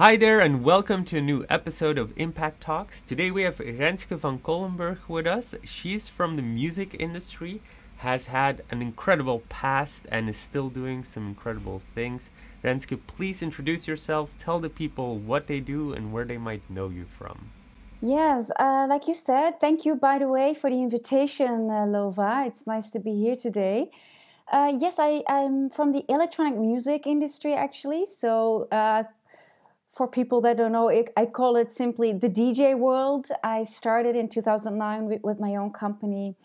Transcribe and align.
Hi 0.00 0.16
there, 0.16 0.40
and 0.40 0.64
welcome 0.64 1.04
to 1.04 1.18
a 1.18 1.20
new 1.20 1.44
episode 1.50 1.98
of 1.98 2.14
Impact 2.16 2.62
Talks. 2.62 3.02
Today 3.02 3.30
we 3.30 3.42
have 3.42 3.58
Renske 3.58 4.18
van 4.18 4.38
Kollenburg 4.38 4.96
with 5.08 5.26
us. 5.26 5.54
She's 5.62 6.08
from 6.08 6.36
the 6.36 6.42
music 6.42 6.96
industry, 6.98 7.60
has 7.98 8.24
had 8.24 8.62
an 8.70 8.80
incredible 8.80 9.42
past, 9.50 10.06
and 10.10 10.26
is 10.30 10.38
still 10.38 10.70
doing 10.70 11.04
some 11.04 11.26
incredible 11.28 11.82
things. 11.94 12.30
Renske, 12.64 12.98
please 13.06 13.42
introduce 13.42 13.86
yourself, 13.86 14.32
tell 14.38 14.58
the 14.58 14.70
people 14.70 15.18
what 15.18 15.48
they 15.48 15.60
do 15.60 15.92
and 15.92 16.14
where 16.14 16.24
they 16.24 16.38
might 16.38 16.62
know 16.70 16.88
you 16.88 17.04
from. 17.04 17.50
Yes, 18.00 18.50
uh, 18.58 18.86
like 18.88 19.06
you 19.06 19.12
said, 19.12 19.60
thank 19.60 19.84
you, 19.84 19.96
by 19.96 20.18
the 20.18 20.28
way, 20.28 20.54
for 20.54 20.70
the 20.70 20.80
invitation, 20.80 21.68
uh, 21.68 21.84
Lova. 21.84 22.46
It's 22.46 22.66
nice 22.66 22.88
to 22.92 23.00
be 23.00 23.12
here 23.16 23.36
today. 23.36 23.90
Uh, 24.50 24.72
yes, 24.78 24.98
I, 24.98 25.22
I'm 25.28 25.68
from 25.68 25.92
the 25.92 26.06
electronic 26.08 26.56
music 26.56 27.06
industry, 27.06 27.52
actually. 27.52 28.06
So, 28.06 28.66
uh, 28.72 29.02
for 30.00 30.08
people 30.08 30.40
that 30.40 30.56
don't 30.56 30.72
know, 30.72 30.88
it, 30.88 31.12
I 31.14 31.26
call 31.26 31.56
it 31.56 31.74
simply 31.74 32.10
the 32.14 32.30
DJ 32.30 32.74
world. 32.74 33.28
I 33.44 33.64
started 33.64 34.16
in 34.16 34.30
2009 34.30 35.04
with, 35.04 35.22
with 35.22 35.38
my 35.38 35.56
own 35.56 35.72
company, 35.72 36.36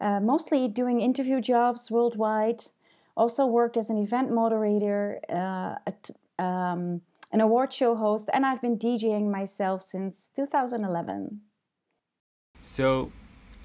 uh, 0.00 0.20
mostly 0.20 0.68
doing 0.68 1.00
interview 1.00 1.40
jobs 1.40 1.90
worldwide. 1.90 2.62
Also 3.16 3.46
worked 3.46 3.76
as 3.76 3.90
an 3.90 3.98
event 3.98 4.30
moderator, 4.30 5.18
uh, 5.28 5.74
at, 5.88 6.10
um, 6.38 7.00
an 7.32 7.40
award 7.40 7.72
show 7.72 7.96
host, 7.96 8.30
and 8.32 8.46
I've 8.46 8.62
been 8.62 8.78
DJing 8.78 9.28
myself 9.28 9.82
since 9.82 10.30
2011. 10.36 11.40
So, 12.62 13.10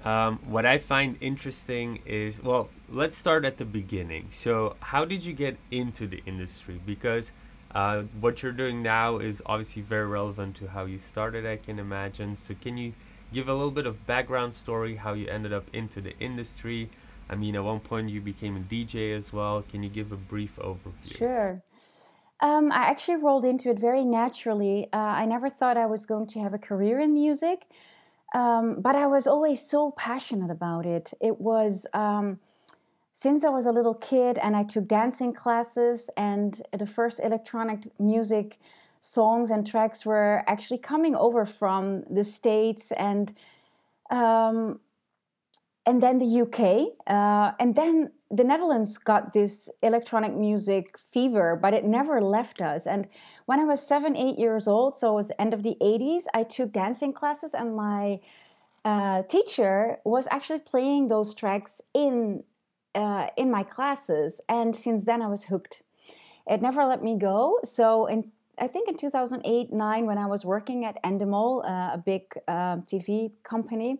um, 0.04 0.40
what 0.48 0.66
I 0.66 0.78
find 0.78 1.16
interesting 1.20 2.00
is 2.04 2.42
well, 2.42 2.68
let's 2.88 3.16
start 3.16 3.44
at 3.44 3.58
the 3.58 3.64
beginning. 3.64 4.26
So, 4.32 4.74
how 4.80 5.04
did 5.04 5.24
you 5.24 5.34
get 5.34 5.56
into 5.70 6.08
the 6.08 6.20
industry? 6.26 6.80
Because 6.84 7.30
uh, 7.74 8.02
what 8.20 8.42
you're 8.42 8.52
doing 8.52 8.82
now 8.82 9.18
is 9.18 9.42
obviously 9.46 9.82
very 9.82 10.06
relevant 10.06 10.56
to 10.56 10.68
how 10.68 10.84
you 10.84 10.98
started, 10.98 11.44
I 11.46 11.56
can 11.56 11.78
imagine. 11.78 12.36
So, 12.36 12.54
can 12.60 12.76
you 12.76 12.92
give 13.32 13.48
a 13.48 13.54
little 13.54 13.70
bit 13.70 13.86
of 13.86 14.06
background 14.06 14.54
story 14.54 14.96
how 14.96 15.12
you 15.12 15.28
ended 15.28 15.52
up 15.52 15.64
into 15.72 16.00
the 16.00 16.16
industry? 16.18 16.90
I 17.28 17.34
mean, 17.34 17.56
at 17.56 17.64
one 17.64 17.80
point 17.80 18.08
you 18.08 18.20
became 18.20 18.56
a 18.56 18.60
DJ 18.60 19.14
as 19.16 19.32
well. 19.32 19.62
Can 19.68 19.82
you 19.82 19.88
give 19.88 20.12
a 20.12 20.16
brief 20.16 20.56
overview? 20.56 21.18
Sure. 21.18 21.62
Um, 22.40 22.70
I 22.70 22.86
actually 22.86 23.16
rolled 23.16 23.44
into 23.44 23.70
it 23.70 23.78
very 23.78 24.04
naturally. 24.04 24.88
Uh, 24.92 24.96
I 24.96 25.24
never 25.24 25.48
thought 25.48 25.76
I 25.76 25.86
was 25.86 26.06
going 26.06 26.26
to 26.28 26.40
have 26.40 26.54
a 26.54 26.58
career 26.58 27.00
in 27.00 27.14
music, 27.14 27.66
um, 28.34 28.76
but 28.80 28.94
I 28.94 29.06
was 29.06 29.26
always 29.26 29.66
so 29.68 29.90
passionate 29.92 30.50
about 30.50 30.86
it. 30.86 31.12
It 31.20 31.40
was. 31.40 31.86
Um, 31.92 32.38
since 33.18 33.44
I 33.44 33.48
was 33.48 33.64
a 33.64 33.72
little 33.72 33.94
kid 33.94 34.36
and 34.36 34.54
I 34.54 34.62
took 34.62 34.86
dancing 34.86 35.32
classes, 35.32 36.10
and 36.18 36.62
the 36.78 36.86
first 36.86 37.18
electronic 37.18 37.78
music 37.98 38.58
songs 39.00 39.50
and 39.50 39.66
tracks 39.66 40.04
were 40.04 40.44
actually 40.46 40.76
coming 40.76 41.16
over 41.16 41.46
from 41.46 42.04
the 42.10 42.22
States 42.22 42.92
and 42.92 43.34
um, 44.10 44.80
and 45.86 46.02
then 46.02 46.18
the 46.18 46.42
UK, 46.42 46.88
uh, 47.06 47.52
and 47.58 47.74
then 47.74 48.10
the 48.30 48.44
Netherlands 48.44 48.98
got 48.98 49.32
this 49.32 49.70
electronic 49.82 50.34
music 50.34 50.98
fever, 51.10 51.58
but 51.60 51.72
it 51.72 51.84
never 51.84 52.20
left 52.20 52.60
us. 52.60 52.86
And 52.86 53.08
when 53.46 53.60
I 53.60 53.64
was 53.64 53.80
seven, 53.80 54.14
eight 54.14 54.38
years 54.38 54.68
old, 54.68 54.94
so 54.94 55.12
it 55.12 55.14
was 55.14 55.32
end 55.38 55.54
of 55.54 55.62
the 55.62 55.76
80s, 55.80 56.24
I 56.34 56.42
took 56.42 56.70
dancing 56.72 57.14
classes, 57.14 57.54
and 57.54 57.76
my 57.76 58.20
uh, 58.84 59.22
teacher 59.22 60.00
was 60.04 60.28
actually 60.30 60.58
playing 60.58 61.08
those 61.08 61.34
tracks 61.34 61.80
in 61.94 62.42
uh, 62.96 63.26
in 63.36 63.50
my 63.50 63.62
classes, 63.62 64.40
and 64.48 64.74
since 64.74 65.04
then 65.04 65.22
I 65.22 65.28
was 65.28 65.44
hooked. 65.44 65.82
It 66.46 66.62
never 66.62 66.84
let 66.86 67.02
me 67.02 67.18
go. 67.18 67.58
So 67.64 68.06
in 68.06 68.32
I 68.58 68.66
think 68.66 68.88
in 68.88 68.96
2008 68.96 69.72
9 69.72 70.06
when 70.06 70.18
I 70.18 70.26
was 70.26 70.44
working 70.44 70.84
at 70.84 71.02
Endemol, 71.02 71.64
uh, 71.64 71.94
a 71.94 72.02
big 72.04 72.22
uh, 72.48 72.76
TV 72.90 73.32
company. 73.42 73.98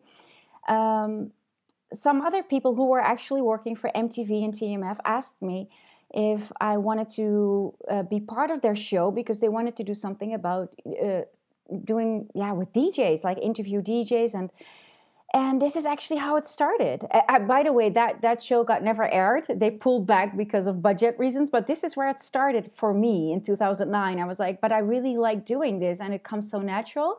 Um, 0.66 1.32
some 1.92 2.20
other 2.22 2.42
people 2.42 2.74
who 2.74 2.88
were 2.88 3.00
actually 3.00 3.42
working 3.42 3.76
for 3.76 3.90
MTV 3.94 4.44
and 4.44 4.52
TMF 4.52 4.96
asked 5.04 5.40
me 5.40 5.68
if 6.12 6.50
I 6.60 6.78
wanted 6.78 7.08
to 7.10 7.74
uh, 7.88 8.02
be 8.02 8.20
part 8.20 8.50
of 8.50 8.62
their 8.62 8.74
show 8.74 9.10
because 9.10 9.40
they 9.40 9.48
wanted 9.48 9.76
to 9.76 9.84
do 9.84 9.94
something 9.94 10.34
about 10.34 10.74
uh, 11.04 11.22
doing 11.84 12.28
yeah 12.34 12.52
with 12.52 12.72
DJs 12.72 13.24
like 13.24 13.38
interview 13.38 13.82
DJs 13.82 14.34
and 14.34 14.50
and 15.34 15.60
this 15.60 15.74
is 15.74 15.86
actually 15.86 16.18
how 16.18 16.36
it 16.36 16.46
started. 16.46 17.04
Uh, 17.10 17.38
by 17.40 17.62
the 17.62 17.72
way 17.72 17.90
that 17.90 18.22
that 18.22 18.40
show 18.40 18.62
got 18.62 18.82
never 18.82 19.12
aired. 19.12 19.46
They 19.48 19.70
pulled 19.70 20.06
back 20.06 20.36
because 20.36 20.66
of 20.66 20.80
budget 20.80 21.18
reasons 21.18 21.50
but 21.50 21.66
this 21.66 21.82
is 21.82 21.96
where 21.96 22.08
it 22.08 22.20
started 22.20 22.70
for 22.76 22.94
me 22.94 23.32
in 23.32 23.40
2009 23.42 24.18
i 24.18 24.24
was 24.24 24.38
like 24.38 24.60
but 24.60 24.72
i 24.72 24.78
really 24.78 25.16
like 25.16 25.44
doing 25.44 25.78
this 25.78 26.00
and 26.00 26.14
it 26.14 26.22
comes 26.22 26.50
so 26.50 26.60
natural. 26.60 27.18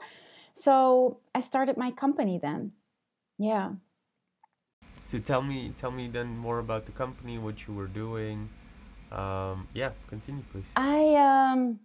So 0.54 1.20
i 1.36 1.42
started 1.42 1.78
my 1.78 1.92
company 1.92 2.40
then. 2.42 2.72
Yeah. 3.38 3.72
So 5.04 5.20
tell 5.20 5.42
me 5.42 5.74
tell 5.78 5.92
me 5.92 6.08
then 6.08 6.38
more 6.38 6.60
about 6.60 6.86
the 6.86 6.94
company 6.94 7.38
what 7.38 7.68
you 7.68 7.74
were 7.74 7.88
doing. 7.88 8.50
Um, 9.12 9.68
yeah 9.74 9.92
continue 10.10 10.44
please. 10.52 10.66
I 10.76 11.16
um 11.16 11.80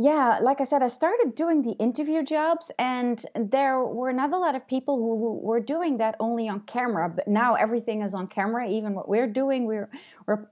yeah, 0.00 0.38
like 0.40 0.60
I 0.60 0.64
said, 0.64 0.80
I 0.80 0.86
started 0.86 1.34
doing 1.34 1.62
the 1.62 1.72
interview 1.72 2.22
jobs, 2.22 2.70
and 2.78 3.26
there 3.34 3.82
were 3.82 4.12
not 4.12 4.32
a 4.32 4.38
lot 4.38 4.54
of 4.54 4.64
people 4.68 4.96
who 4.96 5.40
were 5.42 5.58
doing 5.58 5.98
that 5.98 6.14
only 6.20 6.48
on 6.48 6.60
camera. 6.60 7.08
But 7.08 7.26
now 7.26 7.54
everything 7.54 8.02
is 8.02 8.14
on 8.14 8.28
camera. 8.28 8.68
Even 8.68 8.94
what 8.94 9.08
we're 9.08 9.26
doing, 9.26 9.64
we're 9.66 9.90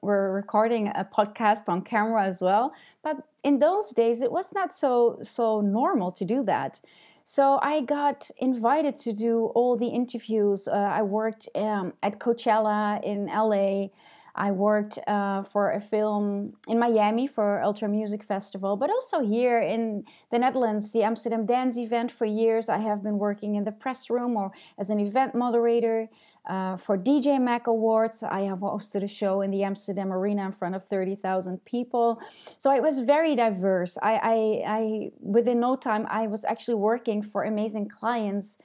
we're, 0.02 0.32
recording 0.32 0.88
a 0.88 1.08
podcast 1.16 1.68
on 1.68 1.82
camera 1.82 2.24
as 2.24 2.40
well. 2.40 2.72
But 3.04 3.18
in 3.44 3.60
those 3.60 3.90
days, 3.90 4.20
it 4.20 4.32
was 4.32 4.52
not 4.52 4.72
so 4.72 5.20
so 5.22 5.60
normal 5.60 6.10
to 6.10 6.24
do 6.24 6.42
that. 6.42 6.80
So 7.22 7.60
I 7.62 7.82
got 7.82 8.28
invited 8.38 8.96
to 8.98 9.12
do 9.12 9.46
all 9.54 9.76
the 9.76 9.86
interviews. 9.86 10.66
Uh, 10.66 10.72
I 10.72 11.02
worked 11.02 11.48
um, 11.54 11.92
at 12.02 12.18
Coachella 12.18 13.00
in 13.04 13.26
LA. 13.26 13.90
I 14.36 14.52
worked 14.52 14.98
uh, 15.06 15.42
for 15.44 15.72
a 15.72 15.80
film 15.80 16.52
in 16.68 16.78
Miami 16.78 17.26
for 17.26 17.62
Ultra 17.62 17.88
Music 17.88 18.22
Festival, 18.22 18.76
but 18.76 18.90
also 18.90 19.20
here 19.20 19.60
in 19.60 20.04
the 20.30 20.38
Netherlands, 20.38 20.92
the 20.92 21.02
Amsterdam 21.02 21.46
Dance 21.46 21.78
event. 21.78 22.12
For 22.12 22.26
years, 22.26 22.68
I 22.68 22.78
have 22.78 23.02
been 23.02 23.18
working 23.18 23.54
in 23.54 23.64
the 23.64 23.72
press 23.72 24.10
room 24.10 24.36
or 24.36 24.52
as 24.78 24.90
an 24.90 25.00
event 25.00 25.34
moderator. 25.34 26.08
Uh, 26.46 26.76
for 26.76 26.96
DJ 26.98 27.40
Mag 27.40 27.66
Awards, 27.66 28.22
I 28.22 28.42
have 28.42 28.58
hosted 28.58 29.02
a 29.02 29.08
show 29.08 29.40
in 29.40 29.50
the 29.50 29.64
Amsterdam 29.64 30.12
Arena 30.12 30.44
in 30.46 30.52
front 30.52 30.74
of 30.74 30.84
30,000 30.84 31.64
people. 31.64 32.20
So 32.58 32.70
it 32.70 32.82
was 32.82 33.00
very 33.00 33.34
diverse. 33.34 33.96
I, 34.02 34.14
I, 34.22 34.62
I, 34.66 35.10
within 35.18 35.60
no 35.60 35.76
time, 35.76 36.06
I 36.08 36.26
was 36.26 36.44
actually 36.44 36.74
working 36.76 37.22
for 37.22 37.44
amazing 37.44 37.88
clients. 37.88 38.58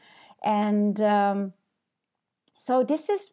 And 0.43 1.01
um, 1.01 1.53
so 2.55 2.83
this 2.83 3.09
is 3.09 3.31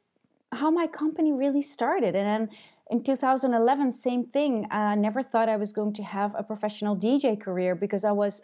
how 0.52 0.70
my 0.70 0.86
company 0.86 1.32
really 1.32 1.62
started. 1.62 2.14
And 2.16 2.26
then 2.26 2.56
in 2.90 3.02
2011, 3.02 3.92
same 3.92 4.24
thing. 4.24 4.66
I 4.70 4.94
never 4.94 5.22
thought 5.22 5.48
I 5.48 5.56
was 5.56 5.72
going 5.72 5.92
to 5.94 6.02
have 6.02 6.34
a 6.36 6.42
professional 6.42 6.96
DJ 6.96 7.38
career 7.38 7.74
because 7.74 8.04
I 8.04 8.12
was 8.12 8.42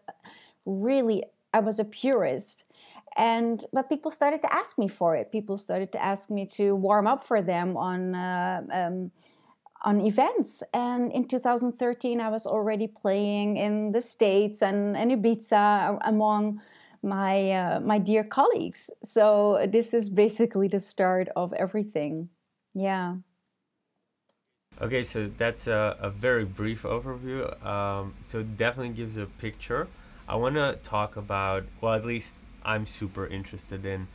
really, 0.66 1.24
I 1.52 1.60
was 1.60 1.78
a 1.78 1.84
purist. 1.84 2.64
And 3.16 3.64
but 3.72 3.88
people 3.88 4.10
started 4.10 4.42
to 4.42 4.52
ask 4.52 4.76
me 4.76 4.88
for 4.88 5.14
it. 5.14 5.30
People 5.30 5.56
started 5.56 5.92
to 5.92 6.02
ask 6.02 6.30
me 6.30 6.46
to 6.46 6.74
warm 6.74 7.06
up 7.06 7.22
for 7.22 7.42
them 7.42 7.76
on 7.76 8.14
uh, 8.14 8.62
um, 8.72 9.12
on 9.84 10.00
events. 10.00 10.62
And 10.72 11.12
in 11.12 11.28
2013, 11.28 12.20
I 12.20 12.28
was 12.28 12.46
already 12.46 12.88
playing 12.88 13.56
in 13.56 13.92
the 13.92 14.00
States 14.00 14.62
and, 14.62 14.96
and 14.96 15.12
Ibiza 15.12 15.98
among 16.04 16.60
my 17.04 17.52
uh, 17.52 17.80
my 17.80 17.98
dear 17.98 18.24
colleagues. 18.24 18.90
So 19.02 19.66
this 19.70 19.94
is 19.94 20.08
basically 20.08 20.68
the 20.68 20.80
start 20.80 21.28
of 21.36 21.52
everything. 21.52 22.30
Yeah. 22.74 23.16
Okay, 24.82 25.04
so 25.04 25.30
that's 25.38 25.68
a, 25.68 25.96
a 26.00 26.10
very 26.10 26.44
brief 26.44 26.82
overview. 26.82 27.64
Um, 27.64 28.14
so 28.22 28.42
definitely 28.42 28.94
gives 28.94 29.16
a 29.16 29.26
picture. 29.26 29.86
I 30.26 30.34
want 30.34 30.56
to 30.56 30.78
talk 30.82 31.16
about, 31.16 31.64
well, 31.80 31.94
at 31.94 32.04
least 32.04 32.40
I'm 32.64 32.86
super 32.86 33.26
interested 33.26 33.84
in. 33.86 34.08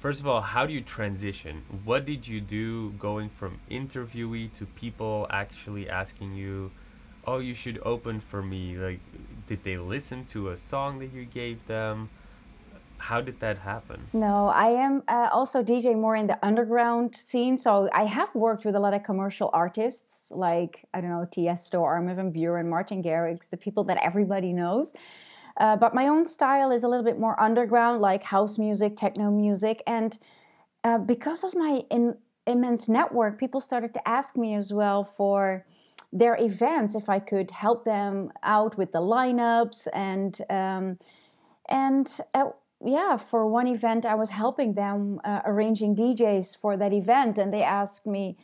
First 0.00 0.20
of 0.20 0.26
all, 0.26 0.40
how 0.40 0.66
do 0.66 0.72
you 0.72 0.80
transition? 0.80 1.62
What 1.84 2.04
did 2.04 2.26
you 2.26 2.40
do 2.40 2.90
going 2.92 3.30
from 3.30 3.60
interviewee 3.70 4.52
to 4.54 4.66
people 4.66 5.26
actually 5.30 5.88
asking 5.88 6.34
you, 6.34 6.70
oh, 7.28 7.38
you 7.38 7.52
should 7.52 7.78
open 7.84 8.20
for 8.20 8.40
me? 8.40 8.76
Like, 8.76 9.00
did 9.46 9.62
they 9.62 9.76
listen 9.76 10.24
to 10.26 10.48
a 10.48 10.56
song 10.56 10.98
that 11.00 11.12
you 11.12 11.26
gave 11.26 11.66
them? 11.66 12.08
How 12.96 13.20
did 13.20 13.38
that 13.40 13.58
happen? 13.58 14.00
No, 14.12 14.48
I 14.48 14.68
am 14.68 15.02
uh, 15.08 15.28
also 15.30 15.62
DJ 15.62 15.94
more 15.94 16.16
in 16.16 16.26
the 16.26 16.38
underground 16.42 17.14
scene. 17.14 17.56
So 17.56 17.88
I 17.92 18.04
have 18.04 18.34
worked 18.34 18.64
with 18.64 18.74
a 18.74 18.80
lot 18.80 18.94
of 18.94 19.02
commercial 19.02 19.50
artists 19.52 20.26
like, 20.30 20.86
I 20.94 21.00
don't 21.00 21.10
know, 21.10 21.28
Tiesto, 21.30 21.82
Armin 21.82 22.16
van 22.16 22.32
Buuren, 22.32 22.66
Martin 22.66 23.02
Garrix, 23.02 23.50
the 23.50 23.56
people 23.56 23.84
that 23.84 23.98
everybody 23.98 24.52
knows. 24.52 24.94
Uh, 25.58 25.76
but 25.76 25.94
my 25.94 26.08
own 26.08 26.24
style 26.24 26.70
is 26.70 26.82
a 26.82 26.88
little 26.88 27.04
bit 27.04 27.18
more 27.20 27.38
underground, 27.40 28.00
like 28.00 28.22
house 28.22 28.58
music, 28.58 28.96
techno 28.96 29.30
music. 29.30 29.82
And 29.86 30.18
uh, 30.82 30.98
because 30.98 31.44
of 31.44 31.54
my 31.54 31.82
in, 31.90 32.16
immense 32.46 32.88
network, 32.88 33.38
people 33.38 33.60
started 33.60 33.92
to 33.94 34.08
ask 34.08 34.36
me 34.36 34.54
as 34.54 34.72
well 34.72 35.04
for 35.04 35.66
their 36.12 36.36
events 36.36 36.94
if 36.94 37.08
I 37.08 37.18
could 37.18 37.50
help 37.50 37.84
them 37.84 38.32
out 38.42 38.78
with 38.78 38.92
the 38.92 39.00
lineups 39.00 39.86
and 39.92 40.40
um, 40.48 40.98
and 41.68 42.20
uh, 42.34 42.50
yeah, 42.84 43.16
for 43.16 43.46
one 43.46 43.66
event 43.66 44.06
I 44.06 44.14
was 44.14 44.30
helping 44.30 44.74
them 44.74 45.20
uh, 45.24 45.40
arranging 45.44 45.96
DJs 45.96 46.56
for 46.56 46.76
that 46.76 46.92
event, 46.92 47.38
and 47.38 47.52
they 47.52 47.62
asked 47.62 48.06
me, 48.06 48.38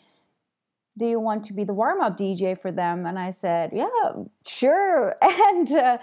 "Do 0.99 1.07
you 1.07 1.21
want 1.21 1.45
to 1.45 1.53
be 1.55 1.65
the 1.65 1.73
warm-up 1.73 2.19
DJ 2.19 2.59
for 2.61 2.71
them?" 2.71 3.07
And 3.07 3.19
I 3.19 3.31
said, 3.31 3.71
"Yeah, 3.73 3.89
sure." 4.47 5.17
And 5.23 5.73
uh, 5.73 5.99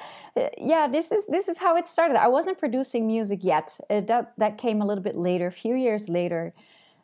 yeah, 0.57 0.87
this 0.87 1.11
is 1.11 1.27
this 1.27 1.47
is 1.47 1.57
how 1.57 1.75
it 1.75 1.87
started. 1.87 2.17
I 2.17 2.27
wasn't 2.27 2.57
producing 2.57 3.05
music 3.05 3.39
yet. 3.43 3.77
It, 3.89 4.07
that 4.07 4.33
that 4.37 4.57
came 4.57 4.81
a 4.81 4.85
little 4.85 5.03
bit 5.03 5.17
later, 5.17 5.47
a 5.47 5.51
few 5.51 5.75
years 5.75 6.09
later. 6.09 6.53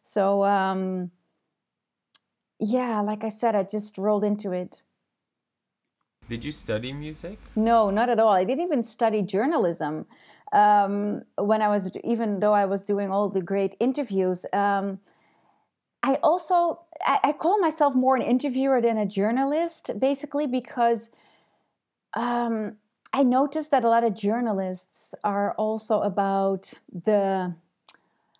So. 0.03 0.43
Um, 0.43 1.11
yeah, 2.59 3.01
like 3.01 3.23
I 3.23 3.29
said, 3.29 3.55
I 3.55 3.63
just 3.63 3.97
rolled 3.97 4.23
into 4.23 4.51
it. 4.51 4.81
Did 6.29 6.43
you 6.43 6.51
study 6.51 6.91
music? 6.91 7.39
No, 7.55 7.89
not 7.89 8.09
at 8.09 8.19
all. 8.19 8.33
I 8.33 8.43
didn't 8.43 8.65
even 8.65 8.83
study 8.83 9.21
journalism. 9.21 10.05
Um, 10.51 11.23
when 11.37 11.61
I 11.61 11.69
was, 11.69 11.91
even 12.03 12.39
though 12.39 12.53
I 12.53 12.65
was 12.65 12.83
doing 12.83 13.11
all 13.11 13.29
the 13.29 13.41
great 13.41 13.75
interviews, 13.79 14.45
um, 14.53 14.99
I 16.03 16.15
also 16.23 16.81
I, 17.05 17.19
I, 17.23 17.31
call 17.33 17.59
myself 17.59 17.95
more 17.95 18.15
an 18.15 18.21
interviewer 18.21 18.81
than 18.81 18.97
a 18.97 19.05
journalist, 19.05 19.91
basically 19.99 20.47
because 20.47 21.09
um, 22.13 22.77
I 23.13 23.23
noticed 23.23 23.71
that 23.71 23.83
a 23.83 23.89
lot 23.89 24.03
of 24.03 24.13
journalists 24.13 25.13
are 25.23 25.53
also 25.53 26.01
about 26.01 26.71
the, 26.91 27.53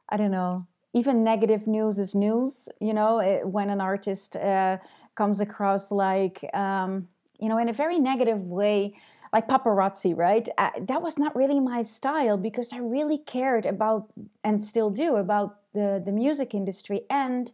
I 0.09 0.17
don't 0.17 0.31
know, 0.31 0.65
even 0.97 1.23
negative 1.23 1.67
news 1.67 1.99
is 1.99 2.15
news. 2.15 2.67
You 2.79 2.93
know, 2.93 3.19
it, 3.19 3.47
when 3.47 3.69
an 3.69 3.81
artist 3.81 4.35
uh, 4.35 4.77
comes 5.15 5.39
across 5.39 5.91
like, 5.91 6.37
um, 6.53 7.07
you 7.39 7.49
know, 7.49 7.57
in 7.57 7.69
a 7.69 7.73
very 7.73 7.99
negative 7.99 8.41
way, 8.41 8.95
like 9.31 9.47
paparazzi, 9.47 10.17
right? 10.17 10.47
Uh, 10.57 10.71
that 10.81 11.01
was 11.01 11.19
not 11.19 11.35
really 11.35 11.59
my 11.59 11.81
style 11.83 12.37
because 12.37 12.73
I 12.73 12.79
really 12.79 13.19
cared 13.19 13.65
about 13.65 14.09
and 14.43 14.59
still 14.61 14.89
do 14.89 15.17
about 15.17 15.59
the 15.73 16.01
the 16.03 16.11
music 16.11 16.53
industry 16.53 17.01
and 17.09 17.51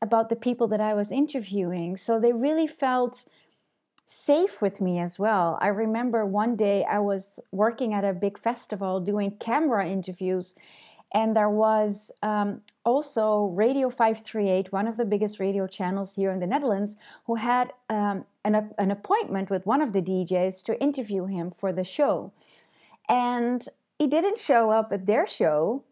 about 0.00 0.28
the 0.28 0.36
people 0.36 0.68
that 0.68 0.80
I 0.80 0.94
was 0.94 1.10
interviewing. 1.12 1.96
So 1.96 2.20
they 2.20 2.32
really 2.32 2.68
felt 2.68 3.24
safe 4.06 4.62
with 4.62 4.80
me 4.80 4.98
as 5.00 5.18
well. 5.18 5.58
I 5.60 5.68
remember 5.68 6.24
one 6.24 6.56
day 6.56 6.84
I 6.84 7.00
was 7.00 7.40
working 7.52 7.92
at 7.92 8.04
a 8.04 8.14
big 8.14 8.38
festival 8.38 9.00
doing 9.00 9.36
camera 9.38 9.86
interviews 9.86 10.54
and 11.12 11.34
there 11.34 11.48
was 11.48 12.10
um, 12.22 12.60
also 12.84 13.46
Radio 13.54 13.88
538, 13.88 14.72
one 14.72 14.86
of 14.86 14.96
the 14.96 15.04
biggest 15.04 15.40
radio 15.40 15.66
channels 15.66 16.14
here 16.14 16.30
in 16.30 16.38
the 16.38 16.46
Netherlands, 16.46 16.96
who 17.26 17.36
had 17.36 17.72
um, 17.88 18.26
an, 18.44 18.70
an 18.78 18.90
appointment 18.90 19.48
with 19.48 19.64
one 19.64 19.80
of 19.80 19.92
the 19.92 20.02
DJs 20.02 20.62
to 20.64 20.80
interview 20.80 21.24
him 21.24 21.50
for 21.50 21.72
the 21.72 21.84
show. 21.84 22.32
And 23.08 23.66
he 23.98 24.06
didn't 24.06 24.38
show 24.38 24.70
up 24.70 24.92
at 24.92 25.06
their 25.06 25.26
show, 25.26 25.82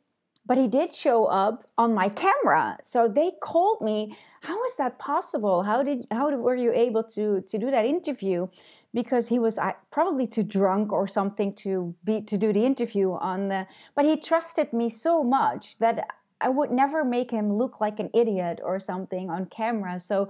but 0.45 0.59
he 0.59 0.69
did 0.69 0.95
show 0.95 1.25
up 1.25 1.67
on 1.77 1.95
my 1.95 2.09
camera. 2.09 2.79
So 2.83 3.09
they 3.09 3.33
called 3.41 3.81
me. 3.81 4.17
How 4.43 4.63
is 4.65 4.77
that 4.77 4.99
possible? 4.99 5.65
How 5.65 5.83
did 5.83 6.07
how 6.11 6.31
were 6.37 6.55
you 6.55 6.73
able 6.73 7.03
to 7.15 7.41
to 7.41 7.59
do 7.59 7.71
that 7.71 7.85
interview? 7.85 8.49
Because 8.97 9.29
he 9.29 9.39
was 9.39 9.59
probably 9.91 10.27
too 10.27 10.43
drunk 10.43 10.91
or 10.93 11.07
something 11.07 11.53
to 11.53 11.95
be 12.03 12.23
to 12.23 12.37
do 12.39 12.53
the 12.53 12.65
interview 12.65 13.13
on 13.13 13.49
the 13.49 13.67
but 13.95 14.05
he 14.07 14.17
trusted 14.17 14.73
me 14.73 14.89
so 14.89 15.23
much 15.23 15.77
that 15.79 16.09
I 16.41 16.49
would 16.49 16.71
never 16.71 17.05
make 17.05 17.31
him 17.31 17.53
look 17.53 17.81
like 17.81 18.01
an 18.01 18.11
idiot 18.13 18.61
or 18.63 18.81
something 18.81 19.29
on 19.31 19.47
camera. 19.47 20.01
So 20.01 20.29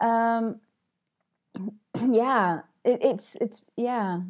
um 0.00 0.60
yeah 2.10 2.60
it, 2.84 2.98
it's 3.10 3.36
it's 3.40 3.62
yeah. 3.76 4.20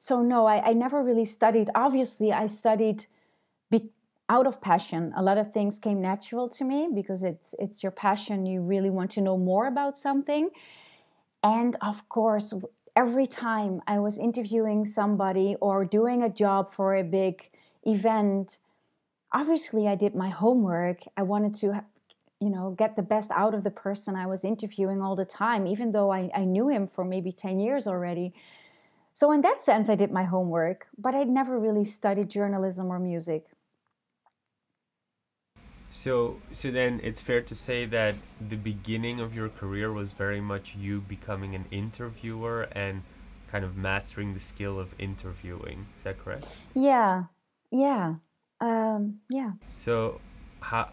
So 0.00 0.22
no 0.22 0.46
I, 0.46 0.70
I 0.70 0.72
never 0.72 1.02
really 1.02 1.28
studied. 1.38 1.70
Obviously 1.74 2.32
I 2.32 2.46
studied 2.48 3.06
out 4.28 4.46
of 4.46 4.60
passion. 4.60 5.12
A 5.16 5.22
lot 5.22 5.38
of 5.38 5.52
things 5.52 5.78
came 5.78 6.00
natural 6.00 6.48
to 6.50 6.64
me 6.64 6.88
because 6.94 7.22
it's 7.22 7.54
it's 7.58 7.82
your 7.82 7.92
passion. 7.92 8.46
You 8.46 8.60
really 8.60 8.90
want 8.90 9.10
to 9.12 9.20
know 9.20 9.38
more 9.38 9.66
about 9.66 9.96
something. 9.96 10.50
And 11.42 11.76
of 11.80 12.08
course 12.08 12.52
every 12.98 13.28
time 13.28 13.80
I 13.86 14.00
was 14.00 14.18
interviewing 14.18 14.84
somebody 14.84 15.54
or 15.60 15.84
doing 15.84 16.24
a 16.24 16.28
job 16.28 16.72
for 16.72 16.96
a 16.96 17.04
big 17.04 17.48
event, 17.84 18.58
obviously 19.32 19.86
I 19.86 19.94
did 19.94 20.16
my 20.16 20.30
homework. 20.30 21.02
I 21.16 21.22
wanted 21.22 21.54
to, 21.60 21.84
you 22.40 22.50
know, 22.50 22.74
get 22.76 22.96
the 22.96 23.02
best 23.14 23.30
out 23.30 23.54
of 23.54 23.62
the 23.62 23.70
person 23.70 24.16
I 24.16 24.26
was 24.26 24.44
interviewing 24.44 25.00
all 25.00 25.14
the 25.14 25.24
time, 25.24 25.64
even 25.68 25.92
though 25.92 26.10
I, 26.10 26.28
I 26.34 26.44
knew 26.44 26.66
him 26.66 26.88
for 26.88 27.04
maybe 27.04 27.30
10 27.30 27.60
years 27.60 27.86
already. 27.86 28.34
So, 29.14 29.30
in 29.30 29.42
that 29.42 29.62
sense, 29.62 29.88
I 29.88 29.94
did 29.94 30.10
my 30.10 30.24
homework, 30.24 30.88
but 30.96 31.14
I'd 31.14 31.28
never 31.28 31.56
really 31.56 31.84
studied 31.84 32.28
journalism 32.28 32.86
or 32.88 32.98
music. 32.98 33.46
So, 35.90 36.36
so 36.52 36.70
then 36.70 37.00
it's 37.02 37.20
fair 37.20 37.40
to 37.42 37.54
say 37.54 37.86
that 37.86 38.14
the 38.46 38.56
beginning 38.56 39.20
of 39.20 39.34
your 39.34 39.48
career 39.48 39.92
was 39.92 40.12
very 40.12 40.40
much 40.40 40.74
you 40.76 41.00
becoming 41.00 41.54
an 41.54 41.64
interviewer 41.70 42.68
and 42.72 43.02
kind 43.50 43.64
of 43.64 43.76
mastering 43.76 44.34
the 44.34 44.40
skill 44.40 44.78
of 44.78 44.94
interviewing. 44.98 45.86
Is 45.96 46.04
that 46.04 46.22
correct? 46.22 46.46
Yeah, 46.74 47.24
yeah, 47.70 48.16
um, 48.60 49.20
yeah. 49.30 49.52
So, 49.66 50.20
how 50.60 50.90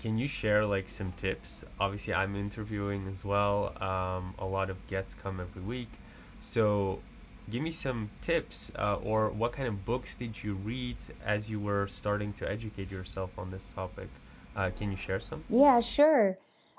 can 0.00 0.18
you 0.18 0.26
share 0.26 0.66
like 0.66 0.88
some 0.88 1.12
tips? 1.12 1.64
Obviously, 1.78 2.12
I'm 2.12 2.34
interviewing 2.34 3.08
as 3.14 3.24
well. 3.24 3.72
Um, 3.80 4.34
a 4.38 4.44
lot 4.44 4.70
of 4.70 4.84
guests 4.88 5.14
come 5.14 5.38
every 5.38 5.62
week, 5.62 5.90
so 6.40 7.00
give 7.50 7.62
me 7.62 7.70
some 7.70 8.10
tips 8.20 8.72
uh, 8.78 8.96
or 8.96 9.30
what 9.30 9.52
kind 9.52 9.68
of 9.68 9.84
books 9.84 10.14
did 10.14 10.42
you 10.42 10.54
read 10.54 10.96
as 11.24 11.48
you 11.50 11.60
were 11.60 11.86
starting 11.86 12.32
to 12.32 12.48
educate 12.48 12.90
yourself 12.90 13.30
on 13.36 13.50
this 13.50 13.68
topic 13.74 14.08
uh, 14.56 14.70
can 14.70 14.90
you 14.90 14.96
share 14.96 15.20
some? 15.20 15.42
Yeah, 15.48 15.80
sure. 15.80 16.38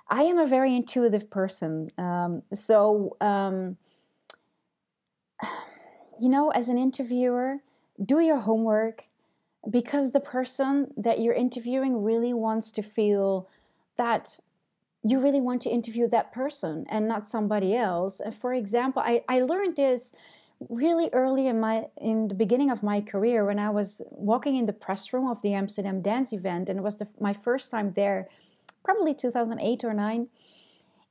I 0.10 0.24
am 0.24 0.38
a 0.38 0.48
very 0.48 0.76
intuitive 0.76 1.30
person. 1.30 1.90
Um, 1.98 2.44
so, 2.54 3.16
um, 3.22 3.78
you 6.20 6.30
know, 6.30 6.52
as 6.52 6.70
an 6.70 6.78
interviewer, 6.78 7.58
do 8.04 8.20
your 8.20 8.40
homework 8.40 9.06
because 9.70 10.12
the 10.12 10.20
person 10.20 10.94
that 10.98 11.20
you're 11.22 11.34
interviewing 11.34 12.04
really 12.04 12.34
wants 12.34 12.72
to 12.72 12.84
feel 12.84 13.48
that 13.98 14.40
you 15.04 15.20
really 15.20 15.42
want 15.42 15.62
to 15.62 15.70
interview 15.70 16.08
that 16.08 16.32
person 16.32 16.86
and 16.90 17.08
not 17.08 17.28
somebody 17.28 17.76
else. 17.76 18.20
And 18.20 18.34
For 18.34 18.54
example, 18.54 19.02
I, 19.06 19.24
I 19.28 19.42
learned 19.42 19.76
this 19.76 20.14
really 20.70 21.10
early 21.14 21.48
in 21.48 21.60
my 21.60 21.88
in 21.98 22.28
the 22.28 22.36
beginning 22.36 22.72
of 22.72 22.84
my 22.84 23.02
career 23.02 23.46
when 23.46 23.60
I 23.60 23.70
was 23.70 24.02
walking 24.12 24.56
in 24.56 24.66
the 24.66 24.74
press 24.74 25.14
room 25.14 25.28
of 25.28 25.42
the 25.42 25.54
Amsterdam 25.54 26.02
Dance 26.02 26.34
event, 26.34 26.70
and 26.70 26.80
it 26.80 26.82
was 26.82 26.98
the, 26.98 27.08
my 27.20 27.34
first 27.34 27.72
time 27.72 27.94
there, 27.96 28.30
probably 28.84 29.14
2008 29.14 29.84
or 29.84 29.94
nine, 29.94 30.28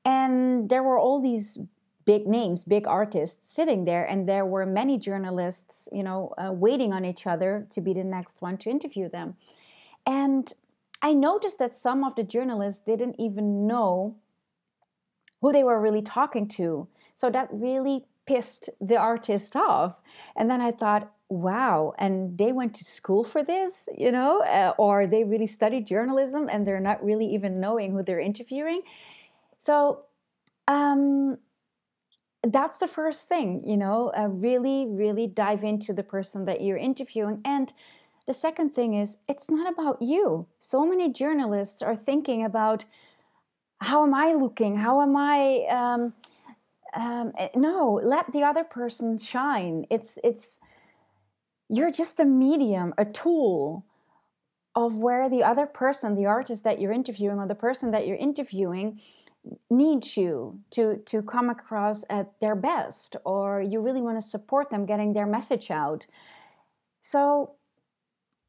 and 0.04 0.68
there 0.68 0.82
were 0.82 0.98
all 0.98 1.20
these 1.20 1.58
big 2.04 2.26
names, 2.26 2.64
big 2.64 2.86
artists 2.86 3.48
sitting 3.48 3.84
there, 3.84 4.04
and 4.04 4.28
there 4.28 4.44
were 4.44 4.66
many 4.66 4.98
journalists, 4.98 5.88
you 5.92 6.02
know, 6.02 6.34
uh, 6.36 6.52
waiting 6.52 6.92
on 6.92 7.04
each 7.04 7.26
other 7.26 7.66
to 7.70 7.80
be 7.80 7.92
the 7.92 8.04
next 8.04 8.42
one 8.42 8.56
to 8.58 8.70
interview 8.70 9.08
them, 9.08 9.36
and 10.06 10.52
I 11.02 11.14
noticed 11.14 11.58
that 11.58 11.74
some 11.74 12.04
of 12.04 12.14
the 12.14 12.22
journalists 12.22 12.80
didn't 12.80 13.16
even 13.18 13.66
know 13.66 14.16
who 15.40 15.52
they 15.52 15.64
were 15.64 15.80
really 15.80 16.02
talking 16.02 16.46
to. 16.46 16.86
So 17.16 17.28
that 17.30 17.48
really 17.52 18.06
pissed 18.26 18.68
the 18.80 18.96
artist 18.96 19.56
off. 19.56 20.00
And 20.36 20.50
then 20.50 20.60
I 20.60 20.70
thought, 20.70 21.12
wow, 21.28 21.94
and 21.98 22.36
they 22.36 22.52
went 22.52 22.74
to 22.74 22.84
school 22.84 23.24
for 23.24 23.42
this, 23.42 23.88
you 23.96 24.12
know, 24.12 24.42
uh, 24.42 24.74
or 24.78 25.06
they 25.06 25.24
really 25.24 25.46
studied 25.46 25.86
journalism 25.86 26.48
and 26.50 26.66
they're 26.66 26.80
not 26.80 27.02
really 27.02 27.26
even 27.26 27.60
knowing 27.60 27.92
who 27.92 28.02
they're 28.02 28.20
interviewing. 28.20 28.82
So, 29.58 30.04
um, 30.68 31.38
that's 32.44 32.78
the 32.78 32.88
first 32.88 33.28
thing, 33.28 33.62
you 33.64 33.76
know, 33.76 34.12
uh, 34.16 34.26
really, 34.26 34.86
really 34.88 35.28
dive 35.28 35.62
into 35.62 35.92
the 35.92 36.02
person 36.02 36.44
that 36.46 36.60
you're 36.60 36.76
interviewing. 36.76 37.40
And 37.44 37.72
the 38.26 38.34
second 38.34 38.70
thing 38.70 38.94
is, 38.94 39.18
it's 39.28 39.48
not 39.48 39.72
about 39.72 40.02
you. 40.02 40.46
So 40.58 40.84
many 40.84 41.12
journalists 41.12 41.82
are 41.82 41.96
thinking 41.96 42.44
about 42.44 42.84
how 43.80 44.04
am 44.04 44.14
I 44.14 44.32
looking? 44.32 44.76
How 44.76 45.00
am 45.02 45.16
I? 45.16 45.66
Um, 45.68 46.14
um, 46.94 47.32
eh, 47.38 47.48
no 47.54 48.00
let 48.02 48.32
the 48.32 48.42
other 48.42 48.64
person 48.64 49.18
shine. 49.18 49.86
It's 49.90 50.18
it's 50.22 50.58
you're 51.68 51.90
just 51.90 52.20
a 52.20 52.24
medium 52.24 52.94
a 52.98 53.04
tool 53.04 53.86
of 54.74 54.96
where 54.96 55.28
the 55.28 55.42
other 55.42 55.66
person 55.66 56.14
the 56.14 56.26
artist 56.26 56.64
that 56.64 56.80
you're 56.80 56.92
interviewing 56.92 57.38
or 57.38 57.46
the 57.46 57.54
person 57.54 57.90
that 57.90 58.06
you're 58.06 58.16
interviewing 58.16 59.00
needs 59.70 60.16
you 60.16 60.60
to 60.70 61.02
to 61.06 61.22
come 61.22 61.50
across 61.50 62.04
at 62.08 62.32
their 62.40 62.54
best 62.54 63.16
or 63.24 63.60
you 63.60 63.80
really 63.80 64.02
want 64.02 64.20
to 64.20 64.26
support 64.26 64.70
them 64.70 64.86
getting 64.86 65.12
their 65.12 65.26
message 65.26 65.70
out. 65.70 66.06
So 67.00 67.56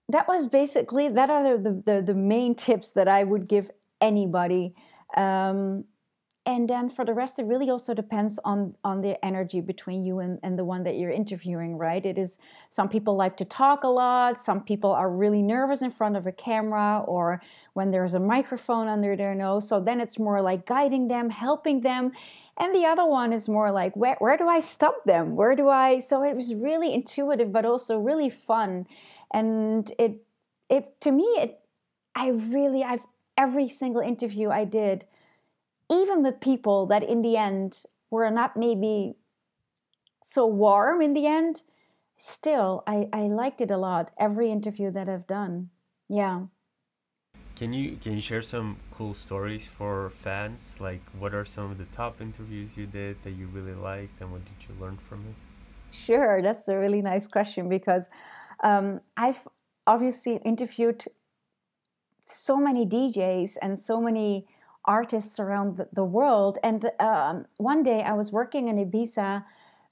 that 0.09 0.27
was 0.27 0.47
basically 0.47 1.09
that 1.09 1.29
are 1.29 1.57
the 1.57 1.81
the, 1.85 2.01
the 2.01 2.13
main 2.13 2.55
tips 2.55 2.91
that 2.91 3.07
i 3.07 3.23
would 3.23 3.47
give 3.47 3.71
anybody. 4.01 4.75
Um, 5.15 5.85
and 6.45 6.69
then 6.69 6.89
for 6.89 7.05
the 7.05 7.13
rest 7.13 7.39
it 7.39 7.45
really 7.45 7.69
also 7.69 7.93
depends 7.93 8.37
on 8.43 8.75
on 8.83 9.01
the 9.01 9.23
energy 9.23 9.61
between 9.61 10.03
you 10.03 10.19
and, 10.19 10.39
and 10.43 10.59
the 10.59 10.65
one 10.65 10.83
that 10.83 10.97
you're 10.97 11.11
interviewing 11.11 11.77
right? 11.77 12.05
It 12.05 12.17
is 12.17 12.37
some 12.69 12.89
people 12.89 13.15
like 13.15 13.37
to 13.37 13.45
talk 13.45 13.83
a 13.83 13.87
lot. 13.87 14.41
Some 14.41 14.61
people 14.61 14.91
are 14.91 15.09
really 15.09 15.41
nervous 15.41 15.81
in 15.81 15.91
front 15.91 16.17
of 16.17 16.27
a 16.27 16.31
camera 16.31 17.03
or 17.07 17.41
when 17.73 17.91
there's 17.91 18.13
a 18.13 18.19
microphone 18.19 18.87
under 18.87 19.15
their 19.15 19.33
nose. 19.33 19.67
So 19.67 19.79
then 19.79 20.01
it's 20.01 20.19
more 20.19 20.41
like 20.41 20.65
guiding 20.65 21.07
them 21.07 21.29
helping 21.29 21.81
them. 21.81 22.11
And 22.57 22.75
the 22.75 22.85
other 22.85 23.05
one 23.05 23.31
is 23.31 23.47
more 23.47 23.71
like 23.71 23.95
where, 23.95 24.17
where 24.19 24.37
do 24.37 24.47
i 24.47 24.59
stop 24.59 25.05
them? 25.05 25.35
Where 25.35 25.55
do 25.55 25.69
i 25.69 25.99
so 25.99 26.23
it 26.23 26.35
was 26.35 26.53
really 26.53 26.93
intuitive 26.93 27.53
but 27.53 27.65
also 27.65 27.97
really 27.99 28.29
fun. 28.29 28.85
And 29.31 29.89
it 29.97 30.25
it 30.69 30.99
to 31.01 31.11
me 31.11 31.23
it 31.23 31.59
i 32.15 32.29
really 32.29 32.83
i've 32.83 33.03
every 33.37 33.67
single 33.67 34.01
interview 34.01 34.49
i 34.49 34.63
did 34.63 35.05
even 35.89 36.23
with 36.23 36.39
people 36.39 36.85
that 36.87 37.03
in 37.03 37.21
the 37.21 37.37
end 37.37 37.83
were 38.09 38.29
not 38.29 38.55
maybe 38.55 39.15
so 40.21 40.45
warm 40.45 41.01
in 41.01 41.13
the 41.13 41.27
end, 41.27 41.63
still 42.17 42.83
I, 42.87 43.07
I 43.11 43.21
liked 43.23 43.61
it 43.61 43.71
a 43.71 43.77
lot. 43.77 44.11
Every 44.19 44.51
interview 44.51 44.91
that 44.91 45.09
I've 45.09 45.27
done. 45.27 45.69
Yeah. 46.09 46.43
Can 47.55 47.71
you 47.71 47.97
can 47.97 48.13
you 48.13 48.21
share 48.21 48.41
some 48.41 48.77
cool 48.91 49.13
stories 49.13 49.67
for 49.67 50.11
fans? 50.15 50.77
Like 50.79 51.01
what 51.19 51.33
are 51.33 51.45
some 51.45 51.71
of 51.71 51.77
the 51.77 51.85
top 51.85 52.21
interviews 52.21 52.71
you 52.75 52.87
did 52.87 53.17
that 53.23 53.31
you 53.31 53.47
really 53.47 53.75
liked 53.75 54.19
and 54.21 54.31
what 54.31 54.43
did 54.45 54.67
you 54.67 54.75
learn 54.81 54.97
from 55.07 55.19
it? 55.21 55.35
Sure, 55.95 56.41
that's 56.41 56.67
a 56.67 56.77
really 56.77 57.01
nice 57.01 57.27
question 57.27 57.69
because 57.69 58.09
um, 58.63 59.01
I've 59.15 59.47
obviously 59.85 60.37
interviewed 60.43 61.05
so 62.23 62.57
many 62.57 62.85
DJs 62.85 63.57
and 63.61 63.77
so 63.77 64.01
many 64.01 64.47
artists 64.85 65.39
around 65.39 65.85
the, 65.93 66.03
world. 66.03 66.59
And 66.63 66.89
um, 66.99 67.45
one 67.57 67.83
day 67.83 68.01
I 68.01 68.13
was 68.13 68.31
working 68.31 68.67
in 68.67 68.77
Ibiza 68.77 69.43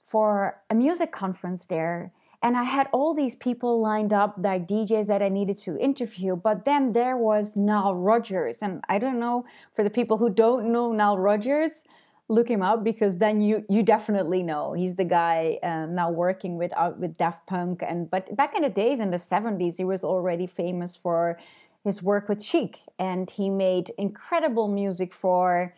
for 0.06 0.60
a 0.70 0.74
music 0.74 1.12
conference 1.12 1.66
there. 1.66 2.12
And 2.42 2.56
I 2.56 2.64
had 2.64 2.88
all 2.92 3.14
these 3.14 3.36
people 3.36 3.80
lined 3.80 4.12
up, 4.12 4.34
like 4.36 4.66
DJs 4.66 5.06
that 5.06 5.22
I 5.22 5.28
needed 5.28 5.58
to 5.58 5.78
interview. 5.78 6.34
But 6.34 6.64
then 6.64 6.92
there 6.92 7.16
was 7.16 7.54
Nile 7.54 7.94
Rodgers. 7.94 8.62
And 8.62 8.82
I 8.88 8.98
don't 8.98 9.20
know, 9.20 9.46
for 9.74 9.84
the 9.84 9.90
people 9.90 10.18
who 10.18 10.28
don't 10.28 10.72
know 10.72 10.92
Nile 10.92 11.18
Rodgers, 11.18 11.84
look 12.28 12.48
him 12.48 12.62
up 12.62 12.82
because 12.82 13.18
then 13.18 13.40
you 13.40 13.64
you 13.68 13.82
definitely 13.82 14.42
know 14.42 14.72
he's 14.72 14.96
the 14.96 15.04
guy 15.04 15.58
um, 15.62 15.94
now 15.94 16.10
working 16.10 16.56
with 16.56 16.72
uh, 16.76 16.92
with 16.98 17.16
Daft 17.18 17.46
Punk 17.46 17.82
and 17.86 18.10
but 18.10 18.34
back 18.36 18.54
in 18.56 18.62
the 18.62 18.70
days 18.70 19.00
in 19.00 19.10
the 19.10 19.18
70s 19.18 19.76
he 19.76 19.84
was 19.84 20.02
already 20.02 20.46
famous 20.46 20.96
for 20.96 21.38
his 21.84 22.02
work 22.02 22.28
with 22.28 22.42
Chic, 22.42 22.78
and 22.98 23.30
he 23.30 23.50
made 23.50 23.92
incredible 23.98 24.68
music 24.68 25.12
for, 25.12 25.74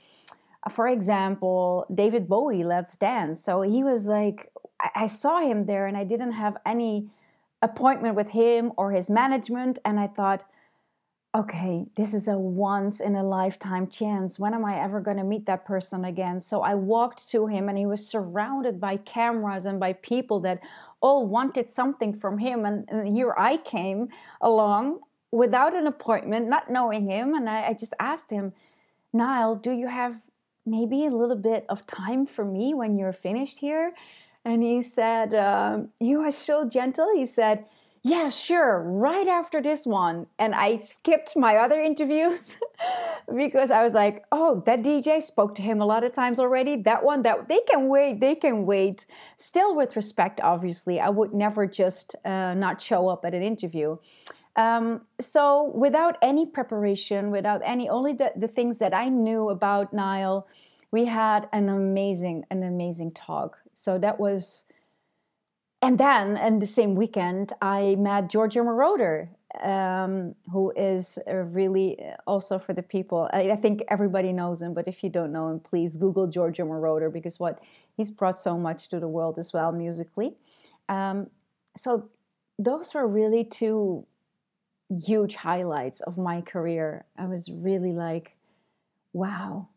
for 0.70 0.88
example, 0.88 1.86
David 1.94 2.28
Bowie, 2.28 2.64
Let's 2.64 2.96
Dance. 2.96 3.42
So 3.42 3.62
he 3.62 3.82
was 3.82 4.06
like, 4.06 4.50
I 4.94 5.06
saw 5.06 5.40
him 5.40 5.66
there, 5.66 5.86
and 5.86 5.96
I 5.96 6.04
didn't 6.04 6.32
have 6.32 6.56
any 6.66 7.08
appointment 7.62 8.16
with 8.16 8.28
him 8.28 8.72
or 8.76 8.92
his 8.92 9.08
management, 9.08 9.78
and 9.84 9.98
I 9.98 10.08
thought, 10.08 10.44
okay, 11.34 11.84
this 11.96 12.14
is 12.14 12.28
a 12.28 12.38
once 12.38 13.00
in 13.00 13.16
a 13.16 13.24
lifetime 13.24 13.88
chance. 13.88 14.38
When 14.38 14.54
am 14.54 14.64
I 14.64 14.80
ever 14.80 15.00
going 15.00 15.16
to 15.16 15.24
meet 15.24 15.46
that 15.46 15.64
person 15.64 16.04
again? 16.04 16.38
So 16.38 16.62
I 16.62 16.76
walked 16.76 17.28
to 17.30 17.48
him 17.48 17.68
and 17.68 17.76
he 17.76 17.86
was 17.86 18.06
surrounded 18.06 18.80
by 18.80 18.98
cameras 18.98 19.66
and 19.66 19.80
by 19.80 19.94
people 19.94 20.38
that 20.40 20.60
all 21.00 21.26
wanted 21.26 21.68
something 21.68 22.16
from 22.20 22.38
him. 22.38 22.64
And, 22.64 22.88
and 22.88 23.08
here 23.08 23.34
I 23.36 23.56
came 23.56 24.10
along 24.40 25.00
without 25.34 25.74
an 25.74 25.88
appointment, 25.88 26.48
not 26.48 26.70
knowing 26.70 27.10
him. 27.10 27.34
And 27.34 27.50
I, 27.50 27.68
I, 27.68 27.72
just 27.74 27.92
asked 27.98 28.30
him, 28.30 28.52
Nile, 29.12 29.56
do 29.56 29.72
you 29.72 29.88
have 29.88 30.22
maybe 30.64 31.06
a 31.06 31.10
little 31.10 31.36
bit 31.36 31.66
of 31.68 31.86
time 31.88 32.24
for 32.24 32.44
me 32.44 32.72
when 32.72 32.96
you're 32.96 33.12
finished 33.12 33.58
here? 33.58 33.92
And 34.44 34.62
he 34.62 34.80
said, 34.80 35.34
um, 35.34 35.88
You 35.98 36.20
are 36.20 36.30
so 36.30 36.68
gentle. 36.68 37.10
He 37.16 37.26
said, 37.26 37.64
Yeah, 38.04 38.28
sure, 38.28 38.80
right 38.80 39.26
after 39.26 39.60
this 39.60 39.84
one. 39.86 40.26
And 40.38 40.54
I 40.54 40.76
skipped 40.76 41.36
my 41.36 41.56
other 41.56 41.80
interviews 41.80 42.56
because 43.36 43.72
I 43.72 43.82
was 43.82 43.92
like, 43.92 44.24
Oh, 44.30 44.62
that 44.66 44.82
DJ 44.84 45.20
spoke 45.20 45.56
to 45.56 45.62
him 45.62 45.80
a 45.80 45.86
lot 45.86 46.04
of 46.04 46.12
times 46.12 46.38
already. 46.38 46.76
That 46.76 47.02
one, 47.02 47.22
that 47.22 47.48
they 47.48 47.60
can 47.68 47.88
wait, 47.88 48.20
they 48.20 48.36
can 48.36 48.66
wait. 48.66 49.04
Still, 49.36 49.74
with 49.74 49.96
respect, 49.96 50.38
obviously, 50.42 51.00
I 51.00 51.08
would 51.08 51.34
never 51.34 51.66
just 51.66 52.14
uh, 52.24 52.54
not 52.54 52.80
show 52.80 53.08
up 53.08 53.24
at 53.24 53.34
an 53.34 53.42
interview. 53.42 53.96
Um, 54.56 55.02
so 55.20 55.72
without 55.74 56.16
any 56.22 56.46
preparation, 56.46 57.30
without 57.30 57.60
any 57.64 57.88
only 57.88 58.12
the, 58.12 58.32
the 58.36 58.48
things 58.48 58.78
that 58.78 58.94
I 58.94 59.08
knew 59.08 59.48
about 59.48 59.92
Nile, 59.92 60.46
we 60.92 61.06
had 61.06 61.48
an 61.52 61.68
amazing, 61.68 62.44
an 62.50 62.62
amazing 62.62 63.12
talk. 63.12 63.58
So 63.74 63.98
that 63.98 64.20
was, 64.20 64.64
and 65.82 65.98
then 65.98 66.36
in 66.36 66.60
the 66.60 66.66
same 66.66 66.94
weekend, 66.94 67.52
I 67.60 67.96
met 67.96 68.30
Giorgio 68.30 68.62
Moroder, 68.62 69.28
um, 69.62 70.34
who 70.52 70.72
is 70.76 71.18
really 71.26 71.98
uh, 72.00 72.16
also 72.26 72.58
for 72.58 72.72
the 72.72 72.82
people. 72.82 73.28
I, 73.32 73.50
I, 73.50 73.56
think 73.56 73.82
everybody 73.88 74.32
knows 74.32 74.62
him, 74.62 74.74
but 74.74 74.88
if 74.88 75.04
you 75.04 75.10
don't 75.10 75.32
know 75.32 75.48
him, 75.48 75.60
please 75.60 75.96
Google 75.96 76.26
Giorgio 76.26 76.66
Moroder 76.66 77.12
because 77.12 77.38
what 77.38 77.60
he's 77.96 78.10
brought 78.10 78.38
so 78.38 78.58
much 78.58 78.88
to 78.88 78.98
the 78.98 79.08
world 79.08 79.38
as 79.38 79.52
well 79.52 79.70
musically. 79.70 80.34
Um, 80.88 81.28
so 81.76 82.08
those 82.58 82.94
were 82.94 83.06
really 83.06 83.44
two 83.44 84.06
huge 84.90 85.34
highlights 85.34 86.00
of 86.00 86.18
my 86.18 86.40
career. 86.40 87.04
I 87.16 87.26
was 87.26 87.50
really 87.50 87.92
like, 87.92 88.36
wow, 89.12 89.68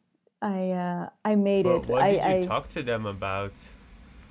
I 0.42 0.72
uh, 0.72 1.10
I 1.26 1.36
made 1.36 1.66
well, 1.66 1.78
it. 1.78 1.88
What 1.88 2.02
I, 2.02 2.12
did 2.12 2.24
you 2.24 2.30
I, 2.30 2.42
talk 2.42 2.68
to 2.70 2.84
them 2.84 3.06
about 3.06 3.54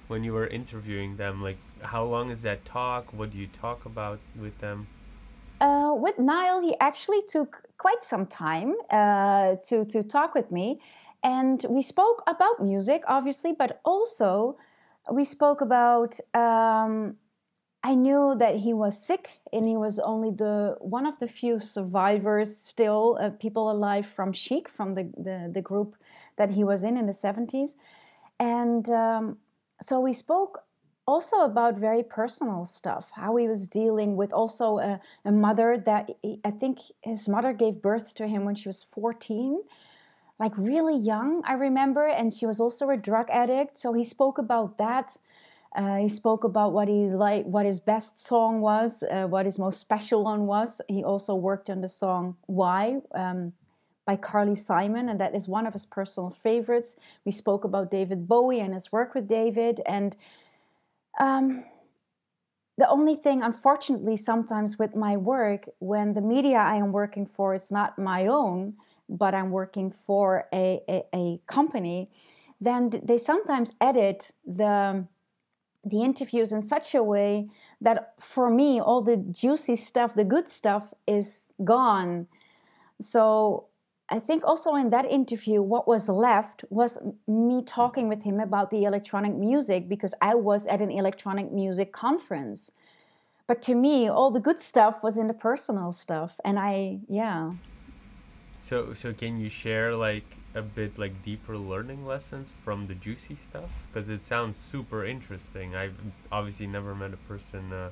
when 0.09 0.23
you 0.23 0.33
were 0.33 0.47
interviewing 0.47 1.17
them? 1.17 1.43
Like, 1.43 1.59
how 1.83 2.05
long 2.05 2.31
is 2.31 2.43
that 2.43 2.65
talk? 2.65 3.13
What 3.13 3.31
do 3.31 3.39
you 3.39 3.49
talk 3.49 3.87
about 3.87 4.21
with 4.39 4.57
them? 4.59 4.87
Uh, 5.61 5.95
with 5.97 6.19
Nile, 6.19 6.61
he 6.61 6.77
actually 6.81 7.23
took 7.29 7.63
quite 7.79 8.03
some 8.03 8.27
time 8.27 8.75
uh, 8.91 9.57
to 9.69 9.85
to 9.87 10.03
talk 10.03 10.35
with 10.35 10.51
me, 10.51 10.81
and 11.23 11.65
we 11.69 11.83
spoke 11.83 12.23
about 12.27 12.63
music, 12.63 13.03
obviously, 13.09 13.53
but 13.53 13.81
also 13.85 14.57
we 15.11 15.25
spoke 15.25 15.61
about 15.61 16.19
um, 16.35 17.17
I 17.83 17.95
knew 17.95 18.35
that 18.39 18.57
he 18.57 18.73
was 18.73 18.99
sick, 18.99 19.41
and 19.53 19.65
he 19.65 19.77
was 19.77 20.01
only 20.01 20.31
the 20.31 20.77
one 20.81 21.07
of 21.07 21.19
the 21.21 21.29
few 21.29 21.61
survivors, 21.61 22.57
still 22.57 23.17
uh, 23.21 23.31
people 23.31 23.71
alive 23.71 24.07
from 24.07 24.33
Chic, 24.33 24.69
from 24.69 24.95
the, 24.95 25.05
the, 25.17 25.51
the 25.55 25.63
group 25.63 25.95
that 26.37 26.51
he 26.51 26.65
was 26.65 26.83
in 26.83 26.97
in 26.97 27.07
the 27.07 27.13
seventies, 27.13 27.77
and 28.41 28.91
um, 28.91 29.39
so 29.81 30.01
we 30.01 30.13
spoke 30.13 30.65
also 31.07 31.43
about 31.43 31.79
very 31.79 32.03
personal 32.03 32.65
stuff, 32.65 33.11
how 33.15 33.37
he 33.37 33.47
was 33.47 33.69
dealing 33.69 34.17
with 34.17 34.33
also 34.33 34.79
a, 34.79 35.01
a 35.25 35.31
mother 35.31 35.79
that 35.87 36.11
he, 36.23 36.41
I 36.45 36.51
think 36.51 36.81
his 37.03 37.29
mother 37.29 37.53
gave 37.53 37.81
birth 37.81 38.15
to 38.17 38.27
him 38.27 38.45
when 38.45 38.57
she 38.57 38.69
was 38.69 38.85
fourteen, 38.93 39.63
like 40.41 40.53
really 40.57 40.97
young, 40.97 41.43
I 41.47 41.53
remember, 41.53 42.09
and 42.09 42.35
she 42.35 42.47
was 42.47 42.61
also 42.61 42.91
a 42.91 42.97
drug 42.97 43.31
addict. 43.31 43.79
So 43.79 43.93
he 43.93 44.03
spoke 44.03 44.39
about 44.39 44.77
that 44.79 45.17
uh, 45.77 45.97
he 45.97 46.09
spoke 46.09 46.43
about 46.45 46.73
what 46.73 46.89
he 46.89 47.07
like, 47.07 47.45
what 47.45 47.67
his 47.67 47.79
best 47.79 48.27
song 48.27 48.61
was, 48.61 49.03
uh, 49.03 49.27
what 49.27 49.45
his 49.45 49.59
most 49.59 49.79
special 49.79 50.25
one 50.25 50.47
was. 50.47 50.81
He 50.89 51.05
also 51.05 51.35
worked 51.35 51.69
on 51.69 51.83
the 51.83 51.89
song 51.89 52.37
"Why" 52.47 53.01
um, 53.15 53.53
by 54.07 54.17
Carly 54.17 54.57
Simon, 54.57 55.09
and 55.11 55.21
that 55.21 55.35
is 55.35 55.47
one 55.47 55.67
of 55.67 55.75
his 55.75 55.85
personal 55.85 56.31
favorites. 56.43 56.97
We 57.27 57.33
spoke 57.33 57.65
about 57.65 57.91
David 57.91 58.27
Bowie 58.27 58.61
and 58.61 58.73
his 58.73 58.91
work 58.91 59.15
with 59.15 59.29
David, 59.29 59.83
and 59.85 60.17
um, 61.21 61.65
the 62.79 62.89
only 62.89 63.15
thing, 63.15 63.43
unfortunately, 63.43 64.17
sometimes 64.17 64.79
with 64.79 64.95
my 64.97 65.17
work, 65.17 65.69
when 65.79 66.15
the 66.15 66.21
media 66.21 66.59
I 66.59 66.77
am 66.77 66.93
working 66.93 67.27
for 67.27 67.55
is 67.55 67.71
not 67.71 67.99
my 67.99 68.27
own, 68.27 68.75
but 69.09 69.35
I'm 69.35 69.51
working 69.51 69.91
for 69.91 70.47
a, 70.53 70.83
a, 70.89 71.05
a 71.15 71.41
company, 71.47 72.11
then 72.61 73.01
they 73.03 73.19
sometimes 73.19 73.73
edit 73.81 74.31
the 74.45 75.07
the 75.87 76.03
interviews 76.03 76.53
in 76.53 76.61
such 76.61 76.95
a 76.95 77.03
way 77.03 77.49
that 77.81 78.15
for 78.19 78.51
me 78.51 78.81
all 78.81 79.03
the 79.03 79.17
juicy 79.17 79.77
stuff 79.77 80.15
the 80.15 80.25
good 80.25 80.49
stuff 80.51 80.93
is 81.07 81.47
gone. 81.65 82.27
So 83.01 83.67
i 84.09 84.19
think 84.21 84.45
also 84.45 84.75
in 84.77 84.91
that 84.91 85.05
interview 85.05 85.61
what 85.61 85.89
was 85.89 86.09
left 86.09 86.65
was 86.71 86.99
me 87.27 87.63
talking 87.65 88.09
with 88.09 88.23
him 88.23 88.39
about 88.39 88.71
the 88.71 88.85
electronic 88.85 89.35
music 89.35 89.89
because 89.89 90.15
i 90.23 90.33
was 90.33 90.65
at 90.69 90.81
an 90.81 90.91
electronic 90.91 91.51
music 91.53 91.93
conference. 91.93 92.71
But 93.49 93.63
to 93.63 93.75
me 93.75 94.09
all 94.09 94.31
the 94.31 94.45
good 94.49 94.61
stuff 94.61 95.03
was 95.03 95.17
in 95.19 95.27
the 95.29 95.39
personal 95.49 95.93
stuff 95.93 96.33
and 96.45 96.59
i 96.59 96.99
yeah. 97.09 97.53
So 98.63 98.95
so 98.95 99.13
can 99.13 99.39
you 99.39 99.49
share 99.49 99.95
like 99.95 100.29
a 100.57 100.63
bit 100.63 100.99
like 100.99 101.23
deeper 101.23 101.57
learning 101.57 102.07
lessons 102.07 102.55
from 102.65 102.87
the 102.87 102.95
juicy 102.95 103.37
stuff? 103.37 103.71
Because 103.93 104.09
it 104.09 104.25
sounds 104.25 104.57
super 104.57 105.05
interesting. 105.05 105.77
I've 105.77 105.95
obviously 106.33 106.67
never 106.67 106.95
met 106.95 107.13
a 107.13 107.19
person 107.29 107.73
uh, 107.73 107.91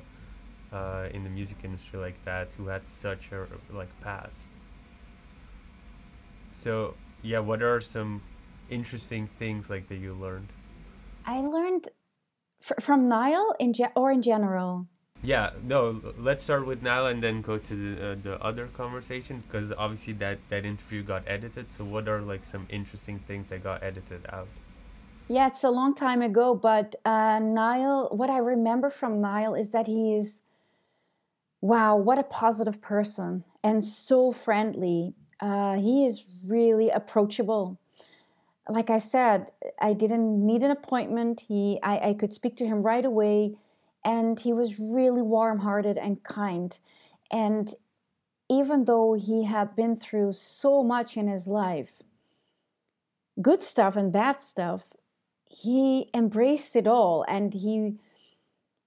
uh, 0.72 1.08
in 1.12 1.22
the 1.22 1.30
music 1.30 1.58
industry 1.62 2.00
like 2.00 2.24
that 2.24 2.48
who 2.56 2.66
had 2.68 2.88
such 2.88 3.30
a 3.32 3.46
like 3.72 3.88
past. 4.00 4.48
So 6.50 6.94
yeah, 7.22 7.40
what 7.40 7.62
are 7.62 7.80
some 7.80 8.22
interesting 8.70 9.28
things 9.38 9.68
like 9.68 9.88
that 9.88 9.96
you 9.96 10.14
learned? 10.14 10.48
I 11.26 11.40
learned 11.40 11.88
fr- 12.60 12.80
from 12.80 13.08
Nile 13.08 13.54
in 13.60 13.74
ge- 13.74 13.92
or 13.94 14.10
in 14.10 14.22
general. 14.22 14.88
Yeah, 15.24 15.50
no. 15.62 16.02
Let's 16.18 16.42
start 16.42 16.66
with 16.66 16.82
Nile 16.82 17.06
and 17.06 17.22
then 17.22 17.40
go 17.40 17.56
to 17.56 17.74
the 17.74 18.10
uh, 18.10 18.16
the 18.22 18.44
other 18.44 18.66
conversation 18.66 19.42
because 19.46 19.72
obviously 19.72 20.12
that 20.14 20.38
that 20.50 20.66
interview 20.66 21.02
got 21.02 21.22
edited. 21.26 21.70
So 21.70 21.82
what 21.82 22.08
are 22.08 22.20
like 22.20 22.44
some 22.44 22.66
interesting 22.68 23.18
things 23.26 23.48
that 23.48 23.64
got 23.64 23.82
edited 23.82 24.26
out? 24.30 24.48
Yeah, 25.28 25.46
it's 25.46 25.64
a 25.64 25.70
long 25.70 25.94
time 25.94 26.20
ago, 26.20 26.54
but 26.54 26.94
uh, 27.06 27.38
Nile. 27.38 28.10
What 28.12 28.28
I 28.28 28.36
remember 28.36 28.90
from 28.90 29.22
Nile 29.22 29.54
is 29.54 29.70
that 29.70 29.86
he 29.86 30.14
is, 30.14 30.42
wow, 31.62 31.96
what 31.96 32.18
a 32.18 32.22
positive 32.22 32.82
person 32.82 33.44
and 33.62 33.82
so 33.82 34.30
friendly. 34.30 35.14
Uh, 35.40 35.76
he 35.76 36.04
is 36.04 36.24
really 36.46 36.90
approachable. 36.90 37.78
Like 38.68 38.90
I 38.90 38.98
said, 38.98 39.46
I 39.80 39.94
didn't 39.94 40.46
need 40.46 40.62
an 40.62 40.70
appointment. 40.70 41.44
He, 41.48 41.78
I, 41.82 42.10
I 42.10 42.14
could 42.14 42.32
speak 42.32 42.56
to 42.58 42.66
him 42.66 42.82
right 42.82 43.04
away 43.04 43.56
and 44.04 44.38
he 44.38 44.52
was 44.52 44.78
really 44.78 45.22
warm 45.22 45.60
hearted 45.60 45.96
and 45.96 46.22
kind. 46.22 46.76
And 47.30 47.74
even 48.50 48.84
though 48.84 49.14
he 49.14 49.44
had 49.44 49.74
been 49.74 49.96
through 49.96 50.32
so 50.32 50.82
much 50.82 51.16
in 51.16 51.28
his 51.28 51.46
life, 51.46 52.02
good 53.40 53.62
stuff 53.62 53.96
and 53.96 54.12
bad 54.12 54.42
stuff, 54.42 54.84
he 55.48 56.10
embraced 56.12 56.76
it 56.76 56.86
all. 56.86 57.24
And 57.26 57.54
he 57.54 57.98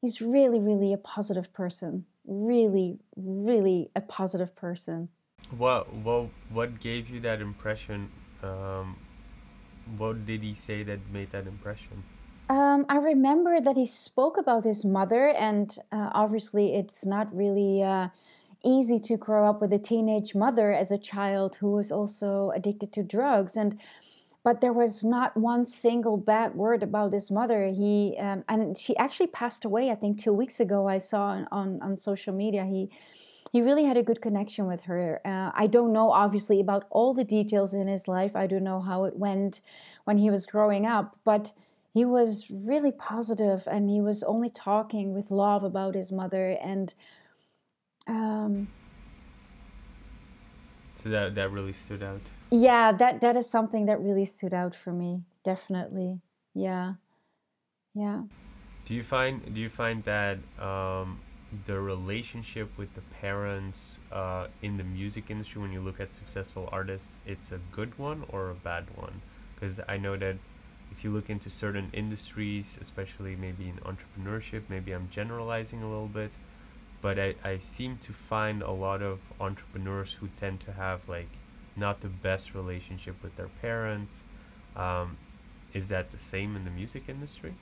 he's 0.01 0.21
really 0.21 0.59
really 0.59 0.93
a 0.93 0.97
positive 0.97 1.51
person. 1.53 2.05
Really 2.25 2.99
really 3.15 3.89
a 3.95 4.01
positive 4.01 4.55
person. 4.55 5.09
What 5.57 5.91
what 5.93 6.29
what 6.51 6.79
gave 6.79 7.09
you 7.09 7.19
that 7.21 7.41
impression? 7.41 8.11
Um, 8.43 8.97
what 9.97 10.25
did 10.25 10.43
he 10.43 10.53
say 10.53 10.83
that 10.83 10.99
made 11.11 11.31
that 11.31 11.47
impression 11.47 12.03
um, 12.49 12.85
I 12.87 12.97
remember 12.97 13.59
that 13.59 13.75
he 13.75 13.85
spoke 13.85 14.37
about 14.37 14.63
his 14.63 14.85
mother, 14.85 15.29
and 15.29 15.77
uh, 15.91 16.09
obviously, 16.13 16.75
it's 16.75 17.05
not 17.05 17.33
really 17.35 17.83
uh, 17.83 18.07
easy 18.63 18.99
to 18.99 19.17
grow 19.17 19.49
up 19.49 19.61
with 19.61 19.73
a 19.73 19.79
teenage 19.79 20.33
mother 20.33 20.71
as 20.71 20.91
a 20.91 20.97
child 20.97 21.55
who 21.55 21.71
was 21.71 21.91
also 21.91 22.51
addicted 22.55 22.93
to 22.93 23.03
drugs. 23.03 23.57
And 23.57 23.79
but 24.43 24.61
there 24.61 24.71
was 24.71 25.03
not 25.03 25.35
one 25.35 25.65
single 25.65 26.15
bad 26.15 26.55
word 26.55 26.81
about 26.81 27.11
his 27.11 27.29
mother. 27.29 27.67
He 27.67 28.15
um, 28.17 28.43
and 28.47 28.77
she 28.77 28.95
actually 28.95 29.27
passed 29.27 29.65
away. 29.65 29.91
I 29.91 29.95
think 29.95 30.17
two 30.17 30.31
weeks 30.31 30.61
ago. 30.61 30.87
I 30.87 30.99
saw 30.99 31.43
on 31.51 31.81
on, 31.81 31.97
social 31.97 32.33
media. 32.33 32.63
He 32.63 32.89
he 33.51 33.61
really 33.61 33.83
had 33.83 33.97
a 33.97 34.03
good 34.03 34.21
connection 34.21 34.65
with 34.67 34.83
her. 34.83 35.19
Uh, 35.25 35.51
I 35.53 35.67
don't 35.67 35.91
know, 35.91 36.11
obviously, 36.11 36.61
about 36.61 36.85
all 36.91 37.13
the 37.13 37.25
details 37.25 37.73
in 37.73 37.87
his 37.87 38.07
life. 38.07 38.37
I 38.37 38.47
don't 38.47 38.63
know 38.63 38.79
how 38.79 39.03
it 39.03 39.17
went 39.17 39.59
when 40.05 40.17
he 40.17 40.29
was 40.29 40.45
growing 40.45 40.85
up, 40.85 41.17
but 41.25 41.51
he 41.97 42.05
was 42.05 42.45
really 42.51 42.91
positive 42.91 43.63
and 43.65 43.89
he 43.89 43.99
was 44.01 44.21
only 44.21 44.51
talking 44.51 45.15
with 45.15 45.31
love 45.31 45.63
about 45.63 45.95
his 45.95 46.11
mother 46.11 46.55
and 46.61 46.93
um, 48.05 48.67
so 51.01 51.09
that 51.09 51.33
that 51.33 51.51
really 51.51 51.73
stood 51.73 52.03
out. 52.03 52.21
Yeah 52.51 52.91
that 52.91 53.21
that 53.21 53.35
is 53.35 53.49
something 53.49 53.87
that 53.87 53.99
really 53.99 54.25
stood 54.25 54.53
out 54.53 54.75
for 54.75 54.93
me 54.93 55.23
definitely. 55.43 56.21
Yeah. 56.53 56.93
Yeah. 57.95 58.21
Do 58.85 58.93
you 58.93 59.03
find 59.03 59.35
do 59.55 59.59
you 59.59 59.69
find 59.69 60.03
that 60.03 60.37
um, 60.59 61.19
the 61.65 61.79
relationship 61.79 62.69
with 62.77 62.93
the 62.93 63.05
parents 63.21 63.97
uh, 64.11 64.47
in 64.61 64.77
the 64.77 64.83
music 64.83 65.31
industry 65.31 65.63
when 65.63 65.71
you 65.71 65.81
look 65.81 65.99
at 65.99 66.13
successful 66.13 66.69
artists 66.71 67.17
it's 67.25 67.51
a 67.51 67.59
good 67.71 67.97
one 67.97 68.23
or 68.29 68.51
a 68.51 68.55
bad 68.69 68.85
one? 68.95 69.19
Because 69.55 69.79
i 69.89 69.97
know 69.97 70.15
that 70.17 70.37
if 70.97 71.03
you 71.03 71.11
look 71.11 71.29
into 71.29 71.49
certain 71.49 71.91
industries, 71.93 72.77
especially 72.81 73.35
maybe 73.35 73.69
in 73.69 73.77
entrepreneurship, 73.77 74.63
maybe 74.67 74.93
I'm 74.93 75.09
generalizing 75.11 75.83
a 75.83 75.87
little 75.87 76.07
bit, 76.07 76.31
but 77.03 77.19
I, 77.19 77.35
I 77.43 77.59
seem 77.59 77.97
to 77.99 78.13
find 78.13 78.63
a 78.63 78.71
lot 78.71 79.03
of 79.03 79.19
entrepreneurs 79.39 80.13
who 80.13 80.27
tend 80.39 80.59
to 80.61 80.71
have 80.71 81.07
like 81.07 81.29
not 81.75 82.01
the 82.01 82.07
best 82.07 82.55
relationship 82.55 83.15
with 83.21 83.35
their 83.35 83.49
parents. 83.61 84.23
Um, 84.75 85.17
is 85.71 85.87
that 85.89 86.11
the 86.11 86.17
same 86.17 86.55
in 86.55 86.65
the 86.65 86.71
music 86.71 87.03
industry? 87.07 87.53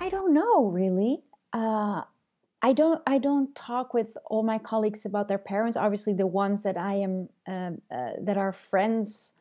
I 0.00 0.08
don't 0.08 0.34
know 0.34 0.66
really. 0.66 1.22
Uh, 1.52 2.02
I 2.62 2.72
don't. 2.74 3.00
I 3.06 3.18
don't 3.18 3.54
talk 3.54 3.94
with 3.94 4.18
all 4.26 4.42
my 4.42 4.58
colleagues 4.58 5.06
about 5.06 5.28
their 5.28 5.38
parents. 5.38 5.78
Obviously, 5.78 6.12
the 6.12 6.26
ones 6.26 6.62
that 6.64 6.76
I 6.76 6.94
am 6.96 7.28
um, 7.46 7.80
uh, 7.90 8.10
that 8.20 8.36
are 8.36 8.52
friends 8.52 9.32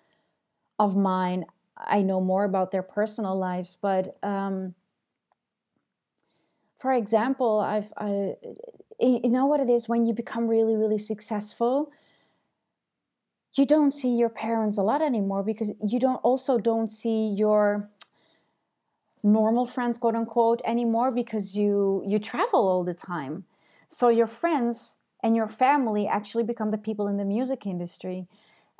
of 0.79 0.95
mine, 0.95 1.45
I 1.79 2.01
know 2.01 2.19
more 2.21 2.43
about 2.43 2.71
their 2.71 2.83
personal 2.83 3.37
lives, 3.37 3.77
but 3.81 4.17
um, 4.23 4.75
for 6.79 6.93
example, 6.93 7.59
I've 7.59 7.91
I, 7.97 8.35
you 8.99 9.29
know 9.29 9.45
what 9.45 9.59
it 9.59 9.69
is 9.69 9.87
when 9.87 10.05
you 10.05 10.13
become 10.13 10.47
really 10.47 10.75
really 10.75 10.97
successful. 10.97 11.91
You 13.55 13.65
don't 13.65 13.91
see 13.91 14.15
your 14.15 14.29
parents 14.29 14.77
a 14.77 14.83
lot 14.83 15.01
anymore 15.01 15.43
because 15.43 15.73
you 15.83 15.99
don't 15.99 16.17
also 16.17 16.57
don't 16.57 16.89
see 16.89 17.27
your 17.29 17.89
normal 19.23 19.65
friends 19.65 19.97
quote 19.97 20.15
unquote 20.15 20.61
anymore 20.65 21.11
because 21.11 21.55
you 21.55 22.03
you 22.05 22.19
travel 22.19 22.67
all 22.67 22.83
the 22.83 22.93
time. 22.93 23.45
So 23.89 24.09
your 24.09 24.27
friends 24.27 24.95
and 25.23 25.35
your 25.35 25.47
family 25.47 26.07
actually 26.07 26.43
become 26.43 26.71
the 26.71 26.77
people 26.77 27.07
in 27.07 27.17
the 27.17 27.25
music 27.25 27.65
industry. 27.65 28.27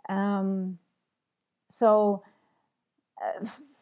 Um, 0.08 0.78
so 1.68 2.24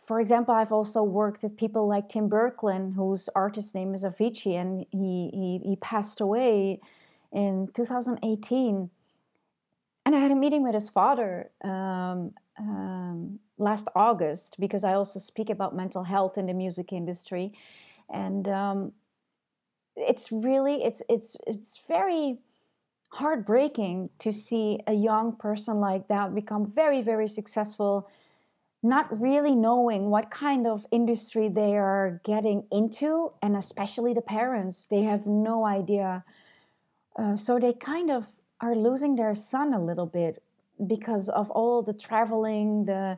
for 0.08 0.22
example, 0.22 0.54
I've 0.54 0.72
also 0.72 1.04
worked 1.04 1.44
with 1.44 1.58
people 1.58 1.86
like 1.88 2.08
Tim 2.08 2.30
Bergling, 2.30 2.94
whose 2.94 3.28
artist 3.36 3.76
name 3.76 3.94
is 3.94 4.06
Avicii, 4.06 4.56
and 4.56 4.86
he, 4.90 5.30
he, 5.34 5.62
he 5.70 5.76
passed 5.76 6.22
away 6.22 6.80
in 7.34 7.68
2018. 7.74 8.90
And 10.06 10.16
I 10.16 10.20
had 10.20 10.32
a 10.32 10.36
meeting 10.36 10.64
with 10.64 10.74
his 10.74 10.88
father 10.88 11.52
um, 11.62 12.34
um, 12.58 13.40
last 13.58 13.90
August 13.96 14.56
because 14.60 14.86
I 14.86 14.94
also 14.94 15.20
speak 15.20 15.50
about 15.50 15.76
mental 15.76 16.04
health 16.04 16.38
in 16.38 16.46
the 16.46 16.54
music 16.54 16.94
industry, 16.94 17.52
and 18.10 18.48
um, 18.48 18.94
it's 19.98 20.32
really 20.32 20.84
it's 20.84 21.04
it's 21.10 21.36
it's 21.46 21.82
very 21.88 22.38
heartbreaking 23.10 24.10
to 24.20 24.32
see 24.32 24.80
a 24.88 24.94
young 24.94 25.36
person 25.36 25.82
like 25.82 26.08
that 26.08 26.34
become 26.34 26.72
very 26.72 27.02
very 27.02 27.28
successful 27.28 28.10
not 28.84 29.08
really 29.20 29.56
knowing 29.56 30.10
what 30.10 30.30
kind 30.30 30.68
of 30.68 30.86
industry 30.92 31.50
they 31.50 31.76
are 31.76 32.22
getting 32.24 32.64
into, 32.72 33.32
and 33.42 33.56
especially 33.56 34.14
the 34.14 34.22
parents, 34.22 34.86
they 34.90 35.02
have 35.02 35.26
no 35.26 35.66
idea. 35.66 36.24
Uh, 37.18 37.36
so 37.36 37.60
they 37.60 37.74
kind 37.74 38.12
of 38.12 38.26
are 38.62 38.76
losing 38.76 39.16
their 39.16 39.36
son 39.36 39.74
a 39.74 39.84
little 39.84 40.06
bit 40.06 40.42
because 40.86 41.30
of 41.30 41.50
all 41.52 41.82
the 41.82 41.94
traveling, 41.94 42.86
the 42.86 43.18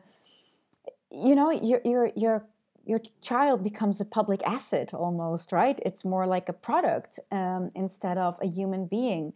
you 1.10 1.34
know, 1.34 1.50
your 1.50 1.80
your 1.84 2.10
your 2.16 2.44
your 2.86 3.00
child 3.20 3.62
becomes 3.62 4.00
a 4.00 4.04
public 4.04 4.42
asset 4.44 4.94
almost, 4.94 5.52
right? 5.52 5.78
It's 5.84 6.04
more 6.04 6.26
like 6.26 6.48
a 6.48 6.52
product 6.52 7.18
um, 7.30 7.70
instead 7.74 8.16
of 8.16 8.38
a 8.40 8.46
human 8.46 8.86
being, 8.86 9.34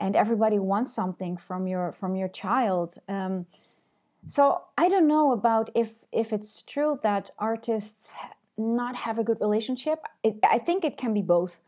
and 0.00 0.16
everybody 0.16 0.58
wants 0.58 0.94
something 0.94 1.36
from 1.36 1.66
your 1.66 1.92
from 1.92 2.16
your 2.16 2.28
child. 2.28 2.96
Um, 3.08 3.46
so 4.26 4.62
I 4.76 4.88
don't 4.88 5.08
know 5.08 5.32
about 5.32 5.70
if 5.74 5.90
if 6.12 6.32
it's 6.32 6.62
true 6.62 6.98
that 7.02 7.30
artists 7.38 8.12
not 8.58 8.94
have 8.94 9.18
a 9.18 9.24
good 9.24 9.40
relationship. 9.40 10.00
It, 10.22 10.36
I 10.44 10.58
think 10.58 10.84
it 10.84 10.96
can 10.96 11.14
be 11.14 11.22
both, 11.22 11.58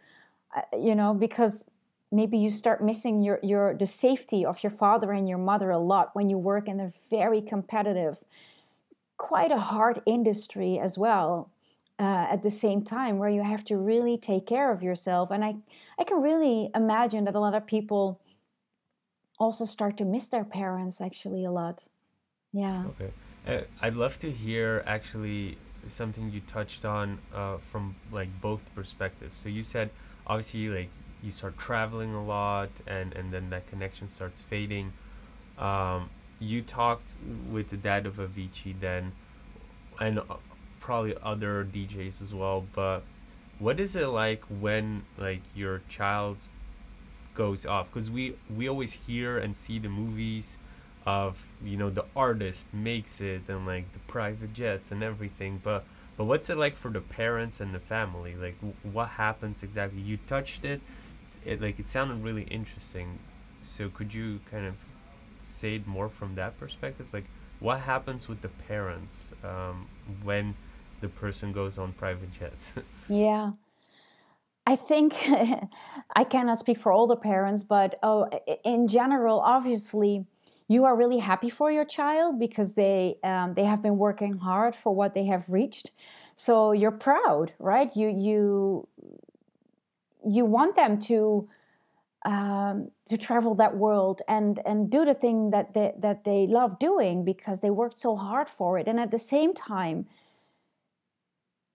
uh, 0.55 0.63
you 0.77 0.95
know, 0.95 1.15
because 1.15 1.65
maybe 2.11 2.37
you 2.37 2.51
start 2.51 2.85
missing 2.85 3.23
your 3.23 3.39
your 3.43 3.75
the 3.75 3.87
safety 3.87 4.45
of 4.45 4.63
your 4.63 4.71
father 4.71 5.13
and 5.13 5.29
your 5.29 5.39
mother 5.39 5.71
a 5.71 5.79
lot 5.79 6.15
when 6.15 6.29
you 6.29 6.39
work 6.39 6.69
in 6.69 6.81
a 6.81 6.93
very 7.11 7.41
competitive, 7.41 8.19
quite 9.17 9.51
a 9.51 9.59
hard 9.59 10.03
industry 10.07 10.79
as 10.79 10.99
well. 10.99 11.51
Uh, 11.99 12.27
at 12.33 12.43
the 12.43 12.51
same 12.51 12.83
time, 12.83 13.19
where 13.19 13.29
you 13.29 13.43
have 13.43 13.65
to 13.65 13.77
really 13.77 14.17
take 14.19 14.45
care 14.47 14.73
of 14.73 14.83
yourself, 14.83 15.31
and 15.31 15.45
I 15.45 15.55
I 15.99 16.05
can 16.05 16.21
really 16.21 16.71
imagine 16.75 17.25
that 17.25 17.35
a 17.35 17.41
lot 17.41 17.55
of 17.55 17.67
people 17.67 18.21
also 19.39 19.65
start 19.65 19.97
to 19.99 20.05
miss 20.05 20.29
their 20.29 20.45
parents 20.45 21.01
actually 21.01 21.45
a 21.45 21.51
lot. 21.51 21.89
Yeah. 22.53 22.85
Okay. 22.89 23.13
Uh, 23.47 23.63
I'd 23.81 23.95
love 23.95 24.19
to 24.19 24.31
hear 24.31 24.83
actually 24.87 25.59
something 25.89 26.31
you 26.31 26.41
touched 26.41 26.85
on 26.85 27.19
uh, 27.35 27.59
from 27.59 27.97
like 28.13 28.29
both 28.41 28.63
perspectives. 28.75 29.37
So 29.37 29.49
you 29.49 29.63
said 29.63 29.91
obviously 30.27 30.69
like 30.69 30.91
you 31.23 31.31
start 31.31 31.59
traveling 31.59 32.15
a 32.15 32.25
lot 32.25 32.71
and 32.87 33.13
and 33.15 33.33
then 33.33 33.51
that 33.51 33.67
connection 33.69 34.09
starts 34.09 34.41
fading. 34.41 34.93
Um, 35.59 36.11
you 36.41 36.63
talked 36.63 37.17
with 37.51 37.71
the 37.71 37.77
dad 37.77 38.07
of 38.07 38.17
Avicii 38.17 38.79
then, 38.81 39.13
and 40.01 40.19
uh, 40.21 40.37
probably 40.81 41.17
other 41.23 41.65
DJs 41.65 42.23
as 42.23 42.35
well. 42.35 42.67
But 42.75 43.05
what 43.59 43.81
is 43.81 43.97
it 43.97 44.09
like 44.09 44.45
when 44.49 45.05
like 45.19 45.43
your 45.55 45.83
child 45.89 46.39
goes 47.35 47.65
off? 47.67 47.89
Because 47.93 48.11
we 48.11 48.37
we 48.55 48.69
always 48.69 48.93
hear 48.93 49.39
and 49.39 49.57
see 49.57 49.79
the 49.79 49.89
movies 49.89 50.57
of 51.05 51.39
you 51.63 51.77
know 51.77 51.91
the 51.91 52.05
artist 52.15 52.67
makes 52.73 53.21
it 53.21 53.43
and 53.49 53.67
like 53.67 53.93
the 53.93 53.99
private 54.01 54.53
jets 54.53 54.91
and 54.91 55.03
everything 55.03 55.61
but 55.63 55.85
but 56.17 56.25
what's 56.25 56.51
it 56.51 56.57
like 56.57 56.77
for 56.77 56.91
the 56.91 57.01
parents 57.01 57.61
and 57.61 57.75
the 57.75 57.81
family? 57.81 58.37
Like 58.37 58.57
w- 58.57 58.75
what 58.83 59.09
happens 59.09 59.63
exactly? 59.63 60.01
You 60.01 60.19
touched 60.27 60.65
it 60.65 60.81
it 61.45 61.61
like 61.61 61.79
it 61.79 61.89
sounded 61.89 62.23
really 62.23 62.43
interesting. 62.45 63.19
So 63.63 63.89
could 63.89 64.13
you 64.13 64.41
kind 64.51 64.67
of 64.67 64.75
say 65.41 65.77
it 65.77 65.87
more 65.87 66.09
from 66.09 66.35
that 66.35 66.59
perspective? 66.59 67.07
Like 67.13 67.25
what 67.61 67.81
happens 67.81 68.29
with 68.29 68.43
the 68.43 68.49
parents 68.49 69.33
um, 69.43 69.89
when 70.23 70.55
the 71.01 71.09
person 71.09 71.53
goes 71.53 71.79
on 71.79 71.93
private 71.93 72.33
jets? 72.33 72.73
Yeah. 73.09 73.53
I 74.65 74.77
think 74.77 75.15
I 76.15 76.25
cannot 76.25 76.61
speak 76.61 76.79
for 76.79 76.93
all 76.93 77.09
the 77.09 77.17
parents, 77.17 77.65
but 77.65 77.99
oh, 78.03 78.29
in 78.65 78.87
general, 78.87 79.41
obviously, 79.41 80.25
you 80.69 80.85
are 80.85 80.97
really 80.97 81.19
happy 81.19 81.51
for 81.51 81.71
your 81.71 81.85
child 81.85 82.39
because 82.39 82.75
they 82.75 83.17
um, 83.25 83.55
they 83.55 83.65
have 83.65 83.83
been 83.83 83.99
working 83.99 84.39
hard 84.39 84.75
for 84.75 84.95
what 84.95 85.15
they 85.15 85.25
have 85.27 85.45
reached. 85.49 85.91
So 86.35 86.73
you're 86.73 86.91
proud, 86.91 87.53
right? 87.59 87.95
You 87.97 88.09
you 88.09 88.89
you 90.25 90.45
want 90.45 90.77
them 90.77 90.99
to 91.01 91.49
um, 92.25 92.91
to 93.07 93.17
travel 93.17 93.55
that 93.57 93.77
world 93.77 94.23
and 94.29 94.61
and 94.65 94.91
do 94.91 95.05
the 95.05 95.15
thing 95.15 95.51
that 95.51 95.75
they, 95.75 95.93
that 95.99 96.25
they 96.25 96.47
love 96.47 96.79
doing 96.79 97.25
because 97.25 97.61
they 97.61 97.71
worked 97.71 97.99
so 97.99 98.17
hard 98.17 98.49
for 98.49 98.79
it. 98.79 98.87
And 98.89 99.01
at 99.01 99.11
the 99.11 99.19
same 99.19 99.55
time, 99.55 100.07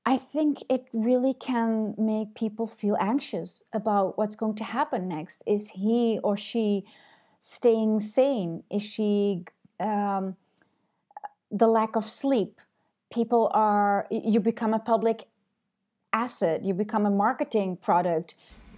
I 0.05 0.17
think 0.17 0.63
it 0.69 0.87
really 0.93 1.33
can 1.33 1.93
make 1.97 2.33
people 2.33 2.65
feel 2.65 2.95
anxious 2.99 3.61
about 3.73 4.17
what's 4.17 4.37
going 4.37 4.55
to 4.55 4.63
happen 4.63 5.09
next. 5.09 5.43
Is 5.45 5.67
he 5.67 6.19
or 6.23 6.37
she 6.37 6.85
staying 7.47 7.99
sane? 7.99 8.63
Is 8.69 8.83
she 8.83 9.45
um, 9.79 10.35
the 11.51 11.67
lack 11.67 11.95
of 11.95 12.07
sleep? 12.07 12.59
People 13.11 13.49
are 13.53 14.07
you 14.11 14.39
become 14.39 14.73
a 14.73 14.79
public 14.79 15.27
asset. 16.13 16.63
You 16.63 16.73
become 16.73 17.05
a 17.05 17.09
marketing 17.09 17.77
product. 17.77 18.35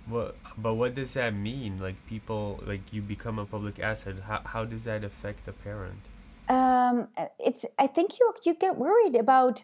What, 0.08 0.36
but 0.58 0.73
what 0.75 0.95
does 0.95 1.13
that 1.13 1.34
mean? 1.34 1.79
Like 1.79 1.95
people, 2.08 2.63
like 2.65 2.93
you 2.93 3.01
become 3.01 3.39
a 3.39 3.45
public 3.45 3.79
asset. 3.79 4.15
How, 4.27 4.41
how 4.43 4.65
does 4.65 4.84
that 4.86 5.03
affect 5.03 5.47
a 5.47 5.53
parent? 5.53 6.01
Um, 6.47 7.08
it's. 7.39 7.65
I 7.77 7.88
think 7.88 8.19
you 8.19 8.34
you 8.43 8.53
get 8.55 8.75
worried 8.77 9.15
about 9.15 9.63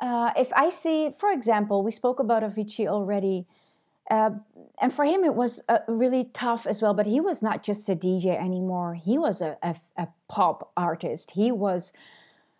uh, 0.00 0.32
if 0.36 0.52
I 0.54 0.70
see, 0.70 1.10
for 1.18 1.30
example, 1.30 1.82
we 1.82 1.92
spoke 1.92 2.20
about 2.20 2.42
Avicii 2.42 2.86
already. 2.86 3.46
Uh, 4.10 4.30
and 4.80 4.92
for 4.92 5.04
him, 5.04 5.24
it 5.24 5.34
was 5.34 5.62
uh, 5.68 5.78
really 5.86 6.24
tough 6.32 6.66
as 6.66 6.82
well. 6.82 6.94
But 6.94 7.06
he 7.06 7.20
was 7.20 7.42
not 7.42 7.62
just 7.62 7.88
a 7.88 7.94
DJ 7.94 8.38
anymore. 8.38 8.94
He 8.94 9.18
was 9.18 9.40
a, 9.40 9.56
a, 9.62 9.76
a 9.96 10.08
pop 10.28 10.72
artist. 10.76 11.30
He 11.30 11.52
was, 11.52 11.92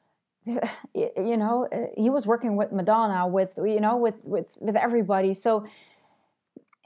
you 0.47 1.37
know, 1.37 1.67
uh, 1.73 1.87
he 1.97 2.09
was 2.09 2.27
working 2.27 2.57
with 2.57 2.73
Madonna, 2.73 3.27
with 3.27 3.51
you 3.57 3.81
know, 3.81 3.97
with 3.97 4.25
with 4.25 4.47
with 4.61 4.77
everybody. 4.77 5.35
So 5.35 5.67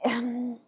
um, 0.03 0.59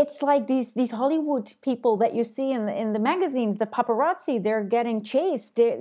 it's 0.00 0.22
like 0.22 0.46
these 0.46 0.72
these 0.72 0.92
Hollywood 0.92 1.52
people 1.60 1.98
that 1.98 2.14
you 2.14 2.24
see 2.24 2.52
in 2.52 2.64
the, 2.64 2.74
in 2.74 2.94
the 2.94 2.98
magazines, 2.98 3.58
the 3.58 3.66
paparazzi. 3.66 4.42
They're 4.42 4.64
getting 4.64 5.02
chased. 5.02 5.56
They're, 5.56 5.76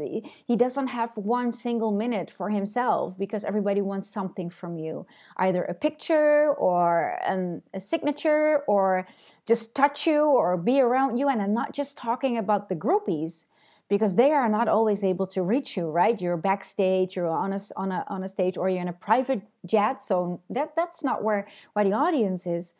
he 0.52 0.56
doesn't 0.58 0.88
have 0.88 1.12
one 1.16 1.54
single 1.54 1.94
minute 2.04 2.30
for 2.30 2.50
himself 2.50 3.18
because 3.18 3.46
everybody 3.46 3.82
wants 3.82 4.10
something 4.10 4.50
from 4.50 4.78
you, 4.78 5.06
either 5.38 5.64
a 5.64 5.74
picture 5.74 6.54
or 6.68 7.18
an, 7.26 7.62
a 7.74 7.80
signature 7.80 8.64
or 8.68 9.08
just 9.48 9.74
touch 9.74 10.06
you 10.06 10.26
or 10.26 10.58
be 10.58 10.82
around 10.82 11.18
you. 11.18 11.30
And 11.30 11.42
I'm 11.42 11.54
not 11.54 11.72
just 11.72 11.98
talking 11.98 12.38
about 12.38 12.68
the 12.68 12.76
groupies 12.76 13.46
because 13.88 14.18
they 14.18 14.32
are 14.34 14.50
not 14.50 14.68
always 14.68 15.02
able 15.02 15.28
to 15.28 15.42
reach 15.42 15.76
you 15.76 15.90
right 15.90 16.22
you're 16.22 16.38
backstage 16.38 17.16
you're 17.16 17.28
on 17.46 17.54
a, 17.54 17.60
on 17.76 17.92
a, 17.92 18.06
on 18.08 18.24
a 18.24 18.30
stage 18.30 18.56
or 18.56 18.70
you're 18.70 18.84
in 18.84 18.88
a 18.88 18.94
private 19.10 19.42
jet 19.66 20.00
so 20.00 20.40
that 20.48 20.76
that's 20.76 21.04
not 21.04 21.24
where 21.24 21.48
where 21.74 21.84
the 21.84 21.92
audience 21.92 22.46
is 22.46 22.76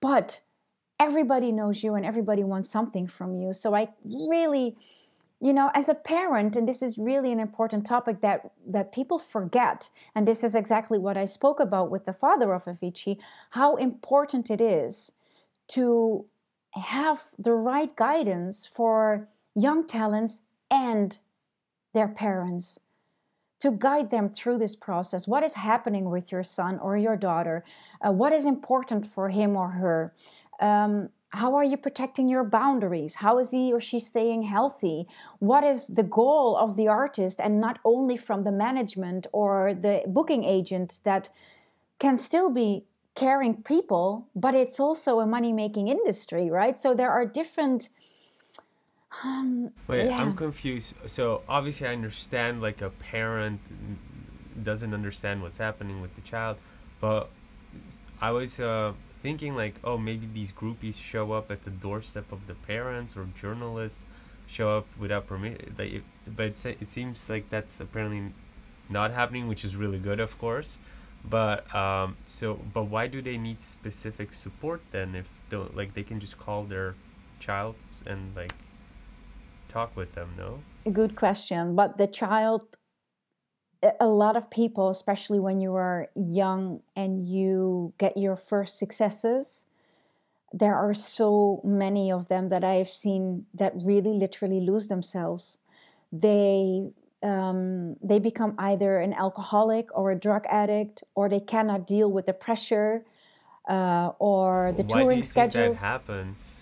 but 0.00 0.40
everybody 0.98 1.52
knows 1.52 1.82
you 1.82 1.94
and 1.94 2.04
everybody 2.04 2.44
wants 2.44 2.70
something 2.70 3.06
from 3.06 3.34
you. 3.34 3.52
So 3.52 3.74
I 3.74 3.88
really, 4.04 4.76
you 5.40 5.52
know, 5.52 5.70
as 5.74 5.88
a 5.88 5.94
parent, 5.94 6.56
and 6.56 6.66
this 6.68 6.82
is 6.82 6.96
really 6.96 7.32
an 7.32 7.40
important 7.40 7.86
topic 7.86 8.20
that 8.22 8.50
that 8.66 8.92
people 8.92 9.18
forget, 9.18 9.90
and 10.14 10.26
this 10.26 10.42
is 10.42 10.54
exactly 10.54 10.98
what 10.98 11.16
I 11.16 11.26
spoke 11.26 11.60
about 11.60 11.90
with 11.90 12.04
the 12.04 12.12
father 12.12 12.52
of 12.54 12.64
Avicii, 12.64 13.18
how 13.50 13.76
important 13.76 14.50
it 14.50 14.60
is 14.60 15.12
to 15.68 16.24
have 16.74 17.24
the 17.38 17.52
right 17.52 17.94
guidance 17.96 18.66
for 18.66 19.28
young 19.54 19.86
talents 19.86 20.40
and 20.70 21.18
their 21.94 22.08
parents 22.08 22.78
to 23.60 23.70
guide 23.70 24.10
them 24.10 24.28
through 24.28 24.58
this 24.58 24.76
process. 24.76 25.26
What 25.26 25.42
is 25.42 25.54
happening 25.54 26.10
with 26.10 26.30
your 26.30 26.44
son 26.44 26.78
or 26.78 26.96
your 26.96 27.16
daughter? 27.16 27.64
Uh, 28.04 28.12
what 28.12 28.32
is 28.32 28.44
important 28.44 29.06
for 29.06 29.30
him 29.30 29.56
or 29.56 29.68
her? 29.70 30.12
Um, 30.60 31.10
how 31.30 31.54
are 31.54 31.64
you 31.64 31.76
protecting 31.76 32.28
your 32.28 32.44
boundaries? 32.44 33.14
How 33.14 33.38
is 33.38 33.50
he 33.50 33.72
or 33.72 33.80
she 33.80 34.00
staying 34.00 34.42
healthy? 34.42 35.06
What 35.38 35.64
is 35.64 35.86
the 35.88 36.02
goal 36.02 36.56
of 36.56 36.76
the 36.76 36.88
artist, 36.88 37.40
and 37.40 37.60
not 37.60 37.78
only 37.84 38.16
from 38.16 38.44
the 38.44 38.52
management 38.52 39.26
or 39.32 39.74
the 39.74 40.02
booking 40.06 40.44
agent 40.44 40.98
that 41.04 41.28
can 41.98 42.16
still 42.16 42.50
be 42.50 42.84
caring 43.14 43.62
people, 43.62 44.28
but 44.34 44.54
it's 44.54 44.78
also 44.78 45.20
a 45.20 45.26
money 45.26 45.52
making 45.52 45.88
industry, 45.88 46.50
right? 46.50 46.78
So 46.78 46.94
there 46.94 47.10
are 47.10 47.26
different. 47.26 47.88
Um, 49.24 49.70
Wait, 49.88 50.06
yeah. 50.06 50.16
I'm 50.16 50.36
confused. 50.36 50.94
So 51.06 51.42
obviously, 51.48 51.86
I 51.86 51.92
understand 51.92 52.62
like 52.62 52.82
a 52.82 52.90
parent 52.90 53.60
doesn't 54.62 54.94
understand 54.94 55.42
what's 55.42 55.58
happening 55.58 56.00
with 56.00 56.14
the 56.14 56.22
child, 56.22 56.56
but 57.00 57.30
I 58.20 58.30
was. 58.30 58.60
Uh, 58.60 58.92
thinking 59.26 59.56
like, 59.56 59.74
oh, 59.82 59.98
maybe 59.98 60.28
these 60.32 60.52
groupies 60.52 60.96
show 61.10 61.32
up 61.32 61.50
at 61.50 61.64
the 61.64 61.70
doorstep 61.86 62.30
of 62.30 62.46
the 62.46 62.54
parents 62.54 63.16
or 63.16 63.24
journalists 63.42 64.04
show 64.46 64.68
up 64.78 64.86
without 64.96 65.26
permission. 65.26 65.74
But 65.76 65.86
it, 65.86 66.04
it 66.82 66.88
seems 66.88 67.28
like 67.28 67.50
that's 67.50 67.80
apparently 67.80 68.32
not 68.88 69.10
happening, 69.10 69.48
which 69.48 69.64
is 69.64 69.74
really 69.74 69.98
good, 69.98 70.20
of 70.20 70.38
course. 70.38 70.78
But 71.28 71.58
um, 71.74 72.16
so, 72.24 72.60
but 72.72 72.84
why 72.84 73.08
do 73.08 73.20
they 73.20 73.36
need 73.36 73.60
specific 73.60 74.32
support 74.32 74.80
then? 74.92 75.16
If 75.16 75.26
they 75.50 75.56
like, 75.56 75.94
they 75.94 76.04
can 76.04 76.20
just 76.20 76.38
call 76.38 76.62
their 76.62 76.94
child 77.40 77.74
and 78.06 78.20
like 78.36 78.54
talk 79.66 79.96
with 79.96 80.14
them. 80.14 80.28
No. 80.38 80.50
Good 80.92 81.16
question, 81.16 81.74
but 81.74 81.98
the 81.98 82.06
child 82.06 82.62
a 84.00 84.06
lot 84.06 84.36
of 84.36 84.50
people, 84.50 84.90
especially 84.90 85.38
when 85.38 85.60
you 85.60 85.74
are 85.74 86.08
young 86.14 86.80
and 86.94 87.26
you 87.26 87.92
get 87.98 88.16
your 88.16 88.36
first 88.36 88.78
successes, 88.78 89.62
there 90.52 90.74
are 90.74 90.94
so 90.94 91.60
many 91.64 92.10
of 92.10 92.28
them 92.28 92.48
that 92.48 92.64
I 92.64 92.74
have 92.74 92.88
seen 92.88 93.46
that 93.54 93.74
really 93.74 94.12
literally 94.12 94.60
lose 94.60 94.88
themselves. 94.88 95.58
They 96.12 96.88
um, 97.22 97.96
they 98.02 98.18
become 98.18 98.54
either 98.58 98.98
an 99.00 99.12
alcoholic 99.12 99.88
or 99.96 100.12
a 100.12 100.18
drug 100.18 100.46
addict, 100.48 101.02
or 101.14 101.28
they 101.28 101.40
cannot 101.40 101.86
deal 101.86 102.10
with 102.10 102.26
the 102.26 102.32
pressure 102.32 103.04
uh, 103.68 104.12
or 104.18 104.72
the 104.76 104.84
Why 104.84 105.00
touring 105.00 105.22
schedules. 105.22 105.80
Happens 105.80 106.60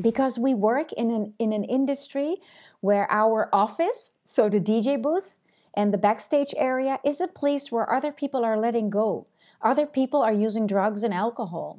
because 0.00 0.38
we 0.38 0.54
work 0.54 0.92
in 0.92 1.10
an 1.10 1.34
in 1.38 1.52
an 1.52 1.64
industry 1.64 2.36
where 2.80 3.10
our 3.10 3.48
office, 3.52 4.12
so 4.24 4.48
the 4.48 4.60
DJ 4.60 5.00
booth, 5.00 5.34
and 5.78 5.94
the 5.94 5.98
backstage 5.98 6.52
area 6.56 6.98
is 7.04 7.20
a 7.20 7.28
place 7.28 7.70
where 7.70 7.88
other 7.88 8.10
people 8.10 8.44
are 8.44 8.58
letting 8.58 8.90
go. 8.90 9.28
Other 9.62 9.86
people 9.86 10.22
are 10.22 10.32
using 10.32 10.66
drugs 10.66 11.04
and 11.04 11.14
alcohol. 11.14 11.78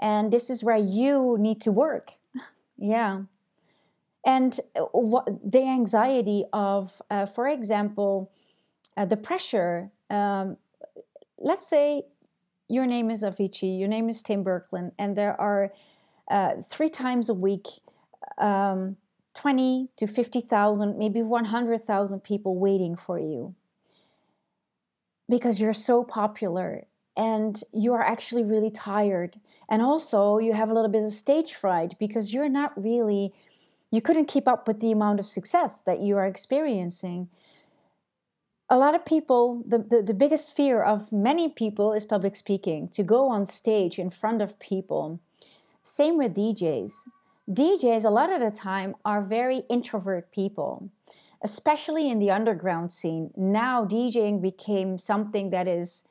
And 0.00 0.32
this 0.32 0.50
is 0.50 0.62
where 0.62 0.76
you 0.76 1.36
need 1.36 1.60
to 1.62 1.72
work. 1.72 2.12
yeah. 2.78 3.22
And 4.24 4.60
uh, 4.76 4.82
what, 4.92 5.26
the 5.44 5.62
anxiety 5.62 6.44
of, 6.52 7.02
uh, 7.10 7.26
for 7.26 7.48
example, 7.48 8.30
uh, 8.96 9.06
the 9.06 9.16
pressure. 9.16 9.90
Um, 10.10 10.56
let's 11.36 11.66
say 11.66 12.04
your 12.68 12.86
name 12.86 13.10
is 13.10 13.24
Avicii, 13.24 13.80
your 13.80 13.88
name 13.88 14.08
is 14.08 14.22
Tim 14.22 14.44
Bergling, 14.44 14.92
and 14.96 15.16
there 15.16 15.40
are 15.40 15.72
uh, 16.30 16.62
three 16.62 16.90
times 16.90 17.28
a 17.28 17.34
week 17.34 17.66
um, 18.38 18.96
20 19.34 19.88
to 19.96 20.06
50,000, 20.06 20.98
maybe 20.98 21.22
100,000 21.22 22.20
people 22.20 22.58
waiting 22.58 22.96
for 22.96 23.18
you 23.18 23.54
because 25.28 25.60
you're 25.60 25.72
so 25.72 26.02
popular 26.02 26.84
and 27.16 27.62
you 27.72 27.94
are 27.94 28.02
actually 28.02 28.44
really 28.44 28.70
tired. 28.70 29.38
And 29.68 29.80
also, 29.80 30.38
you 30.38 30.52
have 30.52 30.70
a 30.70 30.74
little 30.74 30.90
bit 30.90 31.04
of 31.04 31.12
stage 31.12 31.54
fright 31.54 31.94
because 31.98 32.32
you're 32.32 32.48
not 32.48 32.72
really, 32.82 33.32
you 33.90 34.02
couldn't 34.02 34.26
keep 34.26 34.48
up 34.48 34.66
with 34.66 34.80
the 34.80 34.90
amount 34.90 35.20
of 35.20 35.26
success 35.26 35.80
that 35.82 36.00
you 36.00 36.16
are 36.16 36.26
experiencing. 36.26 37.28
A 38.68 38.78
lot 38.78 38.94
of 38.94 39.04
people, 39.04 39.62
the, 39.66 39.78
the, 39.78 40.02
the 40.02 40.14
biggest 40.14 40.54
fear 40.54 40.82
of 40.82 41.12
many 41.12 41.48
people 41.48 41.92
is 41.92 42.04
public 42.04 42.36
speaking, 42.36 42.88
to 42.88 43.02
go 43.02 43.28
on 43.28 43.46
stage 43.46 43.98
in 43.98 44.10
front 44.10 44.42
of 44.42 44.58
people. 44.58 45.20
Same 45.82 46.16
with 46.16 46.34
DJs 46.34 46.92
DJs, 47.50 48.04
a 48.04 48.10
lot 48.10 48.30
of 48.30 48.40
the 48.40 48.50
time, 48.50 48.94
are 49.04 49.22
very 49.22 49.62
introvert 49.68 50.30
people, 50.30 50.90
especially 51.42 52.08
in 52.08 52.18
the 52.20 52.30
underground 52.30 52.92
scene. 52.92 53.32
Now, 53.36 53.84
DJing 53.84 54.40
became 54.40 54.98
something 54.98 55.50
that 55.50 55.66
is 55.66 56.04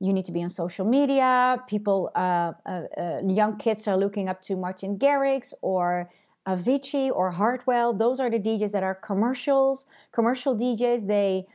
you 0.00 0.12
need 0.12 0.24
to 0.26 0.32
be 0.32 0.42
on 0.42 0.50
social 0.50 0.86
media. 0.86 1.62
People, 1.66 2.10
uh, 2.14 2.52
uh, 2.64 2.82
uh, 2.96 3.20
young 3.26 3.58
kids 3.58 3.88
are 3.88 3.96
looking 3.96 4.28
up 4.28 4.40
to 4.42 4.56
Martin 4.56 4.96
Garrix 4.96 5.52
or 5.60 6.08
Avicii 6.46 7.10
or 7.10 7.32
Hardwell. 7.32 7.92
Those 7.92 8.20
are 8.20 8.30
the 8.30 8.38
DJs 8.38 8.72
that 8.72 8.82
are 8.82 8.94
commercials, 8.94 9.86
commercial 10.12 10.56
DJs. 10.56 11.08
They, 11.08 11.46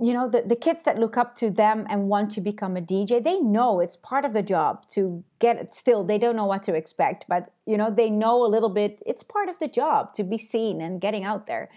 you 0.00 0.12
know, 0.12 0.28
the, 0.28 0.42
the 0.42 0.54
kids 0.54 0.84
that 0.84 0.98
look 0.98 1.16
up 1.16 1.34
to 1.36 1.50
them 1.50 1.84
and 1.90 2.08
want 2.08 2.30
to 2.32 2.40
become 2.40 2.76
a 2.76 2.80
DJ, 2.80 3.22
they 3.22 3.40
know 3.40 3.80
it's 3.80 3.96
part 3.96 4.24
of 4.24 4.32
the 4.32 4.42
job 4.42 4.86
to 4.88 5.24
get 5.40 5.56
it 5.56 5.74
still. 5.74 6.04
They 6.04 6.18
don't 6.18 6.36
know 6.36 6.46
what 6.46 6.62
to 6.64 6.74
expect, 6.74 7.24
but, 7.28 7.52
you 7.66 7.76
know, 7.76 7.90
they 7.90 8.08
know 8.08 8.44
a 8.44 8.46
little 8.46 8.68
bit. 8.68 9.02
It's 9.04 9.24
part 9.24 9.48
of 9.48 9.58
the 9.58 9.66
job 9.66 10.14
to 10.14 10.22
be 10.22 10.38
seen 10.38 10.80
and 10.80 11.00
getting 11.00 11.24
out 11.24 11.48
there. 11.48 11.68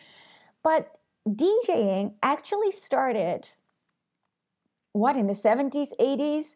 But 0.63 0.99
DJing 1.27 2.13
actually 2.21 2.71
started, 2.71 3.49
what, 4.91 5.17
in 5.17 5.25
the 5.25 5.33
70s, 5.33 5.89
80s? 5.99 6.55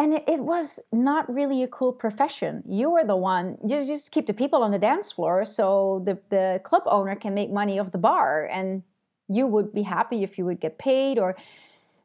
and 0.00 0.14
it, 0.14 0.24
it, 0.28 0.38
was 0.38 0.78
not 0.92 1.28
really 1.28 1.64
a 1.64 1.66
cool 1.66 1.92
profession. 1.92 2.62
You 2.68 2.88
were 2.90 3.04
the 3.04 3.16
one, 3.16 3.58
you 3.66 3.84
just 3.84 4.12
keep 4.12 4.28
the 4.28 4.32
people 4.32 4.62
on 4.62 4.70
the 4.70 4.78
dance 4.78 5.10
floor 5.10 5.44
so 5.44 6.02
the, 6.04 6.18
the 6.30 6.60
club 6.62 6.84
owner 6.86 7.16
can 7.16 7.34
make 7.34 7.50
money 7.50 7.80
off 7.80 7.90
the 7.90 7.98
bar 7.98 8.46
and 8.46 8.84
you 9.28 9.46
would 9.46 9.72
be 9.72 9.82
happy 9.82 10.22
if 10.22 10.38
you 10.38 10.44
would 10.44 10.60
get 10.60 10.78
paid 10.78 11.18
or 11.18 11.36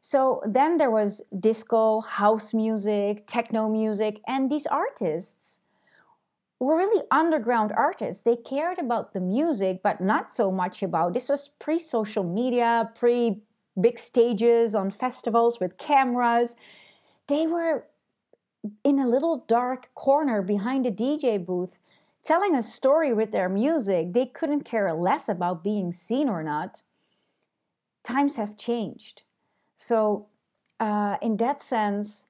so 0.00 0.42
then 0.46 0.76
there 0.76 0.90
was 0.90 1.22
disco, 1.40 2.02
house 2.02 2.52
music, 2.52 3.26
techno 3.26 3.70
music, 3.70 4.20
and 4.26 4.50
these 4.50 4.66
artists 4.66 5.56
were 6.60 6.76
really 6.76 7.02
underground 7.10 7.72
artists. 7.74 8.22
They 8.22 8.36
cared 8.36 8.78
about 8.78 9.14
the 9.14 9.20
music, 9.20 9.80
but 9.82 10.02
not 10.02 10.30
so 10.30 10.52
much 10.52 10.82
about 10.82 11.14
this 11.14 11.30
was 11.30 11.48
pre 11.58 11.78
social 11.78 12.22
media, 12.22 12.90
pre 12.94 13.40
big 13.80 13.98
stages 13.98 14.74
on 14.74 14.90
festivals 14.90 15.58
with 15.58 15.78
cameras 15.78 16.54
they 17.26 17.46
were 17.46 17.86
in 18.82 18.98
a 18.98 19.08
little 19.08 19.44
dark 19.46 19.90
corner 19.94 20.42
behind 20.42 20.86
a 20.86 20.90
DJ 20.90 21.44
booth 21.44 21.78
telling 22.22 22.54
a 22.54 22.62
story 22.62 23.12
with 23.12 23.32
their 23.32 23.48
music. 23.48 24.12
They 24.12 24.26
couldn't 24.26 24.62
care 24.62 24.92
less 24.94 25.28
about 25.28 25.62
being 25.62 25.92
seen 25.92 26.28
or 26.28 26.42
not. 26.42 26.82
Times 28.04 28.36
have 28.36 28.56
changed. 28.56 29.22
So, 29.76 30.26
uh, 30.78 31.16
in 31.20 31.36
that 31.38 31.60
sense, 31.60 32.26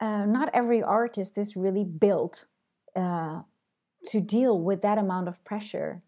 uh, 0.00 0.24
not 0.26 0.48
every 0.54 0.82
artist 0.82 1.36
is 1.36 1.56
really 1.56 1.84
built 1.84 2.46
uh, 2.94 3.42
to 4.06 4.20
deal 4.20 4.60
with 4.60 4.80
that 4.82 4.96
amount 4.96 5.28
of 5.28 5.44
pressure. 5.44 6.02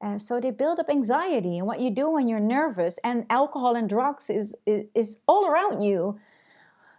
Uh, 0.00 0.18
so 0.18 0.40
they 0.40 0.50
build 0.50 0.78
up 0.78 0.88
anxiety, 0.90 1.58
and 1.58 1.66
what 1.66 1.80
you 1.80 1.90
do 1.90 2.10
when 2.10 2.28
you're 2.28 2.38
nervous, 2.38 2.98
and 3.02 3.24
alcohol 3.30 3.74
and 3.74 3.88
drugs 3.88 4.30
is, 4.30 4.54
is, 4.66 4.84
is 4.94 5.18
all 5.26 5.46
around 5.46 5.82
you. 5.82 6.18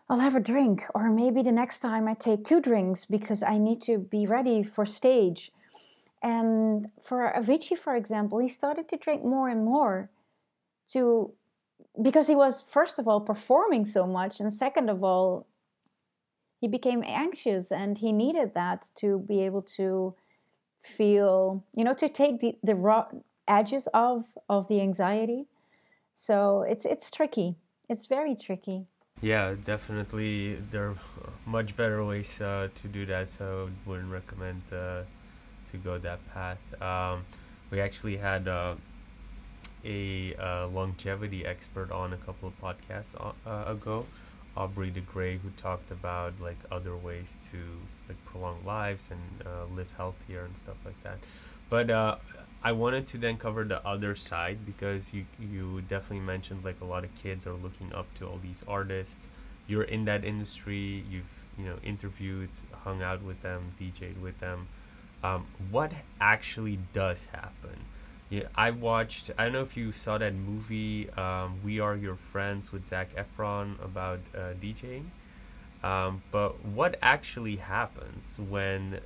I'll 0.10 0.20
have 0.20 0.36
a 0.36 0.40
drink, 0.40 0.84
or 0.96 1.10
maybe 1.10 1.44
the 1.44 1.52
next 1.52 1.80
time 1.80 2.08
I 2.08 2.14
take 2.14 2.44
two 2.44 2.60
drinks 2.60 3.06
because 3.06 3.44
I 3.44 3.58
need 3.58 3.82
to 3.84 3.98
be 3.98 4.26
ready 4.26 4.64
for 4.64 4.86
stage. 4.86 5.52
And 6.24 6.88
for 7.02 7.32
Avicii, 7.36 7.78
for 7.78 7.96
example, 7.96 8.40
he 8.40 8.50
started 8.50 8.90
to 8.90 8.98
drink 8.98 9.24
more 9.24 9.48
and 9.50 9.64
more 9.64 10.10
to 10.94 11.34
because 12.02 12.28
he 12.28 12.36
was 12.36 12.62
first 12.62 13.00
of 13.00 13.08
all 13.08 13.22
performing 13.22 13.86
so 13.86 14.06
much, 14.06 14.40
and 14.40 14.52
second 14.52 14.90
of 14.90 15.04
all, 15.04 15.48
he 16.60 16.68
became 16.68 17.04
anxious 17.06 17.72
and 17.72 17.98
he 17.98 18.12
needed 18.12 18.54
that 18.54 18.90
to 18.96 19.20
be 19.20 19.42
able 19.42 19.62
to 19.62 20.16
feel, 20.82 21.64
you 21.76 21.84
know, 21.84 21.94
to 21.94 22.10
take 22.10 22.40
the, 22.40 22.58
the 22.64 22.76
raw 22.76 23.06
edges 23.48 23.88
of 23.94 24.26
of 24.50 24.68
the 24.68 24.82
anxiety. 24.82 25.46
So 26.14 26.64
it's 26.64 26.86
it's 26.86 27.12
tricky. 27.12 27.56
It's 27.90 28.06
very 28.06 28.36
tricky. 28.36 28.88
Yeah, 29.22 29.56
definitely. 29.66 30.60
There 30.72 30.90
are 30.90 30.98
much 31.46 31.76
better 31.76 32.06
ways 32.06 32.40
uh, 32.40 32.68
to 32.82 32.88
do 32.88 33.06
that, 33.08 33.30
so 33.30 33.70
I 33.70 33.90
wouldn't 33.90 34.12
recommend 34.12 34.62
uh, 34.72 35.02
to 35.72 35.78
go 35.84 35.98
that 35.98 36.20
path. 36.34 36.60
Um, 36.82 37.26
we 37.72 37.82
actually 37.82 38.18
had 38.18 38.48
uh, 38.48 38.76
a 39.88 40.36
uh, 40.36 40.68
longevity 40.68 41.46
expert 41.46 41.92
on 41.92 42.14
a 42.14 42.18
couple 42.18 42.50
of 42.50 42.62
podcasts 42.62 43.16
uh, 43.46 43.72
ago, 43.72 44.06
Aubrey 44.56 44.90
de 44.92 45.00
Grey, 45.02 45.38
who 45.38 45.50
talked 45.52 45.92
about 45.92 46.34
like 46.42 46.58
other 46.72 46.96
ways 46.96 47.38
to 47.52 47.58
like 48.08 48.24
prolong 48.26 48.60
lives 48.66 49.10
and 49.10 49.48
uh, 49.48 49.66
live 49.74 49.92
healthier 49.98 50.44
and 50.44 50.58
stuff 50.58 50.78
like 50.86 51.02
that. 51.04 51.18
But 51.70 51.90
I 52.64 52.72
wanted 52.72 53.06
to 53.08 53.18
then 53.18 53.38
cover 53.38 53.64
the 53.64 53.86
other 53.88 54.16
side 54.16 54.66
because 54.66 55.14
you 55.14 55.26
you 55.40 55.82
definitely 55.82 56.26
mentioned 56.26 56.66
like 56.66 56.82
a 56.82 56.86
lot 56.86 57.04
of 57.04 57.16
kids 57.16 57.46
are 57.48 57.54
looking 57.54 57.94
up 57.94 58.08
to 58.20 58.28
all 58.28 58.40
these 58.42 58.64
artists. 58.68 59.28
You're 59.68 59.84
in 59.84 60.06
that 60.06 60.26
industry. 60.26 61.04
You've 61.10 61.32
you 61.58 61.66
know 61.66 61.78
interviewed, 61.84 62.50
hung 62.84 63.02
out 63.02 63.22
with 63.22 63.42
them, 63.42 63.74
DJed 63.80 64.20
with 64.22 64.40
them. 64.40 64.68
Um, 65.24 65.46
what 65.72 65.92
actually 66.20 66.80
does 66.94 67.26
happen? 67.32 67.86
Yeah, 68.30 68.44
I 68.56 68.72
watched. 68.72 69.32
I 69.38 69.46
don't 69.46 69.54
know 69.54 69.62
if 69.62 69.78
you 69.78 69.92
saw 69.94 70.18
that 70.18 70.34
movie, 70.34 71.10
um, 71.12 71.62
"We 71.64 71.80
Are 71.80 71.96
Your 71.96 72.18
Friends" 72.18 72.72
with 72.74 72.88
Zac 72.88 73.16
Efron 73.16 73.82
about 73.84 74.20
uh, 74.36 74.54
DJing. 74.62 75.06
Um, 75.84 76.24
but 76.32 76.66
what 76.66 76.98
actually 77.02 77.58
happens 77.58 78.38
when 78.38 79.00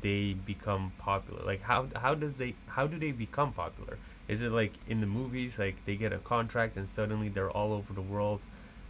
they 0.00 0.32
become 0.34 0.92
popular? 0.98 1.42
Like 1.44 1.62
how 1.62 1.86
how 1.94 2.14
does 2.14 2.38
they 2.38 2.54
how 2.68 2.86
do 2.86 2.98
they 2.98 3.12
become 3.12 3.52
popular? 3.52 3.98
Is 4.28 4.42
it 4.42 4.50
like 4.50 4.72
in 4.88 5.00
the 5.00 5.06
movies 5.06 5.58
like 5.58 5.84
they 5.84 5.94
get 5.96 6.12
a 6.12 6.18
contract 6.18 6.76
and 6.76 6.88
suddenly 6.88 7.28
they're 7.28 7.50
all 7.50 7.72
over 7.72 7.92
the 7.92 8.02
world 8.02 8.40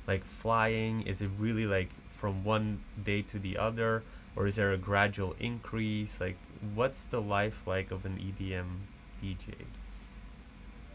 like 0.07 0.25
flying? 0.25 1.03
Is 1.03 1.21
it 1.21 1.31
really 1.39 1.67
like 1.67 1.91
from 2.17 2.45
one 2.45 2.81
day 3.05 3.23
to 3.23 3.39
the 3.39 3.59
other 3.59 4.03
or 4.35 4.47
is 4.47 4.57
there 4.57 4.73
a 4.73 4.79
gradual 4.79 5.37
increase? 5.39 6.21
Like 6.21 6.39
what's 6.75 7.05
the 7.05 7.21
life 7.21 7.67
like 7.67 7.91
of 7.91 8.07
an 8.07 8.19
EDM 8.19 8.87
DJ? 9.27 9.55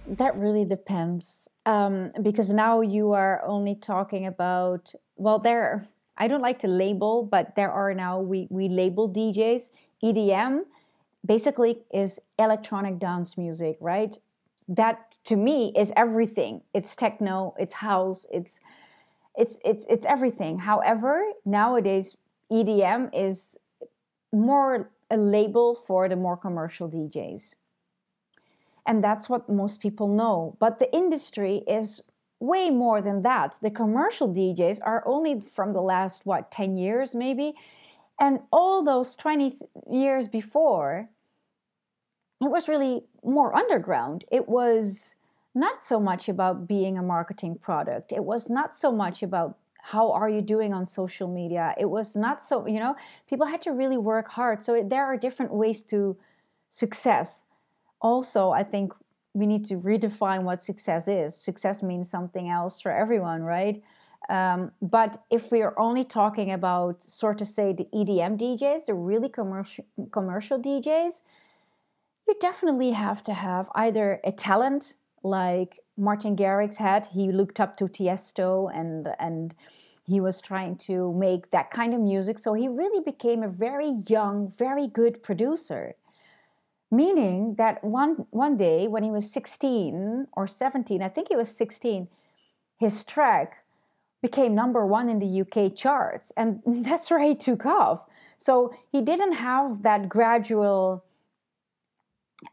That 0.08 0.36
really 0.38 0.66
depends. 0.66 1.48
Um, 1.66 2.12
because 2.22 2.52
now 2.52 2.82
you 2.82 3.12
are 3.12 3.44
only 3.46 3.76
talking 3.76 4.26
about 4.26 4.94
well 5.16 5.40
there 5.40 5.88
I 6.18 6.28
don't 6.28 6.42
like 6.42 6.60
to 6.60 6.68
label, 6.68 7.24
but 7.24 7.56
there 7.56 7.72
are 7.72 7.94
now 7.94 8.20
we 8.20 8.48
we 8.50 8.70
label 8.70 9.10
DJs 9.10 9.70
EDM 10.04 10.62
basically 11.26 11.80
is 11.94 12.20
electronic 12.40 13.00
dance 13.00 13.38
music, 13.38 13.78
right? 13.80 14.18
That 14.68 15.16
to 15.26 15.36
me 15.36 15.74
is 15.76 15.92
everything. 15.96 16.62
It's 16.74 16.96
techno, 16.96 17.54
it's 17.58 17.74
house, 17.74 18.26
it's 18.32 18.60
it's 19.36 19.58
it's 19.64 19.86
it's 19.90 20.06
everything. 20.06 20.60
However, 20.60 21.24
nowadays 21.46 22.18
EDM 22.52 23.10
is 23.14 23.58
more 24.34 24.92
a 25.10 25.18
label 25.18 25.76
for 25.88 26.08
the 26.10 26.16
more 26.16 26.38
commercial 26.38 26.90
DJs. 26.90 27.54
And 28.92 29.02
that's 29.02 29.30
what 29.30 29.48
most 29.48 29.80
people 29.80 30.10
know. 30.10 30.58
But 30.60 30.78
the 30.78 30.94
industry 30.94 31.64
is 31.66 32.02
way 32.42 32.70
more 32.70 33.02
than 33.02 33.22
that. 33.22 33.58
The 33.62 33.72
commercial 33.72 34.28
DJs 34.28 34.80
are 34.84 35.02
only 35.06 35.40
from 35.40 35.72
the 35.72 35.82
last, 35.82 36.26
what, 36.26 36.52
10 36.52 36.76
years 36.76 37.16
maybe? 37.16 37.54
And 38.20 38.42
all 38.52 38.84
those 38.84 39.16
20 39.16 39.58
years 39.90 40.28
before, 40.28 41.08
it 42.42 42.52
was 42.52 42.68
really 42.68 43.06
more 43.24 43.56
underground. 43.56 44.26
It 44.30 44.50
was 44.50 45.16
not 45.56 45.82
so 45.82 45.98
much 45.98 46.28
about 46.28 46.68
being 46.68 46.98
a 46.98 47.02
marketing 47.02 47.60
product. 47.62 48.12
It 48.12 48.26
was 48.26 48.50
not 48.50 48.74
so 48.74 48.92
much 48.92 49.24
about 49.24 49.58
how 49.84 50.12
are 50.12 50.28
you 50.28 50.42
doing 50.42 50.74
on 50.74 50.86
social 50.86 51.30
media. 51.30 51.74
It 51.80 51.90
was 51.90 52.18
not 52.18 52.42
so, 52.42 52.68
you 52.68 52.82
know, 52.82 52.98
people 53.30 53.48
had 53.48 53.62
to 53.62 53.72
really 53.72 53.98
work 53.98 54.28
hard. 54.28 54.62
So 54.62 54.84
there 54.86 55.06
are 55.06 55.16
different 55.16 55.54
ways 55.54 55.82
to 55.84 56.18
success. 56.68 57.44
Also, 58.02 58.52
I 58.52 58.64
think 58.64 58.94
we 59.34 59.46
need 59.46 59.66
to 59.66 59.76
redefine 59.76 60.44
what 60.44 60.64
success 60.64 61.08
is. 61.08 61.36
Success 61.36 61.82
means 61.82 62.10
something 62.10 62.50
else 62.50 62.82
for 62.82 62.92
everyone, 62.92 63.44
right? 63.44 63.82
Um, 64.30 64.72
but 64.82 65.24
if 65.30 65.52
we 65.52 65.62
are 65.62 65.78
only 65.80 66.04
talking 66.04 66.52
about, 66.52 67.02
sort 67.02 67.42
of 67.42 67.48
say, 67.48 67.74
the 67.74 67.88
EDM 67.94 68.40
DJs, 68.40 68.86
the 68.86 68.94
really 68.94 69.30
commercial 69.30 69.86
commercial 70.12 70.60
DJs, 70.60 71.22
you 72.28 72.36
definitely 72.40 72.92
have 72.92 73.24
to 73.24 73.34
have 73.34 73.70
either 73.76 74.20
a 74.24 74.32
talent 74.32 74.96
like 75.24 75.80
Martin 75.98 76.36
Garrix 76.36 76.76
had. 76.78 77.08
He 77.08 77.32
looked 77.32 77.60
up 77.60 77.78
to 77.78 77.86
Tiesto 77.86 78.70
and 78.74 79.10
and 79.20 79.56
he 80.04 80.20
was 80.20 80.42
trying 80.42 80.76
to 80.76 81.14
make 81.14 81.52
that 81.52 81.72
kind 81.72 81.94
of 81.94 82.00
music. 82.00 82.38
So 82.40 82.54
he 82.54 82.68
really 82.68 83.04
became 83.04 83.44
a 83.44 83.48
very 83.48 83.90
young, 84.08 84.54
very 84.58 84.88
good 84.88 85.24
producer. 85.24 85.96
Meaning 86.94 87.56
that 87.56 87.84
one 87.84 88.26
one 88.32 88.58
day 88.58 88.88
when 88.88 89.04
he 89.04 89.12
was 89.12 89.32
16 89.32 90.28
or 90.34 90.48
17, 90.48 91.02
I 91.02 91.08
think 91.08 91.30
he 91.30 91.38
was 91.38 91.56
16, 91.56 92.10
his 92.78 93.04
track 93.06 93.64
became 94.22 94.54
number 94.54 94.86
one 94.86 95.10
in 95.10 95.20
the 95.20 95.42
UK 95.42 95.76
charts, 95.76 96.32
and 96.38 96.62
that's 96.86 97.10
where 97.10 97.22
he 97.22 97.34
took 97.34 97.66
off. 97.66 98.02
So 98.38 98.74
he 98.92 99.02
didn't 99.02 99.34
have 99.34 99.84
that 99.84 100.10
gradual 100.10 101.06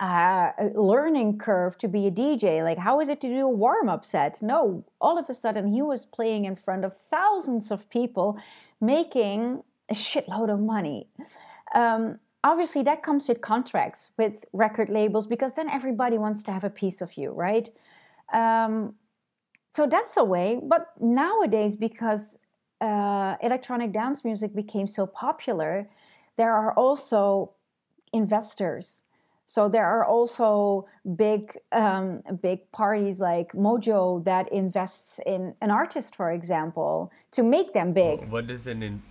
uh, 0.01 0.51
learning 0.75 1.39
curve 1.39 1.79
to 1.79 1.89
be 1.89 2.07
a 2.07 2.11
DJ. 2.11 2.63
Like, 2.63 2.79
how 2.79 3.01
is 3.01 3.09
it 3.09 3.21
to 3.23 3.29
do 3.29 3.41
a 3.41 3.49
warm 3.49 3.89
up 3.89 4.05
set? 4.05 4.43
No, 4.43 4.85
all 5.01 5.19
of 5.19 5.29
a 5.29 5.35
sudden 5.35 5.73
he 5.73 5.83
was 5.83 6.05
playing 6.07 6.45
in 6.45 6.57
front 6.57 6.85
of 6.85 6.95
thousands 7.11 7.71
of 7.71 7.89
people, 7.89 8.39
making 8.81 9.63
a 9.89 9.95
shitload 9.95 10.53
of 10.53 10.61
money. 10.61 11.09
Um, 11.75 12.19
obviously, 12.45 12.83
that 12.85 13.03
comes 13.03 13.29
with 13.29 13.41
contracts 13.41 14.11
with 14.17 14.45
record 14.53 14.89
labels 14.89 15.27
because 15.27 15.55
then 15.55 15.69
everybody 15.69 16.19
wants 16.19 16.43
to 16.45 16.53
have 16.53 16.65
a 16.65 16.71
piece 16.71 17.01
of 17.01 17.17
you, 17.17 17.31
right? 17.31 17.69
Um, 18.33 18.95
so 19.71 19.87
that's 19.87 20.17
a 20.17 20.25
way. 20.25 20.61
But 20.63 20.89
nowadays, 21.01 21.77
because 21.77 22.39
uh, 22.81 23.37
electronic 23.43 23.93
dance 23.93 24.25
music 24.25 24.55
became 24.55 24.87
so 24.87 25.07
popular, 25.07 25.89
there 26.37 26.53
are 26.53 26.73
also 26.75 27.53
investors 28.13 29.03
so 29.49 29.67
there 29.67 29.87
are 29.87 30.05
also 30.05 30.87
big 31.17 31.57
um, 31.73 32.23
big 32.43 32.71
parties 32.71 33.19
like 33.19 33.53
Mojo 33.55 34.23
that 34.25 34.53
invests 34.53 35.21
in 35.25 35.55
an 35.63 35.71
artist, 35.71 36.15
for 36.15 36.31
example, 36.31 37.11
to 37.31 37.43
make 37.43 37.73
them 37.73 37.95
big. 37.95 38.29
What 38.29 38.47
does 38.47 38.67
an 38.67 38.83
in, 38.83 39.03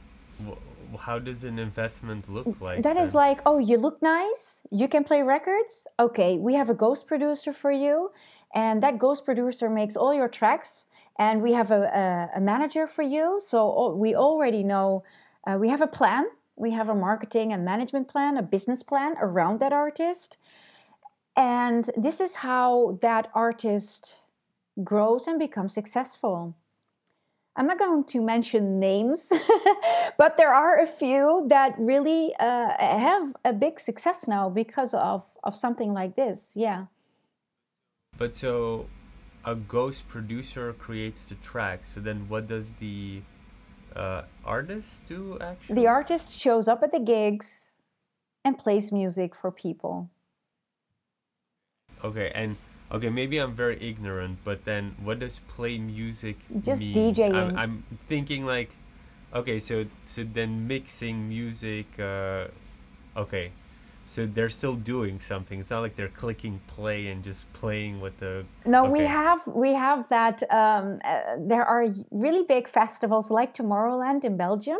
how 1.00 1.19
does 1.19 1.43
an 1.43 1.60
investment 1.60 2.30
look 2.30 2.47
like? 2.62 2.84
That 2.84 2.95
then? 2.95 3.04
is 3.04 3.13
like, 3.13 3.41
oh, 3.45 3.58
you 3.58 3.78
look 3.78 4.02
nice, 4.02 4.62
you 4.71 4.88
can 4.88 5.04
play 5.04 5.21
records. 5.21 5.88
Okay, 6.00 6.38
we 6.38 6.54
have 6.54 6.69
a 6.69 6.73
ghost 6.73 7.08
producer 7.08 7.54
for 7.54 7.71
you, 7.71 8.12
and 8.54 8.82
that 8.84 8.97
ghost 8.97 9.26
producer 9.26 9.69
makes 9.69 9.95
all 9.95 10.13
your 10.13 10.28
tracks, 10.28 10.86
and 11.19 11.41
we 11.41 11.54
have 11.54 11.71
a, 11.71 12.30
a, 12.34 12.38
a 12.38 12.41
manager 12.41 12.88
for 12.88 13.04
you. 13.04 13.39
So 13.43 13.93
we 13.95 14.15
already 14.15 14.63
know 14.63 15.04
uh, 15.45 15.58
we 15.60 15.69
have 15.69 15.82
a 15.82 15.88
plan 15.88 16.26
we 16.58 16.71
have 16.71 16.89
a 16.89 16.95
marketing 16.95 17.54
and 17.54 17.63
management 17.63 18.08
plan, 18.08 18.36
a 18.36 18.41
business 18.41 18.84
plan 18.84 19.15
around 19.21 19.60
that 19.60 19.71
artist. 19.71 20.38
And 21.36 21.89
this 21.95 22.19
is 22.19 22.36
how 22.36 22.97
that 23.02 23.30
artist 23.36 24.15
grows 24.84 25.28
and 25.28 25.38
becomes 25.38 25.73
successful. 25.73 26.56
I'm 27.58 27.65
not 27.65 27.80
going 27.80 28.04
to 28.04 28.22
mention 28.22 28.80
names, 28.80 29.32
but 30.17 30.38
there 30.38 30.54
are 30.54 30.80
a 30.80 30.86
few 30.86 31.48
that 31.50 31.74
really 31.80 32.34
uh, 32.39 32.70
have 32.78 33.36
a 33.43 33.52
big 33.52 33.80
success 33.80 34.28
now 34.28 34.48
because 34.48 34.93
of, 34.93 35.24
of 35.43 35.56
something 35.56 35.91
like 35.91 36.15
this. 36.15 36.52
Yeah. 36.54 36.86
But 38.15 38.36
so 38.36 38.86
a 39.43 39.56
ghost 39.56 40.08
producer 40.08 40.74
creates 40.74 41.26
the 41.26 41.36
track. 41.36 41.84
So 41.84 42.00
then 42.00 42.30
what 42.30 42.48
does 42.48 42.74
the 42.80 43.22
uh, 43.96 44.22
artist 44.46 45.08
do 45.08 45.39
actually? 45.41 45.76
The 45.82 45.88
artist 45.88 46.36
shows 46.36 46.67
up 46.67 46.84
at 46.84 46.91
the 46.91 47.00
gigs 47.00 47.76
and 48.46 48.56
plays 48.56 48.91
music 48.91 49.36
for 49.36 49.52
people. 49.52 50.12
Okay, 52.04 52.32
and 52.36 52.56
okay, 52.91 53.10
maybe 53.10 53.38
I'm 53.38 53.54
very 53.54 53.82
ignorant, 53.82 54.39
but 54.43 54.65
then 54.65 54.95
what 55.04 55.19
does 55.19 55.39
play 55.39 55.78
music 55.78 56.38
Just 56.62 56.82
mean? 56.82 57.13
DJing. 57.15 57.34
I'm, 57.34 57.58
I'm, 57.58 57.84
thinking 58.08 58.45
like, 58.45 58.71
okay, 59.34 59.60
so 59.60 59.86
so 60.04 60.23
then 60.23 60.67
mixing 60.67 61.28
music. 61.28 61.88
Uh, 62.00 62.47
okay, 63.15 63.52
so 64.06 64.26
they're 64.26 64.50
still 64.50 64.76
doing 64.76 65.19
something. 65.19 65.60
It's 65.60 65.69
not 65.69 65.82
like 65.82 65.95
they're 65.95 66.08
clicking 66.08 66.62
play 66.67 67.08
and 67.08 67.23
just 67.23 67.52
playing 67.54 68.00
with 68.00 68.17
the. 68.19 68.45
No, 68.65 68.84
okay. 68.84 68.91
we 68.91 69.00
have 69.02 69.45
we 69.47 69.73
have 69.73 70.08
that. 70.10 70.43
Um, 70.52 71.00
uh, 71.04 71.36
there 71.39 71.65
are 71.65 71.88
really 72.12 72.43
big 72.43 72.67
festivals 72.67 73.30
like 73.30 73.54
Tomorrowland 73.54 74.23
in 74.23 74.38
Belgium, 74.38 74.80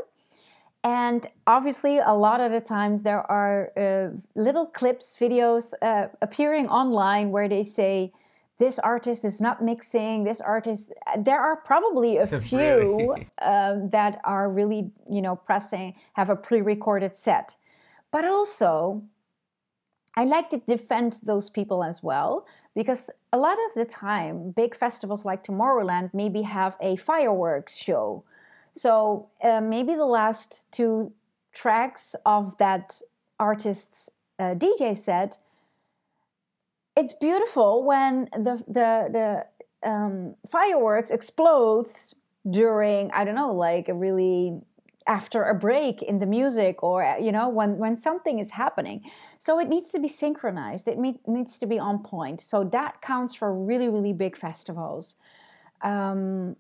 and 0.88 1.28
obviously 1.48 2.00
a 2.00 2.14
lot 2.14 2.40
of 2.40 2.50
the 2.52 2.62
times 2.62 3.04
there 3.04 3.30
are 3.30 3.72
uh, 3.76 4.16
little 4.36 4.66
clips, 4.66 5.18
videos 5.20 5.74
uh, 5.82 6.08
appearing 6.22 6.70
online 6.70 7.30
where 7.30 7.50
they 7.50 7.64
say 7.64 8.14
this 8.58 8.80
artist 8.80 9.26
is 9.26 9.42
not 9.42 9.62
mixing 9.62 10.24
this 10.24 10.40
artist 10.40 10.94
there 11.20 11.40
are 11.40 11.58
probably 11.58 12.18
a 12.18 12.28
few 12.50 12.58
really? 12.58 13.28
uh, 13.42 13.76
that 13.92 14.22
are 14.24 14.50
really 14.50 14.90
you 15.12 15.22
know 15.22 15.36
pressing 15.36 15.94
have 16.14 16.30
a 16.30 16.36
pre-recorded 16.36 17.16
set 17.16 17.56
but 18.12 18.24
also 18.26 19.04
I 20.16 20.24
like 20.24 20.50
to 20.50 20.58
defend 20.58 21.20
those 21.22 21.48
people 21.48 21.84
as 21.84 22.02
well 22.02 22.48
because 22.74 23.12
a 23.34 23.38
lot 23.38 23.58
of 23.66 23.72
the 23.76 23.86
time, 23.86 24.50
big 24.50 24.76
festivals 24.76 25.26
like 25.26 25.44
Tomorrowland 25.44 26.10
maybe 26.12 26.42
have 26.42 26.76
a 26.82 26.96
fireworks 26.96 27.76
show. 27.76 28.24
So 28.78 29.30
uh, 29.44 29.60
maybe 29.60 29.96
the 29.96 30.06
last 30.06 30.62
two 30.72 31.12
tracks 31.52 32.16
of 32.26 32.56
that 32.60 33.02
artist's 33.40 34.12
uh, 34.38 34.54
DJ 34.54 34.96
set, 34.96 35.40
it's 36.96 37.14
beautiful 37.14 37.84
when 37.84 38.30
the 38.34 38.64
the 38.68 39.46
the 39.82 39.90
um, 39.90 40.36
fireworks 40.50 41.10
explodes 41.12 42.14
during 42.50 43.10
I 43.12 43.26
don't 43.26 43.36
know 43.36 43.54
like 43.54 43.90
a 43.90 43.94
really 43.94 44.60
after 45.08 45.44
a 45.44 45.56
break 45.56 46.02
in 46.04 46.20
the 46.20 46.26
music 46.26 46.84
or 46.84 47.04
uh, 47.04 47.18
you 47.18 47.32
know 47.32 47.50
when 47.50 47.78
when 47.78 47.98
something 47.98 48.38
is 48.38 48.52
happening. 48.52 49.02
So 49.40 49.60
it 49.60 49.68
needs 49.70 49.90
to 49.90 50.00
be 50.00 50.08
synchronized. 50.08 50.88
It 50.88 51.00
needs 51.00 51.58
to 51.58 51.66
be 51.66 51.80
on 51.80 52.04
point. 52.04 52.42
So 52.42 52.64
that 52.66 53.02
counts 53.02 53.34
for 53.34 53.52
really 53.54 53.90
really 53.90 54.14
big 54.14 54.38
festivals. 54.38 55.16
Um, 55.82 56.56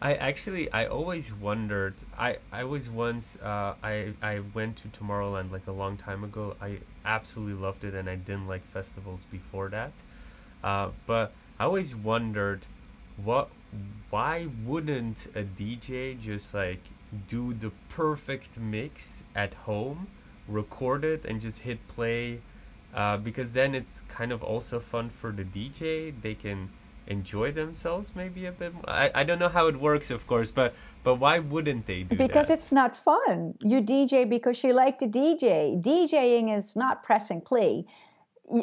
I 0.00 0.14
actually 0.14 0.70
I 0.72 0.86
always 0.86 1.32
wondered 1.32 1.94
I 2.18 2.38
I 2.52 2.64
was 2.64 2.88
once 2.88 3.36
uh, 3.42 3.74
I 3.82 4.12
I 4.22 4.40
went 4.54 4.76
to 4.78 4.88
Tomorrowland 4.88 5.50
like 5.50 5.66
a 5.66 5.72
long 5.72 5.96
time 5.96 6.22
ago 6.22 6.54
I 6.60 6.78
absolutely 7.04 7.60
loved 7.60 7.84
it 7.84 7.94
and 7.94 8.08
I 8.08 8.16
didn't 8.16 8.46
like 8.46 8.64
festivals 8.72 9.20
before 9.30 9.68
that 9.70 9.92
uh, 10.62 10.90
but 11.06 11.32
I 11.58 11.64
always 11.64 11.94
wondered 11.94 12.66
what 13.22 13.48
why 14.10 14.48
wouldn't 14.64 15.26
a 15.34 15.42
DJ 15.42 16.20
just 16.20 16.52
like 16.54 16.80
do 17.28 17.54
the 17.54 17.70
perfect 17.88 18.58
mix 18.58 19.22
at 19.34 19.54
home, 19.54 20.08
record 20.48 21.04
it, 21.04 21.24
and 21.24 21.40
just 21.40 21.60
hit 21.60 21.86
play. 21.88 22.40
Uh, 22.94 23.16
because 23.16 23.52
then 23.52 23.74
it's 23.74 24.02
kind 24.08 24.32
of 24.32 24.42
also 24.42 24.80
fun 24.80 25.10
for 25.10 25.30
the 25.30 25.44
DJ. 25.44 26.14
They 26.20 26.34
can 26.34 26.70
enjoy 27.06 27.52
themselves 27.52 28.12
maybe 28.14 28.46
a 28.46 28.52
bit 28.52 28.74
more. 28.74 28.88
I, 28.88 29.10
I 29.14 29.24
don't 29.24 29.38
know 29.38 29.48
how 29.48 29.66
it 29.68 29.78
works, 29.78 30.10
of 30.10 30.26
course, 30.26 30.50
but 30.50 30.74
but 31.04 31.16
why 31.16 31.38
wouldn't 31.38 31.86
they 31.86 32.02
do 32.02 32.16
because 32.16 32.48
that? 32.48 32.58
it's 32.58 32.72
not 32.72 32.96
fun. 32.96 33.54
You 33.60 33.80
DJ 33.80 34.28
because 34.28 34.62
you 34.62 34.72
like 34.72 34.98
to 34.98 35.06
DJ. 35.06 35.80
DJing 35.80 36.54
is 36.54 36.76
not 36.76 37.02
pressing 37.02 37.40
play. 37.40 37.86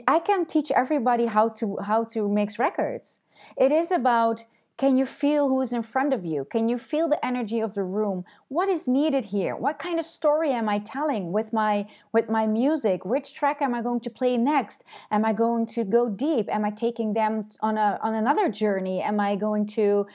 I 0.07 0.19
can 0.19 0.45
teach 0.45 0.71
everybody 0.71 1.25
how 1.25 1.49
to 1.59 1.77
how 1.77 2.03
to 2.05 2.27
mix 2.29 2.59
records. 2.59 3.19
It 3.57 3.71
is 3.71 3.91
about 3.91 4.43
can 4.83 4.97
you 4.97 5.05
feel 5.05 5.47
who 5.47 5.61
is 5.61 5.71
in 5.71 5.81
front 5.81 6.13
of 6.13 6.25
you? 6.25 6.43
Can 6.43 6.67
you 6.67 6.77
feel 6.77 7.07
the 7.07 7.25
energy 7.25 7.61
of 7.61 7.73
the 7.73 7.85
room? 7.85 8.25
What 8.49 8.67
is 8.67 8.85
needed 8.85 9.23
here? 9.23 9.55
What 9.55 9.79
kind 9.79 9.97
of 9.97 10.05
story 10.05 10.51
am 10.51 10.67
I 10.67 10.79
telling 10.79 11.31
with 11.31 11.53
my 11.53 11.87
with 12.11 12.27
my 12.27 12.45
music? 12.45 13.05
Which 13.05 13.33
track 13.33 13.61
am 13.61 13.73
I 13.73 13.81
going 13.81 14.01
to 14.01 14.09
play 14.09 14.35
next? 14.35 14.83
Am 15.09 15.23
I 15.23 15.31
going 15.31 15.67
to 15.67 15.85
go 15.85 16.09
deep? 16.09 16.49
Am 16.49 16.65
I 16.65 16.69
taking 16.69 17.13
them 17.13 17.47
on 17.61 17.77
a 17.77 17.97
on 18.03 18.13
another 18.13 18.49
journey? 18.49 19.01
Am 19.01 19.21
I 19.21 19.37
going 19.37 19.67
to 19.67 20.05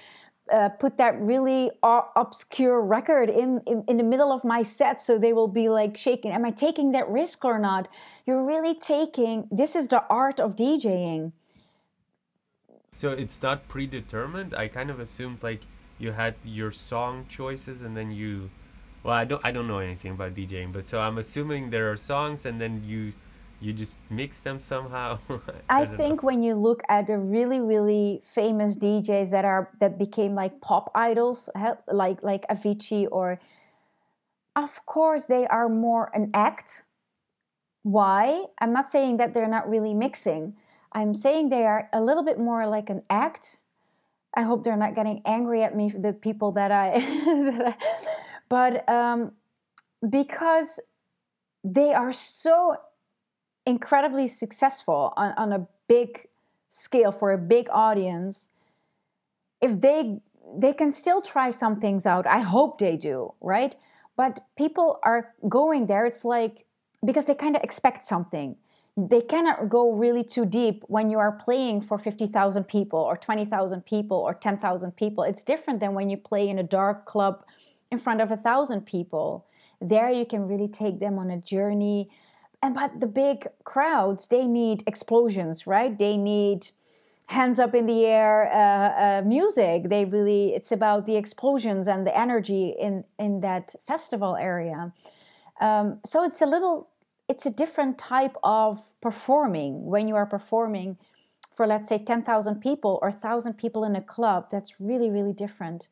uh, 0.52 0.68
put 0.68 0.98
that 0.98 1.18
really 1.18 1.70
obscure 1.83 2.83
record 2.83 3.31
in, 3.31 3.62
in, 3.66 3.85
in 3.88 3.96
the 3.96 4.02
middle 4.02 4.31
of 4.31 4.44
my 4.44 4.62
set 4.62 5.00
so 5.00 5.16
they 5.18 5.33
will 5.33 5.52
be 5.62 5.68
like 5.68 5.94
shaking 5.94 6.31
am 6.31 6.42
i 6.46 6.50
taking 6.50 6.92
that 6.92 7.07
risk 7.11 7.44
or 7.44 7.59
not 7.59 7.87
you're 8.24 8.42
really 8.42 8.74
taking 8.74 9.46
this 9.50 9.76
is 9.76 9.88
the 9.88 10.02
art 10.09 10.40
of 10.40 10.57
djing 10.57 11.33
so 12.92 13.11
it's 13.11 13.42
not 13.42 13.68
predetermined. 13.68 14.55
I 14.55 14.68
kind 14.68 14.90
of 14.90 15.01
assumed 15.01 15.42
like 15.42 15.62
you 15.98 16.12
had 16.12 16.35
your 16.44 16.72
song 16.72 17.27
choices 17.29 17.83
and 17.83 17.96
then 17.96 18.11
you 18.11 18.51
well 19.03 19.14
I 19.14 19.24
don't 19.24 19.44
I 19.44 19.51
don't 19.53 19.68
know 19.68 19.79
anything 19.79 20.12
about 20.12 20.35
DJing, 20.35 20.72
but 20.72 20.85
so 20.85 21.01
I'm 21.01 21.18
assuming 21.18 21.70
there 21.70 21.90
are 21.90 21.96
songs 21.96 22.46
and 22.46 22.61
then 22.61 22.83
you 22.85 23.12
you 23.61 23.72
just 23.72 23.96
mix 24.09 24.38
them 24.38 24.60
somehow. 24.60 25.19
I, 25.69 25.83
I 25.83 25.87
think 25.87 26.23
know. 26.23 26.27
when 26.27 26.42
you 26.42 26.54
look 26.54 26.83
at 26.88 27.06
the 27.06 27.19
really 27.19 27.60
really 27.60 28.21
famous 28.25 28.75
DJs 28.75 29.31
that 29.31 29.44
are 29.44 29.71
that 29.81 29.98
became 29.98 30.35
like 30.35 30.60
pop 30.60 30.90
idols, 30.94 31.48
like 31.92 32.23
like 32.23 32.46
Avicii 32.48 33.08
or 33.10 33.40
of 34.56 34.85
course 34.87 35.27
they 35.27 35.46
are 35.46 35.69
more 35.69 36.10
an 36.15 36.31
act. 36.35 36.83
Why? 37.83 38.44
I'm 38.60 38.73
not 38.73 38.88
saying 38.88 39.17
that 39.19 39.33
they're 39.35 39.48
not 39.48 39.69
really 39.69 39.94
mixing 39.94 40.54
I'm 40.92 41.14
saying 41.14 41.50
they 41.50 41.64
are 41.64 41.88
a 41.92 42.00
little 42.00 42.24
bit 42.24 42.38
more 42.38 42.66
like 42.66 42.90
an 42.90 43.02
act. 43.10 43.58
I 44.34 44.42
hope 44.42 44.64
they're 44.64 44.76
not 44.76 44.94
getting 44.94 45.22
angry 45.24 45.62
at 45.62 45.76
me, 45.76 45.90
the 45.90 46.12
people 46.12 46.52
that 46.52 46.70
I. 46.70 47.74
but 48.48 48.88
um, 48.88 49.32
because 50.08 50.80
they 51.64 51.92
are 51.92 52.12
so 52.12 52.76
incredibly 53.66 54.28
successful 54.28 55.12
on, 55.16 55.32
on 55.36 55.52
a 55.52 55.66
big 55.88 56.28
scale 56.68 57.12
for 57.12 57.32
a 57.32 57.38
big 57.38 57.68
audience, 57.70 58.48
if 59.60 59.80
they 59.80 60.20
they 60.56 60.72
can 60.72 60.90
still 60.90 61.20
try 61.20 61.50
some 61.50 61.78
things 61.78 62.06
out. 62.06 62.26
I 62.26 62.40
hope 62.40 62.78
they 62.78 62.96
do, 62.96 63.34
right? 63.40 63.76
But 64.16 64.46
people 64.56 64.98
are 65.02 65.34
going 65.48 65.86
there. 65.86 66.06
It's 66.06 66.24
like 66.24 66.64
because 67.04 67.26
they 67.26 67.34
kind 67.34 67.54
of 67.56 67.62
expect 67.62 68.04
something. 68.04 68.56
They 69.07 69.21
cannot 69.21 69.69
go 69.69 69.92
really 69.92 70.25
too 70.25 70.44
deep 70.44 70.83
when 70.88 71.09
you 71.09 71.21
are 71.21 71.31
playing 71.31 71.83
for 71.83 72.01
50,000 72.01 72.65
people 72.65 72.99
or 72.99 73.17
20,000 73.17 73.87
people 73.87 74.17
or 74.17 74.35
10,000 74.35 74.96
people. 74.96 75.23
It's 75.23 75.44
different 75.44 75.79
than 75.79 75.94
when 75.94 76.11
you 76.11 76.17
play 76.17 76.49
in 76.49 76.59
a 76.59 76.65
dark 76.65 77.07
club 77.07 77.44
in 77.92 78.01
front 78.01 78.21
of 78.21 78.33
a 78.33 78.37
thousand 78.37 78.87
people. 78.87 79.46
There 79.81 80.11
you 80.11 80.27
can 80.27 80.49
really 80.49 80.67
take 80.67 80.99
them 80.99 81.17
on 81.17 81.31
a 81.31 81.37
journey. 81.37 82.11
And 82.61 82.75
but 82.75 82.99
the 82.99 83.07
big 83.07 83.46
crowds, 83.63 84.27
they 84.27 84.49
need 84.49 84.83
explosions, 84.85 85.65
right? 85.65 85.96
They 85.96 86.17
need 86.17 86.71
hands 87.27 87.61
up 87.61 87.77
in 87.77 87.87
the 87.87 88.05
air 88.05 88.51
uh, 88.53 89.21
uh, 89.21 89.23
music. 89.23 89.90
They 89.90 90.07
really 90.07 90.55
it's 90.55 90.73
about 90.73 91.07
the 91.07 91.15
explosions 91.15 91.87
and 91.87 92.05
the 92.05 92.19
energy 92.19 92.75
in 92.77 93.05
in 93.17 93.42
that 93.42 93.77
festival 93.87 94.35
area. 94.35 94.92
Um, 95.61 96.01
so 96.05 96.25
it's 96.25 96.42
a 96.42 96.46
little 96.46 96.88
it's 97.29 97.46
a 97.46 97.50
different 97.50 97.98
type 97.98 98.37
of 98.42 98.83
performing 99.00 99.85
when 99.85 100.08
you 100.08 100.16
are 100.16 100.26
performing 100.26 100.96
for 101.54 101.66
let's 101.66 101.88
say 101.88 101.98
10,000 101.98 102.60
people 102.60 102.98
or 103.02 103.10
1,000 103.10 103.54
people 103.54 103.85
in 103.85 103.96
a 103.96 104.00
club. 104.00 104.46
That's 104.50 104.81
really 104.81 105.10
really 105.10 105.33
different. 105.33 105.88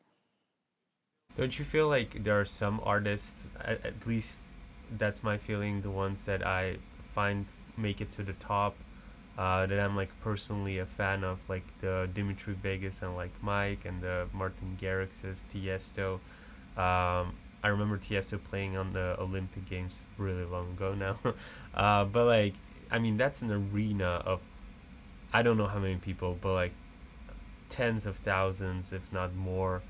Don't 1.37 1.59
you 1.59 1.65
feel 1.65 1.87
like 1.87 2.23
there 2.23 2.39
are 2.39 2.45
some 2.45 2.81
artists, 2.83 3.43
at, 3.63 3.85
at 3.85 4.07
least 4.07 4.39
that's 4.97 5.21
my 5.21 5.37
feeling, 5.37 5.81
the 5.81 5.91
ones 5.91 6.23
that 6.23 6.45
I 6.45 6.77
find 7.13 7.45
make 7.77 8.01
it 8.01 8.11
to 8.13 8.23
the 8.23 8.33
top 8.33 8.75
uh, 9.37 9.67
that 9.67 9.79
I'm 9.79 9.95
like 9.95 10.09
personally 10.23 10.79
a 10.79 10.85
fan 10.85 11.23
of, 11.23 11.37
like 11.47 11.65
the 11.79 12.09
Dimitri 12.13 12.55
Vegas 12.55 13.03
and 13.03 13.15
like 13.15 13.31
Mike 13.41 13.85
and 13.85 14.01
the 14.01 14.27
Martin 14.33 14.77
Garrix's 14.81 15.43
Tiesto. 15.53 16.19
Um, 16.75 17.35
I 17.67 17.71
remember 17.71 17.97
Tiesto 17.97 18.41
playing 18.41 18.77
on 18.77 18.93
the 18.93 19.19
Olympic 19.19 19.69
Games 19.69 19.99
really 20.17 20.45
long 20.45 20.71
ago 20.71 20.95
now, 20.95 21.17
uh, 21.75 22.05
but 22.05 22.23
like 22.23 22.53
I 22.89 22.97
mean 22.97 23.17
that's 23.17 23.41
an 23.41 23.51
arena 23.51 24.23
of 24.25 24.39
I 25.33 25.41
don't 25.41 25.57
know 25.57 25.67
how 25.67 25.79
many 25.79 25.97
people, 25.97 26.37
but 26.39 26.53
like 26.53 26.71
tens 27.67 28.05
of 28.05 28.15
thousands, 28.15 28.93
if 28.93 29.11
not 29.11 29.35
more. 29.35 29.81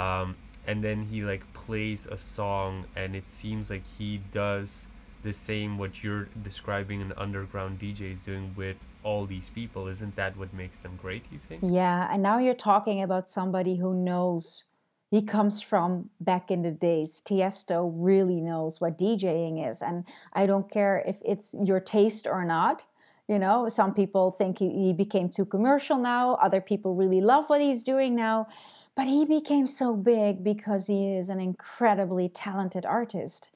Um, 0.00 0.34
and 0.66 0.82
then 0.82 1.04
he 1.04 1.24
like 1.24 1.42
plays 1.52 2.06
a 2.06 2.16
song, 2.16 2.86
and 2.96 3.14
it 3.14 3.28
seems 3.28 3.68
like 3.68 3.82
he 3.98 4.22
does 4.32 4.86
the 5.22 5.34
same 5.34 5.76
what 5.76 6.02
you're 6.02 6.28
describing 6.42 7.02
an 7.02 7.12
underground 7.18 7.78
DJ 7.78 8.12
is 8.12 8.22
doing 8.22 8.54
with 8.56 8.78
all 9.02 9.26
these 9.26 9.50
people. 9.50 9.88
Isn't 9.88 10.16
that 10.16 10.38
what 10.38 10.54
makes 10.54 10.78
them 10.78 10.98
great, 11.02 11.24
you 11.30 11.38
think? 11.38 11.62
Yeah, 11.62 12.08
and 12.10 12.22
now 12.22 12.38
you're 12.38 12.54
talking 12.54 13.02
about 13.02 13.28
somebody 13.28 13.76
who 13.76 13.92
knows. 13.92 14.62
He 15.10 15.22
comes 15.22 15.60
from 15.60 16.10
back 16.20 16.50
in 16.50 16.62
the 16.62 16.70
days. 16.70 17.22
Tiesto 17.24 17.90
really 17.94 18.40
knows 18.40 18.80
what 18.80 18.98
DJing 18.98 19.68
is. 19.68 19.82
And 19.82 20.04
I 20.32 20.46
don't 20.46 20.70
care 20.70 21.02
if 21.06 21.16
it's 21.24 21.54
your 21.54 21.80
taste 21.80 22.26
or 22.26 22.44
not. 22.44 22.84
You 23.28 23.38
know, 23.38 23.68
some 23.68 23.94
people 23.94 24.30
think 24.32 24.58
he, 24.58 24.70
he 24.70 24.92
became 24.92 25.28
too 25.28 25.44
commercial 25.44 25.98
now, 25.98 26.34
other 26.36 26.60
people 26.60 26.94
really 26.94 27.20
love 27.20 27.46
what 27.48 27.60
he's 27.60 27.82
doing 27.82 28.14
now. 28.14 28.46
But 28.94 29.06
he 29.06 29.24
became 29.24 29.66
so 29.66 29.94
big 29.94 30.42
because 30.42 30.86
he 30.86 31.16
is 31.16 31.28
an 31.28 31.40
incredibly 31.40 32.28
talented 32.28 32.86
artist 32.86 33.50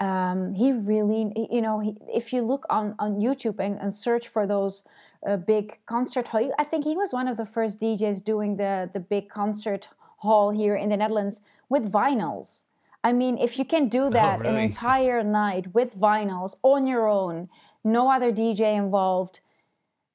um, 0.00 0.54
he 0.54 0.72
really, 0.72 1.32
you 1.50 1.60
know, 1.60 1.80
he, 1.80 1.96
if 2.12 2.32
you 2.32 2.42
look 2.42 2.64
on, 2.70 2.94
on 2.98 3.20
YouTube 3.20 3.58
and, 3.58 3.78
and 3.80 3.92
search 3.92 4.28
for 4.28 4.46
those 4.46 4.84
uh, 5.26 5.36
big 5.36 5.78
concert 5.86 6.28
hall, 6.28 6.52
I 6.58 6.64
think 6.64 6.84
he 6.84 6.96
was 6.96 7.12
one 7.12 7.26
of 7.26 7.36
the 7.36 7.46
first 7.46 7.80
DJs 7.80 8.24
doing 8.24 8.56
the, 8.56 8.88
the 8.92 9.00
big 9.00 9.28
concert 9.28 9.88
hall 10.18 10.50
here 10.50 10.76
in 10.76 10.88
the 10.88 10.96
Netherlands 10.96 11.40
with 11.68 11.90
vinyls. 11.90 12.64
I 13.02 13.12
mean, 13.12 13.38
if 13.38 13.58
you 13.58 13.64
can 13.64 13.88
do 13.88 14.04
oh, 14.04 14.10
that 14.10 14.40
oh, 14.40 14.42
really? 14.42 14.56
an 14.56 14.64
entire 14.64 15.22
night 15.22 15.74
with 15.74 15.96
vinyls 15.96 16.56
on 16.62 16.86
your 16.86 17.06
own, 17.08 17.48
no 17.84 18.10
other 18.10 18.32
DJ 18.32 18.76
involved, 18.76 19.40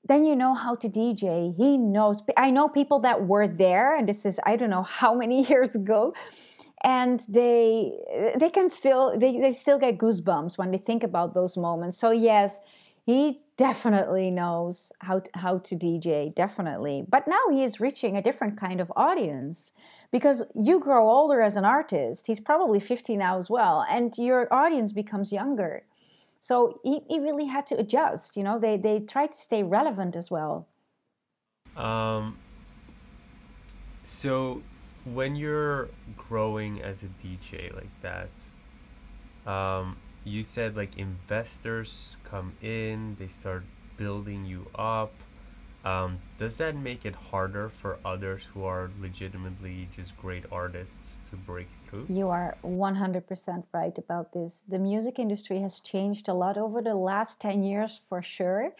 then 0.06 0.26
you 0.26 0.36
know 0.36 0.54
how 0.54 0.76
to 0.76 0.90
DJ. 0.90 1.56
He 1.56 1.78
knows. 1.78 2.22
I 2.36 2.52
know 2.52 2.68
people 2.68 3.00
that 3.00 3.26
were 3.26 3.48
there, 3.48 3.96
and 3.96 4.08
this 4.08 4.26
is, 4.26 4.40
I 4.46 4.58
don't 4.58 4.70
know 4.70 4.84
how 4.84 5.14
many 5.24 5.46
years 5.48 5.76
ago, 5.76 6.14
and 6.84 7.22
they 7.30 7.94
they 8.38 8.50
can 8.50 8.70
still 8.70 9.18
they, 9.18 9.40
they 9.40 9.54
still 9.54 9.80
get 9.80 9.98
goosebumps 9.98 10.58
when 10.58 10.72
they 10.72 10.78
think 10.78 11.04
about 11.04 11.34
those 11.34 11.56
moments 11.56 11.98
so 11.98 12.12
yes 12.12 12.60
he 13.06 13.42
definitely 13.58 14.32
knows 14.32 14.92
how 15.00 15.20
to, 15.20 15.30
how 15.36 15.58
to 15.60 15.76
dj 15.76 16.34
definitely. 16.36 17.06
But 17.08 17.28
now 17.28 17.50
he 17.52 17.64
is 17.64 17.80
reaching 17.80 18.18
a 18.18 18.22
different 18.22 18.58
kind 18.60 18.80
of 18.82 18.92
audience 18.96 19.72
because 20.12 20.44
you 20.56 20.80
grow 20.80 21.10
older 21.10 21.42
as 21.42 21.56
an 21.56 21.66
artist. 21.66 22.28
He's 22.28 22.40
probably 22.40 22.80
50 22.80 23.18
now 23.18 23.38
as 23.38 23.50
well 23.50 23.86
and 23.90 24.14
your 24.18 24.52
audience 24.52 24.92
becomes 24.92 25.32
younger. 25.32 25.84
So 26.40 26.80
he, 26.84 27.02
he 27.08 27.20
really 27.20 27.46
had 27.46 27.68
to 27.68 27.76
adjust 27.76 28.36
you 28.36 28.44
know? 28.44 28.58
They 28.60 28.78
they 28.78 29.00
try 29.00 29.28
to 29.28 29.38
stay 29.38 29.64
relevant 29.64 30.16
as 30.16 30.32
well. 30.32 30.68
Um 31.76 32.38
so 34.04 34.62
when 35.06 35.36
you're 35.36 35.90
growing 36.18 36.82
as 36.82 37.04
a 37.04 37.08
DJ 37.22 37.74
like 37.76 37.90
that, 38.02 38.30
um, 39.52 39.98
you 40.24 40.44
said 40.44 40.76
like 40.76 40.98
investors 40.98 42.16
come 42.24 42.54
in, 42.62 43.16
they 43.20 43.28
start 43.28 43.64
building 43.98 44.46
you 44.46 44.68
up. 44.76 45.14
Um, 45.86 46.20
does 46.38 46.56
that 46.58 46.78
make 46.78 47.06
it 47.06 47.14
harder 47.14 47.68
for 47.68 48.00
others 48.06 48.44
who 48.54 48.64
are 48.64 48.90
legitimately 49.02 49.90
just 49.94 50.16
great 50.16 50.46
artists 50.50 51.18
to 51.30 51.36
break 51.36 51.68
through? 51.90 52.06
You 52.08 52.30
are 52.30 52.56
100% 52.64 53.64
right 53.74 53.98
about 53.98 54.32
this. 54.32 54.64
The 54.70 54.80
music 54.80 55.20
industry 55.20 55.60
has 55.60 55.82
changed 55.82 56.30
a 56.30 56.34
lot 56.34 56.58
over 56.58 56.82
the 56.82 56.96
last 56.96 57.42
10 57.42 57.64
years 57.64 58.00
for 58.08 58.22
sure. 58.22 58.74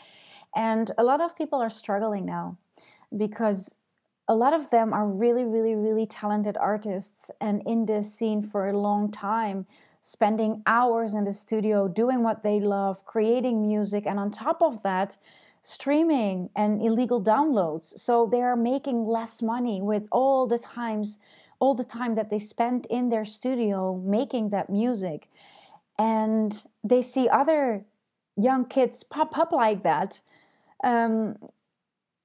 And 0.56 0.92
a 0.98 1.04
lot 1.04 1.20
of 1.20 1.36
people 1.36 1.60
are 1.60 1.70
struggling 1.70 2.26
now 2.26 2.58
because 3.16 3.76
a 4.30 4.36
lot 4.36 4.54
of 4.54 4.70
them 4.70 4.94
are 4.94 5.06
really, 5.06 5.44
really, 5.44 5.76
really 5.76 6.06
talented 6.06 6.56
artists 6.56 7.30
and 7.42 7.62
in 7.66 7.86
this 7.86 8.14
scene 8.14 8.42
for 8.42 8.70
a 8.70 8.78
long 8.78 9.12
time, 9.12 9.66
spending 10.06 10.62
hours 10.68 11.14
in 11.14 11.24
the 11.24 11.32
studio 11.32 11.88
doing 11.88 12.24
what 12.24 12.44
they 12.44 12.60
love, 12.60 13.06
creating 13.06 13.66
music, 13.66 14.06
and 14.06 14.20
on 14.20 14.30
top 14.30 14.62
of 14.62 14.84
that, 14.84 15.16
streaming 15.62 16.50
and 16.58 16.82
illegal 16.82 17.24
downloads. 17.24 17.98
So 17.98 18.28
they 18.30 18.42
are 18.42 18.58
making 18.58 19.06
less 19.08 19.42
money 19.42 19.82
with 19.82 20.04
all 20.12 20.46
the 20.46 20.60
times, 20.60 21.20
all 21.58 21.74
the 21.74 21.86
time 21.86 22.16
that 22.16 22.30
they 22.30 22.38
spend 22.38 22.86
in 22.90 23.08
their 23.08 23.24
studio 23.24 23.96
making 24.06 24.50
that 24.50 24.70
music. 24.70 25.30
And 25.98 26.62
they 26.84 27.02
see 27.02 27.30
other 27.30 27.86
young 28.36 28.66
kids 28.66 29.04
pop 29.04 29.38
up 29.38 29.54
like 29.54 29.84
that. 29.84 30.20
Um, 30.84 31.38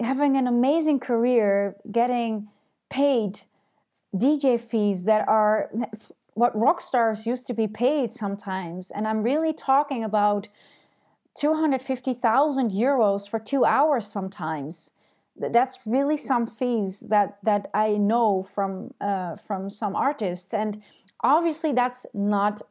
having 0.00 0.36
an 0.36 0.48
amazing 0.48 0.98
career, 0.98 1.76
getting 1.92 2.48
paid 2.90 3.42
DJ 4.16 4.60
fees 4.60 5.04
that 5.04 5.28
are 5.28 5.70
what 6.38 6.56
rock 6.56 6.80
stars 6.80 7.26
used 7.26 7.46
to 7.48 7.52
be 7.52 7.66
paid 7.66 8.12
sometimes. 8.12 8.90
And 8.90 9.08
I'm 9.08 9.22
really 9.22 9.52
talking 9.52 10.04
about 10.04 10.48
250,000 11.36 12.70
euros 12.70 13.28
for 13.28 13.40
two 13.40 13.64
hours 13.64 14.06
sometimes. 14.06 14.90
That's 15.36 15.80
really 15.84 16.16
some 16.16 16.46
fees 16.46 17.00
that, 17.10 17.38
that 17.42 17.68
I 17.74 17.96
know 17.96 18.46
from, 18.54 18.94
uh, 19.00 19.36
from 19.36 19.68
some 19.68 19.96
artists. 19.96 20.54
And 20.54 20.80
obviously, 21.22 21.72
that's 21.72 22.06
not 22.14 22.62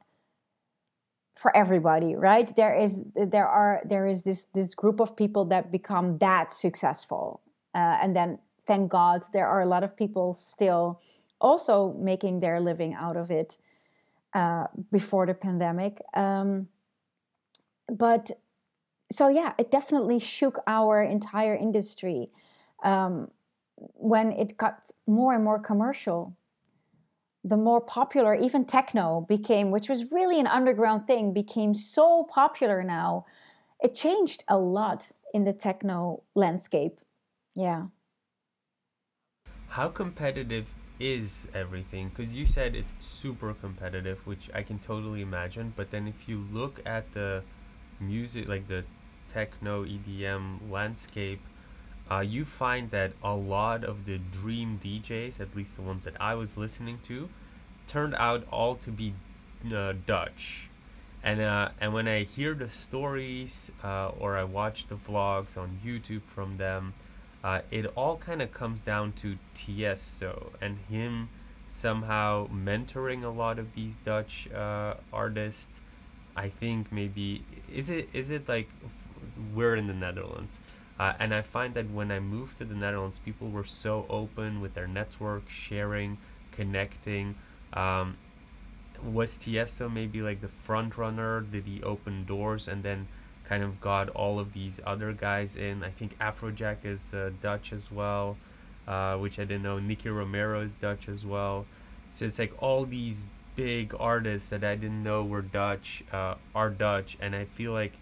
for 1.36 1.56
everybody 1.56 2.16
right 2.16 2.56
there 2.56 2.76
is 2.76 3.04
there 3.14 3.48
are 3.48 3.80
there 3.86 4.08
is 4.08 4.24
this 4.24 4.48
this 4.56 4.74
group 4.74 5.00
of 5.00 5.16
people 5.16 5.46
that 5.46 5.72
become 5.72 6.18
that 6.18 6.52
successful 6.52 7.42
uh, 7.76 7.96
and 8.02 8.16
then 8.16 8.40
thank 8.66 8.90
god 8.90 9.22
there 9.34 9.48
are 9.48 9.62
a 9.62 9.68
lot 9.68 9.84
of 9.84 9.96
people 9.96 10.34
still 10.34 11.00
also 11.40 11.94
making 12.00 12.40
their 12.40 12.60
living 12.60 12.94
out 12.94 13.18
of 13.18 13.32
it 13.32 13.58
uh, 14.34 14.66
before 14.92 15.26
the 15.26 15.34
pandemic 15.34 16.02
um, 16.14 16.68
but 17.90 18.32
so 19.12 19.28
yeah 19.28 19.54
it 19.58 19.72
definitely 19.72 20.20
shook 20.20 20.60
our 20.68 21.02
entire 21.02 21.56
industry 21.56 22.30
um, 22.84 23.30
when 23.76 24.32
it 24.32 24.58
got 24.58 24.92
more 25.06 25.34
and 25.34 25.44
more 25.44 25.60
commercial. 25.60 26.36
The 27.44 27.58
more 27.58 27.80
popular 27.80 28.36
even 28.36 28.66
techno 28.66 29.26
became 29.28 29.72
which 29.72 29.88
was 29.88 30.12
really 30.12 30.40
an 30.40 30.48
underground 30.48 31.08
thing 31.08 31.34
became 31.34 31.74
so 31.74 32.28
popular 32.30 32.84
now 32.84 33.26
it 33.82 33.94
changed 33.96 34.44
a 34.48 34.58
lot 34.58 35.12
in 35.34 35.44
the 35.44 35.54
techno 35.54 36.24
landscape. 36.34 37.00
Yeah. 37.54 37.84
How 39.68 39.90
competitive 39.90 40.66
is 41.00 41.48
everything 41.54 42.10
because 42.10 42.36
you 42.36 42.46
said 42.46 42.76
it's 42.76 42.94
super 43.00 43.54
competitive 43.54 44.26
which 44.26 44.50
i 44.54 44.64
can 44.64 44.80
totally 44.80 45.22
imagine 45.22 45.72
but 45.76 45.92
then 45.92 46.08
if 46.08 46.28
you 46.28 46.46
look 46.52 46.80
at 46.86 47.12
the 47.14 47.44
music 48.00 48.48
like 48.48 48.68
the 48.68 48.84
techno 49.32 49.86
edm 49.86 50.58
landscape 50.72 51.42
uh, 52.10 52.20
you 52.20 52.46
find 52.46 52.90
that 52.92 53.12
a 53.22 53.34
lot 53.34 53.84
of 53.84 54.06
the 54.06 54.18
dream 54.18 54.80
DJs, 54.84 55.40
at 55.42 55.56
least 55.56 55.76
the 55.76 55.82
ones 55.82 56.06
that 56.06 56.14
I 56.22 56.36
was 56.36 56.56
listening 56.56 57.00
to, 57.04 57.28
turned 57.88 58.16
out 58.16 58.48
all 58.52 58.76
to 58.76 58.92
be 58.92 59.14
uh, 59.74 59.94
Dutch. 60.06 60.70
And 61.24 61.42
uh, 61.42 61.70
and 61.82 61.94
when 61.94 62.08
I 62.08 62.24
hear 62.24 62.54
the 62.54 62.70
stories 62.70 63.72
uh, 63.84 64.10
or 64.20 64.38
I 64.38 64.44
watch 64.44 64.88
the 64.88 64.96
vlogs 64.96 65.58
on 65.58 65.80
YouTube 65.84 66.22
from 66.34 66.58
them, 66.58 66.94
uh, 67.48 67.62
it 67.72 67.86
all 67.96 68.18
kind 68.18 68.42
of 68.42 68.52
comes 68.52 68.82
down 68.82 69.14
to 69.14 69.38
Tiesto 69.56 70.50
and 70.60 70.78
him 70.90 71.30
somehow 71.70 72.46
mentoring 72.50 73.24
a 73.24 73.30
lot 73.30 73.58
of 73.58 73.74
these 73.74 73.96
Dutch 74.04 74.50
uh, 74.54 74.96
artists. 75.14 75.80
I 76.36 76.50
think 76.50 76.92
maybe 76.92 77.46
is 77.74 77.90
it 77.90 78.10
is 78.12 78.32
it 78.32 78.50
like 78.50 78.70
we're 79.56 79.78
in 79.78 79.88
the 79.88 79.94
Netherlands, 79.94 80.60
uh, 81.00 81.14
and 81.20 81.34
I 81.34 81.42
find 81.42 81.74
that 81.76 81.90
when 81.90 82.12
I 82.12 82.20
moved 82.20 82.58
to 82.58 82.66
the 82.66 82.76
Netherlands, 82.76 83.18
people 83.24 83.50
were 83.50 83.64
so 83.64 84.06
open 84.10 84.60
with 84.60 84.74
their 84.74 84.88
network, 84.88 85.50
sharing, 85.50 86.18
connecting. 86.52 87.36
Um, 87.72 88.18
was 89.02 89.38
Tiesto 89.38 89.90
maybe 89.90 90.22
like 90.22 90.42
the 90.42 90.52
front 90.66 90.98
runner? 90.98 91.40
Did 91.40 91.64
he 91.64 91.82
open 91.82 92.26
doors 92.26 92.68
and 92.68 92.84
then 92.84 93.08
kind 93.48 93.64
of 93.64 93.80
got 93.80 94.10
all 94.10 94.40
of 94.40 94.54
these 94.54 94.80
other 94.86 95.14
guys 95.14 95.56
in? 95.56 95.84
I 95.84 95.92
think 95.92 96.18
Afrojack 96.20 96.86
is 96.86 97.14
uh, 97.14 97.32
Dutch 97.42 97.74
as 97.74 97.92
well, 97.92 98.38
uh, 98.88 99.16
which 99.18 99.40
I 99.40 99.44
didn't 99.44 99.64
know. 99.64 99.80
Nicky 99.80 100.10
Romero 100.10 100.62
is 100.62 100.76
Dutch 100.76 101.08
as 101.08 101.26
well. 101.26 101.66
So 102.12 102.26
it's 102.26 102.40
like 102.40 102.54
all 102.60 102.86
these 102.86 103.26
big 103.56 103.94
artists 104.00 104.50
that 104.50 104.64
I 104.64 104.76
didn't 104.76 105.04
know 105.04 105.24
were 105.24 105.42
Dutch 105.42 106.04
uh, 106.12 106.36
are 106.54 106.70
Dutch, 106.70 107.18
and 107.20 107.36
I 107.36 107.46
feel 107.46 107.74
like 107.74 107.94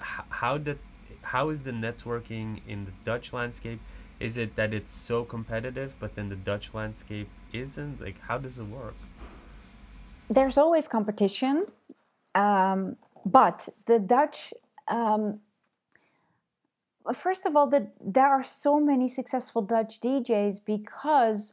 h- 0.00 0.26
how 0.28 0.58
did 0.58 0.78
how 1.22 1.48
is 1.48 1.64
the 1.64 1.72
networking 1.72 2.60
in 2.68 2.84
the 2.84 2.92
Dutch 3.04 3.32
landscape? 3.32 3.80
Is 4.20 4.38
it 4.38 4.56
that 4.56 4.72
it's 4.72 4.92
so 4.92 5.24
competitive, 5.24 5.94
but 6.00 6.14
then 6.14 6.28
the 6.28 6.36
Dutch 6.36 6.70
landscape 6.72 7.28
isn't? 7.52 8.00
Like, 8.00 8.20
how 8.20 8.38
does 8.38 8.58
it 8.58 8.64
work? 8.64 8.94
there's 10.28 10.58
always 10.58 10.88
competition, 10.88 11.66
um, 12.34 12.96
but 13.24 13.68
the 13.86 13.98
Dutch. 13.98 14.52
Um, 14.88 15.40
first 17.14 17.46
of 17.46 17.56
all, 17.56 17.66
that 17.68 17.92
there 18.00 18.28
are 18.28 18.44
so 18.44 18.80
many 18.80 19.08
successful 19.08 19.62
Dutch 19.62 20.00
DJs 20.00 20.60
because 20.64 21.52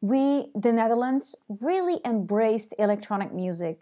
we, 0.00 0.50
the 0.54 0.72
Netherlands, 0.72 1.34
really 1.60 2.00
embraced 2.04 2.74
electronic 2.78 3.32
music. 3.32 3.80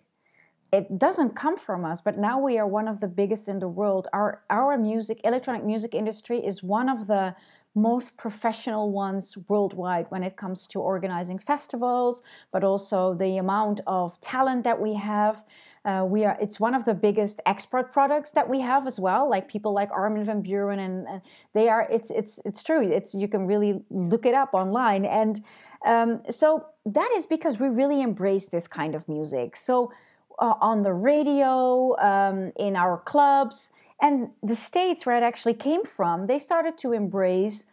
It 0.72 0.98
doesn't 0.98 1.36
come 1.36 1.58
from 1.58 1.84
us, 1.84 2.00
but 2.00 2.16
now 2.16 2.38
we 2.38 2.58
are 2.58 2.66
one 2.66 2.88
of 2.88 3.00
the 3.00 3.08
biggest 3.08 3.48
in 3.48 3.58
the 3.58 3.68
world. 3.68 4.08
Our 4.12 4.42
our 4.48 4.78
music, 4.78 5.20
electronic 5.24 5.64
music 5.64 5.94
industry, 5.94 6.38
is 6.38 6.62
one 6.62 6.88
of 6.88 7.06
the 7.08 7.34
most 7.74 8.16
professional 8.16 8.90
ones 8.90 9.36
worldwide 9.48 10.06
when 10.10 10.22
it 10.22 10.36
comes 10.36 10.66
to 10.66 10.78
organizing 10.78 11.38
festivals, 11.38 12.22
but 12.52 12.62
also 12.62 13.14
the 13.14 13.38
amount 13.38 13.80
of 13.86 14.20
talent 14.20 14.64
that 14.64 14.80
we 14.80 14.94
have. 14.94 15.42
Uh, 15.84 16.04
we 16.08 16.24
are 16.24 16.36
it's 16.40 16.60
one 16.60 16.74
of 16.74 16.84
the 16.84 16.94
biggest 16.94 17.40
export 17.46 17.92
products 17.92 18.30
that 18.30 18.48
we 18.48 18.60
have 18.60 18.86
as 18.86 19.00
well 19.00 19.28
like 19.28 19.48
people 19.48 19.72
like 19.72 19.90
armin 19.90 20.24
van 20.24 20.40
buuren 20.40 20.78
and, 20.78 21.08
and 21.08 21.20
they 21.54 21.68
are 21.68 21.88
it's 21.90 22.10
it's 22.10 22.38
it's 22.44 22.62
true. 22.62 22.82
It's 22.82 23.14
you 23.14 23.26
can 23.26 23.46
really 23.46 23.82
look 23.90 24.24
it 24.26 24.34
up 24.34 24.50
online. 24.52 25.04
And 25.04 25.42
um, 25.84 26.20
so 26.30 26.66
that 26.86 27.10
is 27.16 27.26
because 27.26 27.58
we 27.58 27.68
really 27.68 28.02
embrace 28.02 28.48
this 28.48 28.68
kind 28.68 28.94
of 28.94 29.08
music. 29.08 29.56
So 29.56 29.92
uh, 30.38 30.54
on 30.60 30.82
the 30.82 30.92
radio 30.92 31.96
um, 31.98 32.52
in 32.56 32.76
our 32.76 32.98
clubs 32.98 33.70
and 34.03 34.30
the 34.42 34.57
states 34.57 35.07
where 35.07 35.16
it 35.16 35.22
actually 35.22 35.55
came 35.55 35.84
from 35.84 36.26
they 36.26 36.38
started 36.38 36.76
to 36.76 36.92
embrace 36.92 37.64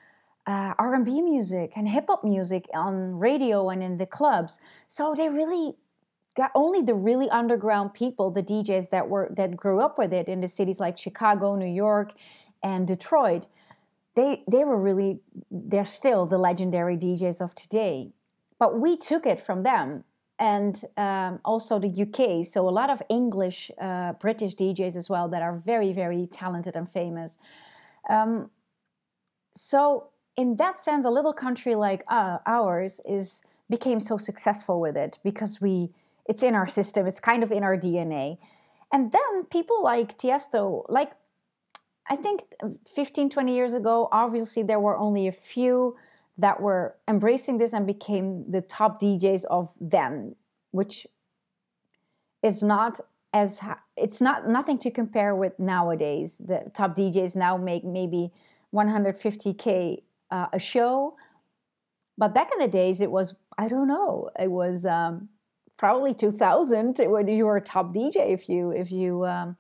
uh, 0.48 0.74
r&b 0.80 1.22
music 1.22 1.74
and 1.76 1.90
hip-hop 1.90 2.24
music 2.24 2.70
on 2.74 3.20
radio 3.20 3.70
and 3.70 3.84
in 3.84 3.98
the 3.98 4.06
clubs. 4.06 4.60
So 4.88 5.14
they 5.16 5.28
really 5.30 5.76
got 6.38 6.52
only 6.56 6.82
the 6.82 6.94
really 6.94 7.30
underground 7.30 7.94
people 7.94 8.32
the 8.32 8.44
djs 8.44 8.90
that 8.92 9.10
were 9.10 9.30
that 9.36 9.58
grew 9.58 9.82
up 9.82 9.98
with 9.98 10.14
it 10.14 10.28
in 10.28 10.40
the 10.40 10.48
cities 10.48 10.80
like 10.80 10.98
chicago 10.98 11.56
new 11.56 11.74
york 11.86 12.14
and 12.64 12.88
detroit. 12.88 13.48
They 14.16 14.44
they 14.50 14.64
were 14.64 14.80
really 14.80 15.20
they're 15.52 15.86
still 15.86 16.26
the 16.26 16.38
legendary 16.38 16.98
djs 16.98 17.42
of 17.42 17.56
today. 17.56 18.12
But 18.58 18.80
we 18.80 18.98
took 18.98 19.26
it 19.26 19.46
from 19.46 19.64
them 19.64 20.04
and 20.40 20.86
um, 20.96 21.40
also 21.44 21.78
the 21.80 21.90
UK. 21.90 22.46
So 22.48 22.68
a 22.68 22.72
lot 22.72 22.90
of 22.90 23.04
English, 23.10 23.70
uh, 23.80 24.14
British 24.14 24.56
DJs 24.56 24.96
as 24.96 25.10
well 25.10 25.28
that 25.30 25.42
are 25.42 25.62
very, 25.66 25.92
very 25.92 26.28
talented 26.32 26.76
and 26.76 26.90
famous. 26.90 27.38
Um, 28.10 28.50
so 29.54 30.08
in 30.38 30.56
that 30.56 30.80
sense, 30.80 31.06
a 31.06 31.10
little 31.10 31.34
country 31.34 31.76
like 31.76 32.04
uh, 32.08 32.38
ours 32.46 33.02
is 33.06 33.42
became 33.70 34.00
so 34.00 34.18
successful 34.18 34.80
with 34.80 34.98
it 34.98 35.20
because 35.24 35.62
we 35.62 35.92
it's 36.26 36.42
in 36.42 36.56
our 36.56 36.68
system. 36.68 37.06
It's 37.06 37.20
kind 37.20 37.44
of 37.44 37.52
in 37.52 37.64
our 37.64 37.78
DNA. 37.78 38.38
And 38.94 39.12
then 39.12 39.46
people 39.52 39.84
like 39.84 40.18
Tiesto, 40.18 40.86
like 40.88 41.12
I 42.08 42.16
think 42.16 42.42
15, 42.96 43.30
20 43.30 43.54
years 43.54 43.74
ago, 43.74 44.08
obviously 44.12 44.64
there 44.64 44.80
were 44.80 44.98
only 44.98 45.28
a 45.28 45.32
few 45.32 45.98
that 46.40 46.62
were 46.62 46.96
embracing 47.08 47.58
this 47.58 47.74
and 47.74 47.86
became 47.86 48.50
the 48.50 48.62
top 48.62 49.02
DJs 49.02 49.46
of 49.46 49.72
then, 49.80 50.36
which 50.72 51.08
is 52.42 52.64
not 52.64 53.00
as 53.34 53.60
it's 53.96 54.22
not 54.22 54.48
nothing 54.48 54.78
to 54.80 54.92
compare 54.92 55.36
with 55.36 55.60
nowadays. 55.60 56.38
The 56.40 56.72
top 56.74 56.96
DJs 56.96 57.36
now 57.36 57.58
make 57.58 57.84
maybe 57.84 58.32
150k 58.74 60.02
uh, 60.32 60.48
a 60.54 60.60
show, 60.60 61.16
but 62.18 62.34
back 62.34 62.50
in 62.54 62.60
the 62.60 62.68
days 62.68 63.02
it 63.02 63.12
was 63.12 63.36
I 63.58 63.68
don't 63.68 63.88
know 63.88 64.30
it 64.40 64.50
was 64.50 64.86
um, 64.86 65.30
probably 65.78 66.14
2000 66.14 66.98
when 67.00 67.28
you 67.28 67.46
were 67.46 67.58
a 67.58 67.62
top 67.62 67.94
DJ 67.94 68.34
if 68.34 68.50
you 68.50 68.72
if 68.72 68.92
you. 68.92 69.26
Um, 69.26 69.58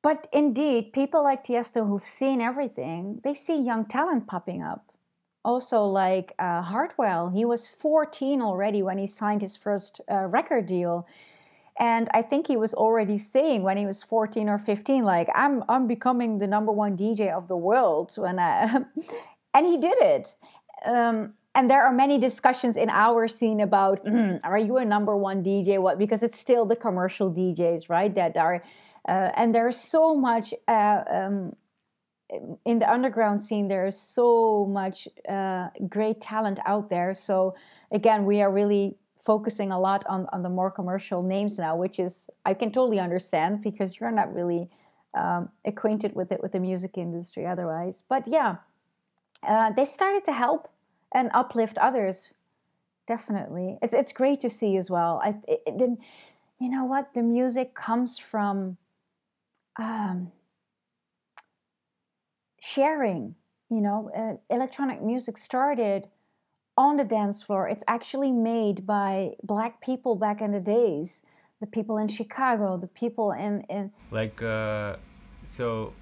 but 0.00 0.28
indeed, 0.32 0.92
people 0.92 1.24
like 1.24 1.44
Tiesto 1.44 1.86
who've 1.86 2.06
seen 2.06 2.40
everything, 2.40 3.20
they 3.24 3.34
see 3.34 3.60
young 3.60 3.84
talent 3.84 4.28
popping 4.28 4.62
up 4.62 4.88
also 5.44 5.84
like 5.84 6.34
uh. 6.38 7.30
He 7.30 7.44
was 7.44 7.66
14 7.66 8.42
already 8.42 8.82
when 8.82 8.98
he 8.98 9.06
signed 9.06 9.42
his 9.42 9.56
first 9.56 10.00
uh, 10.10 10.26
record 10.26 10.66
deal. 10.66 11.06
And 11.78 12.08
I 12.12 12.22
think 12.22 12.48
he 12.48 12.56
was 12.56 12.74
already 12.74 13.18
saying 13.18 13.62
when 13.62 13.76
he 13.76 13.86
was 13.86 14.02
14 14.02 14.48
or 14.48 14.58
15, 14.58 15.04
like, 15.04 15.28
I'm, 15.34 15.62
I'm 15.68 15.86
becoming 15.86 16.38
the 16.38 16.48
number 16.48 16.72
one 16.72 16.96
DJ 16.96 17.32
of 17.32 17.46
the 17.46 17.56
world. 17.56 18.12
When 18.16 18.38
I, 18.40 18.80
and 19.54 19.66
he 19.66 19.78
did 19.78 19.96
it. 20.00 20.34
Um, 20.84 21.34
and 21.54 21.70
there 21.70 21.84
are 21.84 21.92
many 21.92 22.18
discussions 22.18 22.76
in 22.76 22.88
our 22.88 23.26
scene 23.26 23.60
about 23.60 24.04
mm, 24.04 24.38
are 24.44 24.58
you 24.58 24.76
a 24.76 24.84
number 24.84 25.16
one 25.16 25.42
DJ? 25.42 25.80
What 25.80 25.98
because 25.98 26.22
it's 26.22 26.38
still 26.38 26.66
the 26.66 26.76
commercial 26.76 27.32
DJs, 27.32 27.88
right? 27.88 28.14
That 28.14 28.36
are, 28.36 28.62
uh, 29.08 29.30
and 29.34 29.52
there's 29.52 29.76
so 29.76 30.14
much 30.14 30.54
uh, 30.68 31.02
um, 31.10 31.56
in 32.64 32.78
the 32.78 32.90
underground 32.90 33.42
scene 33.42 33.68
there 33.68 33.86
is 33.86 33.98
so 33.98 34.66
much 34.70 35.08
uh, 35.28 35.68
great 35.88 36.20
talent 36.20 36.58
out 36.66 36.90
there. 36.90 37.14
So 37.14 37.54
again 37.90 38.24
we 38.24 38.42
are 38.42 38.52
really 38.52 38.96
focusing 39.24 39.72
a 39.72 39.78
lot 39.78 40.04
on, 40.08 40.26
on 40.32 40.42
the 40.42 40.48
more 40.48 40.70
commercial 40.70 41.22
names 41.22 41.58
now 41.58 41.76
which 41.76 41.98
is 41.98 42.30
i 42.46 42.54
can 42.54 42.72
totally 42.72 42.98
understand 42.98 43.60
because 43.60 44.00
you're 44.00 44.10
not 44.10 44.32
really 44.34 44.70
um, 45.12 45.50
acquainted 45.66 46.14
with 46.14 46.32
it 46.32 46.42
with 46.42 46.52
the 46.52 46.60
music 46.60 46.96
industry 46.96 47.44
otherwise. 47.44 48.04
But 48.08 48.26
yeah 48.26 48.56
uh, 49.46 49.70
they 49.72 49.84
started 49.84 50.24
to 50.24 50.32
help 50.32 50.70
and 51.12 51.30
uplift 51.34 51.76
others 51.78 52.32
definitely. 53.08 53.78
It's, 53.82 53.94
it's 53.94 54.12
great 54.12 54.40
to 54.42 54.50
see 54.50 54.76
as 54.76 54.90
well. 54.90 55.20
I, 55.24 55.30
it, 55.48 55.62
it, 55.66 55.98
you 56.60 56.68
know 56.68 56.84
what? 56.84 57.14
The 57.14 57.22
music 57.22 57.74
comes 57.74 58.18
from 58.18 58.76
um, 59.78 60.30
sharing. 62.60 63.34
You 63.70 63.80
know, 63.80 64.10
uh, 64.16 64.54
electronic 64.54 65.02
music 65.02 65.36
started 65.36 66.08
on 66.76 66.96
the 66.96 67.04
dance 67.04 67.42
floor. 67.42 67.68
It's 67.68 67.84
actually 67.86 68.32
made 68.32 68.86
by 68.86 69.32
black 69.42 69.80
people 69.82 70.14
back 70.14 70.40
in 70.40 70.52
the 70.52 70.60
days. 70.60 71.22
The 71.60 71.66
people 71.66 71.98
in 71.98 72.08
Chicago, 72.08 72.76
the 72.76 72.86
people 72.86 73.32
in 73.32 73.62
in 73.68 73.90
like. 74.10 74.40
Uh, 74.42 74.96
so, 75.44 75.92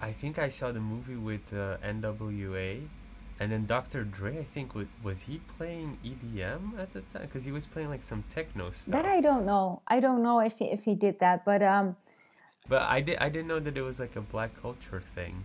I 0.00 0.12
think 0.12 0.38
I 0.38 0.48
saw 0.48 0.72
the 0.72 0.80
movie 0.80 1.16
with 1.16 1.52
uh, 1.52 1.76
N.W.A. 1.82 2.82
And 3.40 3.50
then 3.50 3.64
Dr. 3.64 4.04
Dre, 4.04 4.38
I 4.38 4.44
think, 4.44 4.74
was, 4.74 4.86
was 5.02 5.22
he 5.22 5.40
playing 5.56 5.96
EDM 6.04 6.78
at 6.78 6.92
the 6.92 7.00
time? 7.00 7.22
Because 7.22 7.42
he 7.42 7.52
was 7.52 7.66
playing 7.66 7.88
like 7.88 8.02
some 8.02 8.22
techno 8.34 8.70
stuff. 8.70 8.92
That 8.92 9.06
I 9.06 9.22
don't 9.22 9.46
know. 9.46 9.80
I 9.88 9.98
don't 9.98 10.22
know 10.22 10.40
if 10.40 10.58
he, 10.58 10.66
if 10.66 10.84
he 10.84 10.94
did 10.94 11.18
that, 11.20 11.44
but 11.44 11.62
um. 11.62 11.96
But 12.68 12.82
I 12.82 13.00
did. 13.00 13.16
I 13.18 13.30
didn't 13.30 13.48
know 13.48 13.58
that 13.58 13.76
it 13.76 13.82
was 13.82 13.98
like 13.98 14.14
a 14.14 14.20
black 14.20 14.60
culture 14.60 15.02
thing. 15.14 15.42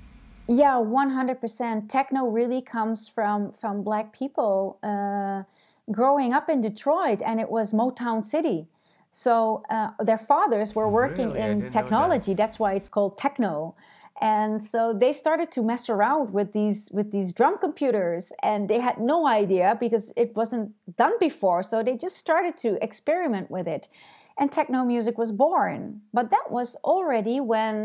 Yeah, 0.48 0.76
100%. 0.76 1.89
Techno 1.89 2.28
really 2.28 2.62
comes 2.62 3.08
from 3.08 3.52
from 3.60 3.84
black 3.84 4.14
people 4.14 4.78
uh, 4.84 5.43
growing 5.91 6.34
up 6.34 6.50
in 6.50 6.62
Detroit, 6.62 7.22
and 7.26 7.39
it 7.39 7.50
was 7.50 7.72
Motown 7.74 8.24
City. 8.24 8.68
So 9.12 9.64
uh, 9.70 9.91
their 10.04 10.18
fathers 10.20 10.76
were 10.76 10.89
working 10.89 11.32
Really? 11.32 11.64
In 11.66 11.70
technology. 11.72 12.34
that. 12.34 12.38
That's 12.38 12.60
why 12.60 12.74
it's 12.74 12.89
called 12.89 13.18
techno. 13.18 13.76
and 14.22 14.64
so 14.64 14.93
they 15.04 15.12
started 15.14 15.52
to 15.52 15.62
mess 15.62 15.89
around 15.89 16.32
with 16.38 16.50
these 16.54 16.89
with 16.98 17.08
these 17.12 17.34
drum 17.34 17.56
computers 17.66 18.32
and 18.50 18.70
they 18.70 18.80
had 18.80 18.98
no 19.14 19.28
idea 19.28 19.68
because 19.86 20.06
it 20.24 20.30
wasn't 20.39 20.68
done 21.02 21.16
before 21.20 21.62
so 21.64 21.76
they 21.84 21.96
just 22.06 22.16
started 22.26 22.56
to 22.66 22.70
experiment 22.88 23.48
with 23.56 23.68
it 23.76 23.84
and 24.39 24.46
techno 24.52 24.80
music 24.93 25.16
was 25.24 25.32
born 25.46 25.80
but 26.18 26.26
that 26.36 26.48
was 26.58 26.70
already 26.93 27.38
when 27.54 27.76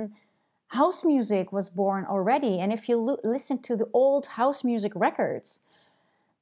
house 0.70 1.04
music 1.04 1.52
was 1.52 1.68
born 1.68 2.04
already 2.06 2.58
and 2.58 2.72
if 2.72 2.88
you 2.88 2.96
lo- 2.96 3.18
listen 3.24 3.58
to 3.60 3.76
the 3.76 3.88
old 3.92 4.26
house 4.26 4.64
music 4.64 4.92
records 4.94 5.60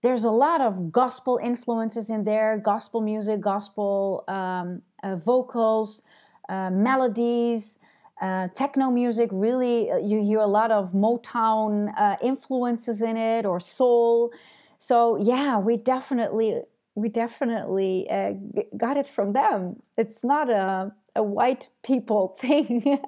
there's 0.02 0.24
a 0.24 0.30
lot 0.30 0.60
of 0.60 0.92
gospel 0.92 1.40
influences 1.42 2.10
in 2.10 2.24
there 2.24 2.58
gospel 2.62 3.00
music 3.00 3.40
gospel 3.40 4.24
um, 4.28 4.82
uh, 5.02 5.16
vocals 5.16 6.02
uh, 6.48 6.70
melodies 6.70 7.78
uh, 8.20 8.48
techno 8.48 8.90
music 8.90 9.30
really 9.32 9.90
uh, 9.90 9.98
you 9.98 10.22
hear 10.22 10.40
a 10.40 10.46
lot 10.46 10.70
of 10.70 10.92
motown 10.92 11.92
uh, 11.98 12.16
influences 12.22 13.00
in 13.00 13.16
it 13.16 13.46
or 13.46 13.60
soul. 13.60 14.32
So 14.78 15.16
yeah 15.16 15.58
we 15.58 15.76
definitely 15.76 16.62
we 16.94 17.08
definitely 17.08 18.10
uh, 18.10 18.32
got 18.76 18.96
it 18.96 19.06
from 19.06 19.32
them. 19.32 19.80
It's 19.96 20.24
not 20.24 20.50
a, 20.50 20.92
a 21.14 21.22
white 21.22 21.68
people 21.84 22.36
thing 22.40 23.00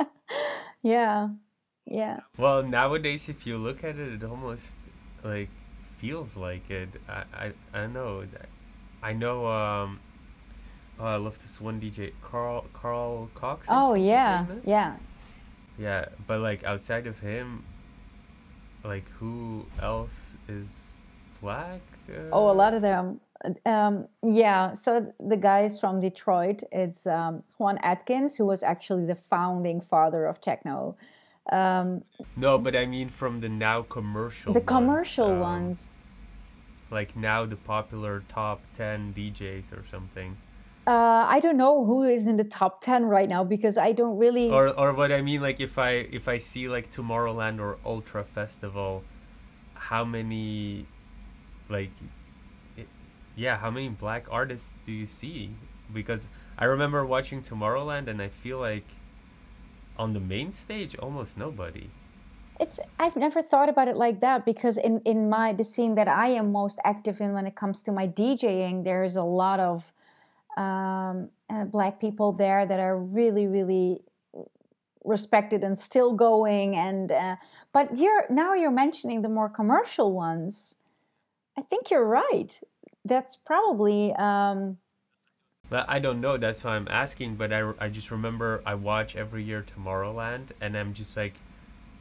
yeah 0.82 1.28
yeah 1.86 2.20
well 2.36 2.62
nowadays 2.62 3.28
if 3.28 3.46
you 3.46 3.58
look 3.58 3.84
at 3.84 3.96
it 3.96 4.12
it 4.14 4.24
almost 4.24 4.76
like 5.22 5.50
feels 5.98 6.36
like 6.36 6.70
it 6.70 6.88
i 7.08 7.24
i, 7.34 7.52
I 7.72 7.78
don't 7.82 7.92
know 7.92 8.24
i 9.02 9.12
know 9.12 9.46
um 9.46 10.00
Oh, 11.00 11.06
I 11.06 11.16
love 11.16 11.40
this 11.40 11.58
one 11.58 11.80
DJ, 11.80 12.12
Carl 12.20 12.66
Carl 12.74 13.30
Cox. 13.34 13.68
Oh 13.70 13.94
yeah, 13.94 14.44
yeah. 14.64 14.96
Yeah, 15.78 16.04
but 16.26 16.40
like 16.40 16.62
outside 16.64 17.06
of 17.06 17.18
him, 17.20 17.64
like 18.84 19.08
who 19.18 19.64
else 19.80 20.36
is 20.46 20.74
black? 21.40 21.80
Uh... 22.06 22.28
Oh, 22.32 22.50
a 22.50 22.52
lot 22.52 22.74
of 22.74 22.82
them. 22.82 23.18
Um, 23.64 24.06
yeah, 24.22 24.74
so 24.74 25.12
the 25.18 25.36
guys 25.36 25.80
from 25.80 26.00
Detroit, 26.00 26.62
it's 26.72 27.06
um, 27.06 27.42
Juan 27.58 27.78
Atkins, 27.78 28.36
who 28.36 28.44
was 28.44 28.62
actually 28.62 29.06
the 29.06 29.14
founding 29.14 29.80
father 29.80 30.26
of 30.26 30.40
techno. 30.40 30.96
Um, 31.50 32.02
no, 32.36 32.58
but 32.58 32.76
I 32.76 32.86
mean 32.86 33.08
from 33.08 33.40
the 33.40 33.48
now 33.48 33.82
commercial. 33.82 34.52
The 34.52 34.60
ones, 34.60 34.68
commercial 34.68 35.30
um, 35.30 35.40
ones. 35.40 35.88
Like 36.90 37.16
now 37.16 37.46
the 37.46 37.56
popular 37.56 38.22
top 38.28 38.60
ten 38.76 39.14
DJs 39.14 39.72
or 39.72 39.86
something. 39.86 40.36
Uh, 40.86 41.26
I 41.28 41.40
don't 41.40 41.56
know 41.56 41.84
who 41.84 42.04
is 42.04 42.26
in 42.26 42.36
the 42.36 42.44
top 42.44 42.82
ten 42.82 43.04
right 43.04 43.28
now 43.28 43.44
because 43.44 43.78
I 43.78 43.92
don't 43.92 44.18
really. 44.18 44.50
Or, 44.50 44.68
or 44.68 44.92
what 44.92 45.12
I 45.12 45.22
mean, 45.22 45.40
like 45.40 45.60
if 45.60 45.78
I 45.78 45.90
if 45.90 46.28
I 46.28 46.38
see 46.38 46.68
like 46.68 46.90
Tomorrowland 46.90 47.58
or 47.58 47.78
Ultra 47.84 48.24
Festival, 48.24 49.02
how 49.74 50.04
many, 50.04 50.86
like, 51.68 51.90
yeah, 53.40 53.56
how 53.56 53.70
many 53.70 53.88
black 53.88 54.26
artists 54.30 54.80
do 54.84 54.92
you 54.92 55.06
see? 55.06 55.50
Because 55.94 56.28
I 56.58 56.66
remember 56.66 57.06
watching 57.06 57.42
Tomorrowland 57.42 58.06
and 58.06 58.20
I 58.20 58.28
feel 58.28 58.58
like, 58.58 58.84
on 59.96 60.12
the 60.12 60.20
main 60.20 60.52
stage, 60.52 60.94
almost 60.96 61.38
nobody. 61.38 61.88
It's 62.58 62.78
I've 62.98 63.16
never 63.16 63.40
thought 63.40 63.70
about 63.70 63.88
it 63.88 63.96
like 63.96 64.20
that 64.20 64.44
because 64.44 64.76
in 64.76 65.00
in 65.06 65.30
my 65.30 65.54
the 65.54 65.64
scene 65.64 65.94
that 65.94 66.08
I 66.08 66.28
am 66.40 66.52
most 66.52 66.78
active 66.84 67.20
in 67.22 67.32
when 67.32 67.46
it 67.46 67.56
comes 67.56 67.82
to 67.84 67.92
my 67.92 68.06
DJing, 68.06 68.84
there's 68.84 69.16
a 69.16 69.22
lot 69.22 69.58
of 69.60 69.90
um, 70.58 71.30
uh, 71.48 71.64
black 71.64 71.98
people 71.98 72.32
there 72.32 72.66
that 72.66 72.80
are 72.80 72.98
really, 72.98 73.46
really 73.46 74.02
respected 75.04 75.64
and 75.64 75.78
still 75.78 76.12
going. 76.12 76.76
And 76.76 77.10
uh, 77.10 77.36
but 77.72 77.96
you're 77.96 78.26
now 78.28 78.52
you're 78.52 78.78
mentioning 78.84 79.22
the 79.22 79.30
more 79.30 79.48
commercial 79.48 80.12
ones. 80.12 80.74
I 81.56 81.62
think 81.62 81.90
you're 81.90 82.04
right. 82.04 82.60
That's 83.04 83.36
probably. 83.36 84.12
Um, 84.14 84.78
well, 85.70 85.84
I 85.88 85.98
don't 85.98 86.20
know. 86.20 86.36
That's 86.36 86.64
why 86.64 86.72
I'm 86.76 86.88
asking. 86.88 87.36
But 87.36 87.52
I, 87.52 87.72
I 87.78 87.88
just 87.88 88.10
remember 88.10 88.62
I 88.66 88.74
watch 88.74 89.16
every 89.16 89.42
year 89.42 89.64
Tomorrowland, 89.64 90.50
and 90.60 90.76
I'm 90.76 90.94
just 90.94 91.16
like, 91.16 91.34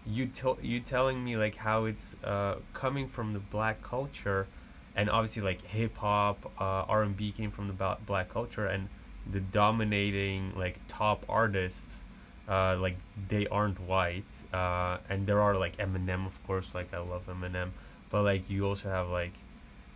you 0.06 0.28
to- 0.28 0.58
you 0.62 0.80
telling 0.80 1.24
me 1.24 1.38
like 1.38 1.56
how 1.56 1.86
it's 1.86 2.16
uh, 2.24 2.56
coming 2.74 3.08
from 3.08 3.34
the 3.34 3.40
black 3.40 3.82
culture 3.84 4.48
and 4.96 5.10
obviously 5.10 5.42
like 5.42 5.62
hip 5.66 5.96
hop, 5.98 6.52
uh, 6.60 6.84
R 6.90 7.04
and 7.04 7.16
B 7.16 7.32
came 7.32 7.52
from 7.52 7.68
the 7.68 7.96
black 8.06 8.30
culture, 8.30 8.66
and 8.66 8.90
the 9.32 9.40
dominating 9.40 10.54
like 10.58 10.80
top 10.88 11.24
artists, 11.30 12.02
uh, 12.50 12.76
like 12.78 12.98
they 13.30 13.48
aren't 13.48 13.80
white, 13.80 14.26
uh, 14.54 14.98
and 15.10 15.26
there 15.28 15.42
are 15.42 15.56
like 15.56 15.78
Eminem, 15.78 16.26
of 16.26 16.42
course, 16.46 16.72
like 16.74 16.94
I 16.94 16.98
love 17.00 17.28
Eminem, 17.28 17.70
but 18.10 18.24
like 18.24 18.50
you 18.50 18.66
also 18.66 18.90
have 18.90 19.08
like, 19.10 19.34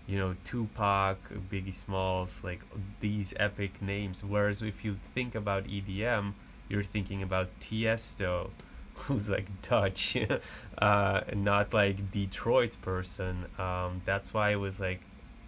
you 0.07 0.17
know, 0.17 0.35
Tupac, 0.43 1.17
Biggie 1.51 1.73
Smalls, 1.73 2.41
like 2.43 2.61
these 2.99 3.33
epic 3.37 3.81
names. 3.81 4.23
Whereas 4.23 4.61
if 4.61 4.83
you 4.83 4.97
think 5.13 5.35
about 5.35 5.65
EDM, 5.65 6.33
you're 6.67 6.83
thinking 6.83 7.23
about 7.23 7.47
Tiesto, 7.61 8.49
who's 8.95 9.29
like 9.29 9.47
Dutch, 9.61 10.17
uh, 10.77 11.21
not 11.33 11.73
like 11.73 12.11
Detroit 12.11 12.75
person. 12.81 13.45
Um, 13.57 14.01
that's 14.05 14.33
why 14.33 14.51
it 14.51 14.57
was 14.57 14.79
like 14.79 15.01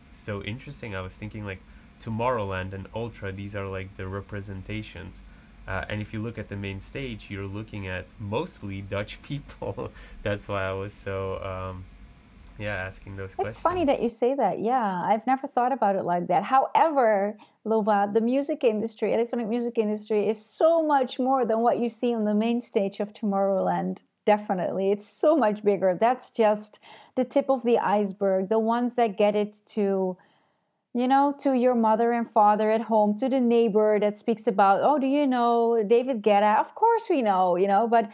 so 0.10 0.42
interesting. 0.44 0.96
I 0.96 1.02
was 1.02 1.14
thinking 1.14 1.46
like 1.46 1.60
Tomorrowland 2.02 2.74
and 2.74 2.88
Ultra, 2.96 3.32
these 3.32 3.56
are 3.56 3.68
like 3.68 3.98
the 3.98 4.08
representations. 4.08 5.22
Uh, 5.68 5.84
and 5.90 6.00
if 6.02 6.14
you 6.14 6.22
look 6.22 6.38
at 6.38 6.48
the 6.48 6.56
main 6.56 6.80
stage, 6.80 7.28
you're 7.30 7.48
looking 7.48 7.88
at 7.88 8.06
mostly 8.20 8.82
Dutch 8.82 9.22
people. 9.24 9.92
that's 10.24 10.48
why 10.48 10.64
I 10.64 10.74
was 10.74 10.94
so 10.94 11.44
um, 11.44 11.86
yeah, 12.58 12.76
asking 12.76 13.18
those 13.18 13.26
it's 13.26 13.36
questions. 13.36 13.56
It's 13.56 13.60
funny 13.62 13.86
that 13.86 14.02
you 14.02 14.10
say 14.10 14.34
that. 14.36 14.60
Yeah, 14.60 15.04
I've 15.04 15.26
never 15.28 15.48
thought 15.48 15.72
about 15.72 15.96
it 15.96 16.04
like 16.04 16.28
that. 16.28 16.44
However, 16.44 17.38
Lova, 17.66 18.14
the 18.14 18.22
music 18.22 18.64
industry, 18.64 19.14
electronic 19.14 19.48
music 19.48 19.78
industry, 19.78 20.30
is 20.30 20.44
so 20.44 20.86
much 20.86 21.20
more 21.20 21.46
than 21.46 21.60
what 21.60 21.80
you 21.80 21.90
see 21.90 22.14
on 22.14 22.26
the 22.26 22.34
main 22.34 22.62
stage 22.62 23.00
of 23.00 23.12
Tomorrowland. 23.12 24.02
Definitely, 24.26 24.92
it's 24.92 25.06
so 25.06 25.36
much 25.36 25.64
bigger. 25.64 25.98
That's 26.00 26.32
just 26.32 26.80
the 27.16 27.26
tip 27.26 27.50
of 27.50 27.64
the 27.64 27.78
iceberg. 27.78 28.50
The 28.50 28.60
ones 28.60 28.96
that 28.96 29.18
get 29.18 29.36
it 29.36 29.62
to, 29.74 30.18
you 30.94 31.08
know, 31.08 31.36
to 31.40 31.54
your 31.54 31.76
mother 31.76 32.12
and 32.12 32.30
father 32.30 32.72
at 32.72 32.82
home, 32.82 33.18
to 33.20 33.30
the 33.30 33.40
neighbor 33.40 34.00
that 34.00 34.16
speaks 34.18 34.48
about, 34.48 34.80
oh, 34.82 34.98
do 34.98 35.06
you 35.06 35.28
know 35.28 35.84
David 35.88 36.24
Guetta? 36.24 36.60
Of 36.60 36.74
course 36.74 37.04
we 37.10 37.22
know, 37.22 37.56
you 37.56 37.68
know, 37.68 37.88
but 37.88 38.10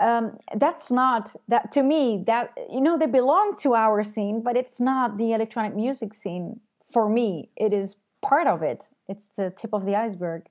um, 0.00 0.38
that's 0.56 0.90
not 0.90 1.34
that 1.48 1.72
to 1.72 1.82
me 1.82 2.22
that 2.26 2.52
you 2.70 2.80
know 2.80 2.96
they 2.96 3.06
belong 3.06 3.56
to 3.58 3.74
our 3.74 4.02
scene 4.02 4.42
but 4.42 4.56
it's 4.56 4.80
not 4.80 5.18
the 5.18 5.32
electronic 5.32 5.74
music 5.74 6.14
scene 6.14 6.60
for 6.92 7.08
me. 7.08 7.48
It 7.56 7.72
is 7.72 7.96
part 8.20 8.46
of 8.46 8.62
it. 8.62 8.88
It's 9.08 9.26
the 9.26 9.50
tip 9.50 9.72
of 9.72 9.84
the 9.84 9.96
iceberg. 9.96 10.46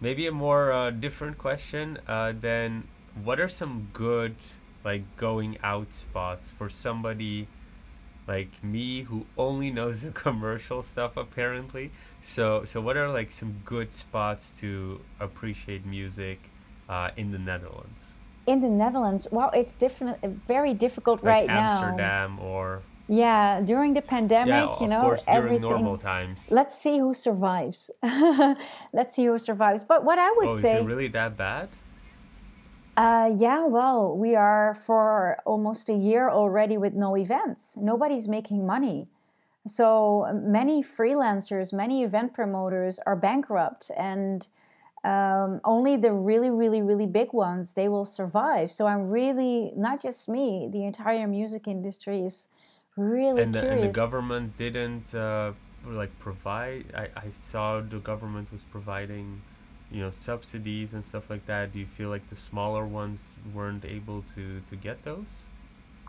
Maybe 0.00 0.26
a 0.26 0.32
more 0.32 0.72
uh, 0.72 0.90
different 0.90 1.38
question 1.38 1.98
uh, 2.06 2.32
then 2.38 2.84
what 3.24 3.40
are 3.40 3.48
some 3.48 3.88
good 3.92 4.36
like 4.84 5.04
going 5.16 5.58
out 5.62 5.92
spots 5.92 6.50
for 6.50 6.70
somebody 6.70 7.48
like 8.26 8.62
me 8.62 9.02
who 9.02 9.26
only 9.36 9.70
knows 9.70 10.02
the 10.02 10.10
commercial 10.26 10.82
stuff 10.82 11.16
apparently? 11.16 11.90
So 12.22 12.64
so 12.64 12.80
what 12.80 12.96
are 12.96 13.10
like 13.10 13.30
some 13.30 13.60
good 13.64 13.92
spots 13.92 14.52
to 14.60 15.00
appreciate 15.18 15.84
music 15.84 16.38
uh, 16.90 17.10
in 17.16 17.30
the 17.30 17.38
Netherlands? 17.38 18.12
In 18.46 18.60
the 18.60 18.68
Netherlands, 18.68 19.28
well, 19.30 19.50
it's 19.54 19.76
different, 19.76 20.18
very 20.46 20.74
difficult 20.74 21.22
like 21.22 21.48
right 21.48 21.50
Amsterdam 21.50 21.96
now. 21.96 22.22
Amsterdam 22.24 22.38
or 22.40 22.82
yeah, 23.10 23.60
during 23.60 23.94
the 23.94 24.02
pandemic, 24.02 24.68
yeah, 24.70 24.80
you 24.80 24.86
know, 24.86 24.98
Of 24.98 25.02
course, 25.02 25.24
everything. 25.26 25.62
normal 25.62 25.98
times. 25.98 26.46
Let's 26.48 26.78
see 26.78 26.98
who 26.98 27.12
survives. 27.12 27.90
let's 28.92 29.14
see 29.16 29.24
who 29.24 29.36
survives. 29.38 29.82
But 29.82 30.04
what 30.04 30.18
I 30.20 30.30
would 30.36 30.48
oh, 30.48 30.60
say, 30.60 30.76
is 30.76 30.82
it 30.82 30.86
really 30.86 31.08
that 31.08 31.36
bad? 31.36 31.68
Uh, 32.96 33.32
yeah, 33.36 33.66
well, 33.66 34.16
we 34.16 34.36
are 34.36 34.78
for 34.86 35.38
almost 35.44 35.88
a 35.88 35.92
year 35.94 36.30
already 36.30 36.76
with 36.76 36.94
no 36.94 37.16
events. 37.16 37.74
Nobody's 37.76 38.28
making 38.28 38.64
money. 38.64 39.08
So 39.66 40.30
many 40.32 40.80
freelancers, 40.80 41.72
many 41.72 42.04
event 42.04 42.32
promoters 42.32 43.00
are 43.06 43.16
bankrupt, 43.16 43.90
and 43.96 44.46
um, 45.04 45.60
only 45.64 45.96
the 45.96 46.12
really, 46.12 46.50
really, 46.50 46.82
really 46.82 47.06
big 47.06 47.32
ones 47.32 47.74
they 47.74 47.88
will 47.88 48.04
survive. 48.04 48.70
So 48.70 48.86
I'm 48.86 49.08
really 49.08 49.72
not 49.76 50.02
just 50.02 50.28
me; 50.28 50.68
the 50.72 50.84
entire 50.84 51.26
music 51.26 51.66
industry 51.66 52.24
is 52.24 52.48
really 52.96 53.42
and 53.42 53.54
the, 53.54 53.60
curious. 53.60 53.82
And 53.82 53.90
the 53.90 53.96
government 53.96 54.58
didn't 54.58 55.14
uh, 55.14 55.52
like 55.86 56.16
provide. 56.18 56.84
I, 56.94 57.08
I 57.16 57.30
saw 57.30 57.80
the 57.80 57.98
government 57.98 58.52
was 58.52 58.62
providing, 58.62 59.40
you 59.90 60.02
know, 60.02 60.10
subsidies 60.10 60.92
and 60.92 61.04
stuff 61.04 61.30
like 61.30 61.46
that. 61.46 61.72
Do 61.72 61.78
you 61.78 61.86
feel 61.86 62.10
like 62.10 62.28
the 62.28 62.36
smaller 62.36 62.84
ones 62.84 63.34
weren't 63.54 63.84
able 63.84 64.22
to 64.34 64.60
to 64.60 64.76
get 64.76 65.02
those? 65.04 65.26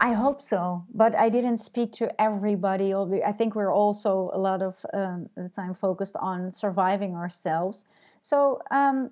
I 0.01 0.13
hope 0.13 0.41
so, 0.41 0.83
but 0.91 1.13
I 1.13 1.29
didn't 1.29 1.57
speak 1.57 1.93
to 1.93 2.09
everybody. 2.19 2.91
I 2.91 3.31
think 3.31 3.53
we're 3.53 3.71
also 3.71 4.31
a 4.33 4.39
lot 4.39 4.63
of 4.63 4.75
um, 4.95 5.29
the 5.37 5.47
time 5.47 5.75
focused 5.75 6.15
on 6.19 6.51
surviving 6.53 7.13
ourselves. 7.13 7.85
So, 8.19 8.63
um, 8.71 9.11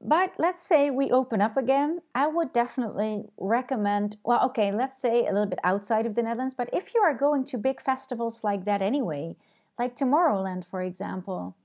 but 0.00 0.32
let's 0.38 0.62
say 0.62 0.90
we 0.90 1.10
open 1.10 1.40
up 1.40 1.56
again. 1.56 2.00
I 2.14 2.28
would 2.28 2.52
definitely 2.52 3.24
recommend, 3.38 4.16
well, 4.24 4.44
okay, 4.50 4.70
let's 4.70 5.00
say 5.02 5.26
a 5.26 5.32
little 5.32 5.46
bit 5.46 5.58
outside 5.64 6.06
of 6.06 6.14
the 6.14 6.22
Netherlands, 6.22 6.54
but 6.56 6.70
if 6.72 6.94
you 6.94 7.00
are 7.00 7.14
going 7.14 7.44
to 7.46 7.58
big 7.58 7.82
festivals 7.82 8.44
like 8.44 8.64
that 8.66 8.82
anyway, 8.82 9.34
like 9.80 9.96
Tomorrowland, 9.96 10.64
for 10.70 10.80
example, 10.80 11.56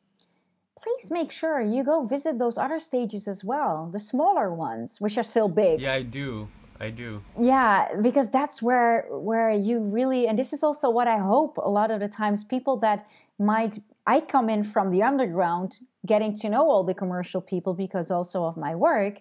please 0.75 1.11
make 1.11 1.31
sure 1.31 1.61
you 1.61 1.83
go 1.83 2.03
visit 2.03 2.39
those 2.39 2.57
other 2.57 2.79
stages 2.79 3.27
as 3.27 3.43
well, 3.43 3.91
the 3.93 3.99
smaller 3.99 4.51
ones, 4.51 4.99
which 4.99 5.19
are 5.19 5.23
still 5.23 5.49
big. 5.49 5.81
Yeah, 5.81 5.93
I 5.93 6.01
do. 6.01 6.47
I 6.80 6.89
do. 6.89 7.21
Yeah, 7.38 7.93
because 8.01 8.30
that's 8.30 8.61
where 8.61 9.05
where 9.09 9.51
you 9.51 9.80
really 9.80 10.27
and 10.27 10.39
this 10.39 10.53
is 10.53 10.63
also 10.63 10.89
what 10.89 11.07
I 11.07 11.17
hope 11.17 11.57
a 11.57 11.69
lot 11.69 11.91
of 11.91 11.99
the 11.99 12.07
times 12.07 12.43
people 12.43 12.77
that 12.77 13.05
might 13.38 13.80
I 14.07 14.21
come 14.21 14.49
in 14.49 14.63
from 14.63 14.89
the 14.91 15.03
underground 15.03 15.80
getting 16.05 16.36
to 16.38 16.49
know 16.49 16.69
all 16.69 16.84
the 16.84 16.93
commercial 16.93 17.41
people 17.41 17.73
because 17.73 18.09
also 18.09 18.45
of 18.45 18.55
my 18.55 18.75
work. 18.75 19.19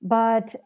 But 0.00 0.56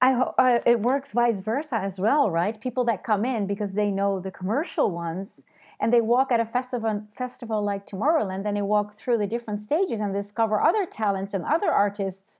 I 0.00 0.14
uh, 0.14 0.60
it 0.64 0.80
works 0.80 1.12
vice 1.12 1.40
versa 1.40 1.76
as 1.76 1.98
well, 1.98 2.30
right? 2.30 2.58
People 2.58 2.84
that 2.84 3.04
come 3.04 3.24
in 3.26 3.46
because 3.46 3.74
they 3.74 3.90
know 3.90 4.20
the 4.20 4.30
commercial 4.30 4.90
ones 4.90 5.44
and 5.78 5.92
they 5.92 6.00
walk 6.00 6.32
at 6.32 6.40
a 6.40 6.46
festival 6.46 7.02
festival 7.14 7.62
like 7.62 7.86
Tomorrowland, 7.86 8.46
and 8.46 8.56
they 8.56 8.62
walk 8.62 8.96
through 8.96 9.18
the 9.18 9.26
different 9.26 9.60
stages 9.60 10.00
and 10.00 10.14
discover 10.14 10.62
other 10.62 10.86
talents 10.86 11.34
and 11.34 11.44
other 11.44 11.70
artists 11.70 12.38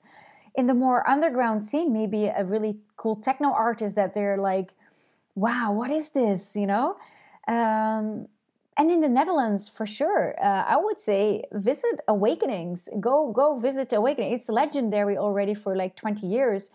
in 0.55 0.67
the 0.67 0.75
more 0.75 1.09
underground 1.09 1.65
scene. 1.65 1.93
Maybe 1.93 2.27
a 2.27 2.45
really 2.45 2.79
cool 2.97 3.17
techno 3.17 3.53
artist 3.53 3.97
that 3.97 4.15
they're 4.15 4.39
like, 4.39 4.75
"Wow, 5.35 5.73
what 5.73 5.91
is 5.91 6.11
this?" 6.11 6.55
You 6.55 6.67
know. 6.67 6.97
Um, 7.49 8.29
and 8.77 8.91
in 8.91 9.01
the 9.01 9.09
Netherlands, 9.09 9.69
for 9.69 9.87
sure, 9.87 10.35
uh, 10.43 10.65
I 10.67 10.77
would 10.77 10.99
say 10.99 11.45
visit 11.53 12.01
Awakenings. 12.09 12.89
Go 13.01 13.31
go 13.33 13.59
visit 13.59 13.93
Awakening. 13.93 14.33
It's 14.33 14.49
legendary 14.49 15.17
already 15.19 15.55
for 15.55 15.77
like 15.77 15.95
twenty 15.97 16.27
years, 16.27 16.71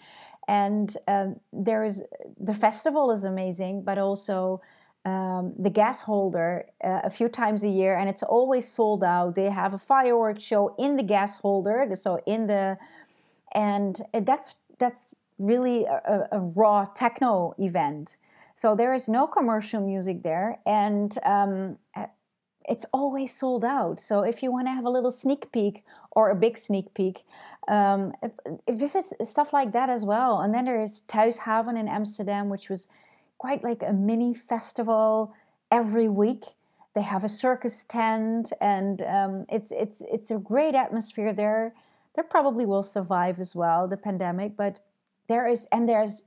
and 0.47 0.95
uh, 1.07 1.28
there 1.51 1.84
is 1.84 2.03
the 2.39 2.53
festival 2.53 3.11
is 3.11 3.23
amazing, 3.23 3.82
but 3.84 3.97
also 3.97 4.61
um, 5.05 5.53
the 5.57 5.69
gas 5.69 6.01
holder 6.01 6.65
uh, 6.84 7.01
a 7.03 7.09
few 7.09 7.30
times 7.30 7.63
a 7.63 7.69
year, 7.69 7.97
and 7.97 8.09
it's 8.09 8.23
always 8.23 8.67
sold 8.67 9.03
out. 9.03 9.36
They 9.36 9.49
have 9.49 9.73
a 9.73 9.78
fireworks 9.78 10.43
show 10.43 10.75
in 10.78 10.97
the 10.97 11.03
gas 11.03 11.38
holder, 11.38 11.95
so 11.99 12.19
in 12.25 12.47
the, 12.47 12.78
and 13.54 14.02
that's 14.14 14.56
that's 14.80 15.14
really 15.39 15.86
a, 15.86 16.28
a 16.32 16.39
raw 16.39 16.86
techno 16.86 17.54
event. 17.58 18.16
So 18.56 18.76
there 18.76 18.93
is 18.93 19.08
no 19.08 19.28
commercial 19.28 19.82
music 19.82 20.24
there, 20.24 20.60
and 20.66 21.18
um, 21.24 21.78
uh, 21.95 22.08
it's 22.68 22.86
always 22.91 23.36
sold 23.36 23.64
out. 23.64 24.00
So 24.00 24.22
if 24.22 24.43
you 24.43 24.52
want 24.52 24.68
to 24.68 24.72
have 24.72 24.86
a 24.86 24.89
little 24.89 25.12
sneak 25.12 25.52
peek 25.52 25.84
or 26.12 26.30
a 26.30 26.36
big 26.36 26.58
sneak 26.58 26.93
peek, 26.93 27.24
um, 27.68 28.14
visit 28.70 29.06
stuff 29.24 29.54
like 29.54 29.72
that 29.74 29.89
as 29.89 30.04
well. 30.04 30.41
And 30.41 30.54
then 30.54 30.66
there 30.66 30.82
is 30.82 31.02
Thuishaven 31.08 31.80
in 31.80 31.88
Amsterdam, 31.88 32.50
which 32.50 32.70
was 32.70 32.88
quite 33.38 33.64
like 33.64 33.84
a 33.84 33.93
mini 33.93 34.34
festival 34.34 35.34
every 35.72 36.10
week. 36.10 36.43
They 36.93 37.04
have 37.04 37.24
a 37.24 37.30
circus 37.30 37.86
tent, 37.86 38.52
and 38.60 39.02
um, 39.04 39.45
it's 39.50 39.72
it's 39.72 40.02
it's 40.12 40.32
a 40.32 40.38
great 40.38 40.74
atmosphere 40.74 41.32
there. 41.32 41.74
There 42.18 42.24
probably 42.24 42.65
will 42.65 42.82
survive 42.82 43.39
as 43.39 43.55
well 43.55 43.88
the 43.88 43.95
pandemic, 43.95 44.57
but 44.57 44.80
there 45.28 45.47
is 45.47 45.68
and 45.72 45.88
there's 45.88 46.24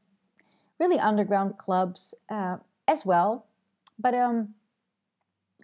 really 0.79 1.01
underground 1.01 1.59
clubs 1.59 2.15
uh, 2.31 2.59
as 2.87 3.05
well. 3.05 3.47
But 3.99 4.15
um, 4.15 4.55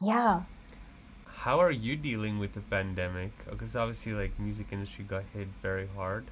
yeah. 0.02 0.42
How 1.26 1.60
are 1.60 1.70
you 1.70 1.94
dealing 1.94 2.40
with 2.40 2.54
the 2.54 2.60
pandemic? 2.60 3.30
Because 3.48 3.76
obviously, 3.76 4.14
like 4.14 4.36
music 4.40 4.66
industry 4.72 5.04
got 5.04 5.22
hit 5.32 5.46
very 5.62 5.88
hard. 5.94 6.24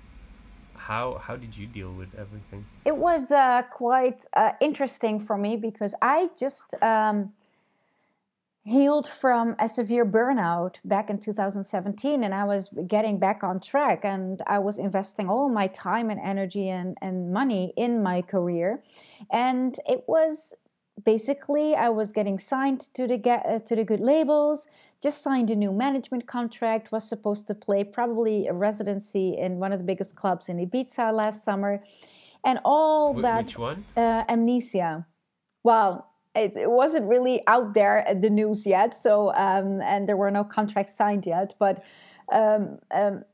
How 0.75 1.19
how 1.19 1.37
did 1.37 1.57
you 1.57 1.69
deal 1.69 1.93
with 1.93 2.09
everything? 2.19 2.67
It 2.85 2.97
was 2.97 3.31
uh, 3.31 3.63
quite 3.71 4.27
uh, 4.37 4.55
interesting 4.61 5.21
for 5.21 5.39
me 5.39 5.55
because 5.55 5.95
I 6.03 6.31
just 6.37 6.75
um, 6.83 7.33
healed 8.65 9.07
from 9.07 9.55
a 9.59 9.69
severe 9.69 10.07
burnout 10.07 10.77
back 10.85 11.11
in 11.11 11.19
2017 11.19 12.25
and 12.25 12.35
I 12.35 12.45
was 12.45 12.71
getting 12.89 13.19
back 13.19 13.45
on 13.45 13.61
track 13.61 14.05
and 14.05 14.43
I 14.47 14.59
was 14.59 14.79
investing 14.79 15.29
all 15.29 15.51
my 15.51 15.67
time 15.67 16.09
and 16.09 16.19
energy 16.19 16.71
and, 16.71 16.97
and 17.03 17.31
money 17.31 17.75
in 17.77 18.03
my 18.03 18.23
career. 18.23 18.83
And 19.31 19.79
it 19.87 20.05
was 20.09 20.55
basically 21.05 21.75
I 21.75 21.91
was 21.91 22.11
getting 22.13 22.39
signed 22.39 22.89
to 22.95 23.07
the 23.07 23.19
get, 23.19 23.45
uh, 23.45 23.59
to 23.61 23.77
the 23.77 23.85
good 23.85 24.01
labels 24.01 24.67
just 25.03 25.21
signed 25.21 25.51
a 25.51 25.57
new 25.57 25.71
management 25.71 26.27
contract 26.27 26.91
was 26.91 27.07
supposed 27.07 27.47
to 27.49 27.55
play 27.55 27.85
probably 27.85 28.47
a 28.47 28.55
residency 28.55 29.37
in 29.37 29.59
one 29.59 29.73
of 29.73 29.79
the 29.79 29.85
biggest 29.85 30.17
clubs 30.17 30.49
in 30.49 30.57
Ibiza 30.57 31.13
last 31.13 31.45
summer. 31.45 31.85
And 32.43 32.59
all 32.65 33.13
Wh- 33.13 33.21
that 33.21 33.45
Which 33.45 33.59
one? 33.59 33.85
uh, 33.95 34.25
amnesia. 34.27 35.07
Well 35.63 36.14
it, 36.35 36.57
it, 36.57 36.71
wasn't 36.71 37.07
really 37.07 37.43
out 37.47 37.75
there 37.75 38.07
at 38.07 38.23
the 38.23 38.31
news 38.31 38.67
yet. 38.67 38.95
So 38.95 39.33
um, 39.35 39.81
and 39.83 40.09
there 40.09 40.17
were 40.17 40.31
no 40.31 40.45
contracts 40.45 40.97
signed 40.97 41.27
yet. 41.27 41.55
But 41.59 41.83
um, 42.33 42.79
um, 42.95 43.25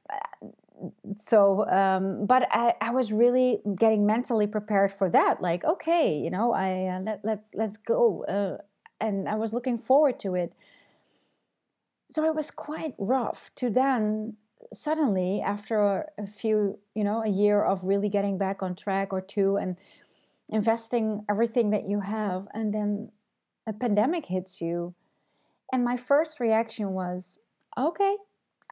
so 1.18 1.68
um, 1.68 2.26
but 2.26 2.48
I, 2.51 2.74
I, 2.80 2.90
was 2.90 3.12
really 3.12 3.61
getting 3.76 4.07
mentally 4.07 4.46
prepared 4.46 4.92
for 4.92 5.11
that. 5.11 5.40
Like 5.40 5.64
okay, 5.64 6.18
you 6.18 6.30
know, 6.30 6.53
I 6.53 6.86
uh, 6.86 7.01
let, 7.01 7.20
let's 7.24 7.48
let's 7.55 7.76
go, 7.76 8.24
uh, 8.24 8.62
and 9.01 9.28
I 9.28 9.34
was 9.36 9.53
looking 9.53 9.78
forward 9.78 10.18
to 10.20 10.34
it. 10.34 10.53
So 12.11 12.24
it 12.24 12.34
was 12.34 12.51
quite 12.51 12.94
rough 12.98 13.51
to 13.57 13.70
then 13.70 14.36
suddenly 14.72 15.40
after 15.40 16.07
a 16.18 16.26
few 16.26 16.78
you 16.94 17.03
know 17.03 17.22
a 17.22 17.28
year 17.28 17.62
of 17.62 17.82
really 17.82 18.09
getting 18.09 18.38
back 18.38 18.62
on 18.62 18.74
track 18.74 19.12
or 19.12 19.20
two 19.20 19.57
and 19.57 19.76
investing 20.51 21.24
everything 21.28 21.70
that 21.70 21.88
you 21.88 22.01
have, 22.01 22.46
and 22.53 22.74
then 22.74 23.11
a 23.66 23.72
pandemic 23.72 24.26
hits 24.26 24.61
you. 24.61 24.94
And 25.72 25.84
my 25.84 25.96
first 25.96 26.40
reaction 26.40 26.90
was, 26.90 27.38
okay, 27.78 28.16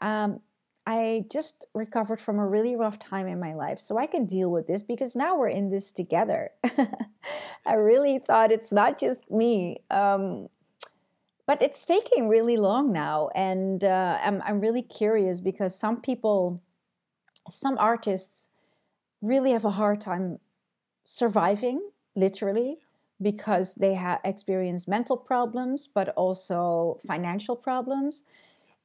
um, 0.03 0.41
I 0.87 1.25
just 1.31 1.67
recovered 1.75 2.21
from 2.21 2.39
a 2.39 2.47
really 2.47 2.75
rough 2.75 2.99
time 2.99 3.29
in 3.29 3.39
my 3.39 3.55
life, 3.55 3.81
so 3.81 3.99
I 3.99 4.07
can 4.07 4.27
deal 4.27 4.51
with 4.51 4.67
this 4.67 4.83
because 4.83 5.15
now 5.15 5.37
we're 5.37 5.49
in 5.49 5.71
this 5.71 5.93
together. 5.93 6.51
I 7.67 7.75
really 7.75 8.19
thought 8.19 8.51
it's 8.51 8.73
not 8.73 8.99
just 8.99 9.31
me. 9.31 9.83
Um, 9.91 10.49
but 11.47 11.63
it's 11.63 11.87
taking 11.87 12.29
really 12.29 12.57
long 12.57 12.93
now, 12.93 13.31
and 13.35 13.83
uh, 13.83 14.19
I'm, 14.23 14.43
I'm 14.45 14.61
really 14.61 14.83
curious 14.83 15.41
because 15.41 15.79
some 15.79 16.01
people, 16.03 16.63
some 17.51 17.79
artists, 17.79 18.49
really 19.23 19.53
have 19.53 19.65
a 19.65 19.71
hard 19.71 20.01
time 20.01 20.39
surviving 21.09 21.81
literally 22.15 22.77
because 23.23 23.75
they 23.77 23.95
have 23.95 24.21
experienced 24.25 24.87
mental 24.87 25.17
problems 25.17 25.89
but 25.93 26.11
also 26.11 27.01
financial 27.07 27.57
problems. 27.57 28.25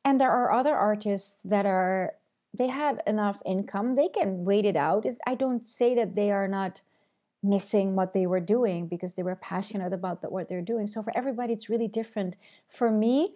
And 0.06 0.22
there 0.22 0.32
are 0.32 0.54
other 0.54 0.74
artists 0.74 1.42
that 1.44 1.66
are 1.66 2.14
they 2.58 2.68
had 2.68 3.02
enough 3.08 3.42
income 3.46 3.96
they 3.96 4.08
can 4.08 4.46
wait 4.46 4.66
it 4.66 4.78
out. 4.78 5.06
I 5.28 5.36
don't 5.36 5.68
say 5.68 5.96
that 5.96 6.16
they 6.16 6.32
are 6.32 6.48
not 6.48 6.80
missing 7.44 7.94
what 7.94 8.14
they 8.14 8.26
were 8.26 8.40
doing 8.40 8.88
because 8.88 9.16
they 9.16 9.24
were 9.24 9.36
passionate 9.36 9.92
about 9.92 10.22
the, 10.22 10.30
what 10.30 10.48
they're 10.48 10.62
doing. 10.62 10.88
So 10.88 11.04
for 11.04 11.16
everybody 11.18 11.52
it's 11.52 11.68
really 11.68 11.90
different. 11.90 12.38
For 12.70 12.90
me 12.90 13.34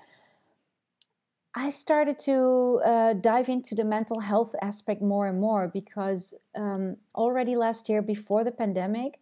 I 1.58 1.72
started 1.72 2.20
to 2.20 2.82
uh, 2.86 3.14
dive 3.14 3.50
into 3.50 3.74
the 3.74 3.84
mental 3.84 4.20
health 4.20 4.54
aspect 4.62 5.02
more 5.02 5.26
and 5.26 5.40
more 5.42 5.68
because 5.68 6.36
um, 6.56 6.98
already 7.16 7.56
last 7.56 7.90
year, 7.90 8.04
before 8.04 8.44
the 8.44 8.52
pandemic, 8.52 9.20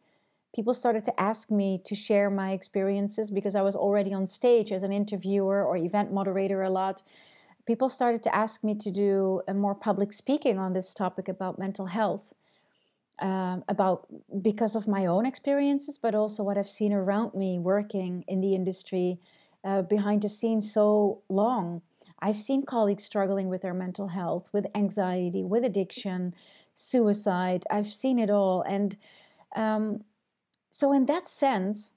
people 0.54 0.74
started 0.74 1.06
to 1.06 1.18
ask 1.18 1.50
me 1.50 1.82
to 1.86 1.96
share 1.96 2.30
my 2.30 2.52
experiences 2.52 3.32
because 3.32 3.56
I 3.56 3.62
was 3.62 3.74
already 3.74 4.14
on 4.14 4.28
stage 4.28 4.74
as 4.74 4.84
an 4.84 4.92
interviewer 4.92 5.64
or 5.64 5.78
event 5.78 6.12
moderator 6.12 6.62
a 6.62 6.70
lot. 6.70 7.04
People 7.66 7.90
started 7.90 8.22
to 8.24 8.36
ask 8.36 8.66
me 8.66 8.76
to 8.80 8.92
do 8.92 9.42
a 9.48 9.54
more 9.54 9.74
public 9.74 10.12
speaking 10.12 10.60
on 10.60 10.74
this 10.74 10.94
topic 10.94 11.30
about 11.30 11.58
mental 11.58 11.86
health. 11.86 12.34
Um, 13.20 13.64
about 13.70 14.08
because 14.42 14.76
of 14.76 14.90
my 14.90 15.06
own 15.06 15.26
experiences, 15.26 15.98
but 15.98 16.14
also 16.14 16.44
what 16.44 16.58
I've 16.58 16.68
seen 16.68 16.92
around 16.92 17.34
me 17.34 17.60
working 17.60 18.26
in 18.28 18.42
the 18.42 18.54
industry 18.54 19.22
uh, 19.64 19.84
behind 19.84 20.24
the 20.24 20.28
scenes 20.28 20.74
so 20.74 21.22
long. 21.30 21.82
I've 22.20 22.38
seen 22.38 22.66
colleagues 22.66 23.04
struggling 23.04 23.50
with 23.50 23.62
their 23.62 23.74
mental 23.74 24.08
health, 24.08 24.48
with 24.52 24.68
anxiety, 24.74 25.44
with 25.44 25.64
addiction, 25.64 26.34
suicide. 26.76 27.66
I've 27.70 27.92
seen 27.92 28.20
it 28.20 28.30
all. 28.30 28.62
And 28.62 28.98
um, 29.56 30.04
so, 30.72 30.92
in 30.92 31.06
that 31.06 31.28
sense, 31.28 31.94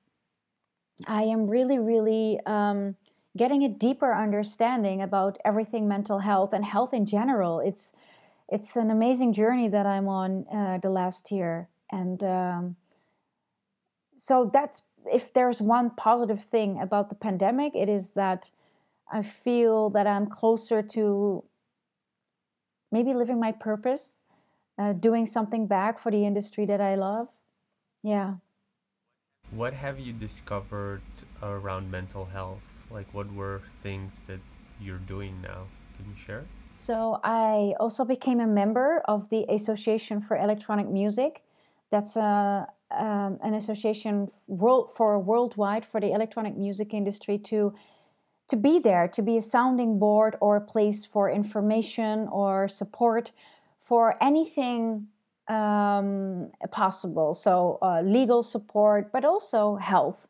I 1.06 1.22
am 1.22 1.48
really, 1.48 1.78
really 1.78 2.40
um, 2.46 2.96
getting 3.36 3.62
a 3.62 3.68
deeper 3.68 4.12
understanding 4.12 5.00
about 5.02 5.38
everything 5.44 5.88
mental 5.88 6.18
health 6.20 6.52
and 6.52 6.64
health 6.64 6.92
in 6.92 7.06
general. 7.06 7.60
It's 7.60 7.92
it's 8.48 8.76
an 8.76 8.90
amazing 8.90 9.34
journey 9.34 9.68
that 9.68 9.86
I'm 9.86 10.08
on 10.08 10.46
uh, 10.52 10.78
the 10.78 10.90
last 10.90 11.30
year, 11.30 11.68
and 11.90 12.22
um, 12.24 12.76
so 14.16 14.50
that's 14.52 14.82
if 15.12 15.32
there's 15.32 15.60
one 15.60 15.90
positive 15.90 16.42
thing 16.42 16.80
about 16.80 17.08
the 17.08 17.14
pandemic, 17.14 17.74
it 17.74 17.88
is 17.88 18.12
that 18.12 18.50
I 19.10 19.22
feel 19.22 19.90
that 19.90 20.06
I'm 20.06 20.26
closer 20.26 20.82
to 20.82 21.44
maybe 22.92 23.14
living 23.14 23.40
my 23.40 23.52
purpose, 23.52 24.16
uh, 24.78 24.92
doing 24.92 25.26
something 25.26 25.66
back 25.66 25.98
for 25.98 26.10
the 26.10 26.24
industry 26.24 26.66
that 26.66 26.80
I 26.80 26.94
love. 26.94 27.28
Yeah. 28.02 28.34
What 29.50 29.72
have 29.72 29.98
you 29.98 30.12
discovered 30.12 31.02
around 31.42 31.90
mental 31.90 32.26
health? 32.26 32.60
Like, 32.90 33.12
what 33.12 33.32
were 33.32 33.62
things 33.82 34.20
that 34.26 34.40
you're 34.80 34.98
doing 34.98 35.40
now? 35.42 35.66
Can 35.96 36.06
you 36.06 36.16
share? 36.26 36.44
So, 36.76 37.18
I 37.24 37.74
also 37.80 38.04
became 38.04 38.40
a 38.40 38.46
member 38.46 39.02
of 39.06 39.30
the 39.30 39.44
Association 39.48 40.20
for 40.20 40.36
Electronic 40.36 40.88
Music. 40.88 41.42
That's 41.90 42.16
a, 42.16 42.68
um, 42.90 43.38
an 43.42 43.54
association 43.54 44.30
world 44.46 44.90
for 44.94 45.18
worldwide 45.18 45.84
for 45.84 46.00
the 46.00 46.12
electronic 46.12 46.56
music 46.56 46.94
industry 46.94 47.38
to 47.38 47.74
to 48.48 48.56
be 48.56 48.78
there, 48.78 49.08
to 49.08 49.22
be 49.22 49.36
a 49.36 49.42
sounding 49.42 49.98
board 49.98 50.36
or 50.40 50.56
a 50.56 50.60
place 50.60 51.04
for 51.04 51.30
information 51.30 52.28
or 52.30 52.68
support 52.68 53.30
for 53.80 54.16
anything 54.22 55.08
um, 55.48 56.50
possible. 56.70 57.34
So, 57.34 57.78
uh, 57.80 58.02
legal 58.02 58.42
support, 58.42 59.12
but 59.12 59.24
also 59.24 59.76
health. 59.76 60.26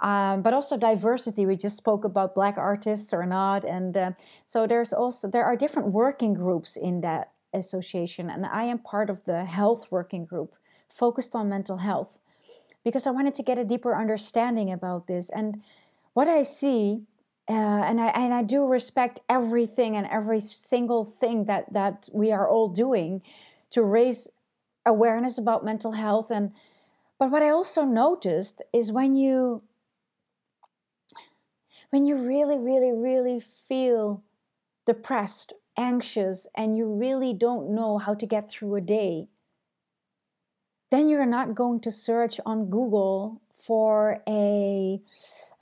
Um, 0.00 0.42
but 0.42 0.52
also 0.52 0.76
diversity. 0.76 1.46
We 1.46 1.54
just 1.54 1.76
spoke 1.76 2.04
about 2.04 2.34
black 2.34 2.58
artists 2.58 3.12
or 3.12 3.24
not, 3.24 3.62
and 3.62 3.96
uh, 3.96 4.10
so 4.46 4.66
there's 4.66 4.92
also 4.92 5.28
there 5.28 5.44
are 5.44 5.54
different 5.54 5.92
working 5.92 6.34
groups 6.34 6.74
in 6.74 7.02
that 7.02 7.30
association, 7.54 8.28
and 8.28 8.44
I 8.44 8.64
am 8.64 8.78
part 8.78 9.10
of 9.10 9.24
the 9.26 9.44
health 9.44 9.86
working 9.90 10.24
group 10.24 10.54
focused 10.88 11.36
on 11.36 11.48
mental 11.48 11.76
health 11.76 12.18
because 12.84 13.06
I 13.06 13.10
wanted 13.12 13.34
to 13.36 13.44
get 13.44 13.58
a 13.58 13.64
deeper 13.64 13.94
understanding 13.94 14.72
about 14.72 15.06
this. 15.06 15.30
And 15.30 15.62
what 16.14 16.26
I 16.26 16.42
see 16.42 17.02
uh, 17.48 17.52
and 17.52 18.00
I 18.00 18.08
and 18.08 18.32
I 18.32 18.42
do 18.42 18.66
respect 18.66 19.20
everything 19.28 19.96
and 19.96 20.06
every 20.06 20.40
single 20.40 21.04
thing 21.04 21.44
that 21.46 21.72
that 21.72 22.08
we 22.12 22.30
are 22.32 22.48
all 22.48 22.68
doing 22.68 23.22
to 23.70 23.82
raise 23.82 24.28
awareness 24.86 25.38
about 25.38 25.64
mental 25.64 25.92
health. 25.92 26.30
And 26.30 26.52
but 27.18 27.30
what 27.30 27.42
I 27.42 27.50
also 27.50 27.84
noticed 27.84 28.62
is 28.72 28.92
when 28.92 29.16
you 29.16 29.62
when 31.90 32.06
you 32.06 32.16
really 32.16 32.58
really 32.58 32.92
really 32.92 33.42
feel 33.68 34.22
depressed 34.86 35.52
anxious 35.76 36.46
and 36.54 36.76
you 36.76 36.86
really 36.86 37.32
don't 37.32 37.74
know 37.74 37.98
how 37.98 38.14
to 38.14 38.26
get 38.26 38.48
through 38.48 38.76
a 38.76 38.80
day 38.80 39.28
then 40.92 41.08
you're 41.08 41.24
not 41.24 41.54
going 41.54 41.80
to 41.80 41.90
search 41.90 42.38
on 42.44 42.68
Google 42.68 43.40
for 43.64 44.22
a 44.28 45.00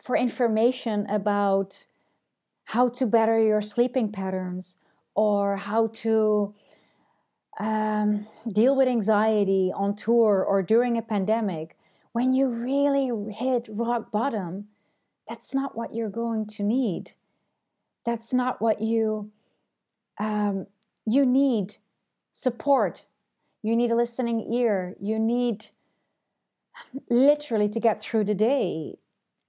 for 0.02 0.16
information 0.16 1.06
about 1.06 1.84
how 2.64 2.88
to 2.88 3.06
better 3.06 3.38
your 3.38 3.60
sleeping 3.60 4.12
patterns 4.12 4.76
or 5.14 5.56
how 5.56 5.88
to 5.88 6.54
um, 7.58 8.26
deal 8.50 8.76
with 8.76 8.88
anxiety 8.88 9.72
on 9.74 9.94
tour 9.94 10.44
or 10.46 10.62
during 10.62 10.96
a 10.96 11.02
pandemic, 11.02 11.76
when 12.12 12.32
you 12.32 12.48
really 12.48 13.10
hit 13.32 13.68
rock 13.68 14.10
bottom, 14.10 14.68
that's 15.28 15.54
not 15.54 15.76
what 15.76 15.94
you're 15.94 16.08
going 16.08 16.46
to 16.46 16.62
need. 16.62 17.12
That's 18.04 18.32
not 18.32 18.60
what 18.62 18.80
you 18.80 19.30
um, 20.18 20.66
you 21.06 21.24
need 21.24 21.76
support. 22.32 23.02
You 23.62 23.76
need 23.76 23.90
a 23.90 23.96
listening 23.96 24.52
ear. 24.52 24.94
You 25.00 25.18
need 25.18 25.66
literally 27.08 27.68
to 27.68 27.80
get 27.80 28.00
through 28.00 28.24
the 28.24 28.34
day 28.34 28.98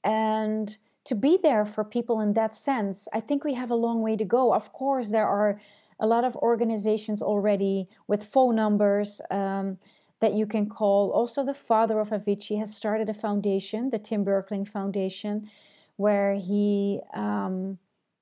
and 0.03 0.75
to 1.05 1.15
be 1.15 1.37
there 1.41 1.65
for 1.65 1.83
people 1.83 2.19
in 2.19 2.33
that 2.33 2.53
sense, 2.53 3.07
I 3.13 3.19
think 3.19 3.43
we 3.43 3.55
have 3.55 3.71
a 3.71 3.75
long 3.75 4.01
way 4.01 4.15
to 4.15 4.25
go. 4.25 4.53
Of 4.53 4.71
course, 4.71 5.09
there 5.09 5.27
are 5.27 5.59
a 5.99 6.07
lot 6.07 6.23
of 6.23 6.35
organizations 6.37 7.21
already 7.21 7.87
with 8.07 8.23
phone 8.23 8.55
numbers 8.55 9.21
um, 9.29 9.77
that 10.19 10.33
you 10.33 10.45
can 10.45 10.67
call. 10.67 11.11
Also, 11.11 11.43
the 11.43 11.53
father 11.53 11.99
of 11.99 12.09
Avicii 12.09 12.59
has 12.59 12.75
started 12.75 13.09
a 13.09 13.13
foundation, 13.13 13.89
the 13.89 13.99
Tim 13.99 14.23
Bergling 14.23 14.65
Foundation, 14.65 15.49
where 15.97 16.35
he 16.35 16.99
um, 17.13 17.77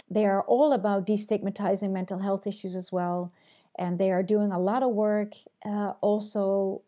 they 0.09 0.25
are 0.25 0.41
all 0.43 0.73
about 0.73 1.05
destigmatizing 1.05 1.91
mental 1.91 2.19
health 2.19 2.47
issues 2.47 2.75
as 2.75 2.91
well, 2.91 3.31
and 3.77 3.99
they 3.99 4.11
are 4.11 4.23
doing 4.23 4.51
a 4.51 4.59
lot 4.59 4.83
of 4.83 4.91
work. 4.91 5.33
Uh, 5.65 5.93
also, 6.01 6.81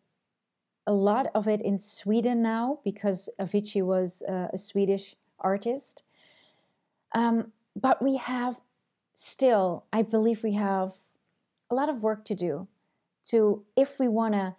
a 0.88 0.94
lot 0.94 1.28
of 1.36 1.48
it 1.48 1.62
in 1.62 1.78
Sweden 1.78 2.42
now 2.42 2.80
because 2.84 3.30
Avicii 3.40 3.84
was 3.84 4.24
uh, 4.28 4.48
a 4.52 4.58
Swedish 4.58 5.16
artist. 5.40 6.04
Um, 7.14 7.52
but 7.76 8.02
we 8.02 8.18
have 8.18 8.60
still, 9.14 9.86
I 9.94 10.02
believe 10.02 10.44
we 10.44 10.54
have 10.54 10.94
a 11.70 11.76
lot 11.76 11.90
of 11.90 12.02
work 12.02 12.26
to 12.26 12.36
do 12.36 12.68
to, 13.26 13.64
if 13.76 14.00
we 14.00 14.08
want 14.08 14.34
to 14.34 14.56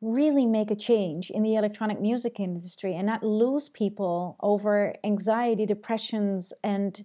really 0.00 0.46
make 0.46 0.70
a 0.70 0.76
change 0.76 1.30
in 1.30 1.42
the 1.42 1.54
electronic 1.54 2.00
music 2.00 2.38
industry 2.38 2.94
and 2.94 3.06
not 3.06 3.22
lose 3.22 3.68
people 3.70 4.36
over 4.40 4.94
anxiety, 5.02 5.64
depressions, 5.64 6.52
and 6.62 7.04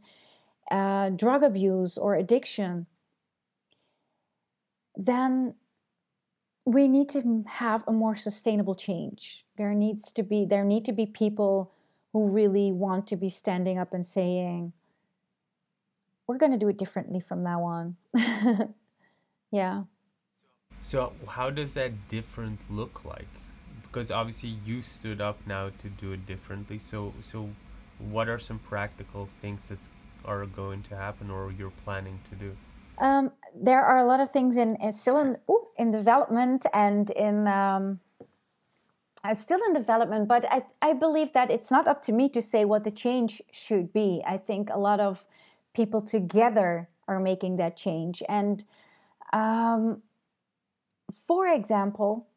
uh, 0.69 1.09
drug 1.09 1.43
abuse 1.43 1.97
or 1.97 2.15
addiction, 2.15 2.85
then 4.95 5.55
we 6.69 6.87
need 6.87 7.09
to 7.09 7.43
have 7.47 7.83
a 7.87 7.91
more 7.91 8.15
sustainable 8.15 8.75
change. 8.75 9.43
There 9.57 9.73
needs 9.73 10.13
to 10.13 10.21
be 10.21 10.45
there 10.45 10.63
need 10.63 10.85
to 10.85 10.93
be 10.93 11.07
people 11.07 11.71
who 12.13 12.29
really 12.29 12.71
want 12.71 13.07
to 13.07 13.15
be 13.15 13.29
standing 13.29 13.79
up 13.79 13.91
and 13.91 14.05
saying, 14.05 14.73
"We're 16.27 16.37
going 16.37 16.51
to 16.51 16.59
do 16.59 16.67
it 16.67 16.77
differently 16.77 17.21
from 17.21 17.41
now 17.41 17.63
on." 17.63 17.97
yeah. 19.51 19.83
So 20.81 21.13
how 21.27 21.49
does 21.49 21.73
that 21.73 22.07
different 22.07 22.59
look 22.69 23.03
like? 23.03 23.33
Because 23.81 24.11
obviously 24.11 24.59
you 24.63 24.83
stood 24.83 25.21
up 25.21 25.39
now 25.47 25.71
to 25.81 25.89
do 25.89 26.11
it 26.11 26.27
differently. 26.27 26.77
So 26.77 27.13
so 27.19 27.49
what 27.97 28.29
are 28.29 28.37
some 28.37 28.59
practical 28.59 29.27
things 29.41 29.63
that 29.69 29.79
are 30.23 30.45
going 30.45 30.83
to 30.83 30.95
happen 30.95 31.31
or 31.31 31.51
you're 31.51 31.77
planning 31.83 32.19
to 32.29 32.35
do? 32.35 32.55
Um, 32.99 33.31
there 33.55 33.81
are 33.81 33.97
a 33.97 34.05
lot 34.05 34.19
of 34.19 34.31
things 34.31 34.57
in, 34.57 34.75
in 34.77 34.93
still 34.93 35.17
in 35.17 35.37
ooh, 35.49 35.67
in 35.77 35.91
development 35.91 36.65
and 36.73 37.09
in 37.11 37.47
um, 37.47 37.99
uh, 39.23 39.33
still 39.33 39.59
in 39.67 39.73
development. 39.73 40.27
But 40.27 40.45
I 40.51 40.63
I 40.81 40.93
believe 40.93 41.33
that 41.33 41.51
it's 41.51 41.71
not 41.71 41.87
up 41.87 42.01
to 42.03 42.11
me 42.11 42.29
to 42.29 42.41
say 42.41 42.65
what 42.65 42.83
the 42.83 42.91
change 42.91 43.41
should 43.51 43.91
be. 43.93 44.23
I 44.25 44.37
think 44.37 44.69
a 44.69 44.79
lot 44.79 44.99
of 44.99 45.25
people 45.73 46.01
together 46.01 46.89
are 47.07 47.19
making 47.19 47.57
that 47.57 47.75
change. 47.75 48.21
And 48.29 48.63
um, 49.33 50.03
for 51.27 51.47
example, 51.47 52.27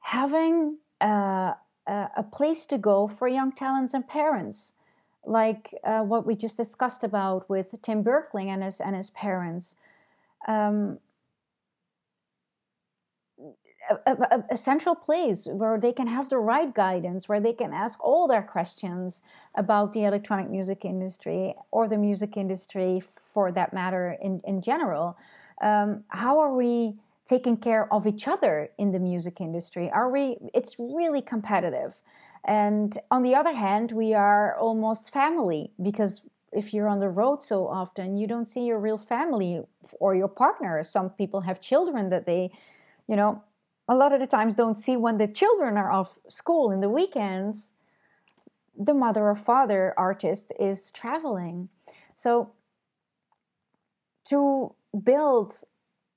having 0.00 0.78
a, 1.00 1.54
a 1.86 2.22
place 2.30 2.66
to 2.66 2.78
go 2.78 3.08
for 3.08 3.28
young 3.28 3.52
talents 3.52 3.94
and 3.94 4.06
parents 4.06 4.72
like 5.24 5.74
uh, 5.84 6.00
what 6.00 6.26
we 6.26 6.34
just 6.34 6.56
discussed 6.56 7.04
about 7.04 7.48
with 7.48 7.74
Tim 7.82 8.02
Bergling 8.02 8.50
and 8.50 8.62
his 8.62 8.80
and 8.80 8.96
his 8.96 9.10
parents. 9.10 9.74
Um, 10.48 10.98
a, 13.90 14.12
a, 14.12 14.44
a, 14.50 14.56
central 14.56 14.94
place 14.94 15.46
where 15.46 15.78
they 15.78 15.92
can 15.92 16.06
have 16.06 16.28
the 16.28 16.38
right 16.38 16.72
guidance, 16.72 17.28
where 17.28 17.40
they 17.40 17.52
can 17.52 17.72
ask 17.72 18.02
all 18.02 18.28
their 18.28 18.42
questions 18.42 19.22
about 19.54 19.92
the 19.92 20.04
electronic 20.04 20.50
music 20.50 20.84
industry 20.84 21.54
or 21.70 21.88
the 21.88 21.96
music 21.96 22.36
industry 22.36 23.02
for 23.32 23.50
that 23.52 23.72
matter 23.72 24.16
in, 24.22 24.40
in 24.44 24.62
general. 24.62 25.16
Um, 25.60 26.04
how 26.08 26.38
are 26.38 26.54
we 26.54 26.94
taking 27.24 27.56
care 27.56 27.92
of 27.92 28.06
each 28.06 28.26
other 28.28 28.70
in 28.78 28.92
the 28.92 28.98
music 28.98 29.40
industry? 29.40 29.90
Are 29.90 30.10
we, 30.10 30.36
it's 30.54 30.76
really 30.78 31.22
competitive. 31.22 31.94
And 32.44 32.98
on 33.10 33.22
the 33.22 33.34
other 33.34 33.54
hand, 33.54 33.92
we 33.92 34.14
are 34.14 34.56
almost 34.56 35.12
family 35.12 35.72
because 35.80 36.22
if 36.52 36.74
you're 36.74 36.88
on 36.88 37.00
the 37.00 37.08
road 37.08 37.42
so 37.42 37.66
often, 37.66 38.16
you 38.16 38.26
don't 38.26 38.48
see 38.48 38.64
your 38.64 38.78
real 38.78 38.98
family 38.98 39.62
or 40.00 40.14
your 40.14 40.28
partner. 40.28 40.82
Some 40.84 41.10
people 41.10 41.42
have 41.42 41.60
children 41.60 42.10
that 42.10 42.26
they, 42.26 42.50
you 43.08 43.16
know, 43.16 43.42
a 43.88 43.94
lot 43.94 44.12
of 44.12 44.20
the 44.20 44.26
times 44.26 44.54
don't 44.54 44.78
see 44.78 44.96
when 44.96 45.18
the 45.18 45.28
children 45.28 45.76
are 45.76 45.90
off 45.90 46.18
school 46.28 46.70
in 46.70 46.80
the 46.80 46.88
weekends. 46.88 47.72
The 48.76 48.94
mother 48.94 49.28
or 49.28 49.36
father 49.36 49.94
artist 49.96 50.52
is 50.58 50.90
traveling. 50.90 51.68
So, 52.14 52.52
to 54.24 54.74
build 55.02 55.64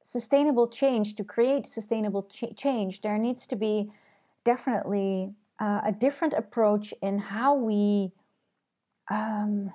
sustainable 0.02 0.68
change, 0.68 1.16
to 1.16 1.24
create 1.24 1.66
sustainable 1.66 2.24
ch- 2.24 2.56
change, 2.56 3.02
there 3.02 3.18
needs 3.18 3.48
to 3.48 3.56
be 3.56 3.92
definitely 4.44 5.34
uh, 5.60 5.82
a 5.86 5.92
different 5.92 6.34
approach 6.34 6.94
in 7.02 7.18
how 7.18 7.56
we 7.56 8.12
um, 9.10 9.72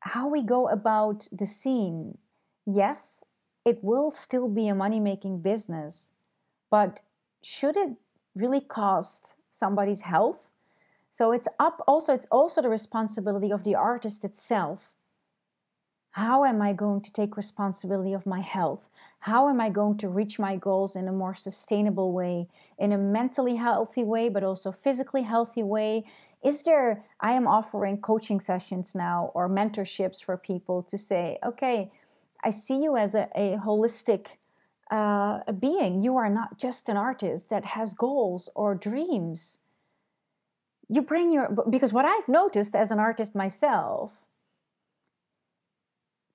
how 0.00 0.28
we 0.28 0.42
go 0.42 0.68
about 0.68 1.28
the 1.32 1.46
scene. 1.46 2.18
Yes, 2.66 3.22
it 3.64 3.82
will 3.82 4.10
still 4.10 4.48
be 4.48 4.68
a 4.68 4.74
money 4.74 5.00
making 5.00 5.40
business, 5.40 6.08
but 6.70 7.02
should 7.42 7.76
it 7.76 7.90
really 8.34 8.60
cost 8.60 9.34
somebody's 9.50 10.02
health? 10.02 10.48
So 11.10 11.32
it's 11.32 11.48
up 11.60 11.82
also 11.86 12.12
it's 12.12 12.26
also 12.30 12.60
the 12.62 12.68
responsibility 12.68 13.52
of 13.52 13.64
the 13.64 13.76
artist 13.76 14.24
itself 14.24 14.93
how 16.14 16.44
am 16.44 16.62
I 16.62 16.72
going 16.72 17.00
to 17.00 17.12
take 17.12 17.36
responsibility 17.36 18.12
of 18.12 18.24
my 18.24 18.40
health? 18.40 18.88
How 19.18 19.48
am 19.48 19.60
I 19.60 19.68
going 19.68 19.98
to 19.98 20.08
reach 20.08 20.38
my 20.38 20.54
goals 20.54 20.94
in 20.94 21.08
a 21.08 21.12
more 21.12 21.34
sustainable 21.34 22.12
way, 22.12 22.46
in 22.78 22.92
a 22.92 22.98
mentally 22.98 23.56
healthy 23.56 24.04
way, 24.04 24.28
but 24.28 24.44
also 24.44 24.70
physically 24.70 25.22
healthy 25.22 25.64
way? 25.64 26.04
Is 26.40 26.62
there, 26.62 27.04
I 27.18 27.32
am 27.32 27.48
offering 27.48 28.00
coaching 28.00 28.38
sessions 28.38 28.94
now 28.94 29.32
or 29.34 29.48
mentorships 29.48 30.22
for 30.22 30.36
people 30.36 30.82
to 30.84 30.96
say, 30.96 31.40
okay, 31.44 31.90
I 32.44 32.50
see 32.50 32.80
you 32.80 32.96
as 32.96 33.16
a, 33.16 33.28
a 33.34 33.56
holistic 33.56 34.26
uh, 34.92 35.40
a 35.48 35.52
being. 35.52 36.00
You 36.00 36.16
are 36.16 36.30
not 36.30 36.60
just 36.60 36.88
an 36.88 36.96
artist 36.96 37.50
that 37.50 37.64
has 37.64 37.92
goals 37.92 38.48
or 38.54 38.76
dreams. 38.76 39.58
You 40.88 41.02
bring 41.02 41.32
your, 41.32 41.48
because 41.68 41.92
what 41.92 42.04
I've 42.04 42.28
noticed 42.28 42.76
as 42.76 42.92
an 42.92 43.00
artist 43.00 43.34
myself, 43.34 44.12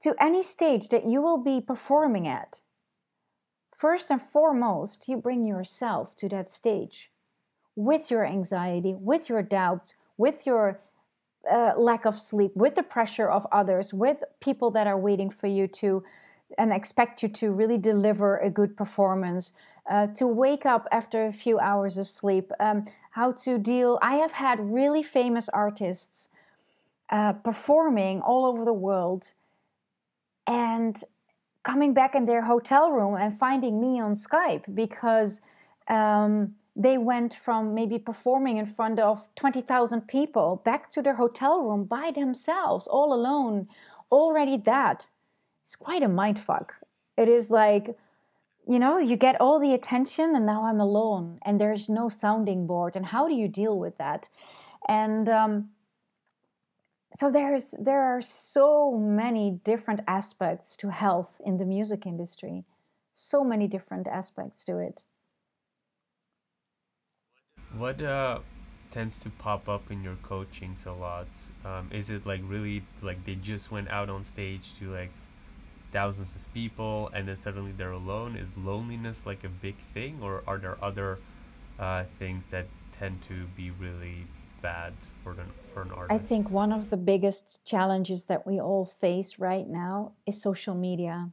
to 0.02 0.16
any 0.20 0.44
stage 0.44 0.90
that 0.90 1.06
you 1.06 1.22
will 1.22 1.38
be 1.38 1.62
performing 1.62 2.28
at, 2.28 2.62
first 3.76 4.12
and 4.12 4.22
foremost, 4.22 5.08
you 5.08 5.18
bring 5.18 5.46
yourself 5.46 6.16
to 6.18 6.30
that 6.30 6.50
stage 6.50 7.12
with 7.76 8.12
your 8.12 8.26
anxiety, 8.26 8.94
with 8.94 9.30
your 9.30 9.42
doubts, 9.42 9.96
with 10.18 10.46
your 10.46 10.80
uh, 11.50 11.72
lack 11.78 12.06
of 12.06 12.20
sleep, 12.20 12.52
with 12.56 12.76
the 12.76 12.84
pressure 12.84 13.30
of 13.30 13.48
others, 13.52 13.94
with 13.94 14.24
people 14.42 14.70
that 14.72 14.88
are 14.88 14.98
waiting 14.98 15.30
for 15.30 15.48
you 15.48 15.68
to 15.68 16.04
and 16.58 16.74
expect 16.74 17.22
you 17.22 17.30
to 17.30 17.52
really 17.52 17.78
deliver 17.78 18.38
a 18.38 18.50
good 18.50 18.76
performance, 18.76 19.52
uh, 19.90 20.08
to 20.08 20.26
wake 20.28 20.66
up 20.66 20.88
after 20.92 21.26
a 21.26 21.32
few 21.32 21.60
hours 21.60 21.98
of 21.98 22.08
sleep, 22.08 22.52
um, 22.60 22.86
how 23.12 23.32
to 23.32 23.58
deal. 23.58 24.00
I 24.02 24.16
have 24.16 24.32
had 24.32 24.60
really 24.60 25.04
famous 25.04 25.48
artists 25.50 26.28
uh, 27.12 27.34
performing 27.34 28.22
all 28.22 28.46
over 28.46 28.66
the 28.66 28.74
world 28.74 29.34
and 30.50 31.04
coming 31.64 31.94
back 31.94 32.16
in 32.16 32.26
their 32.26 32.42
hotel 32.42 32.92
room 32.92 33.16
and 33.16 33.38
finding 33.38 33.80
me 33.80 34.02
on 34.02 34.16
Skype 34.16 34.64
because 34.74 35.42
um, 35.88 36.56
they 36.76 36.98
went 36.98 37.36
from 37.36 37.76
maybe 37.76 38.00
performing 38.00 38.58
in 38.58 38.66
front 38.66 39.00
of 39.00 39.28
20,000 39.36 40.08
people 40.08 40.62
back 40.66 40.90
to 40.90 41.04
their 41.04 41.16
hotel 41.16 41.62
room 41.62 41.84
by 41.84 42.12
themselves, 42.12 42.88
all 42.88 43.14
alone. 43.14 43.68
Already 44.12 44.58
that 44.58 45.10
is 45.68 45.76
quite 45.76 46.02
a 46.02 46.08
mind 46.08 46.40
fuck. 46.40 46.74
It 47.16 47.30
is 47.30 47.52
like, 47.52 47.96
you 48.68 48.80
know, 48.80 48.98
you 48.98 49.18
get 49.18 49.40
all 49.40 49.60
the 49.60 49.76
attention 49.76 50.36
and 50.36 50.48
now 50.48 50.66
I'm 50.66 50.80
alone 50.80 51.38
and 51.44 51.62
there's 51.62 51.90
no 51.90 52.10
sounding 52.10 52.66
board. 52.66 52.96
And 52.96 53.06
how 53.06 53.28
do 53.28 53.36
you 53.36 53.48
deal 53.48 53.78
with 53.78 54.00
that? 54.00 54.30
And 54.88 55.30
um, 55.30 55.70
so 57.12 57.32
there's 57.32 57.74
there 57.80 58.02
are 58.02 58.22
so 58.22 58.92
many 58.92 59.60
different 59.64 60.02
aspects 60.08 60.78
to 60.78 60.90
health 60.90 61.42
in 61.46 61.58
the 61.58 61.66
music 61.66 62.06
industry. 62.06 62.64
So 63.12 63.44
many 63.44 63.68
different 63.68 64.08
aspects 64.08 64.64
to 64.66 64.78
it. 64.78 65.06
What 67.76 68.02
uh 68.02 68.40
tends 68.92 69.20
to 69.20 69.30
pop 69.30 69.70
up 69.70 69.92
in 69.92 70.04
your 70.04 70.18
coachings 70.24 70.86
a 70.86 70.92
lot? 70.92 71.28
Um, 71.66 71.90
is 71.92 72.10
it 72.10 72.26
like 72.26 72.42
really 72.44 72.84
like 73.02 73.26
they 73.26 73.36
just 73.36 73.72
went 73.72 73.90
out 73.90 74.10
on 74.10 74.24
stage 74.24 74.74
to 74.80 74.92
like 74.92 75.12
thousands 75.92 76.36
of 76.36 76.54
people 76.54 77.10
and 77.14 77.28
then 77.28 77.36
suddenly 77.36 77.72
they're 77.72 77.92
alone? 77.92 78.36
Is 78.36 78.56
loneliness 78.56 79.26
like 79.26 79.44
a 79.44 79.50
big 79.50 79.76
thing 79.94 80.20
or 80.22 80.44
are 80.48 80.60
there 80.60 80.78
other 80.82 81.18
uh, 81.80 82.04
things 82.20 82.46
that 82.52 82.68
tend 82.92 83.22
to 83.24 83.48
be 83.56 83.72
really 83.72 84.28
bad 84.62 84.94
for 85.24 85.32
an 85.32 85.52
for 85.74 85.82
an 85.82 85.92
artist? 85.92 86.12
I 86.12 86.18
think 86.18 86.50
one 86.50 86.72
of 86.72 86.90
the 86.90 86.98
biggest 86.98 87.64
challenges 87.66 88.26
that 88.26 88.46
we 88.46 88.60
all 88.60 88.86
face 88.86 89.40
right 89.40 89.68
now 89.68 90.14
is 90.26 90.42
social 90.42 90.76
media. 90.76 91.32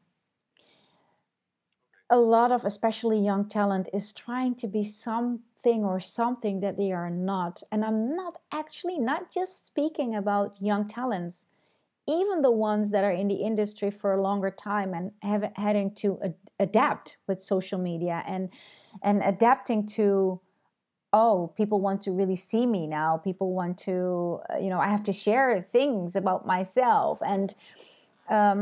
A 2.09 2.17
lot 2.17 2.53
of 2.53 2.65
especially 2.65 3.19
young 3.19 3.49
talent 3.49 3.89
is 3.93 4.13
trying 4.13 4.55
to 4.57 4.69
be 4.69 4.85
something 4.85 5.83
or 5.85 5.99
something 5.99 6.61
that 6.61 6.77
they 6.77 6.93
are 6.93 7.11
not. 7.11 7.63
And 7.73 7.85
I'm 7.85 8.15
not 8.15 8.35
actually 8.53 8.99
not 8.99 9.33
just 9.33 9.67
speaking 9.67 10.15
about 10.15 10.57
young 10.61 10.87
talents, 10.87 11.47
even 12.07 12.43
the 12.43 12.53
ones 12.53 12.93
that 12.93 13.03
are 13.03 13.11
in 13.11 13.27
the 13.27 13.35
industry 13.35 13.91
for 13.91 14.13
a 14.13 14.23
longer 14.23 14.51
time 14.51 14.95
and 14.95 15.11
have 15.23 15.51
having 15.57 15.93
to 15.97 16.21
ad- 16.23 16.35
adapt 16.61 17.17
with 17.27 17.41
social 17.41 17.79
media 17.79 18.23
and 18.27 18.51
and 19.03 19.21
adapting 19.23 19.87
to 19.87 20.41
oh 21.17 21.53
people 21.57 21.81
want 21.81 22.03
to 22.03 22.11
really 22.13 22.37
see 22.37 22.65
me 22.67 22.87
now. 22.87 23.11
People 23.29 23.49
want 23.61 23.79
to 23.89 24.41
uh, 24.51 24.59
you 24.63 24.71
know 24.73 24.81
i 24.87 24.89
have 24.97 25.05
to 25.11 25.15
share 25.25 25.51
things 25.77 26.17
about 26.21 26.41
myself. 26.55 27.15
And 27.35 27.49
um, 28.39 28.61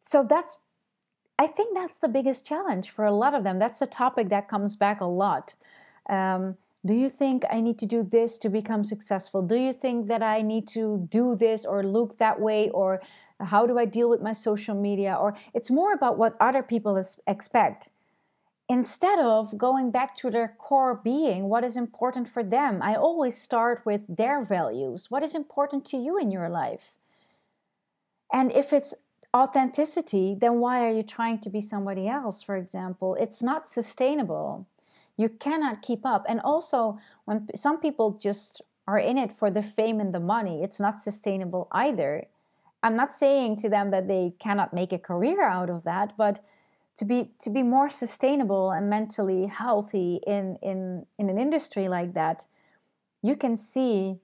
so 0.00 0.16
that's 0.32 0.52
i 1.44 1.46
think 1.56 1.68
that's 1.78 1.98
the 2.04 2.12
biggest 2.18 2.40
challenge 2.50 2.86
for 2.96 3.04
a 3.04 3.16
lot 3.22 3.32
of 3.38 3.42
them. 3.46 3.56
That's 3.64 3.80
a 3.82 3.90
topic 4.04 4.26
that 4.34 4.44
comes 4.52 4.72
back 4.84 5.00
a 5.00 5.10
lot. 5.24 5.54
Um, 6.18 6.42
do 6.84 6.94
you 7.02 7.08
think 7.20 7.38
i 7.56 7.58
need 7.66 7.78
to 7.82 7.88
do 7.96 8.00
this 8.16 8.30
to 8.42 8.48
become 8.60 8.82
successful? 8.94 9.40
Do 9.54 9.58
you 9.66 9.72
think 9.84 9.98
that 10.12 10.22
i 10.36 10.38
need 10.52 10.66
to 10.78 10.84
do 11.18 11.24
this 11.44 11.60
or 11.72 11.78
look 11.96 12.18
that 12.18 12.36
way? 12.46 12.60
Or 12.80 12.90
how 13.52 13.62
do 13.70 13.74
i 13.82 13.86
deal 13.96 14.08
with 14.12 14.22
my 14.28 14.34
social 14.48 14.76
media? 14.88 15.12
Or 15.22 15.30
it's 15.56 15.70
more 15.80 15.92
about 15.98 16.18
what 16.20 16.32
other 16.48 16.62
people 16.74 16.94
expect 17.36 17.90
instead 18.72 19.18
of 19.18 19.58
going 19.58 19.90
back 19.90 20.16
to 20.16 20.30
their 20.30 20.56
core 20.58 20.94
being, 20.94 21.50
what 21.50 21.62
is 21.62 21.76
important 21.76 22.26
for 22.26 22.42
them. 22.42 22.80
I 22.80 22.94
always 22.94 23.36
start 23.36 23.82
with 23.84 24.00
their 24.08 24.42
values. 24.42 25.10
What 25.10 25.22
is 25.22 25.34
important 25.34 25.84
to 25.86 25.98
you 25.98 26.16
in 26.16 26.30
your 26.30 26.48
life? 26.48 26.92
And 28.32 28.50
if 28.50 28.72
it's 28.72 28.94
authenticity, 29.36 30.34
then 30.40 30.54
why 30.58 30.86
are 30.86 30.90
you 30.90 31.02
trying 31.02 31.38
to 31.40 31.50
be 31.50 31.60
somebody 31.60 32.08
else, 32.08 32.42
for 32.42 32.56
example? 32.56 33.14
It's 33.20 33.42
not 33.42 33.68
sustainable. 33.68 34.66
You 35.18 35.28
cannot 35.28 35.82
keep 35.82 36.06
up. 36.06 36.24
And 36.26 36.40
also, 36.40 36.98
when 37.26 37.48
some 37.54 37.78
people 37.78 38.18
just 38.22 38.62
are 38.88 38.98
in 38.98 39.18
it 39.18 39.32
for 39.38 39.50
the 39.50 39.62
fame 39.62 40.00
and 40.00 40.14
the 40.14 40.26
money, 40.36 40.62
it's 40.62 40.80
not 40.80 40.98
sustainable 40.98 41.68
either. 41.72 42.24
I'm 42.82 42.96
not 42.96 43.12
saying 43.12 43.56
to 43.58 43.68
them 43.68 43.90
that 43.90 44.08
they 44.08 44.32
cannot 44.38 44.72
make 44.72 44.94
a 44.94 44.98
career 44.98 45.42
out 45.42 45.68
of 45.68 45.84
that, 45.84 46.16
but 46.16 46.42
to 46.96 47.04
be 47.04 47.30
to 47.40 47.50
be 47.50 47.62
more 47.62 47.90
sustainable 47.90 48.70
and 48.70 48.90
mentally 48.90 49.46
healthy 49.46 50.20
in 50.26 50.56
in 50.62 51.06
in 51.18 51.30
an 51.30 51.38
industry 51.38 51.88
like 51.88 52.14
that 52.14 52.46
you 53.22 53.36
can 53.36 53.56
see 53.56 54.18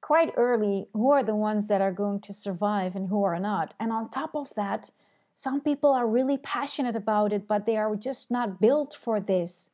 quite 0.00 0.32
early 0.36 0.86
who 0.94 1.10
are 1.10 1.24
the 1.24 1.34
ones 1.34 1.68
that 1.68 1.80
are 1.80 1.92
going 1.92 2.20
to 2.20 2.32
survive 2.32 2.94
and 2.94 3.08
who 3.08 3.24
are 3.24 3.38
not. 3.38 3.74
And 3.80 3.92
on 3.92 4.10
top 4.10 4.34
of 4.34 4.52
that 4.56 4.90
some 5.34 5.60
people 5.60 5.92
are 5.92 6.06
really 6.06 6.38
passionate 6.38 6.96
about 6.96 7.32
it 7.32 7.46
but 7.46 7.66
they 7.66 7.76
are 7.76 7.94
just 7.96 8.30
not 8.30 8.60
built 8.60 8.96
for 9.04 9.20
this. 9.20 9.70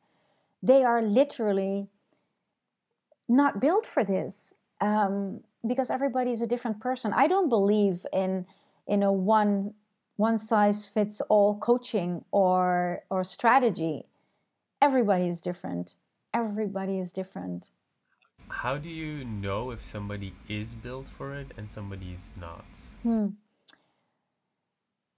They 0.61 0.83
are 0.83 1.01
literally 1.01 1.87
not 3.29 3.59
built 3.59 3.85
for 3.85 4.03
this 4.03 4.53
um, 4.81 5.41
because 5.65 5.89
everybody 5.89 6.31
is 6.31 6.41
a 6.41 6.47
different 6.47 6.79
person. 6.79 7.13
I 7.13 7.27
don't 7.27 7.49
believe 7.49 8.05
in 8.11 8.45
in 8.87 9.03
a 9.03 9.11
one 9.11 9.73
one 10.17 10.37
size 10.37 10.85
fits 10.85 11.21
all 11.29 11.57
coaching 11.57 12.23
or 12.31 13.03
or 13.09 13.23
strategy. 13.23 14.05
Everybody 14.81 15.27
is 15.27 15.41
different. 15.41 15.95
Everybody 16.33 16.99
is 16.99 17.11
different. 17.11 17.69
How 18.47 18.77
do 18.77 18.89
you 18.89 19.25
know 19.25 19.71
if 19.71 19.83
somebody 19.83 20.33
is 20.47 20.73
built 20.73 21.07
for 21.17 21.35
it 21.35 21.51
and 21.57 21.69
somebody 21.69 22.13
is 22.13 22.33
not? 22.39 22.65
Hmm. 23.03 23.27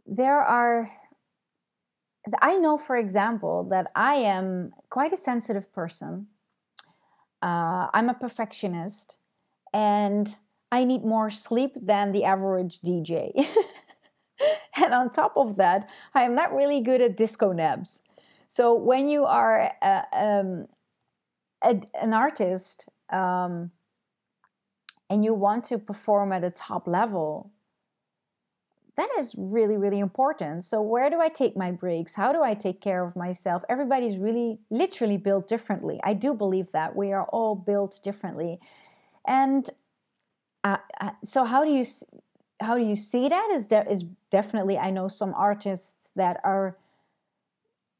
there 0.07 0.41
are 0.41 0.89
i 2.41 2.55
know 2.57 2.77
for 2.77 2.95
example 2.95 3.67
that 3.69 3.91
i 3.95 4.15
am 4.15 4.71
quite 4.89 5.13
a 5.13 5.17
sensitive 5.17 5.71
person. 5.73 6.27
Uh, 7.41 7.87
i'm 7.93 8.09
a 8.09 8.13
perfectionist 8.13 9.17
and 9.73 10.37
i 10.71 10.83
need 10.83 11.03
more 11.03 11.29
sleep 11.29 11.73
than 11.81 12.11
the 12.11 12.23
average 12.23 12.79
dj 12.81 13.45
and 14.83 14.93
on 14.93 15.09
top 15.09 15.33
of 15.35 15.57
that, 15.57 15.89
I 16.13 16.23
am 16.23 16.35
not 16.35 16.53
really 16.53 16.81
good 16.81 17.01
at 17.01 17.17
disco 17.17 17.51
naps. 17.51 17.99
So 18.47 18.73
when 18.73 19.07
you 19.07 19.25
are 19.25 19.71
a, 19.81 20.03
um, 20.13 20.67
a, 21.63 21.81
an 21.99 22.13
artist 22.13 22.87
um, 23.11 23.71
and 25.09 25.23
you 25.23 25.33
want 25.33 25.65
to 25.65 25.77
perform 25.77 26.31
at 26.31 26.43
a 26.43 26.49
top 26.49 26.87
level, 26.87 27.51
that 28.95 29.09
is 29.19 29.35
really, 29.37 29.77
really 29.77 29.99
important. 29.99 30.65
So, 30.65 30.81
where 30.81 31.11
do 31.11 31.21
I 31.21 31.29
take 31.29 31.55
my 31.55 31.69
breaks? 31.69 32.15
How 32.15 32.33
do 32.33 32.41
I 32.41 32.55
take 32.55 32.81
care 32.81 33.05
of 33.05 33.15
myself? 33.15 33.63
Everybody's 33.69 34.17
really, 34.17 34.57
literally 34.71 35.17
built 35.17 35.47
differently. 35.47 35.99
I 36.03 36.15
do 36.15 36.33
believe 36.33 36.71
that 36.71 36.95
we 36.95 37.13
are 37.13 37.25
all 37.25 37.53
built 37.53 37.99
differently. 38.03 38.59
And 39.27 39.69
uh, 40.63 40.77
uh, 40.99 41.11
so, 41.23 41.43
how 41.43 41.63
do 41.63 41.69
you 41.69 41.85
how 42.59 42.77
do 42.77 42.83
you 42.83 42.95
see 42.95 43.29
that 43.29 43.49
is 43.53 43.67
there 43.67 43.87
is 43.89 44.03
definitely 44.31 44.77
i 44.77 44.89
know 44.89 45.07
some 45.07 45.33
artists 45.35 46.11
that 46.15 46.39
are 46.43 46.77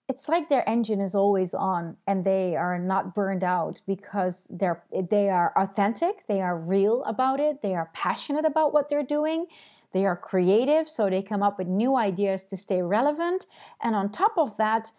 it's 0.10 0.30
like 0.30 0.48
their 0.48 0.68
engine 0.68 1.02
is 1.02 1.14
always 1.14 1.54
on 1.54 1.98
and 2.08 2.24
they 2.24 2.56
are 2.56 2.80
not 2.80 3.14
burned 3.14 3.44
out 3.44 3.82
because 3.86 4.48
they're 4.50 4.84
they 5.12 5.30
are 5.30 5.54
authentic 5.56 6.26
they 6.28 6.42
are 6.42 6.58
real 6.58 7.04
about 7.04 7.40
it 7.40 7.62
they 7.62 7.76
are 7.76 7.90
passionate 7.94 8.46
about 8.46 8.74
what 8.74 8.90
they're 8.90 9.04
doing 9.04 9.46
They 9.94 10.06
are 10.06 10.16
creative, 10.18 10.90
so 10.90 11.10
they 11.10 11.22
come 11.22 11.42
up 11.42 11.58
with 11.58 11.68
new 11.68 11.96
ideas 11.96 12.44
to 12.46 12.58
stay 12.58 12.82
relevant. 12.82 13.46
And 13.82 13.96
on 13.96 14.12
top 14.12 14.38
of 14.38 14.58
that, 14.58 14.92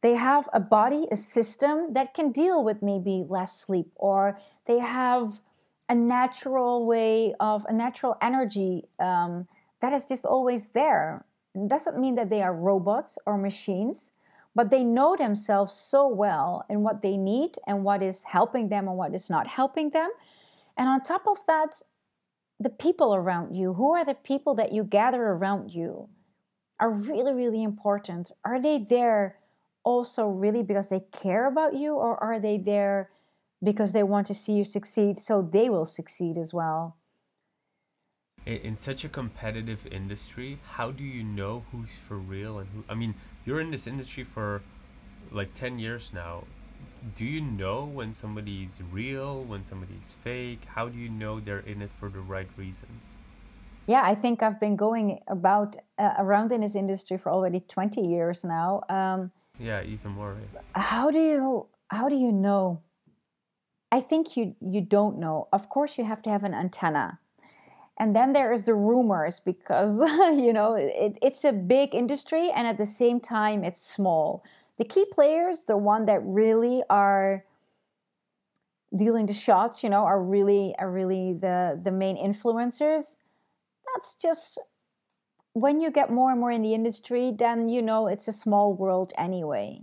they 0.00 0.14
have 0.14 0.48
a 0.52 0.60
body, 0.60 1.08
a 1.10 1.16
system 1.16 1.92
that 1.94 2.14
can 2.14 2.30
deal 2.30 2.62
with 2.62 2.80
maybe 2.80 3.24
less 3.28 3.58
sleep, 3.60 3.90
or 3.96 4.38
they 4.66 4.78
have 4.78 5.40
a 5.88 5.94
natural 5.94 6.86
way 6.86 7.34
of 7.40 7.64
a 7.68 7.72
natural 7.72 8.16
energy 8.20 8.84
um, 8.98 9.48
that 9.80 9.92
is 9.92 10.06
just 10.06 10.26
always 10.26 10.70
there. 10.70 11.24
It 11.54 11.68
doesn't 11.68 11.98
mean 11.98 12.14
that 12.16 12.30
they 12.30 12.42
are 12.42 12.54
robots 12.54 13.18
or 13.26 13.38
machines, 13.38 14.10
but 14.54 14.70
they 14.70 14.84
know 14.84 15.16
themselves 15.16 15.72
so 15.72 16.06
well 16.08 16.64
and 16.68 16.82
what 16.82 17.02
they 17.02 17.16
need 17.16 17.56
and 17.66 17.84
what 17.84 18.02
is 18.02 18.24
helping 18.24 18.68
them 18.68 18.88
and 18.88 18.96
what 18.96 19.14
is 19.14 19.30
not 19.30 19.46
helping 19.46 19.90
them. 19.90 20.10
And 20.76 20.88
on 20.88 21.02
top 21.02 21.26
of 21.26 21.38
that, 21.46 21.80
the 22.60 22.70
people 22.70 23.14
around 23.14 23.54
you, 23.54 23.72
who 23.74 23.94
are 23.94 24.04
the 24.04 24.14
people 24.14 24.54
that 24.56 24.72
you 24.72 24.84
gather 24.84 25.22
around 25.22 25.72
you, 25.72 26.08
are 26.80 26.90
really, 26.90 27.32
really 27.32 27.62
important. 27.62 28.30
Are 28.44 28.60
they 28.60 28.78
there 28.78 29.38
also 29.84 30.28
really 30.28 30.62
because 30.62 30.88
they 30.88 31.00
care 31.12 31.46
about 31.46 31.74
you, 31.74 31.94
or 31.94 32.22
are 32.22 32.38
they 32.38 32.58
there 32.58 33.10
because 33.62 33.92
they 33.92 34.02
want 34.02 34.26
to 34.28 34.34
see 34.34 34.52
you 34.52 34.64
succeed 34.64 35.18
so 35.18 35.42
they 35.42 35.68
will 35.68 35.86
succeed 35.86 36.38
as 36.38 36.54
well? 36.54 36.96
In 38.46 38.76
such 38.76 39.04
a 39.04 39.08
competitive 39.08 39.86
industry, 39.90 40.58
how 40.70 40.90
do 40.90 41.04
you 41.04 41.22
know 41.22 41.64
who's 41.70 41.96
for 42.06 42.16
real 42.16 42.58
and 42.58 42.68
who? 42.70 42.84
I 42.88 42.94
mean, 42.94 43.14
you're 43.44 43.60
in 43.60 43.70
this 43.70 43.86
industry 43.86 44.24
for 44.24 44.62
like 45.30 45.52
10 45.54 45.78
years 45.78 46.10
now. 46.14 46.44
Do 47.14 47.24
you 47.24 47.40
know 47.40 47.84
when 47.84 48.14
somebody's 48.14 48.78
real, 48.90 49.42
when 49.42 49.66
somebody's 49.66 50.16
fake? 50.24 50.60
How 50.66 50.88
do 50.88 50.98
you 50.98 51.08
know 51.08 51.40
they're 51.40 51.60
in 51.60 51.82
it 51.82 51.90
for 51.98 52.08
the 52.08 52.20
right 52.20 52.48
reasons? 52.56 53.04
Yeah, 53.86 54.02
I 54.04 54.14
think 54.14 54.42
I've 54.42 54.60
been 54.60 54.76
going 54.76 55.20
about 55.28 55.76
uh, 55.98 56.14
around 56.18 56.52
in 56.52 56.60
this 56.60 56.76
industry 56.76 57.16
for 57.16 57.32
already 57.32 57.60
20 57.60 58.00
years 58.00 58.44
now. 58.44 58.82
Um, 58.88 59.30
yeah, 59.58 59.82
even 59.82 60.12
more. 60.12 60.36
How 60.74 61.10
do 61.10 61.18
you 61.18 61.66
how 61.88 62.08
do 62.08 62.14
you 62.14 62.30
know? 62.30 62.82
I 63.90 64.00
think 64.00 64.36
you 64.36 64.54
you 64.60 64.80
don't 64.80 65.18
know. 65.18 65.48
Of 65.52 65.68
course, 65.68 65.96
you 65.98 66.04
have 66.04 66.22
to 66.22 66.30
have 66.30 66.44
an 66.44 66.54
antenna, 66.54 67.18
and 67.98 68.14
then 68.14 68.32
there 68.32 68.52
is 68.52 68.64
the 68.64 68.74
rumors 68.74 69.40
because 69.40 70.00
you 70.44 70.52
know 70.52 70.74
it, 70.74 71.18
it's 71.22 71.44
a 71.44 71.52
big 71.52 71.94
industry, 71.94 72.50
and 72.50 72.66
at 72.66 72.78
the 72.78 72.86
same 72.86 73.20
time, 73.20 73.64
it's 73.64 73.80
small. 73.80 74.44
The 74.76 74.84
key 74.84 75.06
players, 75.10 75.64
the 75.64 75.76
one 75.76 76.06
that 76.06 76.20
really 76.22 76.82
are 76.90 77.44
dealing 78.94 79.26
the 79.26 79.34
shots, 79.34 79.82
you 79.82 79.90
know, 79.90 80.04
are 80.04 80.22
really 80.22 80.74
are 80.78 80.90
really 80.90 81.32
the 81.32 81.80
the 81.82 81.90
main 81.90 82.16
influencers. 82.16 83.16
That's 83.94 84.14
just 84.14 84.58
when 85.54 85.80
you 85.80 85.90
get 85.90 86.10
more 86.10 86.30
and 86.30 86.40
more 86.40 86.50
in 86.50 86.62
the 86.62 86.74
industry, 86.74 87.32
then 87.36 87.68
you 87.68 87.82
know 87.82 88.06
it's 88.06 88.28
a 88.28 88.32
small 88.32 88.74
world 88.74 89.12
anyway. 89.16 89.80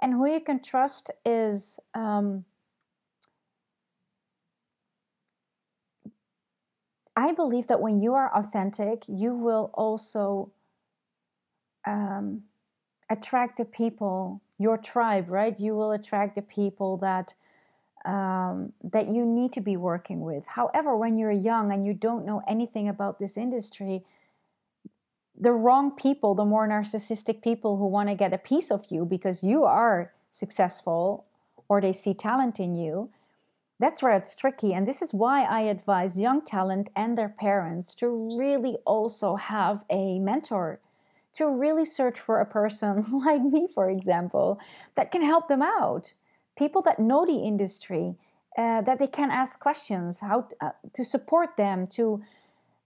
And 0.00 0.14
who 0.14 0.26
you 0.26 0.40
can 0.40 0.60
trust 0.62 1.10
is 1.24 1.78
um, 1.94 2.44
I 7.16 7.32
believe 7.32 7.66
that 7.66 7.80
when 7.80 8.00
you 8.00 8.14
are 8.14 8.34
authentic, 8.34 9.04
you 9.06 9.34
will 9.34 9.70
also 9.74 10.52
um, 11.86 12.42
attract 13.10 13.58
the 13.58 13.64
people, 13.64 14.40
your 14.58 14.78
tribe, 14.78 15.28
right? 15.28 15.58
You 15.58 15.74
will 15.74 15.92
attract 15.92 16.36
the 16.36 16.42
people 16.42 16.96
that 16.98 17.34
um, 18.04 18.72
that 18.82 19.08
you 19.08 19.24
need 19.24 19.52
to 19.52 19.60
be 19.60 19.76
working 19.76 20.22
with. 20.22 20.44
However, 20.46 20.96
when 20.96 21.18
you're 21.18 21.30
young 21.30 21.72
and 21.72 21.86
you 21.86 21.94
don't 21.94 22.26
know 22.26 22.42
anything 22.48 22.88
about 22.88 23.20
this 23.20 23.36
industry, 23.36 24.04
the 25.38 25.52
wrong 25.52 25.92
people, 25.92 26.34
the 26.34 26.44
more 26.44 26.68
narcissistic 26.68 27.42
people 27.42 27.76
who 27.76 27.86
want 27.86 28.08
to 28.08 28.16
get 28.16 28.32
a 28.32 28.38
piece 28.38 28.72
of 28.72 28.86
you 28.90 29.04
because 29.04 29.44
you 29.44 29.62
are 29.64 30.12
successful 30.32 31.26
or 31.68 31.80
they 31.80 31.92
see 31.92 32.12
talent 32.12 32.58
in 32.58 32.74
you, 32.74 33.10
that's 33.82 34.02
where 34.02 34.12
it's 34.12 34.36
tricky. 34.36 34.72
And 34.72 34.86
this 34.86 35.02
is 35.02 35.12
why 35.12 35.42
I 35.42 35.62
advise 35.62 36.18
young 36.18 36.44
talent 36.44 36.88
and 36.94 37.18
their 37.18 37.28
parents 37.28 37.94
to 37.96 38.36
really 38.38 38.76
also 38.86 39.34
have 39.34 39.84
a 39.90 40.20
mentor, 40.20 40.78
to 41.34 41.48
really 41.48 41.84
search 41.84 42.20
for 42.20 42.40
a 42.40 42.46
person 42.46 43.04
like 43.24 43.42
me, 43.42 43.66
for 43.74 43.90
example, 43.90 44.60
that 44.94 45.10
can 45.10 45.22
help 45.22 45.48
them 45.48 45.62
out. 45.62 46.12
People 46.56 46.80
that 46.82 47.00
know 47.00 47.26
the 47.26 47.44
industry, 47.44 48.14
uh, 48.56 48.82
that 48.82 48.98
they 49.00 49.06
can 49.08 49.30
ask 49.30 49.58
questions, 49.58 50.20
how 50.20 50.48
uh, 50.60 50.70
to 50.92 51.02
support 51.02 51.56
them, 51.56 51.86
to 51.88 52.22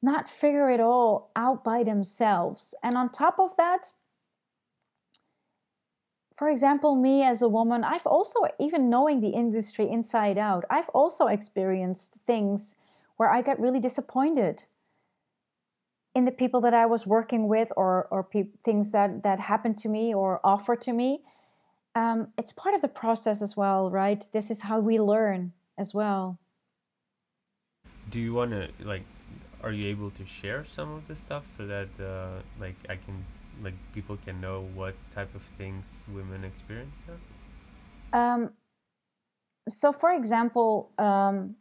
not 0.01 0.29
figure 0.29 0.71
it 0.71 0.81
all 0.81 1.31
out 1.37 1.63
by 1.63 1.83
themselves. 1.83 2.75
And 2.83 2.97
on 2.97 3.11
top 3.11 3.39
of 3.39 3.57
that, 3.57 3.91
for 6.37 6.51
example, 6.51 6.95
me 6.95 7.23
as 7.23 7.41
a 7.41 7.49
woman, 7.49 7.83
I've 7.83 8.07
also, 8.07 8.41
even 8.61 8.91
knowing 8.91 9.21
the 9.21 9.31
industry 9.31 9.89
inside 9.89 10.37
out, 10.37 10.65
I've 10.69 10.91
also 10.91 11.27
experienced 11.27 12.15
things 12.27 12.75
where 13.17 13.31
I 13.31 13.41
got 13.41 13.59
really 13.59 13.81
disappointed 13.81 14.65
in 16.15 16.27
the 16.27 16.31
people 16.31 16.61
that 16.61 16.75
I 16.75 16.87
was 16.87 17.07
working 17.07 17.49
with 17.49 17.73
or, 17.77 18.07
or 18.11 18.23
pe- 18.23 18.49
things 18.65 18.91
that, 18.93 19.23
that 19.23 19.41
happened 19.41 19.79
to 19.79 19.89
me 19.89 20.15
or 20.15 20.41
offered 20.45 20.83
to 20.83 20.93
me. 20.93 21.23
Um, 21.95 22.29
it's 22.37 22.53
part 22.53 22.75
of 22.75 22.83
the 22.83 22.89
process 22.89 23.41
as 23.41 23.57
well, 23.57 23.91
right? 23.91 24.27
This 24.33 24.51
is 24.51 24.61
how 24.63 24.81
we 24.81 25.01
learn 25.01 25.53
as 25.79 25.95
well. 25.95 26.39
Do 28.11 28.21
you 28.21 28.35
want 28.35 28.51
to, 28.51 28.69
like, 28.85 29.05
are 29.63 29.73
you 29.73 29.89
able 29.89 30.11
to 30.11 30.27
share 30.27 30.65
some 30.67 30.93
of 30.93 31.09
the 31.09 31.17
stuff 31.17 31.45
so 31.57 31.67
that 31.67 31.89
uh, 31.99 32.43
like 32.61 32.77
I 32.89 32.97
can 32.97 33.25
like 33.63 33.75
people 33.93 34.17
can 34.25 34.41
know 34.41 34.69
what 34.75 34.95
type 35.15 35.35
of 35.35 35.43
things 35.59 36.03
women 36.13 36.45
experience 36.45 36.95
there? 37.07 37.17
Um, 38.13 38.51
so, 39.69 39.93
for 39.93 40.13
example, 40.13 40.91
um, 40.99 41.57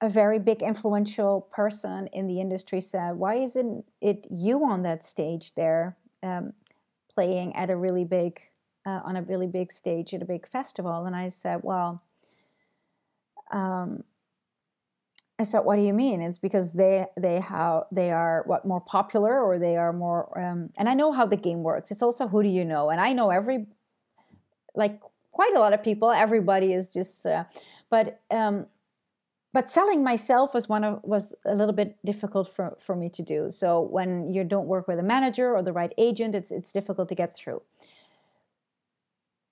a 0.00 0.08
very 0.08 0.38
big 0.38 0.62
influential 0.62 1.42
person 1.52 2.08
in 2.12 2.26
the 2.26 2.40
industry 2.40 2.80
said, 2.80 3.16
"Why 3.16 3.36
isn't 3.36 3.84
it 4.00 4.26
you 4.30 4.64
on 4.64 4.82
that 4.82 5.04
stage 5.04 5.54
there, 5.54 5.96
um, 6.22 6.54
playing 7.14 7.54
at 7.54 7.70
a 7.70 7.76
really 7.76 8.04
big, 8.04 8.40
uh, 8.86 9.00
on 9.04 9.16
a 9.16 9.22
really 9.22 9.46
big 9.46 9.72
stage 9.72 10.14
at 10.14 10.22
a 10.22 10.24
big 10.24 10.46
festival?" 10.46 11.04
And 11.06 11.14
I 11.16 11.28
said, 11.28 11.62
"Well." 11.62 12.02
Um, 13.50 14.04
I 15.42 15.44
said, 15.44 15.60
"What 15.60 15.76
do 15.76 15.82
you 15.82 15.92
mean?" 15.92 16.22
It's 16.22 16.38
because 16.38 16.72
they 16.72 17.06
they 17.16 17.40
how 17.40 17.86
they 17.92 18.10
are 18.10 18.44
what 18.46 18.64
more 18.64 18.80
popular 18.80 19.42
or 19.42 19.58
they 19.58 19.76
are 19.76 19.92
more. 19.92 20.22
Um, 20.38 20.70
and 20.78 20.88
I 20.88 20.94
know 20.94 21.12
how 21.12 21.26
the 21.26 21.36
game 21.36 21.62
works. 21.62 21.90
It's 21.90 22.02
also 22.02 22.28
who 22.28 22.42
do 22.42 22.48
you 22.48 22.64
know, 22.64 22.90
and 22.90 23.00
I 23.00 23.12
know 23.12 23.30
every 23.30 23.66
like 24.74 25.00
quite 25.32 25.54
a 25.54 25.58
lot 25.58 25.72
of 25.72 25.82
people. 25.82 26.10
Everybody 26.10 26.72
is 26.72 26.92
just, 26.92 27.26
uh, 27.26 27.44
but 27.90 28.20
um, 28.30 28.66
but 29.52 29.68
selling 29.68 30.02
myself 30.02 30.54
was 30.54 30.68
one 30.68 30.84
of 30.84 31.00
was 31.02 31.34
a 31.44 31.54
little 31.54 31.74
bit 31.74 31.98
difficult 32.04 32.48
for 32.54 32.76
for 32.78 32.94
me 32.96 33.08
to 33.10 33.22
do. 33.22 33.50
So 33.50 33.80
when 33.80 34.32
you 34.32 34.44
don't 34.44 34.66
work 34.66 34.86
with 34.88 34.98
a 34.98 35.02
manager 35.02 35.54
or 35.54 35.62
the 35.62 35.72
right 35.72 35.92
agent, 35.98 36.34
it's 36.34 36.50
it's 36.50 36.72
difficult 36.72 37.08
to 37.08 37.14
get 37.14 37.36
through. 37.36 37.62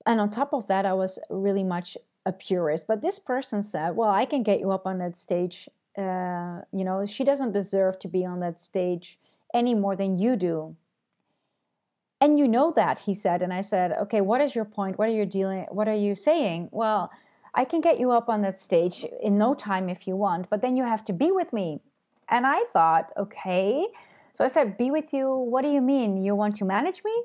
And 0.06 0.20
on 0.20 0.30
top 0.30 0.54
of 0.54 0.66
that, 0.68 0.86
I 0.86 0.94
was 0.94 1.18
really 1.28 1.64
much 1.64 1.96
a 2.24 2.32
purist. 2.32 2.86
But 2.86 3.02
this 3.02 3.18
person 3.18 3.60
said, 3.62 3.96
"Well, 3.96 4.10
I 4.10 4.24
can 4.24 4.42
get 4.42 4.60
you 4.60 4.70
up 4.70 4.86
on 4.86 4.98
that 4.98 5.16
stage 5.16 5.68
uh, 5.96 6.60
you 6.72 6.84
know, 6.84 7.06
she 7.06 7.24
doesn't 7.24 7.52
deserve 7.52 7.98
to 8.00 8.08
be 8.08 8.24
on 8.24 8.40
that 8.40 8.60
stage 8.60 9.18
any 9.52 9.74
more 9.74 9.96
than 9.96 10.16
you 10.16 10.36
do. 10.36 10.76
And 12.20 12.38
you 12.38 12.46
know 12.46 12.72
that, 12.76 12.98
he 13.00 13.14
said. 13.14 13.42
And 13.42 13.52
I 13.52 13.62
said, 13.62 13.92
okay, 13.92 14.20
what 14.20 14.40
is 14.40 14.54
your 14.54 14.66
point? 14.66 14.98
What 14.98 15.08
are 15.08 15.12
you 15.12 15.26
dealing? 15.26 15.66
What 15.70 15.88
are 15.88 15.94
you 15.94 16.14
saying? 16.14 16.68
Well, 16.70 17.10
I 17.54 17.64
can 17.64 17.80
get 17.80 17.98
you 17.98 18.10
up 18.12 18.28
on 18.28 18.42
that 18.42 18.58
stage 18.58 19.04
in 19.22 19.38
no 19.38 19.54
time 19.54 19.88
if 19.88 20.06
you 20.06 20.16
want, 20.16 20.50
but 20.50 20.60
then 20.62 20.76
you 20.76 20.84
have 20.84 21.04
to 21.06 21.12
be 21.12 21.32
with 21.32 21.52
me. 21.52 21.80
And 22.28 22.46
I 22.46 22.64
thought, 22.72 23.10
okay. 23.16 23.86
So 24.34 24.44
I 24.44 24.48
said, 24.48 24.76
be 24.76 24.90
with 24.90 25.12
you. 25.12 25.34
What 25.34 25.62
do 25.62 25.70
you 25.70 25.80
mean? 25.80 26.22
You 26.22 26.34
want 26.34 26.56
to 26.56 26.64
manage 26.64 27.02
me? 27.04 27.22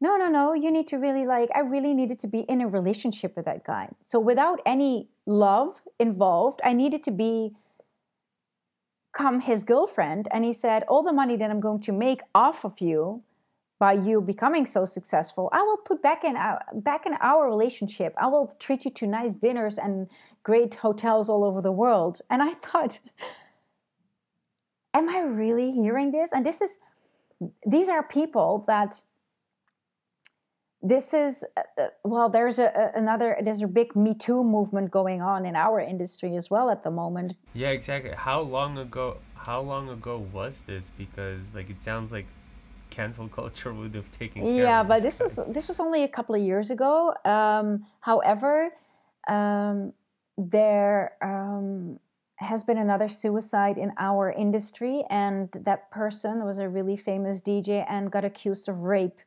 No, 0.00 0.16
no, 0.16 0.28
no. 0.28 0.52
You 0.52 0.70
need 0.70 0.86
to 0.88 0.98
really 0.98 1.24
like, 1.24 1.50
I 1.54 1.60
really 1.60 1.94
needed 1.94 2.20
to 2.20 2.26
be 2.26 2.40
in 2.40 2.60
a 2.60 2.68
relationship 2.68 3.34
with 3.36 3.46
that 3.46 3.64
guy. 3.64 3.88
So 4.04 4.20
without 4.20 4.60
any 4.66 5.08
love 5.26 5.80
involved, 5.98 6.60
I 6.62 6.74
needed 6.74 7.02
to 7.04 7.10
be 7.10 7.54
come 9.14 9.40
his 9.40 9.64
girlfriend 9.64 10.28
and 10.30 10.44
he 10.44 10.52
said, 10.52 10.84
All 10.88 11.02
the 11.02 11.12
money 11.12 11.36
that 11.36 11.50
I'm 11.50 11.60
going 11.60 11.80
to 11.80 11.92
make 11.92 12.20
off 12.34 12.64
of 12.64 12.80
you 12.80 13.22
by 13.78 13.92
you 13.92 14.20
becoming 14.20 14.66
so 14.66 14.84
successful, 14.84 15.48
I 15.52 15.62
will 15.62 15.78
put 15.78 16.02
back 16.02 16.24
in 16.24 16.36
our, 16.36 16.60
back 16.74 17.06
in 17.06 17.14
our 17.20 17.46
relationship. 17.46 18.14
I 18.18 18.26
will 18.26 18.54
treat 18.58 18.84
you 18.84 18.90
to 18.92 19.06
nice 19.06 19.34
dinners 19.34 19.78
and 19.78 20.08
great 20.42 20.74
hotels 20.74 21.28
all 21.28 21.44
over 21.44 21.60
the 21.60 21.72
world. 21.72 22.20
And 22.30 22.42
I 22.42 22.54
thought, 22.66 22.98
Am 24.92 25.08
I 25.08 25.22
really 25.22 25.72
hearing 25.72 26.12
this? 26.12 26.30
And 26.32 26.46
this 26.46 26.60
is 26.60 26.78
these 27.66 27.88
are 27.88 28.02
people 28.02 28.64
that 28.68 29.02
this 30.86 31.14
is 31.14 31.44
uh, 31.56 31.62
uh, 31.80 31.86
well 32.04 32.28
there's 32.28 32.58
a, 32.58 32.92
another 32.94 33.38
there's 33.42 33.62
a 33.62 33.66
big 33.66 33.96
me 33.96 34.12
too 34.12 34.44
movement 34.44 34.90
going 34.90 35.22
on 35.22 35.46
in 35.46 35.56
our 35.56 35.80
industry 35.80 36.36
as 36.36 36.50
well 36.50 36.68
at 36.68 36.84
the 36.84 36.90
moment 36.90 37.32
yeah 37.54 37.70
exactly 37.70 38.12
how 38.14 38.40
long 38.40 38.76
ago 38.76 39.16
how 39.44 39.60
long 39.60 39.88
ago 39.90 40.26
was 40.32 40.62
this? 40.66 40.90
Because 40.96 41.54
like 41.54 41.70
it 41.70 41.82
sounds 41.82 42.12
like 42.12 42.26
cancel 42.90 43.28
culture 43.38 43.72
would 43.72 43.94
have 43.94 44.10
taken. 44.18 44.56
Yeah, 44.56 44.82
but 44.82 45.02
this 45.02 45.20
was 45.20 45.40
this 45.48 45.68
was 45.68 45.80
only 45.80 46.02
a 46.04 46.08
couple 46.08 46.34
of 46.34 46.42
years 46.42 46.70
ago. 46.70 47.14
Um, 47.24 47.84
however, 48.00 48.70
um, 49.28 49.92
there 50.36 51.12
um, 51.22 51.98
has 52.36 52.64
been 52.64 52.78
another 52.78 53.08
suicide 53.08 53.78
in 53.78 53.92
our 53.98 54.32
industry, 54.32 55.04
and 55.10 55.50
that 55.64 55.90
person 55.90 56.44
was 56.44 56.58
a 56.58 56.68
really 56.68 56.96
famous 56.96 57.40
DJ 57.40 57.84
and 57.88 58.10
got 58.10 58.24
accused 58.24 58.68
of 58.68 58.80
rape. 58.80 59.18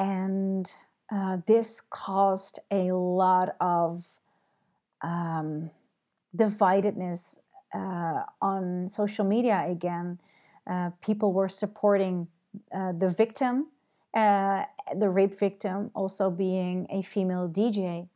And 0.00 0.72
uh, 1.12 1.38
this 1.46 1.82
caused 1.90 2.58
a 2.70 2.92
lot 2.92 3.54
of 3.60 4.02
um, 5.02 5.70
dividedness 6.34 7.36
uh, 7.74 8.22
on 8.40 8.88
social 8.90 9.26
media 9.26 9.66
again. 9.68 10.18
Uh, 10.66 10.90
people 11.02 11.34
were 11.34 11.50
supporting 11.50 12.28
uh, 12.74 12.92
the 12.92 13.10
victim, 13.10 13.66
uh, 14.14 14.64
the 14.98 15.10
rape 15.10 15.38
victim, 15.38 15.90
also 15.94 16.30
being 16.30 16.86
a 16.88 17.02
female 17.02 17.46
DJ. 17.46 18.08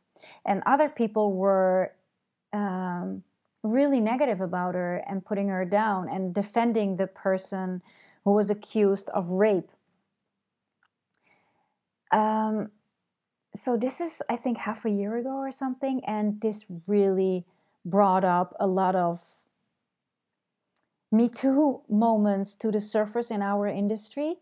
And 0.43 0.63
other 0.65 0.89
people 0.89 1.33
were 1.33 1.93
um, 2.51 3.21
really 3.61 4.01
negative 4.01 4.41
about 4.41 4.73
her 4.73 5.03
and 5.07 5.23
putting 5.23 5.49
her 5.49 5.65
down 5.65 6.09
and 6.09 6.33
defending 6.33 6.97
the 6.97 7.05
person 7.05 7.83
who 8.23 8.31
was 8.31 8.49
accused 8.49 9.09
of 9.09 9.29
rape. 9.29 9.69
Um, 12.15 12.69
so 13.53 13.77
this 13.77 13.99
is, 13.99 14.21
I 14.29 14.37
think, 14.37 14.57
half 14.57 14.85
a 14.85 14.89
year 14.89 15.17
ago 15.17 15.35
or 15.35 15.51
something, 15.51 16.01
and 16.05 16.39
this 16.39 16.65
really 16.87 17.45
brought 17.83 18.23
up 18.23 18.55
a 18.59 18.67
lot 18.67 18.95
of 18.95 19.19
Me 21.11 21.27
Too 21.27 21.81
moments 21.89 22.55
to 22.55 22.71
the 22.71 22.79
surface 22.79 23.31
in 23.31 23.41
our 23.41 23.67
industry. 23.67 24.35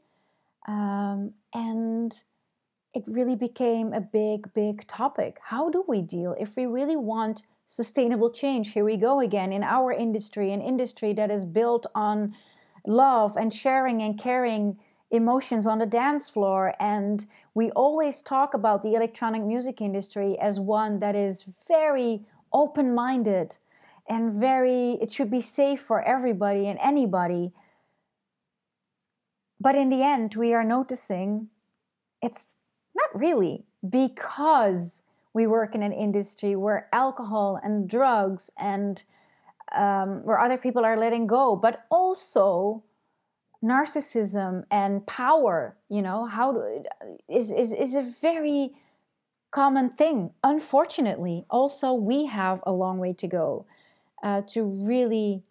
Um, 0.67 1.33
and 1.53 2.21
it 2.93 3.03
really 3.07 3.35
became 3.35 3.91
a 3.91 4.01
big, 4.01 4.53
big 4.53 4.87
topic. 4.87 5.39
How 5.41 5.69
do 5.69 5.83
we 5.87 6.01
deal 6.01 6.35
if 6.39 6.55
we 6.55 6.65
really 6.67 6.95
want 6.95 7.41
sustainable 7.67 8.31
change? 8.31 8.69
Here 8.69 8.85
we 8.85 8.97
go 8.97 9.19
again 9.19 9.51
in 9.51 9.63
our 9.63 9.91
industry, 9.91 10.53
an 10.53 10.61
industry 10.61 11.11
that 11.13 11.31
is 11.31 11.43
built 11.43 11.87
on 11.95 12.35
love 12.85 13.35
and 13.35 13.53
sharing 13.53 14.03
and 14.03 14.17
caring 14.17 14.77
emotions 15.13 15.65
on 15.67 15.77
the 15.77 15.85
dance 15.85 16.29
floor. 16.29 16.73
And 16.79 17.25
we 17.53 17.69
always 17.71 18.21
talk 18.21 18.53
about 18.53 18.81
the 18.81 18.95
electronic 18.95 19.43
music 19.43 19.79
industry 19.79 20.37
as 20.39 20.59
one 20.59 20.99
that 20.99 21.15
is 21.15 21.45
very 21.67 22.25
open 22.51 22.93
minded 22.93 23.57
and 24.09 24.33
very, 24.33 24.93
it 25.01 25.11
should 25.11 25.31
be 25.31 25.41
safe 25.41 25.81
for 25.81 26.01
everybody 26.01 26.67
and 26.67 26.77
anybody. 26.81 27.53
But 29.61 29.75
in 29.75 29.89
the 29.89 30.03
end, 30.03 30.35
we 30.35 30.53
are 30.53 30.63
noticing 30.63 31.47
it's 32.21 32.55
not 32.95 33.09
really 33.13 33.63
because 33.87 35.01
we 35.33 35.47
work 35.47 35.73
in 35.75 35.83
an 35.83 35.93
industry 35.93 36.55
where 36.55 36.89
alcohol 36.91 37.59
and 37.63 37.87
drugs 37.89 38.49
and 38.57 39.03
um, 39.73 40.23
where 40.23 40.39
other 40.39 40.57
people 40.57 40.85
are 40.85 40.97
letting 40.97 41.27
go, 41.27 41.55
but 41.55 41.85
also 41.89 42.83
narcissism 43.63 44.63
and 44.69 45.05
power. 45.07 45.77
You 45.89 46.01
know, 46.01 46.25
how 46.25 46.53
do, 46.53 46.83
is 47.27 47.51
is 47.51 47.73
is 47.73 47.95
a 47.95 48.13
very 48.21 48.71
common 49.51 49.91
thing. 49.91 50.31
Unfortunately, 50.43 51.45
also 51.49 51.93
we 51.93 52.25
have 52.25 52.61
a 52.65 52.71
long 52.71 52.97
way 52.97 53.13
to 53.13 53.27
go 53.27 53.65
uh, 54.23 54.41
to 54.47 54.63
really 54.63 55.43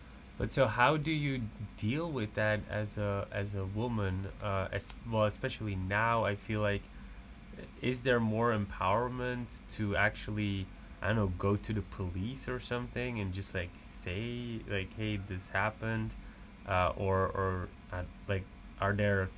but 0.42 0.52
so, 0.52 0.66
how 0.66 0.96
do 0.96 1.12
you 1.12 1.42
deal 1.78 2.10
with 2.10 2.34
that 2.34 2.60
as 2.68 2.96
a 2.96 3.28
as 3.30 3.54
a 3.54 3.64
woman? 3.64 4.26
Uh, 4.42 4.66
as 4.72 4.92
well, 5.08 5.26
especially 5.26 5.76
now, 5.76 6.24
I 6.24 6.34
feel 6.34 6.60
like 6.60 6.82
is 7.80 8.02
there 8.02 8.18
more 8.18 8.52
empowerment 8.52 9.46
to 9.76 9.94
actually 9.94 10.66
I 11.00 11.08
don't 11.08 11.16
know 11.16 11.32
go 11.38 11.54
to 11.54 11.72
the 11.72 11.82
police 11.82 12.48
or 12.48 12.58
something 12.58 13.20
and 13.20 13.32
just 13.32 13.54
like 13.54 13.70
say 13.76 14.60
like 14.68 14.96
hey 14.96 15.20
this 15.28 15.48
happened, 15.48 16.10
uh, 16.66 16.92
or 16.96 17.26
or 17.26 17.68
uh, 17.92 18.02
like 18.28 18.44
are 18.80 18.92
there 18.92 19.28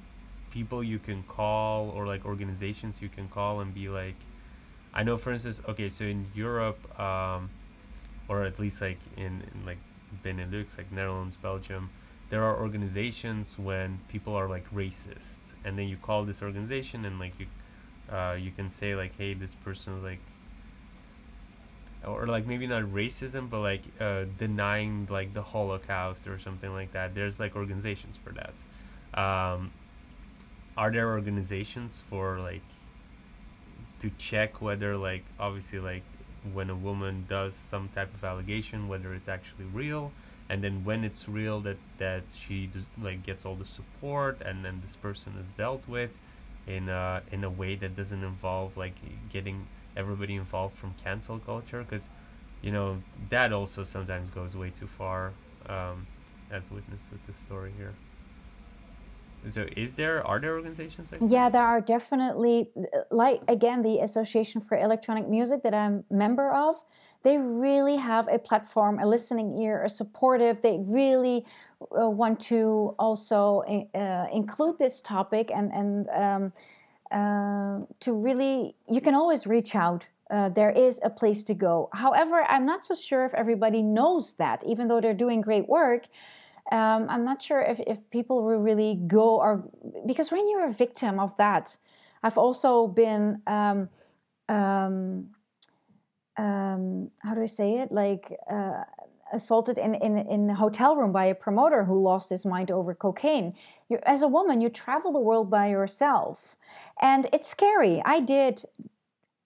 people 0.50 0.82
you 0.82 0.98
can 0.98 1.22
call 1.24 1.90
or 1.90 2.06
like 2.06 2.24
organizations 2.24 3.02
you 3.02 3.08
can 3.08 3.28
call 3.28 3.60
and 3.60 3.74
be 3.74 3.88
like 3.88 4.16
I 4.92 5.02
know 5.02 5.16
for 5.16 5.32
instance 5.32 5.60
okay 5.68 5.88
so 5.88 6.04
in 6.04 6.26
Europe 6.34 6.78
um, 7.00 7.50
or 8.28 8.44
at 8.44 8.58
least 8.58 8.80
like 8.80 8.98
in, 9.16 9.42
in 9.52 9.66
like 9.66 9.78
Benelux, 10.22 10.76
like 10.76 10.90
Netherlands, 10.92 11.36
Belgium, 11.36 11.90
there 12.30 12.42
are 12.42 12.60
organizations 12.60 13.58
when 13.58 14.00
people 14.08 14.34
are 14.34 14.48
like 14.48 14.68
racist, 14.74 15.54
and 15.64 15.78
then 15.78 15.88
you 15.88 15.96
call 15.96 16.24
this 16.24 16.42
organization 16.42 17.04
and 17.04 17.18
like 17.18 17.34
you, 17.38 17.46
uh, 18.14 18.34
you 18.34 18.50
can 18.50 18.70
say 18.70 18.94
like, 18.94 19.16
hey, 19.16 19.34
this 19.34 19.54
person 19.54 20.02
like, 20.02 20.20
or 22.06 22.26
like 22.26 22.46
maybe 22.46 22.66
not 22.66 22.82
racism, 22.84 23.48
but 23.50 23.60
like 23.60 23.82
uh, 24.00 24.24
denying 24.38 25.06
like 25.10 25.34
the 25.34 25.42
Holocaust 25.42 26.26
or 26.26 26.38
something 26.38 26.72
like 26.72 26.92
that. 26.92 27.14
There's 27.14 27.40
like 27.40 27.56
organizations 27.56 28.18
for 28.22 28.32
that. 28.32 28.54
Um, 29.20 29.72
are 30.76 30.90
there 30.90 31.10
organizations 31.10 32.02
for 32.10 32.38
like 32.38 32.62
to 34.00 34.10
check 34.18 34.60
whether 34.60 34.96
like 34.96 35.24
obviously 35.38 35.78
like 35.78 36.02
when 36.52 36.68
a 36.68 36.74
woman 36.74 37.24
does 37.28 37.54
some 37.54 37.88
type 37.94 38.12
of 38.12 38.22
allegation 38.22 38.88
whether 38.88 39.14
it's 39.14 39.28
actually 39.28 39.64
real 39.72 40.12
and 40.50 40.62
then 40.62 40.84
when 40.84 41.04
it's 41.04 41.28
real 41.28 41.60
that 41.60 41.78
that 41.98 42.22
she 42.34 42.66
does, 42.66 42.82
like 43.00 43.22
gets 43.22 43.46
all 43.46 43.54
the 43.54 43.64
support 43.64 44.40
and 44.44 44.64
then 44.64 44.82
this 44.84 44.96
person 44.96 45.32
is 45.40 45.48
dealt 45.56 45.86
with 45.88 46.10
in 46.66 46.88
a, 46.88 47.22
in 47.30 47.44
a 47.44 47.50
way 47.50 47.76
that 47.76 47.96
doesn't 47.96 48.22
involve 48.22 48.76
like 48.76 48.94
getting 49.32 49.66
everybody 49.96 50.34
involved 50.34 50.76
from 50.76 50.94
cancel 51.02 51.38
culture 51.38 51.82
because 51.82 52.08
you 52.62 52.72
know 52.72 53.00
that 53.30 53.52
also 53.52 53.84
sometimes 53.84 54.30
goes 54.30 54.56
way 54.56 54.70
too 54.70 54.88
far 54.98 55.32
um, 55.68 56.06
as 56.50 56.62
witness 56.70 57.02
with 57.10 57.24
the 57.26 57.32
story 57.44 57.72
here 57.76 57.94
so 59.50 59.66
is 59.76 59.94
there 59.94 60.26
are 60.26 60.40
there 60.40 60.54
organizations 60.54 61.10
like 61.12 61.20
yeah 61.20 61.44
that? 61.44 61.52
there 61.52 61.62
are 61.62 61.80
definitely 61.80 62.70
like 63.10 63.42
again 63.48 63.82
the 63.82 63.98
association 64.00 64.60
for 64.60 64.78
electronic 64.78 65.28
music 65.28 65.62
that 65.62 65.74
i'm 65.74 66.02
member 66.10 66.50
of 66.50 66.76
they 67.22 67.36
really 67.36 67.96
have 67.96 68.26
a 68.28 68.38
platform 68.38 68.98
a 68.98 69.06
listening 69.06 69.52
ear 69.60 69.84
a 69.84 69.88
supportive 69.88 70.62
they 70.62 70.78
really 70.86 71.44
uh, 72.00 72.08
want 72.08 72.40
to 72.40 72.94
also 72.98 73.62
uh, 73.94 74.26
include 74.32 74.78
this 74.78 75.02
topic 75.02 75.50
and 75.54 75.70
and 75.72 76.08
um, 76.10 76.52
uh, 77.14 77.78
to 78.00 78.12
really 78.12 78.74
you 78.88 79.00
can 79.00 79.14
always 79.14 79.46
reach 79.46 79.74
out. 79.74 80.04
Uh, 80.30 80.48
there 80.48 80.70
is 80.70 81.00
a 81.04 81.10
place 81.10 81.44
to 81.44 81.54
go. 81.54 81.88
However 81.92 82.42
i'm 82.48 82.66
not 82.66 82.84
so 82.84 82.94
sure 82.94 83.24
if 83.24 83.34
everybody 83.34 83.82
knows 83.82 84.34
that 84.42 84.64
even 84.66 84.88
though 84.88 85.00
they're 85.00 85.22
doing 85.26 85.40
great 85.40 85.68
work. 85.68 86.04
Um, 86.72 87.06
I'm 87.10 87.24
not 87.26 87.42
sure 87.42 87.60
if, 87.60 87.78
if 87.86 87.98
people 88.10 88.42
will 88.42 88.56
really 88.56 88.98
go 89.06 89.36
or 89.36 89.68
because 90.06 90.30
when 90.32 90.48
you're 90.48 90.66
a 90.66 90.72
victim 90.72 91.20
of 91.20 91.36
that, 91.36 91.76
I've 92.22 92.38
also 92.38 92.88
been 92.88 93.42
um, 93.46 93.90
um, 94.48 95.28
um 96.38 97.10
how 97.18 97.34
do 97.34 97.42
I 97.42 97.50
say 97.60 97.70
it? 97.82 97.92
Like 97.92 98.32
uh, 98.50 98.84
assaulted 99.34 99.78
in, 99.78 99.94
in 99.96 100.16
in 100.16 100.50
a 100.50 100.54
hotel 100.54 100.96
room 100.96 101.12
by 101.12 101.26
a 101.26 101.34
promoter 101.34 101.84
who 101.84 102.02
lost 102.02 102.30
his 102.30 102.46
mind 102.46 102.70
over 102.70 102.94
cocaine. 102.94 103.54
you 103.88 103.98
as 104.04 104.22
a 104.22 104.28
woman, 104.28 104.60
you 104.60 104.68
travel 104.68 105.12
the 105.12 105.20
world 105.20 105.50
by 105.50 105.68
yourself, 105.68 106.56
and 107.00 107.28
it's 107.32 107.48
scary. 107.48 108.02
I 108.04 108.20
did 108.20 108.64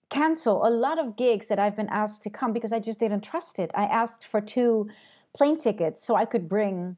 cancel 0.09 0.65
a 0.65 0.69
lot 0.69 0.97
of 0.97 1.15
gigs 1.15 1.47
that 1.47 1.59
I've 1.59 1.75
been 1.75 1.89
asked 1.89 2.23
to 2.23 2.29
come 2.29 2.51
because 2.53 2.73
I 2.73 2.79
just 2.79 2.99
didn't 2.99 3.21
trust 3.21 3.59
it. 3.59 3.71
I 3.73 3.83
asked 3.83 4.25
for 4.25 4.41
two 4.41 4.89
plane 5.35 5.59
tickets 5.59 6.03
so 6.03 6.15
I 6.15 6.25
could 6.25 6.49
bring 6.49 6.97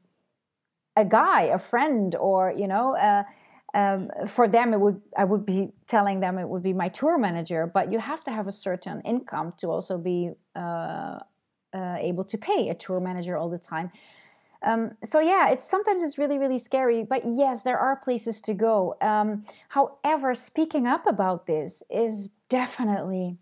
a 0.96 1.04
guy, 1.04 1.42
a 1.42 1.58
friend, 1.58 2.14
or 2.14 2.52
you 2.52 2.66
know, 2.66 2.96
uh, 2.96 3.24
um, 3.74 4.10
for 4.26 4.46
them 4.48 4.74
it 4.74 4.80
would 4.80 5.00
I 5.16 5.24
would 5.24 5.46
be 5.46 5.72
telling 5.88 6.20
them 6.20 6.38
it 6.38 6.48
would 6.48 6.62
be 6.62 6.72
my 6.72 6.88
tour 6.88 7.18
manager. 7.18 7.70
But 7.72 7.92
you 7.92 7.98
have 7.98 8.24
to 8.24 8.30
have 8.30 8.46
a 8.46 8.52
certain 8.52 9.00
income 9.02 9.54
to 9.58 9.70
also 9.70 9.98
be 9.98 10.30
uh, 10.54 11.20
uh, 11.72 11.96
able 11.98 12.24
to 12.24 12.38
pay 12.38 12.68
a 12.68 12.74
tour 12.74 13.00
manager 13.00 13.36
all 13.36 13.48
the 13.48 13.58
time. 13.58 13.90
Um, 14.64 14.92
so 15.02 15.18
yeah, 15.18 15.50
it's 15.50 15.64
sometimes 15.64 16.02
it's 16.02 16.18
really 16.18 16.38
really 16.38 16.58
scary. 16.58 17.02
But 17.02 17.22
yes, 17.26 17.62
there 17.62 17.78
are 17.78 17.96
places 17.96 18.40
to 18.42 18.54
go. 18.54 18.96
Um, 19.00 19.44
however, 19.68 20.34
speaking 20.34 20.86
up 20.86 21.06
about 21.06 21.46
this 21.46 21.82
is 21.90 22.30
definitely 22.48 23.38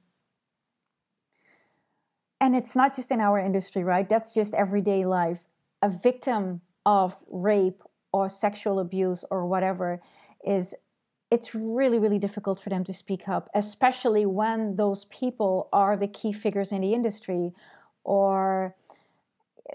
and 2.42 2.56
it's 2.56 2.74
not 2.74 2.96
just 2.96 3.10
in 3.10 3.20
our 3.20 3.38
industry, 3.38 3.84
right? 3.84 4.08
That's 4.08 4.32
just 4.32 4.54
everyday 4.54 5.04
life. 5.04 5.40
A 5.82 5.90
victim 5.90 6.62
of 6.86 7.14
rape 7.28 7.82
or 8.12 8.28
sexual 8.28 8.78
abuse 8.78 9.24
or 9.30 9.46
whatever 9.46 10.00
is 10.44 10.74
it's 11.30 11.54
really 11.54 11.98
really 11.98 12.18
difficult 12.18 12.60
for 12.60 12.70
them 12.70 12.82
to 12.82 12.92
speak 12.92 13.28
up 13.28 13.48
especially 13.54 14.26
when 14.26 14.76
those 14.76 15.04
people 15.06 15.68
are 15.72 15.96
the 15.96 16.08
key 16.08 16.32
figures 16.32 16.72
in 16.72 16.80
the 16.80 16.94
industry 16.94 17.52
or 18.10 18.74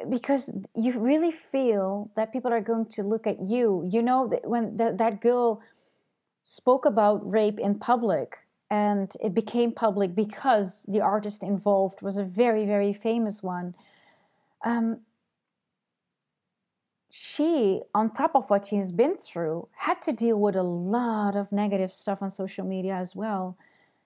because 0.10 0.52
you 0.76 0.92
really 1.00 1.32
feel 1.32 2.12
that 2.18 2.34
people 2.34 2.52
are 2.52 2.60
going 2.60 2.86
to 2.86 3.02
look 3.02 3.26
at 3.26 3.40
you. 3.40 3.88
You 3.90 4.02
know, 4.02 4.28
that 4.28 4.46
when 4.46 4.76
that 4.76 5.22
girl 5.22 5.62
spoke 6.44 6.86
about 6.86 7.32
rape 7.32 7.60
in 7.60 7.80
public 7.80 8.40
and 8.70 9.16
it 9.24 9.34
became 9.34 9.72
public 9.72 10.14
because 10.14 10.84
the 10.86 11.00
artist 11.00 11.44
involved 11.44 12.02
was 12.02 12.18
a 12.18 12.26
very, 12.26 12.66
very 12.66 12.92
famous 12.92 13.42
one. 13.42 13.74
Um, 14.66 15.00
she, 17.10 17.82
on 17.94 18.12
top 18.12 18.36
of 18.36 18.50
what 18.50 18.68
she 18.68 18.76
has 18.76 18.92
been 18.92 19.16
through, 19.16 19.70
had 19.78 20.02
to 20.02 20.12
deal 20.12 20.38
with 20.38 20.58
a 20.58 20.64
lot 20.64 21.38
of 21.38 21.54
negative 21.54 21.94
stuff 21.94 22.22
on 22.22 22.30
social 22.30 22.66
media 22.66 22.96
as 22.96 23.16
well. 23.16 23.58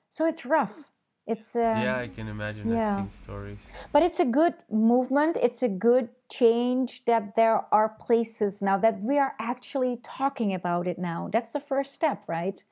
So 0.08 0.28
it's 0.28 0.46
rough. 0.46 0.89
It's 1.30 1.56
um, 1.56 1.62
yeah, 1.62 2.00
I 2.00 2.08
can 2.08 2.28
imagine. 2.28 2.68
yeah. 2.68 2.98
I've 2.98 3.12
seen 3.12 3.24
stories. 3.24 3.60
but 3.94 4.02
it's 4.02 4.20
a 4.20 4.26
good 4.26 4.56
movement. 4.72 5.38
It's 5.40 5.62
a 5.62 5.70
good 5.70 6.10
change 6.28 7.06
that 7.06 7.36
there 7.36 7.66
are 7.72 7.90
places 8.08 8.64
now 8.64 8.78
that 8.80 9.00
we 9.04 9.20
are 9.20 9.36
actually 9.38 10.00
talking 10.02 10.56
about 10.56 10.88
it 10.88 10.98
now. 10.98 11.30
That's 11.32 11.52
the 11.52 11.60
first 11.60 11.94
step, 11.94 12.24
right? 12.28 12.64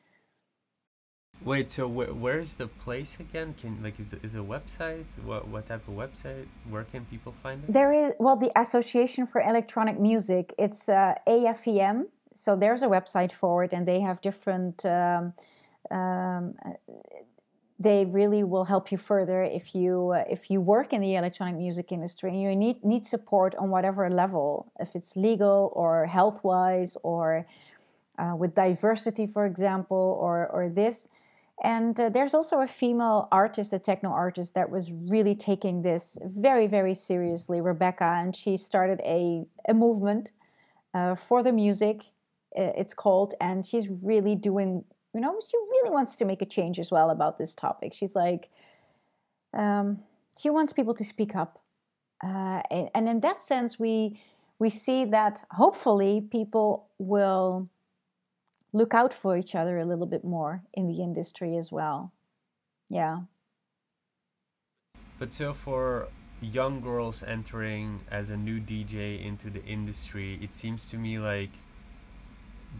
Wait, 1.43 1.69
so 1.69 1.87
wh- 1.87 2.19
where 2.19 2.39
is 2.39 2.55
the 2.55 2.65
place 2.65 3.17
again? 3.19 3.53
Can 3.61 3.77
like 3.83 3.99
is 3.99 4.11
it, 4.13 4.21
is 4.23 4.33
a 4.33 4.45
website? 4.55 5.05
What 5.23 5.47
what 5.47 5.67
type 5.67 5.87
of 5.87 5.93
website? 5.93 6.47
Where 6.67 6.85
can 6.91 7.05
people 7.05 7.35
find 7.43 7.63
it? 7.63 7.71
There 7.71 7.93
is 7.93 8.13
well, 8.19 8.37
the 8.37 8.51
Association 8.59 9.27
for 9.27 9.39
Electronic 9.41 9.99
Music. 9.99 10.55
It's 10.57 10.89
uh, 10.89 11.13
AFEM. 11.27 12.07
So 12.33 12.55
there's 12.55 12.81
a 12.81 12.87
website 12.87 13.31
for 13.31 13.63
it, 13.63 13.71
and 13.71 13.85
they 13.85 13.99
have 13.99 14.19
different. 14.21 14.83
Um, 14.83 15.33
um, 15.91 16.55
uh, 16.65 16.71
they 17.79 18.05
really 18.05 18.43
will 18.43 18.65
help 18.65 18.91
you 18.91 18.97
further 18.97 19.43
if 19.43 19.75
you 19.75 20.11
uh, 20.15 20.23
if 20.29 20.49
you 20.49 20.59
work 20.61 20.93
in 20.93 21.01
the 21.01 21.15
electronic 21.15 21.55
music 21.55 21.91
industry 21.91 22.29
and 22.31 22.41
you 22.41 22.55
need 22.55 22.83
need 22.83 23.05
support 23.05 23.55
on 23.55 23.69
whatever 23.69 24.09
level, 24.09 24.71
if 24.79 24.95
it's 24.95 25.15
legal 25.15 25.71
or 25.75 26.07
health 26.07 26.43
wise 26.43 26.97
or 27.03 27.45
uh, 28.17 28.35
with 28.35 28.55
diversity, 28.55 29.27
for 29.27 29.45
example, 29.45 30.17
or 30.19 30.47
or 30.47 30.69
this. 30.69 31.07
And 31.63 31.99
uh, 31.99 32.09
there's 32.09 32.35
also 32.35 32.61
a 32.61 32.67
female 32.67 33.27
artist, 33.31 33.73
a 33.73 33.79
techno 33.79 34.11
artist, 34.11 34.53
that 34.53 34.69
was 34.69 34.91
really 34.91 35.33
taking 35.35 35.81
this 35.81 36.17
very, 36.23 36.67
very 36.67 36.93
seriously, 36.93 37.61
Rebekah, 37.61 38.17
and 38.21 38.35
she 38.35 38.57
started 38.57 39.01
a, 39.03 39.43
a 39.67 39.73
movement 39.73 40.33
uh, 40.93 41.15
for 41.15 41.41
the 41.41 41.51
music, 41.51 42.01
uh, 42.55 42.73
it's 42.77 42.93
called, 42.93 43.33
and 43.41 43.65
she's 43.65 43.87
really 43.89 44.35
doing, 44.35 44.83
you 45.17 45.21
know, 45.21 45.39
she 45.49 45.57
really 45.57 45.89
wants 45.89 46.15
to 46.17 46.25
make 46.25 46.43
a 46.43 46.45
change 46.45 46.77
as 46.77 46.91
well 46.91 47.09
about 47.09 47.39
this 47.39 47.55
topic. 47.55 47.91
She's 47.91 48.15
like, 48.15 48.49
um, 49.51 50.03
she 50.39 50.51
wants 50.51 50.73
people 50.73 50.93
to 50.93 51.03
speak 51.03 51.35
up. 51.35 51.59
Uh, 52.23 52.61
and, 52.69 52.89
and 52.93 53.09
in 53.09 53.19
that 53.21 53.41
sense, 53.41 53.79
we, 53.79 54.21
we 54.59 54.69
see 54.69 55.05
that 55.05 55.43
hopefully 55.49 56.21
people 56.21 56.87
will 56.99 57.67
look 58.73 58.93
out 58.93 59.11
for 59.11 59.35
each 59.35 59.55
other 59.55 59.79
a 59.79 59.85
little 59.85 60.05
bit 60.05 60.23
more 60.23 60.61
in 60.75 60.87
the 60.87 61.01
industry 61.01 61.57
as 61.57 61.71
well. 61.71 62.13
Yeah. 62.87 63.21
But 65.17 65.33
so 65.33 65.51
for 65.51 66.09
young 66.41 66.79
girls 66.79 67.23
entering 67.23 68.01
as 68.11 68.29
a 68.29 68.37
new 68.37 68.59
DJ 68.59 69.25
into 69.25 69.49
the 69.49 69.65
industry, 69.65 70.39
it 70.43 70.53
seems 70.53 70.87
to 70.91 70.97
me 70.97 71.17
like 71.17 71.49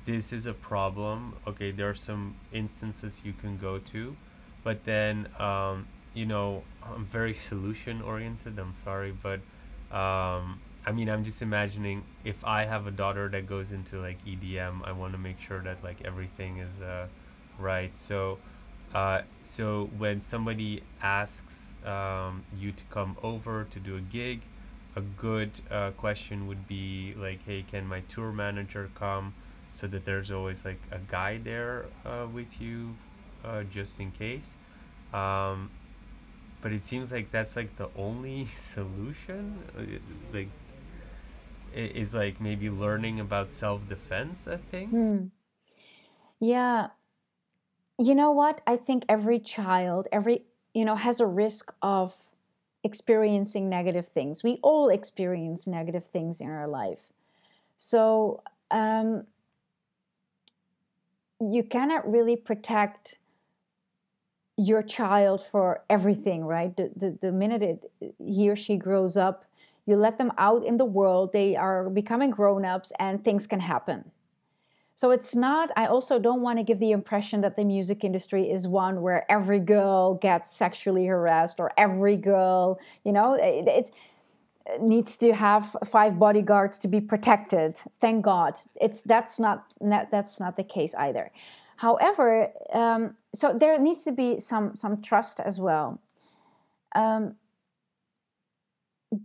this 0.05 0.33
is 0.33 0.45
a 0.45 0.53
problem. 0.53 1.35
Okay, 1.47 1.71
there 1.71 1.89
are 1.89 1.95
some 1.95 2.35
instances 2.51 3.21
you 3.23 3.33
can 3.33 3.57
go 3.57 3.79
to, 3.79 4.15
but 4.63 4.83
then 4.85 5.27
um, 5.39 5.87
you 6.13 6.25
know 6.25 6.63
I'm 6.83 7.05
very 7.05 7.33
solution 7.33 8.01
oriented. 8.01 8.59
I'm 8.59 8.75
sorry, 8.83 9.11
but 9.11 9.39
um, 9.95 10.59
I 10.85 10.91
mean 10.93 11.09
I'm 11.09 11.23
just 11.23 11.41
imagining 11.41 12.03
if 12.23 12.43
I 12.45 12.65
have 12.65 12.87
a 12.87 12.91
daughter 12.91 13.29
that 13.29 13.47
goes 13.47 13.71
into 13.71 13.99
like 14.01 14.17
EDM, 14.25 14.83
I 14.85 14.91
want 14.91 15.13
to 15.13 15.19
make 15.19 15.39
sure 15.39 15.61
that 15.61 15.83
like 15.83 16.01
everything 16.05 16.59
is 16.59 16.81
uh, 16.81 17.07
right. 17.59 17.95
So 17.97 18.39
uh, 18.93 19.21
so 19.43 19.89
when 19.97 20.21
somebody 20.21 20.83
asks 21.01 21.73
um, 21.85 22.43
you 22.57 22.71
to 22.71 22.83
come 22.89 23.17
over 23.21 23.65
to 23.71 23.79
do 23.79 23.97
a 23.97 24.01
gig, 24.01 24.41
a 24.95 25.01
good 25.01 25.51
uh, 25.69 25.91
question 25.91 26.47
would 26.47 26.67
be 26.67 27.13
like, 27.17 27.43
"Hey, 27.45 27.63
can 27.69 27.85
my 27.87 28.01
tour 28.01 28.31
manager 28.31 28.89
come?" 28.95 29.33
So 29.77 29.85
that 29.85 30.05
there's 30.05 30.31
always 30.31 30.65
like 30.65 30.81
a 30.91 30.97
guy 30.97 31.37
there 31.37 31.85
uh, 32.03 32.25
with 32.33 32.59
you, 32.59 32.95
uh, 33.45 33.61
just 33.61 33.99
in 33.99 34.09
case. 34.09 34.55
Um, 35.13 35.69
but 36.63 36.71
it 36.71 36.81
seems 36.81 37.11
like 37.11 37.29
that's 37.29 37.55
like 37.55 37.77
the 37.77 37.89
only 37.95 38.47
solution. 38.55 39.59
Uh, 39.77 39.99
Like, 40.33 40.49
is 41.75 42.15
like 42.15 42.41
maybe 42.41 42.71
learning 42.71 43.19
about 43.19 43.51
self 43.51 43.87
defense 43.87 44.47
a 44.47 44.57
thing? 44.57 44.87
Hmm. 44.89 45.25
Yeah. 46.39 46.87
You 47.99 48.15
know 48.15 48.31
what? 48.31 48.61
I 48.65 48.77
think 48.77 49.05
every 49.07 49.39
child, 49.39 50.07
every, 50.11 50.41
you 50.73 50.85
know, 50.85 50.95
has 50.95 51.19
a 51.19 51.25
risk 51.27 51.71
of 51.83 52.15
experiencing 52.83 53.69
negative 53.69 54.07
things. 54.07 54.43
We 54.43 54.59
all 54.63 54.89
experience 54.89 55.67
negative 55.67 56.05
things 56.05 56.41
in 56.41 56.49
our 56.49 56.67
life. 56.67 57.11
So, 57.77 58.41
um, 58.71 59.25
you 61.39 61.63
cannot 61.63 62.09
really 62.09 62.35
protect 62.35 63.17
your 64.57 64.81
child 64.81 65.43
for 65.51 65.83
everything, 65.89 66.43
right? 66.43 66.75
The, 66.75 66.91
the, 66.95 67.17
the 67.21 67.31
minute 67.31 67.61
it, 67.61 67.91
he 68.17 68.49
or 68.49 68.55
she 68.55 68.75
grows 68.75 69.15
up, 69.15 69.45
you 69.85 69.95
let 69.95 70.17
them 70.17 70.31
out 70.37 70.65
in 70.65 70.77
the 70.77 70.85
world, 70.85 71.31
they 71.31 71.55
are 71.55 71.89
becoming 71.89 72.31
grown 72.31 72.65
ups, 72.65 72.91
and 72.99 73.23
things 73.23 73.47
can 73.47 73.59
happen. 73.59 74.11
So 74.95 75.11
it's 75.11 75.35
not, 75.35 75.69
I 75.77 75.85
also 75.85 76.17
don't 76.17 76.41
want 76.41 76.57
to 76.57 76.63
give 76.63 76.79
the 76.79 76.91
impression 76.91 77.41
that 77.41 77.55
the 77.55 77.63
music 77.63 78.03
industry 78.03 78.49
is 78.49 78.67
one 78.67 79.03
where 79.03 79.31
every 79.31 79.59
girl 79.59 80.15
gets 80.15 80.49
sexually 80.49 81.05
harassed 81.05 81.59
or 81.59 81.71
every 81.77 82.17
girl, 82.17 82.79
you 83.05 83.11
know, 83.11 83.35
it, 83.35 83.67
it 83.67 83.91
needs 84.79 85.17
to 85.17 85.33
have 85.33 85.75
five 85.85 86.19
bodyguards 86.19 86.77
to 86.79 86.87
be 86.87 87.01
protected. 87.01 87.75
Thank 87.99 88.25
God. 88.25 88.55
It's 88.75 89.01
that's 89.01 89.39
not 89.39 89.65
that, 89.81 90.11
that's 90.11 90.39
not 90.39 90.57
the 90.57 90.63
case 90.63 90.93
either. 90.95 91.31
However, 91.77 92.51
um, 92.73 93.15
so 93.33 93.53
there 93.53 93.77
needs 93.79 94.03
to 94.03 94.11
be 94.11 94.39
some 94.39 94.75
some 94.75 95.01
trust 95.01 95.39
as 95.39 95.59
well. 95.59 96.01
Um, 96.95 97.35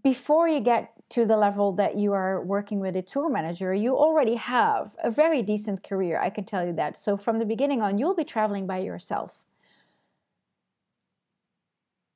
before 0.03 0.49
you 0.49 0.61
get 0.61 0.93
to 1.11 1.27
the 1.27 1.37
level 1.37 1.73
that 1.73 1.97
you 1.97 2.13
are 2.13 2.43
working 2.43 2.79
with 2.79 2.97
a 2.97 3.03
tour 3.03 3.29
manager, 3.29 3.75
you 3.75 3.97
already 3.97 4.37
have 4.37 4.95
a 5.03 5.11
very 5.11 5.43
decent 5.43 5.83
career. 5.83 6.21
I 6.21 6.31
can 6.31 6.45
tell 6.45 6.65
you 6.65 6.73
that. 6.75 6.97
So 6.97 7.17
from 7.17 7.39
the 7.39 7.45
beginning 7.45 7.83
on, 7.83 7.99
you'll 7.99 8.15
be 8.15 8.25
traveling 8.25 8.67
by 8.67 8.79
yourself. 8.79 9.33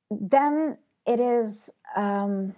Then 0.09 0.77
it 1.05 1.19
is. 1.19 1.69
Um, 1.95 2.55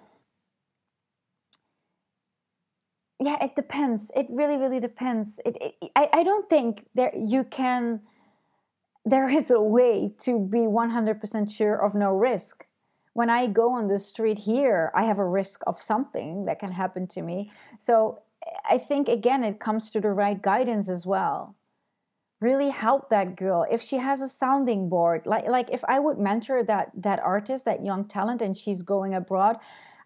yeah, 3.20 3.44
it 3.44 3.56
depends. 3.56 4.12
It 4.16 4.28
really, 4.30 4.58
really 4.58 4.80
depends. 4.80 5.40
It, 5.46 5.58
it, 5.60 5.92
I, 5.96 6.10
I 6.14 6.24
don't 6.24 6.50
think 6.50 6.86
there 6.96 7.12
you 7.16 7.44
can. 7.44 8.02
There 9.06 9.30
is 9.30 9.52
a 9.52 9.62
way 9.62 10.14
to 10.20 10.40
be 10.40 10.68
one 10.68 10.92
hundred 10.92 11.20
percent 11.20 11.52
sure 11.52 11.76
of 11.76 11.96
no 11.96 12.12
risk. 12.12 12.66
When 13.14 13.30
I 13.30 13.48
go 13.48 13.74
on 13.74 13.88
the 13.88 14.00
street 14.00 14.40
here, 14.40 14.92
I 14.96 15.04
have 15.04 15.20
a 15.20 15.28
risk 15.28 15.62
of 15.68 15.82
something 15.82 16.46
that 16.46 16.60
can 16.60 16.72
happen 16.72 17.08
to 17.08 17.22
me. 17.22 17.52
So 17.78 18.22
I 18.70 18.78
think 18.78 19.10
again, 19.10 19.44
it 19.44 19.60
comes 19.60 19.90
to 19.92 20.00
the 20.00 20.12
right 20.12 20.42
guidance 20.42 20.90
as 20.90 21.06
well. 21.06 21.56
Really 22.40 22.70
help 22.70 23.10
that 23.10 23.36
girl 23.36 23.66
if 23.70 23.82
she 23.82 23.98
has 23.98 24.22
a 24.22 24.28
sounding 24.30 24.88
board. 24.88 25.26
Like 25.26 25.48
like 25.48 25.70
if 25.72 25.84
I 25.86 26.00
would 26.00 26.18
mentor 26.18 26.64
that 26.64 26.92
that 26.96 27.20
artist, 27.20 27.66
that 27.66 27.84
young 27.84 28.06
talent, 28.06 28.42
and 28.42 28.56
she's 28.56 28.82
going 28.82 29.14
abroad. 29.14 29.58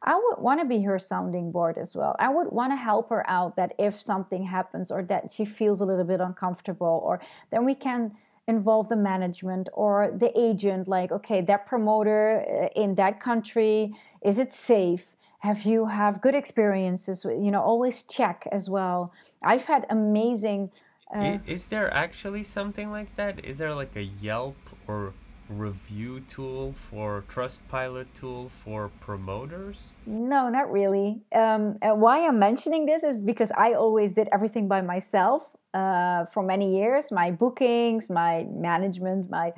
I 0.03 0.15
would 0.15 0.37
want 0.39 0.59
to 0.59 0.65
be 0.65 0.81
her 0.83 0.99
sounding 0.99 1.51
board 1.51 1.77
as 1.77 1.95
well. 1.95 2.15
I 2.19 2.29
would 2.29 2.51
want 2.51 2.71
to 2.73 2.75
help 2.75 3.09
her 3.09 3.27
out 3.29 3.55
that 3.55 3.73
if 3.79 4.01
something 4.01 4.43
happens 4.43 4.91
or 4.91 5.03
that 5.03 5.31
she 5.31 5.45
feels 5.45 5.81
a 5.81 5.85
little 5.85 6.03
bit 6.03 6.19
uncomfortable, 6.19 7.01
or 7.05 7.21
then 7.51 7.63
we 7.65 7.75
can 7.75 8.11
involve 8.47 8.89
the 8.89 8.95
management 8.95 9.69
or 9.71 10.13
the 10.17 10.29
agent 10.37 10.85
like 10.85 11.13
okay 11.13 11.39
that 11.39 11.65
promoter 11.65 12.43
uh, 12.45 12.67
in 12.81 12.93
that 12.95 13.21
country 13.21 13.95
is 14.21 14.37
it 14.37 14.51
safe 14.51 15.15
have 15.39 15.61
you 15.63 15.85
have 15.85 16.19
good 16.19 16.35
experiences 16.35 17.23
you 17.23 17.49
know 17.49 17.61
always 17.61 18.03
check 18.03 18.45
as 18.51 18.69
well 18.69 19.13
i've 19.43 19.63
had 19.63 19.85
amazing 19.89 20.69
uh, 21.15 21.37
Is 21.45 21.67
there 21.67 21.93
actually 21.93 22.43
something 22.43 22.89
like 22.89 23.15
that? 23.17 23.45
Is 23.45 23.57
there 23.59 23.75
like 23.75 23.95
a 23.95 24.03
Yelp 24.03 24.57
or 24.87 25.13
review 25.57 26.21
tool 26.21 26.75
for 26.89 27.23
Trustpilot 27.29 28.07
tool 28.13 28.51
for 28.63 28.89
promoters? 28.99 29.77
No, 30.05 30.49
not 30.49 30.71
really. 30.71 31.21
Um, 31.33 31.77
why 31.81 32.27
I'm 32.27 32.39
mentioning 32.39 32.85
this 32.85 33.03
is 33.03 33.19
because 33.19 33.51
I 33.57 33.73
always 33.73 34.13
did 34.13 34.27
everything 34.31 34.67
by 34.67 34.81
myself 34.81 35.49
uh, 35.73 36.25
for 36.25 36.43
many 36.43 36.77
years. 36.77 37.11
My 37.11 37.31
bookings, 37.31 38.09
my 38.09 38.45
management, 38.49 39.29
my 39.29 39.53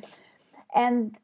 and 0.73 1.17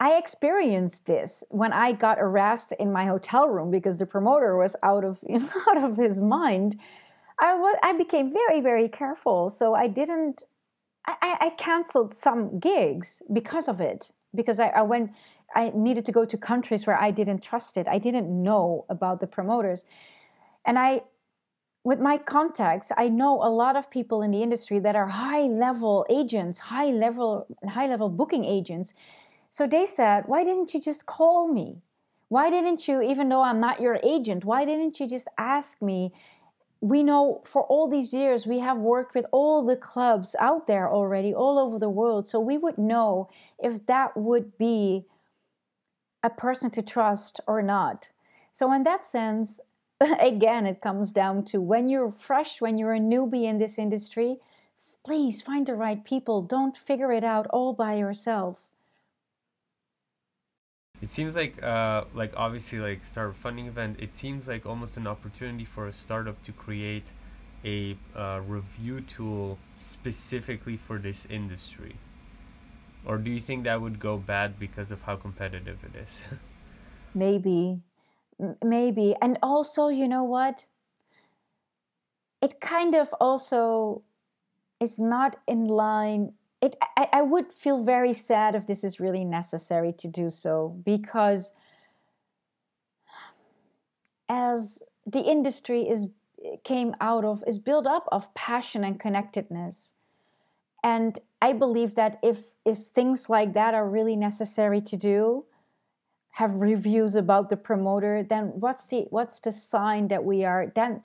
I 0.00 0.18
experienced 0.18 1.06
this 1.06 1.44
when 1.50 1.72
I 1.72 1.92
got 1.92 2.18
arrested 2.20 2.76
in 2.80 2.92
my 2.92 3.06
hotel 3.06 3.48
room 3.48 3.70
because 3.70 3.96
the 3.96 4.06
promoter 4.06 4.56
was 4.56 4.76
out 4.82 5.04
of 5.04 5.18
you 5.26 5.38
know, 5.40 5.48
out 5.68 5.82
of 5.82 5.96
his 5.96 6.20
mind. 6.20 6.78
I 7.38 7.54
was 7.54 7.76
I 7.82 7.92
became 7.92 8.32
very 8.32 8.60
very 8.60 8.88
careful, 8.88 9.50
so 9.50 9.74
I 9.74 9.88
didn't. 9.88 10.44
I, 11.06 11.36
I 11.40 11.50
canceled 11.50 12.14
some 12.14 12.58
gigs 12.58 13.22
because 13.32 13.68
of 13.68 13.80
it 13.80 14.10
because 14.34 14.58
I, 14.58 14.68
I 14.68 14.82
went 14.82 15.12
I 15.54 15.70
needed 15.74 16.04
to 16.06 16.12
go 16.12 16.24
to 16.24 16.36
countries 16.36 16.86
where 16.86 17.00
I 17.00 17.10
didn't 17.10 17.42
trust 17.42 17.76
it. 17.76 17.86
I 17.88 17.98
didn't 17.98 18.28
know 18.42 18.86
about 18.88 19.20
the 19.20 19.26
promoters, 19.26 19.84
and 20.64 20.78
I 20.78 21.02
with 21.84 22.00
my 22.00 22.16
contacts, 22.16 22.90
I 22.96 23.08
know 23.10 23.42
a 23.42 23.50
lot 23.50 23.76
of 23.76 23.90
people 23.90 24.22
in 24.22 24.30
the 24.30 24.42
industry 24.42 24.78
that 24.78 24.96
are 24.96 25.06
high 25.08 25.42
level 25.42 26.06
agents, 26.08 26.58
high 26.58 26.86
level 26.86 27.46
high 27.68 27.86
level 27.86 28.08
booking 28.08 28.44
agents. 28.44 28.94
So 29.50 29.66
they 29.66 29.86
said, 29.86 30.24
"Why 30.26 30.44
didn't 30.44 30.74
you 30.74 30.80
just 30.80 31.06
call 31.06 31.48
me? 31.48 31.82
Why 32.28 32.50
didn't 32.50 32.88
you 32.88 33.02
even 33.02 33.28
though 33.28 33.42
I'm 33.42 33.60
not 33.60 33.80
your 33.80 34.00
agent, 34.02 34.44
why 34.44 34.64
didn't 34.64 34.98
you 35.00 35.06
just 35.06 35.28
ask 35.38 35.82
me?" 35.82 36.12
We 36.84 37.02
know 37.02 37.40
for 37.46 37.62
all 37.62 37.88
these 37.88 38.12
years 38.12 38.46
we 38.46 38.58
have 38.58 38.76
worked 38.76 39.14
with 39.14 39.24
all 39.32 39.64
the 39.64 39.74
clubs 39.74 40.36
out 40.38 40.66
there 40.66 40.86
already 40.86 41.32
all 41.32 41.58
over 41.58 41.78
the 41.78 41.88
world, 41.88 42.28
so 42.28 42.38
we 42.38 42.58
would 42.58 42.76
know 42.76 43.30
if 43.58 43.86
that 43.86 44.14
would 44.18 44.58
be 44.58 45.06
a 46.22 46.28
person 46.28 46.70
to 46.72 46.82
trust 46.82 47.40
or 47.46 47.62
not. 47.62 48.10
So 48.52 48.70
in 48.70 48.82
that 48.82 49.02
sense, 49.02 49.60
again, 50.20 50.66
it 50.66 50.82
comes 50.82 51.10
down 51.10 51.46
to 51.46 51.58
when 51.58 51.88
you're 51.88 52.10
fresh, 52.12 52.60
when 52.60 52.76
you're 52.76 52.92
a 52.92 53.00
newbie 53.00 53.44
in 53.44 53.56
this 53.56 53.78
industry, 53.78 54.36
please 55.06 55.40
find 55.40 55.66
the 55.66 55.74
right 55.74 56.04
people. 56.04 56.42
Don't 56.42 56.76
figure 56.76 57.12
it 57.12 57.24
out 57.24 57.46
all 57.46 57.72
by 57.72 57.94
yourself. 57.94 58.58
It 61.02 61.10
seems 61.10 61.36
like, 61.36 61.62
uh, 61.62 62.04
like 62.14 62.32
obviously, 62.36 62.78
like 62.78 63.04
start 63.04 63.36
funding 63.36 63.66
event. 63.66 63.98
It 64.00 64.14
seems 64.14 64.48
like 64.48 64.64
almost 64.64 64.96
an 64.96 65.06
opportunity 65.06 65.64
for 65.64 65.86
a 65.86 65.92
startup 65.92 66.42
to 66.44 66.52
create 66.52 67.10
a 67.64 67.96
uh, 68.16 68.40
review 68.46 69.00
tool 69.00 69.58
specifically 69.76 70.76
for 70.76 70.98
this 70.98 71.26
industry. 71.28 71.96
Or 73.04 73.18
do 73.18 73.30
you 73.30 73.40
think 73.40 73.64
that 73.64 73.80
would 73.80 73.98
go 74.00 74.16
bad 74.16 74.58
because 74.58 74.90
of 74.90 75.02
how 75.02 75.16
competitive 75.16 75.78
it 75.84 75.98
is? 75.98 76.22
Maybe 77.14 77.82
maybe 78.64 79.14
and 79.22 79.38
also 79.42 79.88
you 79.88 80.08
know 80.08 80.24
what 80.24 80.66
it 82.42 82.60
kind 82.60 82.94
of 82.94 83.08
also 83.20 84.02
is 84.80 84.98
not 84.98 85.36
in 85.46 85.66
line 85.66 86.32
it 86.64 86.76
I, 86.96 87.08
I, 87.12 87.22
would 87.22 87.52
feel 87.52 87.82
very 87.84 88.14
sad 88.14 88.54
if 88.54 88.66
this 88.66 88.84
is 88.84 88.98
really 88.98 89.24
necessary 89.24 89.92
to 89.98 90.08
do 90.08 90.30
so 90.30 90.76
because 90.84 91.52
as 94.28 94.82
the 95.06 95.20
industry 95.20 95.82
is 95.82 96.08
came 96.62 96.94
out 97.00 97.24
of 97.24 97.42
is 97.46 97.58
built 97.58 97.86
up 97.86 98.06
of 98.10 98.32
passion 98.34 98.84
and 98.84 98.98
connectedness. 98.98 99.90
And 100.82 101.18
i 101.40 101.52
believe 101.52 101.94
that 101.94 102.18
if 102.22 102.38
if 102.64 102.78
things 102.98 103.28
like 103.28 103.52
that 103.54 103.74
are 103.74 103.88
really 103.88 104.16
necessary 104.16 104.80
to 104.80 104.96
do 104.96 105.44
have 106.34 106.52
reviews 106.56 107.14
about 107.14 107.48
the 107.48 107.56
promoter, 107.56 108.24
then 108.28 108.46
what's 108.58 108.86
the 108.86 109.06
what's 109.10 109.38
the 109.38 109.52
sign 109.52 110.08
that 110.08 110.24
we 110.24 110.44
are 110.44 110.72
then 110.74 111.02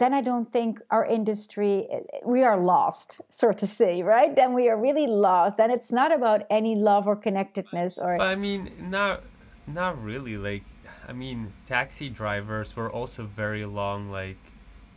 then 0.00 0.14
I 0.14 0.22
don't 0.22 0.50
think 0.50 0.80
our 0.90 1.04
industry 1.04 1.86
we 2.24 2.42
are 2.42 2.58
lost, 2.58 3.20
so 3.28 3.52
to 3.52 3.66
say, 3.66 4.02
right? 4.02 4.34
Then 4.34 4.54
we 4.54 4.68
are 4.70 4.76
really 4.76 5.06
lost. 5.06 5.58
Then 5.58 5.70
it's 5.70 5.92
not 5.92 6.10
about 6.10 6.46
any 6.48 6.74
love 6.74 7.06
or 7.06 7.14
connectedness 7.14 7.98
or 7.98 8.16
But 8.16 8.28
I 8.28 8.34
mean 8.34 8.72
not 8.80 9.22
not 9.66 10.02
really 10.02 10.36
like 10.38 10.64
I 11.06 11.12
mean 11.12 11.52
taxi 11.68 12.08
drivers 12.08 12.74
were 12.74 12.90
also 12.90 13.26
very 13.26 13.66
long 13.66 14.10
like 14.10 14.38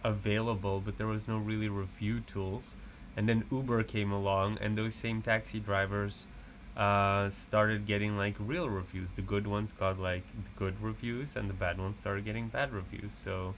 available, 0.05 0.79
but 0.79 0.97
there 0.97 1.07
was 1.07 1.27
no 1.27 1.37
really 1.37 1.69
review 1.69 2.21
tools. 2.21 2.73
And 3.15 3.27
then 3.27 3.43
Uber 3.51 3.83
came 3.83 4.11
along 4.11 4.57
and 4.61 4.77
those 4.77 4.95
same 4.95 5.21
taxi 5.21 5.59
drivers 5.59 6.25
uh, 6.77 7.29
started 7.29 7.85
getting 7.85 8.17
like 8.17 8.35
real 8.39 8.69
reviews. 8.69 9.11
The 9.11 9.21
good 9.21 9.47
ones 9.47 9.73
got 9.73 9.99
like 9.99 10.23
good 10.57 10.81
reviews, 10.81 11.35
and 11.35 11.49
the 11.49 11.53
bad 11.53 11.77
ones 11.77 11.99
started 11.99 12.25
getting 12.25 12.47
bad 12.47 12.73
reviews. 12.73 13.11
So 13.13 13.53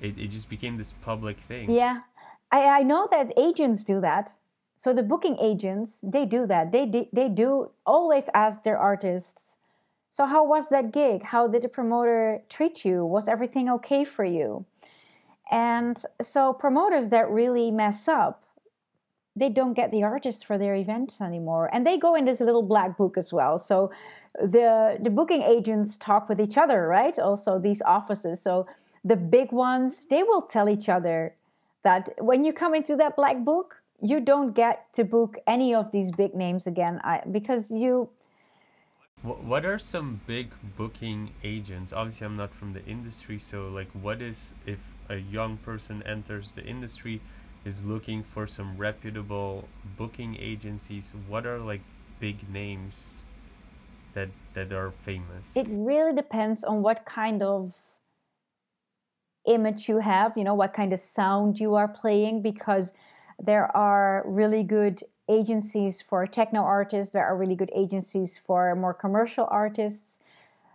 it, 0.00 0.18
it 0.18 0.28
just 0.30 0.48
became 0.48 0.76
this 0.76 0.94
public 1.02 1.38
thing. 1.48 1.70
Yeah, 1.70 2.00
I, 2.50 2.80
I 2.80 2.82
know 2.82 3.08
that 3.10 3.32
agents 3.36 3.84
do 3.84 4.00
that. 4.00 4.34
So 4.76 4.92
the 4.92 5.02
booking 5.02 5.36
agents 5.40 6.00
they 6.02 6.24
do 6.24 6.46
that. 6.46 6.72
They 6.72 6.86
they, 6.86 7.08
they 7.12 7.28
do 7.28 7.70
always 7.84 8.24
ask 8.34 8.62
their 8.62 8.78
artists. 8.78 9.56
So 10.10 10.26
how 10.26 10.44
was 10.44 10.68
that 10.70 10.92
gig? 10.92 11.22
How 11.24 11.48
did 11.48 11.62
the 11.62 11.68
promoter 11.68 12.42
treat 12.48 12.84
you? 12.84 13.04
Was 13.04 13.28
everything 13.28 13.68
okay 13.70 14.04
for 14.04 14.24
you? 14.24 14.64
And 15.50 16.02
so 16.20 16.52
promoters 16.52 17.08
that 17.08 17.28
really 17.30 17.70
mess 17.70 18.08
up 18.08 18.44
they 19.38 19.48
don't 19.48 19.74
get 19.74 19.92
the 19.92 20.02
artists 20.02 20.42
for 20.42 20.58
their 20.58 20.74
events 20.74 21.20
anymore 21.20 21.70
and 21.72 21.86
they 21.86 21.96
go 21.96 22.14
in 22.14 22.24
this 22.24 22.40
little 22.40 22.62
black 22.62 22.96
book 22.96 23.16
as 23.16 23.32
well 23.32 23.58
so 23.58 23.90
the 24.34 24.98
the 25.00 25.10
booking 25.10 25.42
agents 25.42 25.96
talk 25.96 26.28
with 26.28 26.40
each 26.40 26.58
other 26.58 26.86
right 26.88 27.18
also 27.18 27.58
these 27.58 27.80
offices 27.82 28.42
so 28.42 28.66
the 29.04 29.16
big 29.16 29.52
ones 29.52 30.06
they 30.10 30.22
will 30.22 30.42
tell 30.42 30.68
each 30.68 30.88
other 30.88 31.34
that 31.82 32.10
when 32.18 32.44
you 32.44 32.52
come 32.52 32.74
into 32.74 32.96
that 32.96 33.16
black 33.16 33.44
book 33.44 33.82
you 34.00 34.20
don't 34.20 34.54
get 34.54 34.92
to 34.92 35.04
book 35.04 35.36
any 35.46 35.74
of 35.74 35.90
these 35.92 36.10
big 36.10 36.34
names 36.34 36.66
again 36.66 37.00
I, 37.04 37.22
because 37.30 37.70
you 37.70 38.10
what 39.22 39.64
are 39.64 39.80
some 39.80 40.20
big 40.26 40.52
booking 40.76 41.34
agents 41.42 41.92
obviously 41.92 42.26
i'm 42.26 42.36
not 42.36 42.54
from 42.54 42.72
the 42.72 42.84
industry 42.84 43.38
so 43.38 43.68
like 43.68 43.90
what 43.92 44.22
is 44.22 44.54
if 44.66 44.78
a 45.08 45.16
young 45.16 45.56
person 45.58 46.02
enters 46.04 46.52
the 46.52 46.64
industry 46.64 47.20
is 47.64 47.84
looking 47.84 48.22
for 48.22 48.46
some 48.46 48.76
reputable 48.76 49.68
booking 49.96 50.36
agencies, 50.38 51.12
what 51.26 51.46
are 51.46 51.58
like 51.58 51.82
big 52.20 52.48
names 52.50 53.22
that 54.14 54.28
that 54.54 54.72
are 54.72 54.92
famous? 55.04 55.44
It 55.54 55.66
really 55.68 56.14
depends 56.14 56.64
on 56.64 56.82
what 56.82 57.04
kind 57.04 57.42
of 57.42 57.74
image 59.48 59.88
you 59.88 59.98
have, 59.98 60.36
you 60.36 60.44
know, 60.44 60.54
what 60.54 60.72
kind 60.72 60.92
of 60.92 61.00
sound 61.00 61.58
you 61.58 61.74
are 61.74 61.88
playing 61.88 62.42
because 62.42 62.92
there 63.38 63.74
are 63.76 64.22
really 64.26 64.62
good 64.62 65.02
agencies 65.28 66.00
for 66.00 66.26
techno 66.26 66.60
artists, 66.60 67.12
there 67.12 67.24
are 67.24 67.36
really 67.36 67.54
good 67.54 67.70
agencies 67.74 68.40
for 68.46 68.74
more 68.74 68.94
commercial 68.94 69.46
artists. 69.50 70.18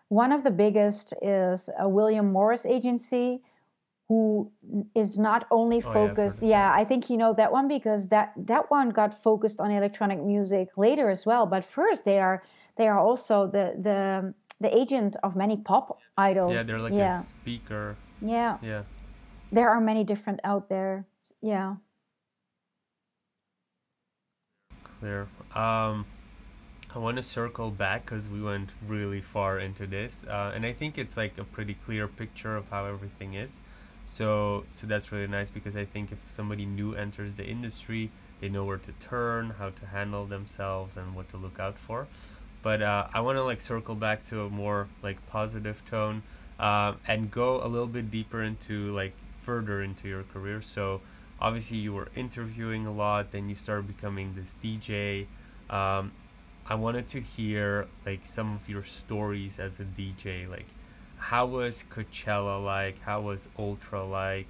One 0.10 0.32
of 0.32 0.44
the 0.44 0.52
biggest 0.52 1.14
is 1.22 1.70
a 1.80 1.90
William 1.90 2.32
Morris 2.32 2.66
agency 2.66 3.42
who 4.08 4.52
is 4.94 5.18
not 5.18 5.48
only 5.50 5.80
focused 5.82 6.40
oh, 6.42 6.46
yeah, 6.46 6.70
yeah 6.70 6.82
i 6.82 6.84
think 6.84 7.10
you 7.10 7.18
know 7.18 7.34
that 7.34 7.52
one 7.52 7.68
because 7.68 8.10
that 8.10 8.34
that 8.36 8.70
one 8.70 8.90
got 8.90 9.24
focused 9.24 9.60
on 9.60 9.72
electronic 9.72 10.22
music 10.22 10.68
later 10.78 11.10
as 11.10 11.26
well 11.26 11.46
but 11.46 11.64
first 11.64 12.04
they 12.04 12.20
are 12.20 12.44
they 12.76 12.88
are 12.88 13.00
also 13.00 13.48
the 13.48 13.74
the 13.82 14.34
the 14.60 14.78
agent 14.78 15.16
of 15.24 15.36
many 15.36 15.58
pop 15.58 16.00
idols 16.18 16.54
yeah 16.54 16.64
they're 16.64 16.80
like 16.80 16.94
yeah. 16.94 17.22
a 17.22 17.24
speaker 17.24 17.96
yeah. 18.24 18.58
Yeah. 18.62 18.84
There 19.52 19.70
are 19.70 19.82
many 19.82 20.04
different 20.04 20.40
out 20.44 20.70
there. 20.70 21.06
Yeah. 21.42 21.76
Clear. 25.00 25.28
Um 25.54 26.06
I 26.96 27.00
want 27.00 27.18
to 27.18 27.24
circle 27.24 27.72
back 27.72 28.06
because 28.06 28.28
we 28.28 28.40
went 28.40 28.70
really 28.88 29.20
far 29.20 29.58
into 29.58 29.88
this, 29.88 30.26
uh, 30.30 30.52
and 30.54 30.64
I 30.64 30.74
think 30.74 31.00
it's 31.00 31.18
like 31.18 31.40
a 31.40 31.44
pretty 31.44 31.74
clear 31.74 32.08
picture 32.08 32.56
of 32.56 32.70
how 32.70 32.86
everything 32.86 33.34
is. 33.34 33.60
So 34.06 34.66
so 34.70 34.86
that's 34.86 35.12
really 35.12 35.28
nice 35.28 35.50
because 35.50 35.76
I 35.76 35.86
think 35.86 36.12
if 36.12 36.20
somebody 36.28 36.68
new 36.68 36.94
enters 36.94 37.34
the 37.34 37.46
industry, 37.46 38.12
they 38.40 38.50
know 38.50 38.64
where 38.64 38.78
to 38.78 38.92
turn, 39.00 39.56
how 39.58 39.70
to 39.72 39.86
handle 39.88 40.28
themselves, 40.28 40.96
and 40.96 41.16
what 41.16 41.30
to 41.30 41.38
look 41.38 41.60
out 41.60 41.80
for. 41.80 42.08
But 42.62 42.84
uh, 42.84 43.08
I 43.12 43.22
want 43.22 43.38
to 43.38 43.44
like 43.44 43.60
circle 43.60 43.96
back 43.96 44.24
to 44.30 44.42
a 44.42 44.50
more 44.50 44.88
like 45.02 45.18
positive 45.28 45.84
tone 45.86 46.22
uh, 46.64 46.96
and 47.06 47.30
go 47.30 47.62
a 47.62 47.68
little 47.68 47.88
bit 47.88 48.10
deeper 48.10 48.42
into 48.42 48.96
like 48.96 49.14
further 49.42 49.84
into 49.84 50.08
your 50.08 50.24
career. 50.24 50.62
So 50.62 51.02
obviously 51.42 51.76
you 51.78 51.92
were 51.92 52.08
interviewing 52.16 52.86
a 52.86 52.92
lot, 52.94 53.34
then 53.34 53.50
you 53.50 53.56
started 53.56 53.86
becoming 53.86 54.34
this 54.34 54.56
DJ. 54.64 55.28
Um, 55.70 56.14
I 56.66 56.76
wanted 56.76 57.10
to 57.10 57.20
hear 57.20 57.88
like 58.06 58.26
some 58.26 58.56
of 58.56 58.70
your 58.70 58.86
stories 58.86 59.60
as 59.60 59.82
a 59.82 59.84
DJ, 59.84 60.50
like 60.50 60.68
how 61.18 61.46
was 61.48 61.84
Coachella 61.94 62.64
like? 62.64 63.02
How 63.02 63.20
was 63.20 63.50
Ultra 63.60 64.06
like? 64.06 64.48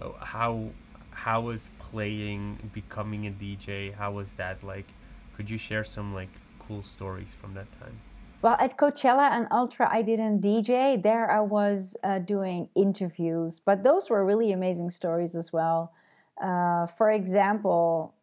Uh, 0.00 0.12
how 0.18 0.70
how 1.10 1.42
was 1.42 1.68
playing, 1.78 2.70
becoming 2.72 3.26
a 3.26 3.30
DJ? 3.30 3.94
How 3.94 4.12
was 4.12 4.32
that 4.34 4.64
like? 4.64 4.86
Could 5.36 5.50
you 5.50 5.58
share 5.58 5.84
some 5.84 6.14
like 6.14 6.30
cool 6.58 6.82
stories 6.82 7.34
from 7.38 7.52
that 7.52 7.68
time? 7.78 8.00
Well, 8.42 8.56
at 8.58 8.78
Coachella 8.78 9.30
and 9.32 9.46
Ultra, 9.50 9.86
I 9.92 10.00
didn't 10.00 10.40
DJ. 10.40 11.02
There, 11.02 11.30
I 11.30 11.40
was 11.40 11.94
uh, 12.02 12.20
doing 12.20 12.70
interviews, 12.74 13.60
but 13.62 13.82
those 13.82 14.08
were 14.08 14.24
really 14.24 14.52
amazing 14.52 14.90
stories 14.90 15.36
as 15.36 15.52
well. 15.52 15.92
Uh, 16.42 16.86
for 16.86 17.10
example, 17.10 18.14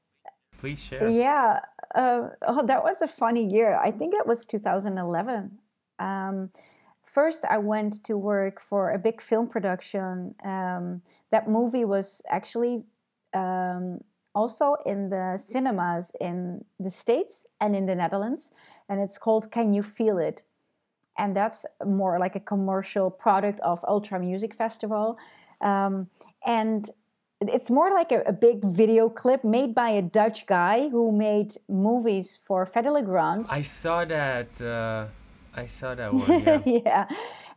please 0.58 0.80
share. 0.80 1.08
Yeah, 1.08 1.60
uh, 1.94 2.30
oh, 2.48 2.66
that 2.66 2.84
was 2.84 3.04
a 3.04 3.08
funny 3.08 3.46
year. 3.46 3.78
I 3.78 3.92
think 3.92 4.16
it 4.16 4.26
was 4.26 4.48
2011. 4.48 5.52
Um, 6.00 6.50
first, 7.04 7.46
I 7.46 7.60
went 7.60 8.04
to 8.06 8.18
work 8.18 8.60
for 8.60 8.94
a 8.94 8.98
big 8.98 9.22
film 9.22 9.48
production. 9.48 10.34
Um, 10.44 11.04
that 11.30 11.48
movie 11.48 11.86
was 11.86 12.24
actually 12.28 12.82
um, 13.36 14.00
also 14.34 14.78
in 14.86 15.10
the 15.10 15.38
cinemas 15.38 16.12
in 16.22 16.64
the 16.80 16.90
States 16.90 17.46
and 17.62 17.76
in 17.76 17.86
the 17.86 17.96
Netherlands, 17.96 18.52
and 18.90 19.00
it's 19.00 19.18
called 19.18 19.52
Can 19.52 19.74
You 19.74 19.84
Feel 19.84 20.18
It? 20.18 20.44
And 21.18 21.36
that's 21.36 21.66
more 21.86 22.20
like 22.20 22.36
a 22.36 22.40
commercial 22.40 23.10
product 23.10 23.60
of 23.62 23.84
Ultra 23.88 24.20
Music 24.20 24.54
Festival. 24.54 25.18
Um, 25.62 26.10
and 26.46 26.90
it's 27.42 27.70
more 27.70 27.92
like 27.92 28.12
a, 28.12 28.22
a, 28.22 28.34
big 28.34 28.64
video 28.64 29.10
clip 29.10 29.44
made 29.44 29.74
by 29.76 29.90
a 29.90 30.02
Dutch 30.02 30.46
guy 30.46 30.90
who 30.90 31.12
made 31.12 31.56
movies 31.68 32.40
for 32.46 32.66
Fedde 32.66 32.92
Le 32.92 33.02
Grand. 33.02 33.48
I 33.50 33.62
saw 33.62 34.06
that. 34.06 34.62
Uh, 34.62 35.08
I 35.54 35.66
saw 35.66 35.96
that 35.96 36.14
one. 36.14 36.44
Yeah. 36.44 36.62
yeah. 36.66 37.08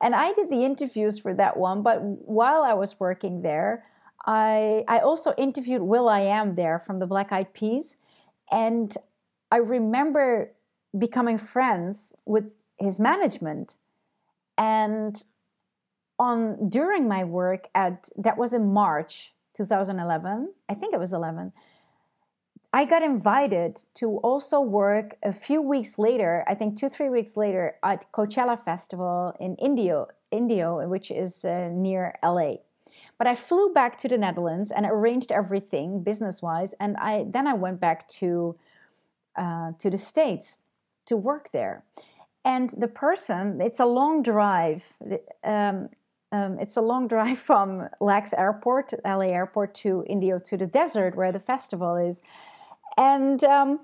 And 0.00 0.14
I 0.14 0.32
did 0.32 0.50
the 0.50 0.64
interviews 0.64 1.18
for 1.18 1.34
that 1.34 1.56
one. 1.56 1.82
But 1.82 2.02
while 2.02 2.62
I 2.62 2.74
was 2.74 2.98
working 2.98 3.42
there, 3.42 3.84
I 4.26 4.84
I 4.86 4.98
also 4.98 5.32
interviewed 5.38 5.82
will.i.am 5.82 6.54
there 6.54 6.78
from 6.78 6.98
the 6.98 7.06
Black 7.06 7.32
Eyed 7.32 7.52
Peas, 7.54 7.96
and 8.50 8.94
I 9.50 9.56
remember 9.56 10.52
becoming 10.96 11.38
friends 11.38 12.12
with 12.24 12.52
his 12.78 12.98
management, 12.98 13.76
and 14.56 15.24
on 16.18 16.68
during 16.68 17.08
my 17.08 17.24
work 17.24 17.68
at 17.74 18.08
that 18.16 18.36
was 18.36 18.52
in 18.52 18.72
March 18.72 19.32
2011, 19.56 20.52
I 20.68 20.74
think 20.74 20.94
it 20.94 21.00
was 21.00 21.12
11. 21.12 21.52
I 22.72 22.84
got 22.84 23.02
invited 23.02 23.82
to 23.94 24.18
also 24.18 24.60
work 24.60 25.16
a 25.24 25.32
few 25.32 25.60
weeks 25.60 25.98
later, 25.98 26.44
I 26.46 26.54
think 26.54 26.78
two, 26.78 26.88
three 26.88 27.08
weeks 27.08 27.36
later, 27.36 27.74
at 27.82 28.10
Coachella 28.12 28.64
Festival 28.64 29.34
in 29.40 29.56
Indio, 29.56 30.06
Indio 30.30 30.86
which 30.88 31.10
is 31.10 31.44
uh, 31.44 31.70
near 31.72 32.14
LA. 32.22 32.56
But 33.18 33.26
I 33.26 33.34
flew 33.34 33.72
back 33.72 33.98
to 33.98 34.08
the 34.08 34.18
Netherlands 34.18 34.70
and 34.70 34.86
arranged 34.86 35.32
everything 35.32 36.02
business 36.02 36.40
wise, 36.42 36.74
and 36.78 36.96
I 36.96 37.24
then 37.28 37.46
I 37.46 37.54
went 37.54 37.80
back 37.80 38.08
to 38.20 38.56
uh, 39.36 39.72
to 39.78 39.90
the 39.90 39.98
States 39.98 40.56
to 41.10 41.16
work 41.16 41.50
there. 41.52 41.84
And 42.44 42.70
the 42.70 42.88
person, 42.88 43.60
it's 43.60 43.80
a 43.80 43.84
long 43.84 44.22
drive. 44.22 44.82
Um, 45.44 45.90
um, 46.32 46.58
it's 46.60 46.76
a 46.76 46.80
long 46.80 47.08
drive 47.14 47.38
from 47.38 47.88
LAX 48.00 48.32
Airport, 48.32 48.94
LA 49.04 49.30
Airport, 49.40 49.74
to 49.82 50.04
Indio 50.06 50.38
to 50.38 50.56
the 50.56 50.66
desert 50.66 51.16
where 51.16 51.32
the 51.32 51.40
festival 51.40 51.96
is. 51.96 52.22
And 52.96 53.42
um, 53.44 53.80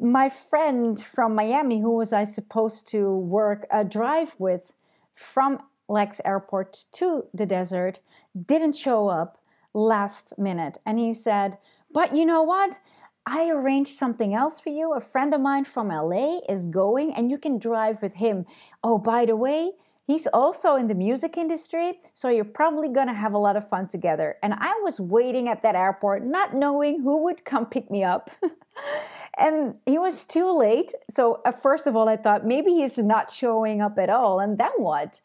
my 0.00 0.28
friend 0.28 1.02
from 1.02 1.34
Miami, 1.34 1.80
who 1.80 1.96
was 1.96 2.12
I 2.12 2.24
supposed 2.24 2.86
to 2.88 3.16
work 3.16 3.66
a 3.70 3.82
drive 3.82 4.34
with 4.38 4.74
from 5.14 5.58
LAX 5.88 6.20
Airport 6.24 6.84
to 6.92 7.24
the 7.32 7.46
desert, 7.46 8.00
didn't 8.46 8.76
show 8.76 9.08
up 9.08 9.38
last 9.72 10.38
minute. 10.38 10.78
And 10.84 10.98
he 10.98 11.14
said, 11.14 11.56
But 11.90 12.14
you 12.14 12.26
know 12.26 12.42
what? 12.42 12.78
I 13.26 13.48
arranged 13.48 13.96
something 13.96 14.34
else 14.34 14.60
for 14.60 14.70
you. 14.70 14.94
A 14.94 15.00
friend 15.00 15.32
of 15.32 15.40
mine 15.40 15.64
from 15.64 15.88
LA 15.88 16.40
is 16.48 16.66
going, 16.66 17.14
and 17.14 17.30
you 17.30 17.38
can 17.38 17.58
drive 17.58 18.02
with 18.02 18.14
him. 18.14 18.46
Oh, 18.82 18.98
by 18.98 19.26
the 19.26 19.36
way, 19.36 19.72
He's 20.04 20.26
also 20.26 20.74
in 20.74 20.88
the 20.88 20.94
music 20.94 21.36
industry, 21.36 22.00
so 22.12 22.28
you're 22.28 22.44
probably 22.44 22.88
gonna 22.88 23.14
have 23.14 23.34
a 23.34 23.38
lot 23.38 23.56
of 23.56 23.68
fun 23.68 23.86
together. 23.86 24.36
And 24.42 24.52
I 24.52 24.74
was 24.82 24.98
waiting 24.98 25.48
at 25.48 25.62
that 25.62 25.76
airport, 25.76 26.24
not 26.24 26.54
knowing 26.54 27.02
who 27.02 27.22
would 27.22 27.44
come 27.44 27.66
pick 27.66 27.88
me 27.88 28.02
up. 28.02 28.30
and 29.38 29.76
he 29.86 29.98
was 29.98 30.24
too 30.24 30.50
late. 30.50 30.92
So, 31.08 31.40
uh, 31.44 31.52
first 31.52 31.86
of 31.86 31.94
all, 31.94 32.08
I 32.08 32.16
thought 32.16 32.44
maybe 32.44 32.72
he's 32.72 32.98
not 32.98 33.32
showing 33.32 33.80
up 33.80 33.96
at 33.96 34.10
all. 34.10 34.40
And 34.40 34.58
then 34.58 34.72
what? 34.76 35.20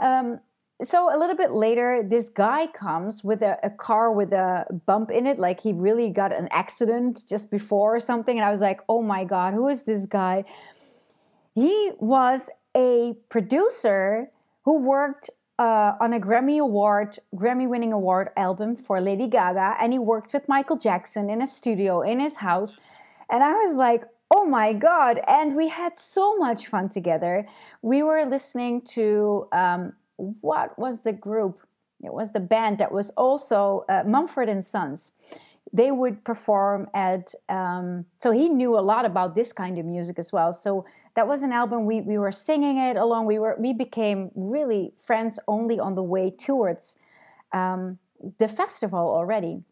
Um, 0.00 0.40
so, 0.82 1.14
a 1.14 1.18
little 1.18 1.36
bit 1.36 1.52
later, 1.52 2.02
this 2.02 2.28
guy 2.28 2.66
comes 2.66 3.22
with 3.22 3.42
a, 3.42 3.58
a 3.62 3.70
car 3.70 4.12
with 4.12 4.32
a 4.32 4.66
bump 4.86 5.10
in 5.10 5.26
it, 5.26 5.38
like 5.38 5.60
he 5.60 5.72
really 5.72 6.10
got 6.10 6.32
an 6.32 6.48
accident 6.50 7.26
just 7.28 7.50
before 7.50 7.96
or 7.96 8.00
something. 8.00 8.36
And 8.36 8.44
I 8.44 8.50
was 8.50 8.60
like, 8.60 8.80
oh 8.88 9.02
my 9.02 9.24
God, 9.24 9.52
who 9.54 9.68
is 9.68 9.84
this 9.84 10.06
guy? 10.06 10.44
He 11.54 11.90
was 11.98 12.48
a 12.76 13.14
producer 13.28 14.30
who 14.64 14.78
worked 14.78 15.30
uh, 15.58 15.92
on 16.00 16.14
a 16.14 16.20
Grammy 16.20 16.58
Award, 16.58 17.18
Grammy 17.34 17.68
winning 17.68 17.92
award 17.92 18.30
album 18.36 18.76
for 18.76 19.00
Lady 19.00 19.26
Gaga, 19.26 19.76
and 19.78 19.92
he 19.92 19.98
worked 19.98 20.32
with 20.32 20.48
Michael 20.48 20.78
Jackson 20.78 21.28
in 21.28 21.42
a 21.42 21.46
studio 21.46 22.00
in 22.00 22.20
his 22.20 22.36
house. 22.36 22.76
And 23.28 23.44
I 23.44 23.52
was 23.52 23.76
like, 23.76 24.04
oh 24.30 24.46
my 24.46 24.72
God. 24.72 25.20
And 25.26 25.56
we 25.56 25.68
had 25.68 25.98
so 25.98 26.36
much 26.36 26.68
fun 26.68 26.88
together. 26.88 27.46
We 27.82 28.02
were 28.02 28.24
listening 28.24 28.82
to 28.96 29.48
um, 29.52 29.92
what 30.40 30.78
was 30.78 31.02
the 31.02 31.12
group? 31.12 31.66
It 32.02 32.12
was 32.12 32.32
the 32.32 32.40
band 32.40 32.78
that 32.78 32.92
was 32.92 33.10
also 33.10 33.84
uh, 33.88 34.02
Mumford 34.06 34.48
and 34.48 34.64
Sons. 34.64 35.12
They 35.72 35.90
would 35.90 36.24
perform 36.24 36.88
at 36.94 37.34
um, 37.48 38.06
so 38.20 38.32
he 38.32 38.48
knew 38.48 38.76
a 38.76 38.80
lot 38.80 39.04
about 39.04 39.34
this 39.34 39.52
kind 39.52 39.78
of 39.78 39.84
music 39.84 40.18
as 40.18 40.32
well. 40.32 40.52
So 40.52 40.84
that 41.14 41.28
was 41.28 41.42
an 41.42 41.52
album 41.52 41.86
we, 41.86 42.00
we 42.00 42.18
were 42.18 42.32
singing 42.32 42.78
it 42.78 42.96
along 42.96 43.26
we 43.26 43.38
were 43.38 43.56
we 43.58 43.72
became 43.72 44.30
really 44.34 44.94
friends 45.04 45.38
only 45.46 45.78
on 45.78 45.94
the 45.94 46.02
way 46.02 46.30
towards 46.30 46.96
um, 47.52 47.98
the 48.38 48.48
festival 48.48 48.98
already. 48.98 49.62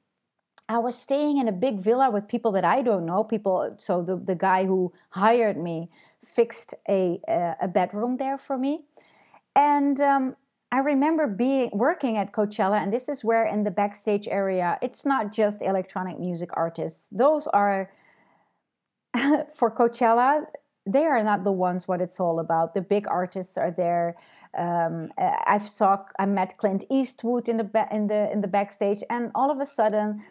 I 0.68 0.78
was 0.78 0.96
staying 0.98 1.38
in 1.38 1.48
a 1.48 1.52
big 1.52 1.80
villa 1.80 2.10
with 2.10 2.28
people 2.28 2.52
that 2.52 2.64
i 2.64 2.82
don't 2.82 3.06
know 3.06 3.24
people 3.24 3.74
so 3.78 4.02
the, 4.02 4.16
the 4.16 4.34
guy 4.34 4.66
who 4.66 4.92
hired 5.08 5.56
me 5.56 5.88
fixed 6.22 6.74
a, 6.86 7.20
a 7.62 7.66
bedroom 7.66 8.18
there 8.18 8.36
for 8.36 8.58
me 8.58 8.84
and 9.58 10.00
um, 10.00 10.36
I 10.70 10.78
remember 10.78 11.26
being 11.26 11.70
working 11.72 12.16
at 12.16 12.32
Coachella, 12.32 12.80
and 12.80 12.92
this 12.92 13.08
is 13.08 13.24
where 13.24 13.44
in 13.44 13.64
the 13.64 13.72
backstage 13.72 14.28
area, 14.28 14.78
it's 14.80 15.04
not 15.04 15.32
just 15.32 15.60
electronic 15.62 16.20
music 16.20 16.50
artists. 16.52 17.08
Those 17.10 17.48
are 17.48 17.90
for 19.56 19.68
Coachella. 19.70 20.44
They 20.86 21.04
are 21.06 21.24
not 21.24 21.42
the 21.42 21.50
ones 21.50 21.88
what 21.88 22.00
it's 22.00 22.20
all 22.20 22.38
about. 22.38 22.74
The 22.74 22.80
big 22.80 23.08
artists 23.08 23.58
are 23.58 23.72
there. 23.72 24.16
Um, 24.56 25.10
I've 25.18 25.68
saw 25.68 26.04
I 26.20 26.26
met 26.26 26.56
Clint 26.56 26.84
Eastwood 26.88 27.48
in 27.48 27.56
the 27.56 27.88
in 27.90 28.06
the 28.06 28.30
in 28.30 28.40
the 28.40 28.48
backstage, 28.48 29.02
and 29.10 29.32
all 29.34 29.50
of 29.50 29.58
a 29.58 29.66
sudden, 29.66 30.22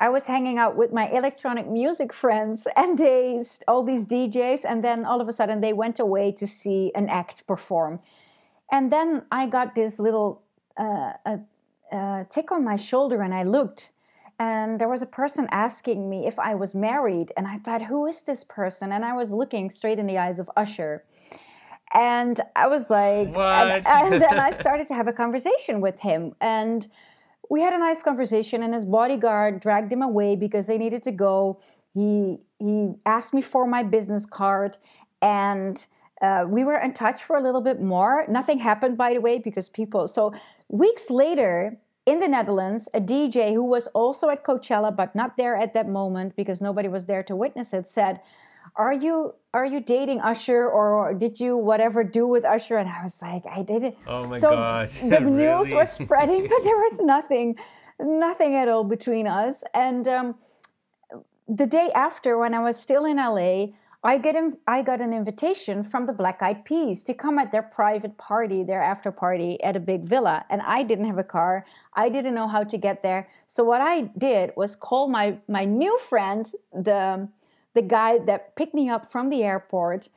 I 0.00 0.08
was 0.08 0.26
hanging 0.26 0.58
out 0.58 0.76
with 0.76 0.92
my 0.92 1.08
electronic 1.08 1.68
music 1.68 2.12
friends, 2.22 2.66
and 2.76 2.98
they 2.98 3.44
all 3.68 3.84
these 3.84 4.06
DJs, 4.06 4.64
and 4.68 4.82
then 4.82 5.04
all 5.04 5.20
of 5.20 5.28
a 5.28 5.32
sudden 5.32 5.60
they 5.60 5.72
went 5.72 6.00
away 6.00 6.32
to 6.32 6.48
see 6.48 6.90
an 6.96 7.08
act 7.08 7.46
perform 7.46 8.00
and 8.72 8.90
then 8.90 9.22
I 9.30 9.46
got 9.46 9.76
this 9.76 10.00
little 10.00 10.42
uh, 10.76 12.24
tick 12.28 12.50
on 12.50 12.64
my 12.64 12.76
shoulder 12.76 13.22
and 13.22 13.32
I 13.32 13.44
looked 13.44 13.90
and 14.42 14.80
there 14.80 14.88
was 14.88 15.02
a 15.02 15.06
person 15.06 15.46
asking 15.52 16.10
me 16.10 16.26
if 16.26 16.36
I 16.36 16.56
was 16.56 16.74
married. 16.74 17.32
And 17.36 17.46
I 17.46 17.58
thought, 17.58 17.82
who 17.82 18.06
is 18.06 18.22
this 18.22 18.42
person? 18.42 18.90
And 18.90 19.04
I 19.04 19.12
was 19.12 19.30
looking 19.30 19.70
straight 19.70 20.00
in 20.00 20.06
the 20.08 20.18
eyes 20.18 20.40
of 20.40 20.50
Usher. 20.56 21.04
And 21.94 22.40
I 22.56 22.66
was 22.66 22.90
like, 22.90 23.28
and, 23.28 23.86
and, 23.86 24.20
then 24.20 24.40
I 24.40 24.50
started 24.64 24.88
to 24.88 24.94
have 24.94 25.06
a 25.06 25.12
conversation 25.12 25.80
with 25.80 26.00
him. 26.00 26.34
And 26.40 26.88
we 27.50 27.60
had 27.60 27.72
a 27.72 27.78
nice 27.78 28.02
conversation, 28.02 28.64
and 28.64 28.74
his 28.74 28.84
bodyguard 28.84 29.60
dragged 29.60 29.92
him 29.92 30.02
away 30.02 30.34
because 30.34 30.66
they 30.66 30.78
needed 30.78 31.04
to 31.04 31.12
go. 31.12 31.60
He 31.94 32.38
he 32.58 32.94
asked 33.04 33.34
me 33.34 33.42
for 33.42 33.66
my 33.66 33.82
business 33.82 34.24
card, 34.24 34.78
and 35.20 35.84
uh, 36.22 36.44
we 36.48 36.62
were 36.62 36.78
in 36.78 36.94
touch 36.94 37.24
for 37.24 37.36
a 37.36 37.42
little 37.42 37.60
bit 37.60 37.82
more. 37.82 38.24
Nothing 38.28 38.58
happened, 38.60 38.96
by 38.96 39.12
the 39.12 39.20
way, 39.20 39.38
because 39.38 39.68
people. 39.68 40.06
So 40.06 40.32
weeks 40.68 41.10
later, 41.10 41.76
in 42.06 42.20
the 42.20 42.28
Netherlands, 42.28 42.88
a 42.94 43.00
DJ 43.00 43.52
who 43.52 43.64
was 43.64 43.88
also 43.88 44.28
at 44.30 44.44
Coachella 44.44 44.94
but 44.94 45.14
not 45.14 45.36
there 45.36 45.56
at 45.56 45.74
that 45.74 45.88
moment 45.88 46.36
because 46.36 46.60
nobody 46.60 46.88
was 46.88 47.06
there 47.06 47.22
to 47.24 47.36
witness 47.36 47.72
it 47.72 47.88
said, 47.88 48.20
"Are 48.76 48.92
you 48.92 49.34
are 49.54 49.64
you 49.64 49.80
dating 49.80 50.20
Usher 50.20 50.68
or 50.68 51.14
did 51.14 51.38
you 51.38 51.56
whatever 51.56 52.02
do 52.04 52.26
with 52.26 52.44
Usher?" 52.44 52.76
And 52.76 52.88
I 52.88 53.02
was 53.02 53.20
like, 53.20 53.44
"I 53.46 53.62
did 53.62 53.82
it." 53.82 53.98
Oh 54.06 54.26
my 54.26 54.38
so 54.38 54.50
god! 54.50 54.90
The 55.02 55.20
news 55.20 55.72
was 55.72 55.92
spreading, 55.92 56.42
but 56.48 56.62
there 56.64 56.76
was 56.76 57.00
nothing, 57.00 57.56
nothing 58.00 58.54
at 58.56 58.68
all 58.68 58.84
between 58.84 59.26
us. 59.26 59.62
And 59.74 60.08
um, 60.08 60.34
the 61.48 61.66
day 61.66 61.90
after, 61.94 62.38
when 62.38 62.54
I 62.54 62.60
was 62.60 62.76
still 62.80 63.04
in 63.04 63.16
LA, 63.16 63.74
I 64.04 64.18
get 64.18 64.34
in, 64.34 64.56
I 64.66 64.82
got 64.82 65.00
an 65.00 65.12
invitation 65.12 65.84
from 65.84 66.06
the 66.06 66.12
Black 66.12 66.42
Eyed 66.42 66.64
Peas 66.64 67.04
to 67.04 67.14
come 67.14 67.38
at 67.38 67.52
their 67.52 67.62
private 67.62 68.18
party, 68.18 68.64
their 68.64 68.82
after 68.82 69.12
party 69.12 69.62
at 69.62 69.76
a 69.76 69.80
big 69.80 70.02
villa, 70.02 70.44
and 70.50 70.60
I 70.62 70.82
didn't 70.82 71.04
have 71.04 71.18
a 71.18 71.24
car. 71.24 71.64
I 71.94 72.08
didn't 72.08 72.34
know 72.34 72.48
how 72.48 72.64
to 72.64 72.76
get 72.76 73.04
there. 73.04 73.28
So 73.46 73.62
what 73.62 73.80
I 73.80 74.02
did 74.18 74.52
was 74.56 74.74
call 74.74 75.08
my 75.08 75.38
my 75.46 75.64
new 75.64 75.96
friend, 75.98 76.50
the 76.72 77.28
the 77.74 77.82
guy 77.82 78.18
that 78.18 78.56
picked 78.56 78.74
me 78.74 78.90
up 78.90 79.12
from 79.12 79.30
the 79.30 79.44
airport, 79.44 80.08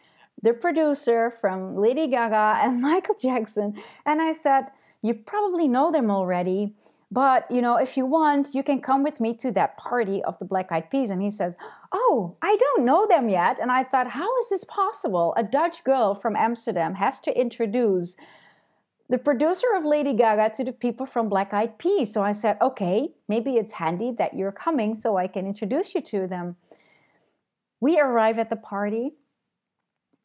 the 0.42 0.54
producer 0.54 1.38
from 1.40 1.76
Lady 1.76 2.08
Gaga 2.08 2.60
and 2.64 2.82
Michael 2.82 3.16
Jackson, 3.16 3.76
and 4.04 4.20
I 4.20 4.32
said, 4.32 4.72
"You 5.04 5.14
probably 5.14 5.68
know 5.68 5.92
them 5.92 6.10
already." 6.10 6.74
But 7.12 7.50
you 7.52 7.62
know, 7.62 7.78
if 7.78 7.98
you 7.98 8.06
want, 8.08 8.56
you 8.56 8.64
can 8.64 8.82
come 8.82 9.04
with 9.04 9.20
me 9.20 9.36
to 9.36 9.52
that 9.52 9.78
party 9.78 10.24
of 10.24 10.40
the 10.40 10.46
Black 10.46 10.72
Eyed 10.72 10.90
Peas. 10.90 11.12
And 11.12 11.22
he 11.22 11.30
says, 11.30 11.56
oh, 11.96 12.36
I 12.42 12.58
don't 12.58 12.84
know 12.84 13.08
them 13.08 13.30
yet. 13.30 13.58
And 13.60 13.72
I 13.72 13.84
thought, 13.84 14.10
how 14.10 14.38
is 14.40 14.50
this 14.50 14.66
possible? 14.66 15.34
A 15.38 15.44
Dutch 15.44 15.84
girl 15.86 16.14
from 16.14 16.36
Amsterdam 16.36 16.96
has 16.96 17.22
to 17.22 17.40
introduce 17.40 18.18
the 19.08 19.18
producer 19.18 19.68
of 19.76 19.86
Lady 19.86 20.14
Gaga 20.14 20.56
to 20.58 20.64
the 20.66 20.74
people 20.74 21.06
from 21.06 21.30
Black 21.30 21.54
Eyed 21.54 21.78
Peas. 21.78 22.12
So 22.12 22.22
I 22.22 22.34
said, 22.34 22.58
okay, 22.62 23.14
maybe 23.30 23.56
it's 23.56 23.74
handy 23.74 24.12
that 24.18 24.36
you're 24.36 24.52
coming 24.52 24.94
so 24.94 25.16
I 25.16 25.28
can 25.28 25.48
introduce 25.48 25.96
you 25.96 26.02
to 26.02 26.28
them. 26.28 26.58
We 27.80 28.00
arrive 28.00 28.40
at 28.40 28.50
the 28.50 28.56
party 28.58 29.12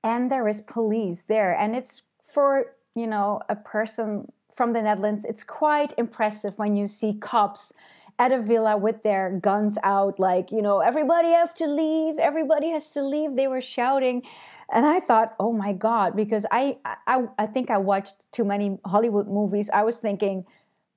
and 0.03 0.33
there 0.33 0.49
is 0.49 0.61
police 0.63 1.23
there. 1.29 1.57
And 1.57 1.77
it's 1.77 2.03
for, 2.33 2.75
you 2.97 3.07
know, 3.07 3.43
a 3.49 3.55
person 3.55 4.33
from 4.57 4.73
the 4.73 4.83
Netherlands, 4.83 5.25
it's 5.25 5.45
quite 5.45 5.95
impressive 5.99 6.55
when 6.59 6.75
you 6.75 6.87
see 6.89 7.15
cops 7.15 7.73
at 8.21 8.33
a 8.33 8.39
villa 8.39 8.77
with 8.77 9.03
their 9.03 9.31
guns 9.31 9.79
out, 9.83 10.21
like, 10.21 10.53
you 10.53 10.61
know, 10.61 10.81
everybody 10.81 11.29
has 11.29 11.55
to 11.55 11.67
leave, 11.67 12.19
everybody 12.19 12.69
has 12.71 12.91
to 12.91 13.03
leave. 13.03 13.35
They 13.35 13.49
were 13.49 13.63
shouting. 13.63 14.23
And 14.71 14.85
I 14.85 15.01
thought, 15.01 15.35
oh 15.41 15.55
my 15.55 15.73
God, 15.73 16.15
because 16.15 16.45
I, 16.51 16.77
I, 17.07 17.25
I 17.39 17.47
think 17.47 17.71
I 17.71 17.79
watched 17.79 18.17
too 18.31 18.45
many 18.45 18.79
Hollywood 18.85 19.27
movies. 19.27 19.71
I 19.73 19.85
was 19.85 19.97
thinking, 19.97 20.45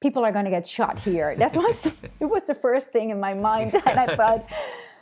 people 0.02 0.26
are 0.26 0.34
going 0.34 0.44
to 0.44 0.52
get 0.52 0.68
shot 0.68 1.00
here. 1.00 1.34
That 1.40 1.56
was, 1.56 1.88
it 2.20 2.26
was 2.26 2.44
the 2.44 2.56
first 2.56 2.92
thing 2.92 3.10
in 3.10 3.22
my 3.22 3.34
mind. 3.34 3.74
And 3.86 3.98
I 3.98 4.16
thought, 4.18 4.46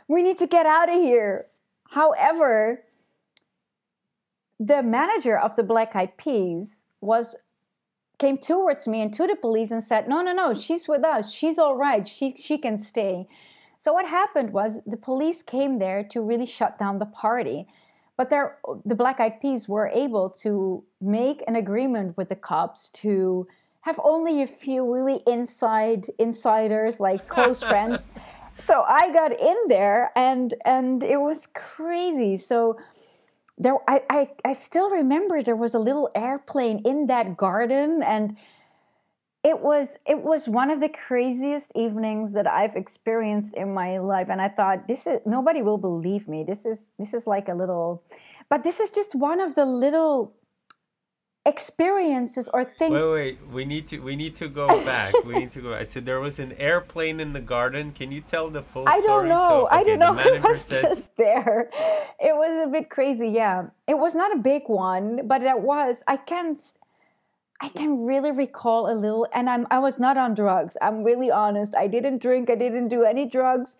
we 0.06 0.22
need 0.22 0.38
to 0.38 0.46
get 0.46 0.64
out 0.64 0.88
of 0.88 0.94
here. 0.94 1.46
However, 1.90 2.84
the 4.60 4.80
manager 4.80 5.36
of 5.36 5.56
the 5.56 5.64
Black 5.64 5.96
Eyed 5.96 6.16
Peas 6.16 6.84
was 7.00 7.34
came 8.18 8.38
towards 8.38 8.86
me 8.86 9.00
and 9.00 9.12
to 9.14 9.26
the 9.26 9.36
police 9.36 9.70
and 9.70 9.82
said, 9.82 10.08
"No, 10.08 10.22
no, 10.22 10.32
no, 10.32 10.54
she's 10.54 10.88
with 10.88 11.04
us. 11.04 11.32
She's 11.32 11.58
all 11.58 11.76
right. 11.76 12.06
She 12.06 12.34
she 12.34 12.58
can 12.58 12.78
stay." 12.78 13.26
So 13.78 13.92
what 13.92 14.06
happened 14.06 14.52
was 14.52 14.80
the 14.86 14.96
police 14.96 15.42
came 15.42 15.80
there 15.80 16.04
to 16.04 16.20
really 16.20 16.46
shut 16.46 16.78
down 16.78 17.00
the 17.00 17.06
party. 17.06 17.66
But 18.16 18.30
there, 18.30 18.58
the 18.84 18.94
Black 18.94 19.18
Eyed 19.18 19.40
Peas 19.40 19.68
were 19.68 19.88
able 19.88 20.30
to 20.42 20.84
make 21.00 21.42
an 21.48 21.56
agreement 21.56 22.16
with 22.16 22.28
the 22.28 22.36
cops 22.36 22.90
to 23.02 23.48
have 23.80 23.98
only 24.04 24.42
a 24.42 24.46
few 24.46 24.80
really 24.94 25.22
inside 25.26 26.06
insiders, 26.18 27.00
like 27.00 27.26
close 27.28 27.62
friends. 27.70 28.08
So 28.58 28.84
I 28.86 29.12
got 29.12 29.32
in 29.32 29.56
there, 29.66 30.12
and 30.14 30.54
and 30.64 31.02
it 31.02 31.20
was 31.20 31.48
crazy. 31.52 32.36
So 32.36 32.78
there 33.62 33.78
I, 33.88 34.02
I, 34.10 34.30
I 34.44 34.52
still 34.52 34.90
remember 34.90 35.42
there 35.42 35.56
was 35.56 35.74
a 35.74 35.78
little 35.78 36.10
airplane 36.14 36.82
in 36.84 37.06
that 37.06 37.36
garden 37.36 38.02
and 38.02 38.36
it 39.44 39.60
was 39.60 39.98
it 40.06 40.22
was 40.22 40.46
one 40.46 40.70
of 40.70 40.80
the 40.80 40.88
craziest 40.88 41.72
evenings 41.74 42.32
that 42.32 42.46
I've 42.46 42.76
experienced 42.76 43.54
in 43.54 43.74
my 43.74 43.98
life 43.98 44.28
and 44.30 44.40
I 44.40 44.48
thought 44.48 44.86
this 44.86 45.06
is 45.06 45.20
nobody 45.26 45.62
will 45.62 45.78
believe 45.78 46.28
me. 46.28 46.44
This 46.44 46.64
is 46.64 46.92
this 46.98 47.12
is 47.14 47.26
like 47.26 47.48
a 47.48 47.54
little 47.54 48.04
but 48.48 48.62
this 48.62 48.80
is 48.80 48.90
just 48.90 49.14
one 49.14 49.40
of 49.40 49.54
the 49.54 49.64
little 49.64 50.34
experiences 51.44 52.48
or 52.54 52.64
things. 52.64 52.92
Wait, 52.92 53.10
wait, 53.10 53.38
we 53.50 53.64
need 53.64 53.88
to 53.88 53.98
we 53.98 54.16
need 54.16 54.36
to 54.36 54.48
go 54.48 54.68
back. 54.84 55.14
we 55.24 55.34
need 55.34 55.52
to 55.52 55.60
go. 55.60 55.74
I 55.74 55.82
said 55.82 56.06
there 56.06 56.20
was 56.20 56.38
an 56.38 56.52
airplane 56.52 57.20
in 57.20 57.32
the 57.32 57.40
garden. 57.40 57.92
Can 57.92 58.12
you 58.12 58.20
tell 58.20 58.50
the 58.50 58.62
full 58.62 58.86
story? 58.86 58.98
I 58.98 59.00
don't 59.00 59.28
know. 59.28 59.48
So, 59.48 59.66
okay, 59.66 59.76
I 59.76 59.84
don't 59.84 59.98
know. 59.98 60.18
It 60.18 60.42
was 60.42 60.60
says, 60.62 60.82
just 60.82 61.16
there. 61.16 61.70
It 62.20 62.34
was 62.36 62.66
a 62.66 62.70
bit 62.70 62.90
crazy. 62.90 63.28
Yeah, 63.28 63.66
it 63.88 63.98
was 63.98 64.14
not 64.14 64.34
a 64.34 64.38
big 64.38 64.62
one, 64.66 65.26
but 65.26 65.42
it 65.42 65.60
was. 65.60 66.02
I 66.06 66.16
can't. 66.16 66.60
I 67.60 67.68
can 67.68 68.04
really 68.04 68.32
recall 68.32 68.92
a 68.92 68.94
little, 68.94 69.26
and 69.32 69.48
I'm. 69.48 69.66
I 69.70 69.78
was 69.78 69.98
not 69.98 70.16
on 70.16 70.34
drugs. 70.34 70.76
I'm 70.80 71.02
really 71.02 71.30
honest. 71.30 71.74
I 71.74 71.86
didn't 71.86 72.22
drink. 72.22 72.50
I 72.50 72.54
didn't 72.54 72.88
do 72.88 73.02
any 73.04 73.26
drugs 73.26 73.76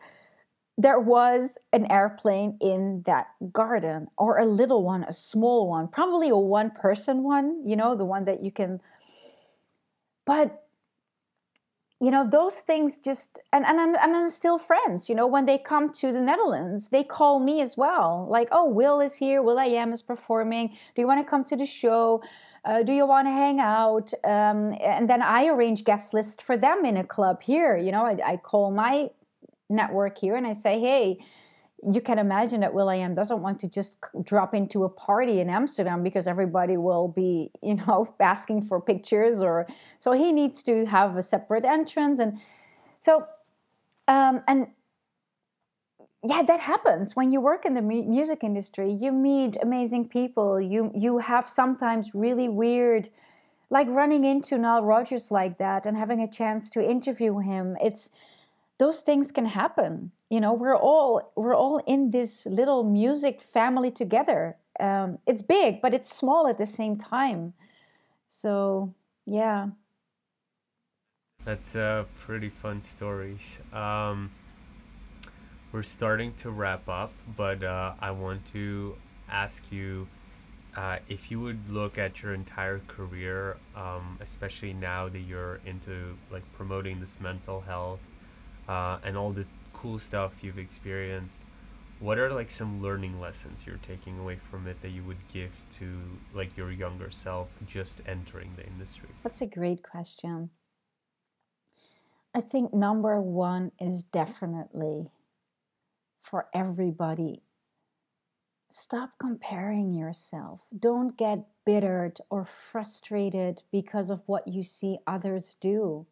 there 0.83 0.99
was 0.99 1.59
an 1.73 1.91
airplane 1.91 2.57
in 2.61 3.03
that 3.07 3.29
garden 3.53 4.09
or 4.19 4.39
a 4.39 4.47
little 4.47 4.83
one 4.83 5.05
a 5.05 5.13
small 5.13 5.69
one 5.69 5.87
probably 5.87 6.29
a 6.29 6.37
one 6.37 6.71
person 6.71 7.23
one 7.23 7.63
you 7.65 7.77
know 7.77 7.95
the 7.95 8.05
one 8.05 8.25
that 8.25 8.43
you 8.43 8.51
can 8.51 8.81
but 10.25 10.65
you 12.01 12.11
know 12.11 12.29
those 12.29 12.57
things 12.57 12.99
just 12.99 13.39
and, 13.53 13.65
and 13.65 13.81
I'm, 13.81 13.95
and 13.95 14.17
I'm 14.17 14.29
still 14.29 14.59
friends 14.59 15.09
you 15.09 15.15
know 15.15 15.27
when 15.29 15.47
they 15.47 15.57
come 15.57 15.93
to 15.95 16.13
the 16.13 16.21
netherlands 16.21 16.89
they 16.89 17.05
call 17.05 17.39
me 17.39 17.61
as 17.61 17.77
well 17.77 18.27
like 18.29 18.49
oh 18.51 18.69
will 18.69 19.01
is 19.01 19.15
here 19.15 19.41
will.i.am 19.41 19.93
is 19.93 20.03
performing 20.03 20.71
do 20.95 21.01
you 21.01 21.07
want 21.07 21.25
to 21.25 21.31
come 21.31 21.45
to 21.45 21.57
the 21.57 21.67
show? 21.67 22.23
Uh, 22.65 22.85
do 22.85 22.93
you 22.93 23.05
want 23.05 23.27
to 23.27 23.33
hang 23.33 23.59
out? 23.59 24.13
Um, 24.23 24.77
and 24.81 25.11
then 25.11 25.23
i 25.23 25.47
arrange 25.47 25.85
guest 25.85 26.15
list 26.15 26.43
for 26.43 26.57
them 26.57 26.85
in 26.85 26.97
a 26.97 27.05
club 27.05 27.43
here 27.43 27.77
you 27.77 27.93
know 27.93 28.05
I, 28.05 28.33
I 28.33 28.37
call 28.37 28.73
my 28.73 29.11
network 29.73 30.19
here 30.19 30.37
and 30.37 30.47
I 30.47 30.53
say, 30.53 30.81
hey, 30.81 31.19
you 31.85 32.01
can 32.01 32.19
imagine 32.19 32.61
that 32.61 32.73
will.i.am 32.73 33.15
doesn't 33.15 33.43
want 33.43 33.59
to 33.61 33.69
just 33.69 33.97
drop 34.23 34.55
into 34.55 34.85
a 34.85 34.89
party 34.89 35.41
in 35.41 35.51
Amsterdam 35.51 36.05
because 36.05 36.29
everybody 36.29 36.77
will 36.77 37.09
be, 37.09 37.51
you 37.63 37.75
know, 37.75 38.15
asking 38.21 38.67
for 38.67 38.81
pictures 38.81 39.41
or 39.41 39.67
so 39.99 40.13
he 40.13 40.33
needs 40.33 40.63
to 40.65 40.87
have 40.87 41.17
a 41.17 41.23
separate 41.23 41.65
entrance 41.65 42.21
and 42.21 42.39
so 43.01 43.27
um, 44.09 44.43
and 44.47 44.69
yeah, 46.25 46.43
that 46.43 46.61
happens 46.61 47.17
when 47.17 47.33
you 47.33 47.41
work 47.41 47.65
in 47.65 47.75
the 47.75 47.83
mu- 47.83 48.05
music 48.05 48.45
industry. 48.45 48.93
You 48.93 49.11
meet 49.11 49.57
amazing 49.61 50.09
people. 50.09 50.61
You 50.61 50.93
you 50.95 51.19
have 51.19 51.49
sometimes 51.49 52.15
really 52.15 52.49
weird, 52.49 53.11
like 53.71 53.89
running 53.89 54.25
into 54.25 54.57
Nile 54.57 54.85
Rodgers 54.85 55.33
like 55.33 55.59
that 55.59 55.85
and 55.85 55.97
having 55.97 56.21
a 56.21 56.31
chance 56.31 56.71
to 56.71 56.91
interview 56.91 57.39
him. 57.39 57.77
It's 57.83 58.11
those 58.83 59.01
things 59.03 59.31
can 59.31 59.47
happen. 59.47 60.11
You 60.29 60.41
know 60.41 60.53
we're 60.63 60.81
all 60.91 61.33
we're 61.37 61.55
all 61.55 61.79
in 61.87 62.11
this 62.11 62.33
little 62.47 62.83
music 62.83 63.41
family 63.41 63.93
together. 64.03 64.57
Um, 64.81 65.19
it's 65.31 65.43
big 65.43 65.81
but 65.81 65.95
it's 65.95 66.09
small 66.23 66.49
at 66.49 66.59
the 66.59 66.67
same 66.67 66.97
time. 66.97 67.55
So 68.27 68.95
yeah. 69.25 69.69
That's 71.45 71.75
uh, 71.77 72.05
pretty 72.25 72.51
fun 72.63 72.81
stories 72.83 73.45
um, 73.73 74.31
we're 75.73 75.83
starting 75.99 76.33
to 76.43 76.51
wrap 76.51 76.89
up 76.89 77.13
but 77.37 77.65
uh, 77.65 77.95
i 78.09 78.11
want 78.13 78.41
to 78.53 78.95
ask 79.29 79.61
you 79.71 80.07
uh, 80.77 80.99
if 81.09 81.31
you 81.31 81.41
would 81.41 81.63
look 81.69 81.99
at 81.99 82.23
your 82.23 82.33
entire 82.33 82.81
career 82.87 83.57
um, 83.75 84.19
especially 84.21 84.73
now 84.73 85.09
that 85.09 85.25
you're 85.31 85.59
into 85.67 86.17
like 86.31 86.45
promoting 86.53 87.01
this 87.01 87.19
mental 87.21 87.61
health 87.61 88.01
uh, 88.73 88.99
and 89.05 89.17
all 89.17 89.33
the 89.33 89.47
cool 89.73 89.99
stuff 89.99 90.33
you've 90.43 90.59
experienced 90.59 91.41
what 92.03 92.19
are 92.19 92.33
like 92.33 92.51
some 92.51 92.83
learning 92.83 93.21
lessons 93.21 93.63
you're 93.65 93.79
taking 93.87 94.19
away 94.19 94.37
from 94.51 94.67
it 94.67 94.83
that 94.83 94.89
you 94.89 95.05
would 95.05 95.29
give 95.33 95.53
to 95.79 95.87
like 96.35 96.57
your 96.57 96.73
younger 96.73 97.13
self 97.13 97.49
just 97.65 98.01
entering 98.07 98.51
the 98.57 98.67
industry? 98.67 99.09
That's 99.23 99.41
a 99.41 99.47
great 99.47 99.85
question. 99.85 100.51
I 102.35 102.41
think 102.41 102.75
number 102.75 103.21
one 103.21 103.71
is 103.81 104.03
definitely 104.03 105.11
for 106.23 106.47
everybody 106.53 107.43
stop 108.69 109.11
comparing 109.21 109.95
yourself. 109.95 110.63
Don't 110.77 111.17
get 111.17 111.45
bittered 111.65 112.19
or 112.31 112.49
frustrated 112.73 113.63
because 113.71 114.11
of 114.11 114.23
what 114.27 114.49
you 114.49 114.65
see 114.65 114.99
others 115.07 115.57
do 115.61 116.07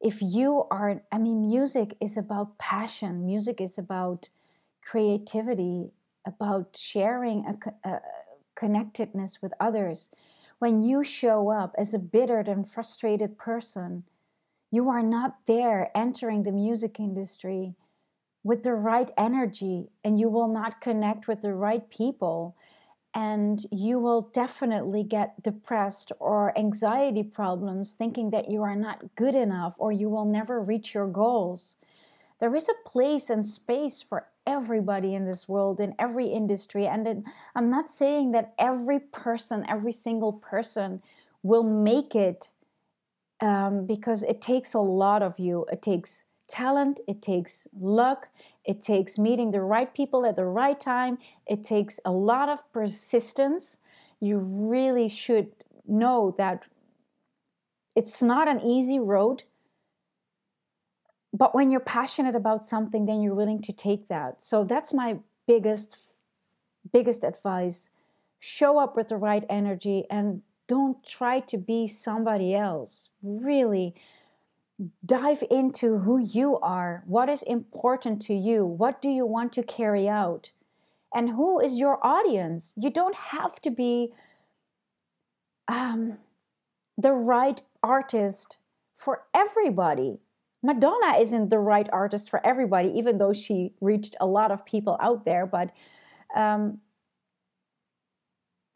if 0.00 0.22
you 0.22 0.64
are 0.70 1.02
i 1.12 1.18
mean 1.18 1.46
music 1.46 1.96
is 2.00 2.16
about 2.16 2.58
passion. 2.58 3.24
Music 3.26 3.60
is 3.60 3.78
about 3.78 4.28
creativity 4.82 5.90
about 6.26 6.76
sharing 6.78 7.44
a, 7.46 7.88
a, 7.88 8.00
connectedness 8.54 9.40
with 9.40 9.52
others. 9.60 10.10
When 10.58 10.82
you 10.82 11.04
show 11.04 11.50
up 11.50 11.74
as 11.78 11.94
a 11.94 11.98
bittered 11.98 12.48
and 12.48 12.68
frustrated 12.68 13.38
person 13.38 14.04
you 14.70 14.88
are 14.88 15.02
not 15.02 15.36
there 15.46 15.90
entering 15.94 16.42
the 16.42 16.52
music 16.52 17.00
industry 17.00 17.74
with 18.44 18.62
the 18.62 18.74
right 18.74 19.10
energy 19.16 19.90
and 20.04 20.20
you 20.20 20.28
will 20.28 20.48
not 20.48 20.80
connect 20.80 21.26
with 21.26 21.40
the 21.42 21.54
right 21.54 21.88
people 21.90 22.56
and 23.14 23.64
you 23.72 23.98
will 23.98 24.30
definitely 24.34 25.02
get 25.02 25.42
depressed 25.42 26.12
or 26.20 26.56
anxiety 26.58 27.22
problems 27.22 27.92
thinking 27.92 28.30
that 28.30 28.50
you 28.50 28.62
are 28.62 28.76
not 28.76 29.14
good 29.16 29.34
enough 29.34 29.74
or 29.78 29.92
you 29.92 30.08
will 30.08 30.24
never 30.24 30.60
reach 30.60 30.94
your 30.94 31.06
goals. 31.06 31.74
There 32.40 32.54
is 32.54 32.68
a 32.68 32.88
place 32.88 33.30
and 33.30 33.44
space 33.44 34.04
for 34.06 34.28
everybody 34.46 35.14
in 35.14 35.26
this 35.26 35.48
world, 35.48 35.80
in 35.80 35.94
every 35.98 36.28
industry. 36.28 36.86
And 36.86 37.26
I'm 37.54 37.70
not 37.70 37.88
saying 37.88 38.32
that 38.32 38.54
every 38.58 39.00
person, 39.00 39.64
every 39.68 39.92
single 39.92 40.32
person 40.32 41.02
will 41.42 41.64
make 41.64 42.14
it 42.14 42.50
um, 43.40 43.86
because 43.86 44.22
it 44.22 44.40
takes 44.40 44.74
a 44.74 44.80
lot 44.80 45.22
of 45.22 45.38
you. 45.38 45.66
It 45.72 45.82
takes 45.82 46.24
talent, 46.48 47.00
it 47.06 47.22
takes 47.22 47.66
luck, 47.78 48.28
it 48.64 48.82
takes 48.82 49.18
meeting 49.18 49.50
the 49.50 49.60
right 49.60 49.92
people 49.92 50.26
at 50.26 50.36
the 50.36 50.44
right 50.44 50.80
time, 50.80 51.18
it 51.46 51.62
takes 51.64 52.00
a 52.04 52.10
lot 52.10 52.48
of 52.48 52.60
persistence. 52.72 53.76
You 54.20 54.38
really 54.38 55.08
should 55.08 55.52
know 55.86 56.34
that 56.38 56.64
it's 57.94 58.22
not 58.22 58.48
an 58.48 58.60
easy 58.60 58.98
road, 58.98 59.44
but 61.32 61.54
when 61.54 61.70
you're 61.70 61.80
passionate 61.80 62.34
about 62.34 62.64
something, 62.64 63.06
then 63.06 63.20
you're 63.20 63.34
willing 63.34 63.62
to 63.62 63.72
take 63.72 64.08
that. 64.08 64.42
So 64.42 64.64
that's 64.64 64.92
my 64.92 65.18
biggest, 65.46 65.98
biggest 66.92 67.24
advice. 67.24 67.88
Show 68.40 68.78
up 68.78 68.96
with 68.96 69.08
the 69.08 69.16
right 69.16 69.44
energy 69.48 70.04
and 70.10 70.42
don't 70.68 71.04
try 71.04 71.40
to 71.40 71.58
be 71.58 71.88
somebody 71.88 72.54
else. 72.54 73.08
Really 73.22 73.94
dive 75.04 75.42
into 75.50 75.98
who 75.98 76.18
you 76.18 76.58
are. 76.58 77.02
What 77.06 77.28
is 77.28 77.42
important 77.42 78.22
to 78.22 78.34
you? 78.34 78.64
What 78.64 79.02
do 79.02 79.08
you 79.08 79.26
want 79.26 79.52
to 79.54 79.62
carry 79.62 80.08
out? 80.08 80.52
And 81.14 81.30
who 81.30 81.60
is 81.60 81.78
your 81.78 82.04
audience? 82.06 82.72
You 82.76 82.90
don't 82.90 83.16
have 83.16 83.60
to 83.62 83.70
be 83.70 84.12
um, 85.66 86.18
the 86.96 87.12
right 87.12 87.60
artist 87.82 88.58
for 88.96 89.24
everybody. 89.34 90.18
Madonna 90.62 91.18
isn't 91.18 91.50
the 91.50 91.58
right 91.58 91.88
artist 91.92 92.28
for 92.28 92.44
everybody, 92.44 92.92
even 92.96 93.18
though 93.18 93.32
she 93.32 93.72
reached 93.80 94.16
a 94.20 94.26
lot 94.26 94.50
of 94.50 94.64
people 94.64 94.98
out 95.00 95.24
there. 95.24 95.46
But 95.46 95.70
um, 96.34 96.78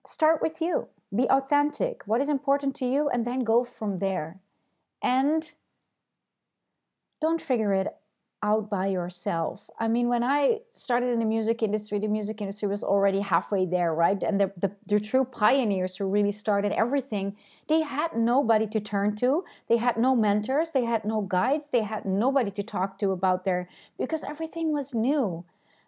start 0.06 0.40
with 0.40 0.60
you, 0.60 0.88
be 1.14 1.28
authentic. 1.28 2.02
What 2.06 2.20
is 2.20 2.28
important 2.28 2.74
to 2.76 2.86
you? 2.86 3.08
And 3.08 3.26
then 3.26 3.44
go 3.44 3.64
from 3.64 3.98
there. 3.98 4.40
And 5.02 5.50
don't 7.22 7.40
figure 7.40 7.72
it 7.72 7.86
out 8.42 8.68
by 8.68 8.88
yourself. 8.88 9.70
I 9.78 9.86
mean, 9.86 10.08
when 10.08 10.24
I 10.24 10.58
started 10.72 11.10
in 11.10 11.20
the 11.20 11.24
music 11.24 11.62
industry, 11.62 12.00
the 12.00 12.08
music 12.08 12.40
industry 12.40 12.66
was 12.66 12.82
already 12.82 13.20
halfway 13.20 13.64
there, 13.64 13.94
right? 13.94 14.20
And 14.20 14.40
the, 14.40 14.50
the, 14.56 14.72
the, 14.86 14.98
true 14.98 15.24
pioneers 15.24 15.94
who 15.94 16.06
really 16.06 16.32
started 16.32 16.72
everything, 16.72 17.36
they 17.68 17.82
had 17.82 18.16
nobody 18.16 18.66
to 18.66 18.80
turn 18.80 19.14
to. 19.16 19.44
They 19.68 19.76
had 19.76 19.96
no 19.96 20.16
mentors, 20.16 20.72
they 20.72 20.84
had 20.84 21.04
no 21.04 21.20
guides, 21.20 21.68
they 21.70 21.82
had 21.82 22.04
nobody 22.04 22.50
to 22.50 22.64
talk 22.64 22.98
to 22.98 23.12
about 23.12 23.44
their, 23.44 23.68
because 23.96 24.24
everything 24.24 24.72
was 24.72 24.92
new. 24.92 25.44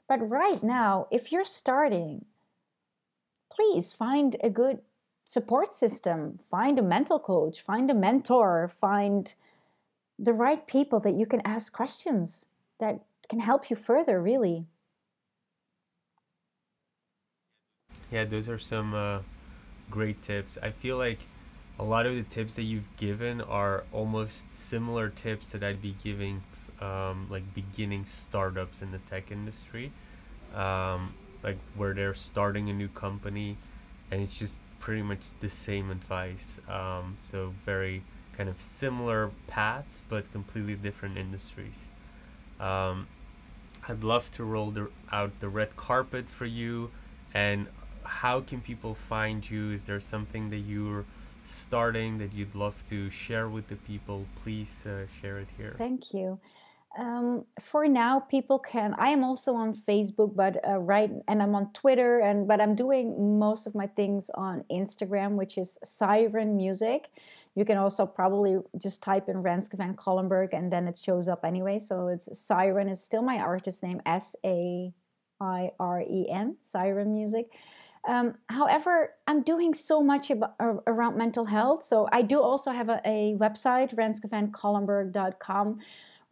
But 0.09 0.31
right 0.31 0.62
now, 0.62 1.09
if 1.11 1.32
you're 1.32 1.44
starting, 1.44 2.24
please 3.51 3.93
find 3.93 4.36
a 4.44 4.51
good 4.51 4.78
support 5.27 5.74
system, 5.74 6.39
find 6.48 6.78
a 6.78 6.82
mental 6.82 7.19
coach, 7.19 7.61
find 7.61 7.90
a 7.90 7.94
mentor, 7.94 8.70
find 8.81 9.35
the 10.19 10.32
right 10.32 10.66
people 10.66 11.01
that 11.01 11.15
you 11.15 11.27
can 11.27 11.41
ask 11.45 11.73
questions 11.73 12.47
that 12.78 13.01
can 13.28 13.41
help 13.41 13.70
you 13.70 13.77
further, 13.77 14.20
really. 14.20 14.66
Yeah, 18.11 18.24
those 18.24 18.49
are 18.49 18.59
some 18.59 18.95
uh, 18.95 19.20
great 19.91 20.23
tips. 20.23 20.57
I 20.62 20.70
feel 20.70 20.99
like 20.99 21.19
a 21.78 21.85
lot 21.85 22.07
of 22.07 22.15
the 22.15 22.23
tips 22.23 22.55
that 22.55 22.62
you've 22.62 22.97
given 22.97 23.41
are 23.41 23.85
almost 23.93 24.53
similar 24.53 25.09
tips 25.09 25.49
that 25.49 25.65
I'd 25.65 25.82
be 25.82 25.97
giving, 26.05 26.43
um, 26.81 27.27
like 27.28 27.43
beginning 27.55 28.05
startups 28.05 28.82
in 28.82 28.93
the 28.93 28.99
tech 29.11 29.32
industry, 29.32 29.91
um, 30.55 31.15
like 31.43 31.59
where 31.77 31.95
they're 31.95 32.15
starting 32.15 32.70
a 32.70 32.73
new 32.73 32.89
company, 32.89 33.57
and 34.11 34.23
it's 34.23 34.39
just 34.39 34.57
pretty 34.78 35.03
much 35.03 35.20
the 35.41 35.49
same 35.49 35.91
advice. 35.91 36.61
Um, 36.69 37.16
so 37.20 37.53
very 37.65 38.05
kind 38.36 38.48
of 38.48 38.61
similar 38.61 39.31
paths 39.47 40.02
but 40.09 40.31
completely 40.32 40.74
different 40.74 41.16
industries. 41.16 41.86
Um, 42.61 43.06
I'd 43.89 44.02
love 44.02 44.31
to 44.32 44.44
roll 44.44 44.70
the, 44.70 44.90
out 45.12 45.39
the 45.40 45.48
red 45.48 45.77
carpet 45.77 46.28
for 46.28 46.47
you. 46.47 46.90
And 47.35 47.66
how 48.05 48.40
can 48.40 48.61
people 48.61 48.94
find 48.94 49.48
you? 49.48 49.73
Is 49.73 49.85
there 49.85 50.01
something 50.01 50.51
that 50.51 50.59
you're 50.59 51.05
starting 51.44 52.19
that 52.19 52.32
you'd 52.32 52.55
love 52.55 52.85
to 52.89 53.11
share 53.11 53.48
with 53.48 53.69
the 53.69 53.77
people? 53.77 54.27
Please 54.43 54.85
uh, 54.86 55.06
share 55.20 55.39
it 55.39 55.48
here. 55.56 55.74
Thank 55.78 56.15
you. 56.15 56.39
Um, 56.97 57.44
for 57.61 57.89
now, 57.89 58.20
people 58.20 58.59
can. 58.59 58.94
I 58.94 59.09
am 59.09 59.24
also 59.24 59.55
on 59.55 59.74
Facebook, 59.74 60.36
but 60.36 60.65
uh, 60.66 60.78
right, 60.78 61.11
and 61.27 61.43
I'm 61.43 61.55
on 61.56 61.73
Twitter, 61.73 62.20
and 62.20 62.47
but 62.47 62.61
I'm 62.61 62.74
doing 62.77 63.36
most 63.39 63.66
of 63.66 63.74
my 63.74 63.89
things 63.89 64.31
on 64.35 64.65
Instagram, 64.70 65.32
which 65.32 65.59
is 65.59 65.77
Sairen 65.85 66.55
Music. 66.55 67.11
You 67.55 67.64
can 67.64 67.76
also 67.76 68.05
probably 68.05 68.59
just 68.78 69.02
type 69.02 69.28
in 69.28 69.36
Renske 69.36 69.76
van 69.76 69.94
Kollenberg 69.94 70.48
and 70.52 70.72
then 70.72 70.89
it 70.89 70.98
shows 70.98 71.28
up 71.28 71.44
anyway. 71.44 71.78
So 71.78 72.09
it's 72.09 72.28
Sairen 72.28 72.90
is 72.90 73.02
still 73.02 73.22
my 73.22 73.39
artist 73.39 73.82
name, 73.82 74.01
S 74.06 74.35
A 74.44 74.93
I 75.40 75.70
R 75.78 76.01
E 76.01 76.26
N, 76.31 76.56
Sairen 76.62 77.12
Music. 77.12 77.47
Um, 78.06 78.35
however, 78.51 79.14
I'm 79.26 79.43
doing 79.43 79.72
so 79.72 80.02
much 80.02 80.31
about, 80.31 80.55
around 80.86 81.16
mental 81.16 81.47
health. 81.47 81.82
So 81.82 82.06
I 82.12 82.22
do 82.22 82.43
also 82.43 82.70
have 82.70 82.90
a, 82.90 83.01
a 83.05 83.35
website, 83.39 83.94
renskevancollenberg.com 83.94 85.78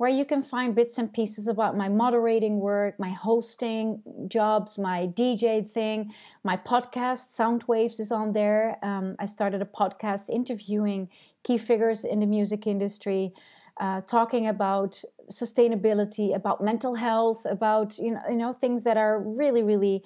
where 0.03 0.11
you 0.11 0.25
can 0.25 0.43
find 0.43 0.75
bits 0.75 0.99
and 0.99 1.13
pieces 1.13 1.47
about 1.47 1.77
my 1.77 1.89
moderating 1.89 2.59
work, 2.59 2.99
my 2.99 3.11
hosting 3.11 4.03
jobs, 4.27 4.77
my 4.77 5.07
DJ 5.07 5.65
thing, 5.65 6.13
my 6.43 6.57
podcast. 6.57 7.23
Soundwaves 7.39 8.01
is 8.01 8.11
on 8.11 8.33
there. 8.33 8.79
Um, 8.83 9.15
I 9.21 9.27
started 9.27 9.63
a 9.63 9.65
podcast 9.65 10.29
interviewing 10.29 11.09
key 11.45 11.57
figures 11.57 12.05
in 12.05 12.19
the 12.19 12.27
music 12.27 12.67
industry. 12.67 13.33
Uh, 13.81 14.01
talking 14.01 14.49
about 14.49 15.01
sustainability, 15.31 16.35
about 16.35 16.61
mental 16.61 16.97
health, 16.97 17.43
about 17.45 17.97
you 17.97 18.11
know 18.15 18.23
you 18.29 18.39
know 18.43 18.53
things 18.55 18.83
that 18.83 18.97
are 18.97 19.21
really 19.21 19.63
really 19.63 20.03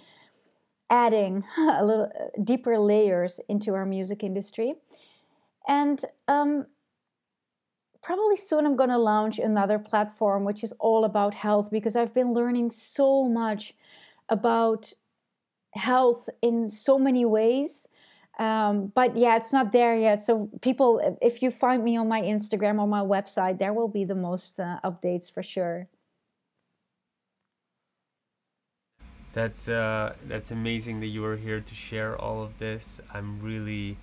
adding 0.91 1.43
a 1.59 1.83
little 1.83 2.11
deeper 2.45 2.79
layers 2.79 3.41
into 3.49 3.73
our 3.73 3.87
music 3.87 4.23
industry. 4.23 4.75
And 5.67 6.05
um, 6.29 6.67
probably 8.07 8.37
soon 8.37 8.65
I'm 8.65 8.77
going 8.77 8.91
to 8.91 8.99
launch 8.99 9.41
another 9.41 9.81
platform 9.81 10.45
which 10.45 10.63
is 10.63 10.73
all 10.79 11.05
about 11.05 11.35
health 11.35 11.73
because 11.73 11.97
I've 11.97 12.15
been 12.15 12.33
learning 12.33 12.71
so 12.71 13.25
much 13.25 13.75
about 14.29 14.93
health 15.75 16.29
in 16.41 16.69
so 16.69 17.01
many 17.01 17.25
ways. 17.25 17.89
Um, 18.39 18.93
but 18.95 19.17
yeah, 19.17 19.35
it's 19.35 19.53
not 19.53 19.73
there 19.73 19.97
yet. 19.97 20.23
So, 20.23 20.49
people, 20.61 21.19
if 21.21 21.43
you 21.43 21.51
find 21.51 21.83
me 21.83 21.97
on 21.97 22.07
my 22.07 22.21
Instagram 22.21 22.79
or 22.79 22.87
my 22.87 23.01
website, 23.01 23.59
there 23.59 23.73
will 23.73 23.89
be 23.89 24.05
the 24.05 24.15
most 24.15 24.61
uh, 24.61 24.79
updates 24.85 25.33
for 25.33 25.43
sure. 25.43 25.89
That's 29.33 29.69
uh, 29.69 30.15
that's 30.29 30.51
amazing 30.51 31.01
that 31.01 31.07
you 31.07 31.23
were 31.23 31.37
here 31.37 31.61
to 31.61 31.75
share 31.75 32.17
all 32.17 32.43
of 32.43 32.59
this. 32.59 33.01
I'm 33.13 33.41
really 33.41 33.97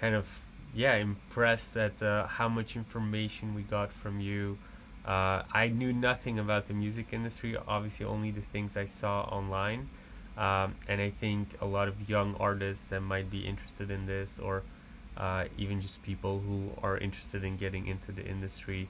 kind 0.00 0.14
of 0.14 0.26
yeah 0.76 0.94
impressed 0.94 1.74
at 1.76 2.00
uh, 2.02 2.26
how 2.26 2.48
much 2.48 2.76
information 2.76 3.54
we 3.54 3.62
got 3.62 3.90
from 3.90 4.20
you. 4.20 4.58
Uh, 5.06 5.42
I 5.52 5.68
knew 5.68 5.92
nothing 5.92 6.38
about 6.38 6.68
the 6.68 6.74
music 6.74 7.06
industry, 7.12 7.56
obviously 7.66 8.04
only 8.04 8.30
the 8.30 8.42
things 8.42 8.76
I 8.76 8.84
saw 8.84 9.22
online. 9.22 9.88
Um, 10.36 10.74
and 10.86 11.00
I 11.00 11.10
think 11.10 11.48
a 11.62 11.64
lot 11.64 11.88
of 11.88 12.08
young 12.10 12.36
artists 12.38 12.84
that 12.86 13.00
might 13.00 13.30
be 13.30 13.46
interested 13.46 13.90
in 13.90 14.04
this, 14.04 14.38
or 14.38 14.64
uh, 15.16 15.44
even 15.56 15.80
just 15.80 16.02
people 16.02 16.40
who 16.40 16.72
are 16.82 16.98
interested 16.98 17.42
in 17.42 17.56
getting 17.56 17.86
into 17.86 18.12
the 18.12 18.26
industry, 18.26 18.88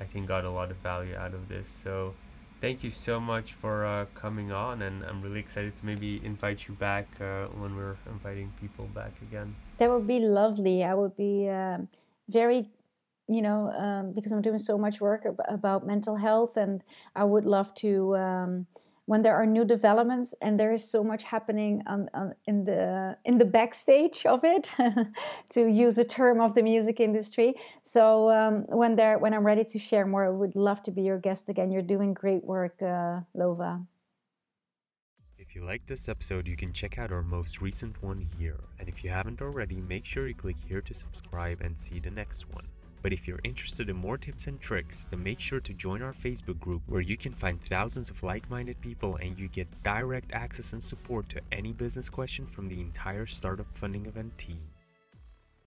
I 0.00 0.04
think 0.04 0.26
got 0.26 0.44
a 0.44 0.50
lot 0.50 0.72
of 0.72 0.78
value 0.78 1.14
out 1.14 1.34
of 1.34 1.48
this. 1.48 1.70
So 1.84 2.14
thank 2.60 2.82
you 2.82 2.90
so 2.90 3.20
much 3.20 3.54
for 3.54 3.84
uh, 3.84 4.06
coming 4.14 4.52
on, 4.52 4.82
and 4.82 5.04
I'm 5.04 5.22
really 5.22 5.40
excited 5.40 5.76
to 5.76 5.86
maybe 5.86 6.20
invite 6.24 6.68
you 6.68 6.74
back 6.74 7.06
uh, 7.20 7.46
when 7.46 7.76
we're 7.76 7.96
inviting 8.10 8.52
people 8.60 8.86
back 8.94 9.12
again. 9.22 9.54
That 9.78 9.90
would 9.90 10.06
be 10.06 10.20
lovely. 10.20 10.84
I 10.84 10.94
would 10.94 11.16
be 11.16 11.48
uh, 11.48 11.78
very, 12.28 12.68
you 13.28 13.42
know, 13.42 13.70
um, 13.70 14.12
because 14.12 14.32
I'm 14.32 14.42
doing 14.42 14.58
so 14.58 14.76
much 14.76 15.00
work 15.00 15.24
ab- 15.26 15.40
about 15.48 15.86
mental 15.86 16.16
health, 16.16 16.56
and 16.56 16.82
I 17.14 17.24
would 17.24 17.44
love 17.44 17.74
to. 17.76 18.16
Um, 18.16 18.66
when 19.08 19.22
there 19.22 19.34
are 19.34 19.46
new 19.46 19.64
developments 19.64 20.34
and 20.42 20.60
there 20.60 20.70
is 20.70 20.84
so 20.88 21.02
much 21.02 21.22
happening 21.22 21.82
on, 21.86 22.10
on, 22.12 22.34
in 22.46 22.62
the 22.66 23.16
in 23.24 23.38
the 23.38 23.44
backstage 23.44 24.26
of 24.26 24.40
it 24.44 24.70
to 25.48 25.66
use 25.66 25.96
a 25.96 26.04
term 26.04 26.42
of 26.42 26.54
the 26.54 26.62
music 26.62 27.00
industry. 27.00 27.54
So 27.82 28.30
um, 28.30 28.66
when 28.68 28.96
there 28.96 29.16
when 29.18 29.32
i'm 29.32 29.46
ready 29.46 29.64
to 29.64 29.78
share 29.78 30.06
more 30.06 30.26
i 30.26 30.28
would 30.28 30.54
love 30.54 30.82
to 30.82 30.90
be 30.90 31.02
your 31.02 31.18
guest 31.18 31.48
again. 31.48 31.70
You're 31.70 31.90
doing 31.94 32.12
great 32.12 32.44
work 32.44 32.76
uh, 32.82 33.20
lova. 33.34 33.86
If 35.38 35.54
you 35.54 35.64
like 35.64 35.86
this 35.86 36.06
episode 36.06 36.46
you 36.46 36.58
can 36.62 36.74
check 36.74 36.98
out 36.98 37.10
our 37.10 37.22
most 37.22 37.62
recent 37.62 38.02
one 38.02 38.28
here. 38.38 38.60
And 38.78 38.90
if 38.90 39.02
you 39.02 39.08
haven't 39.08 39.40
already 39.40 39.76
make 39.76 40.04
sure 40.04 40.28
you 40.28 40.34
click 40.34 40.56
here 40.68 40.82
to 40.82 40.92
subscribe 40.92 41.62
and 41.62 41.78
see 41.78 41.98
the 41.98 42.10
next 42.10 42.44
one 42.52 42.66
but 43.02 43.12
if 43.12 43.26
you're 43.26 43.40
interested 43.44 43.88
in 43.88 43.96
more 43.96 44.18
tips 44.18 44.46
and 44.46 44.60
tricks, 44.60 45.06
then 45.10 45.22
make 45.22 45.40
sure 45.40 45.60
to 45.60 45.74
join 45.74 46.02
our 46.02 46.12
Facebook 46.12 46.58
group 46.58 46.82
where 46.86 47.00
you 47.00 47.16
can 47.16 47.32
find 47.32 47.62
thousands 47.62 48.10
of 48.10 48.22
like 48.22 48.48
minded 48.50 48.80
people 48.80 49.16
and 49.16 49.38
you 49.38 49.48
get 49.48 49.82
direct 49.82 50.32
access 50.32 50.72
and 50.72 50.82
support 50.82 51.28
to 51.28 51.40
any 51.52 51.72
business 51.72 52.08
question 52.08 52.46
from 52.46 52.68
the 52.68 52.80
entire 52.80 53.26
startup 53.26 53.74
funding 53.74 54.06
event 54.06 54.36
team. 54.38 54.60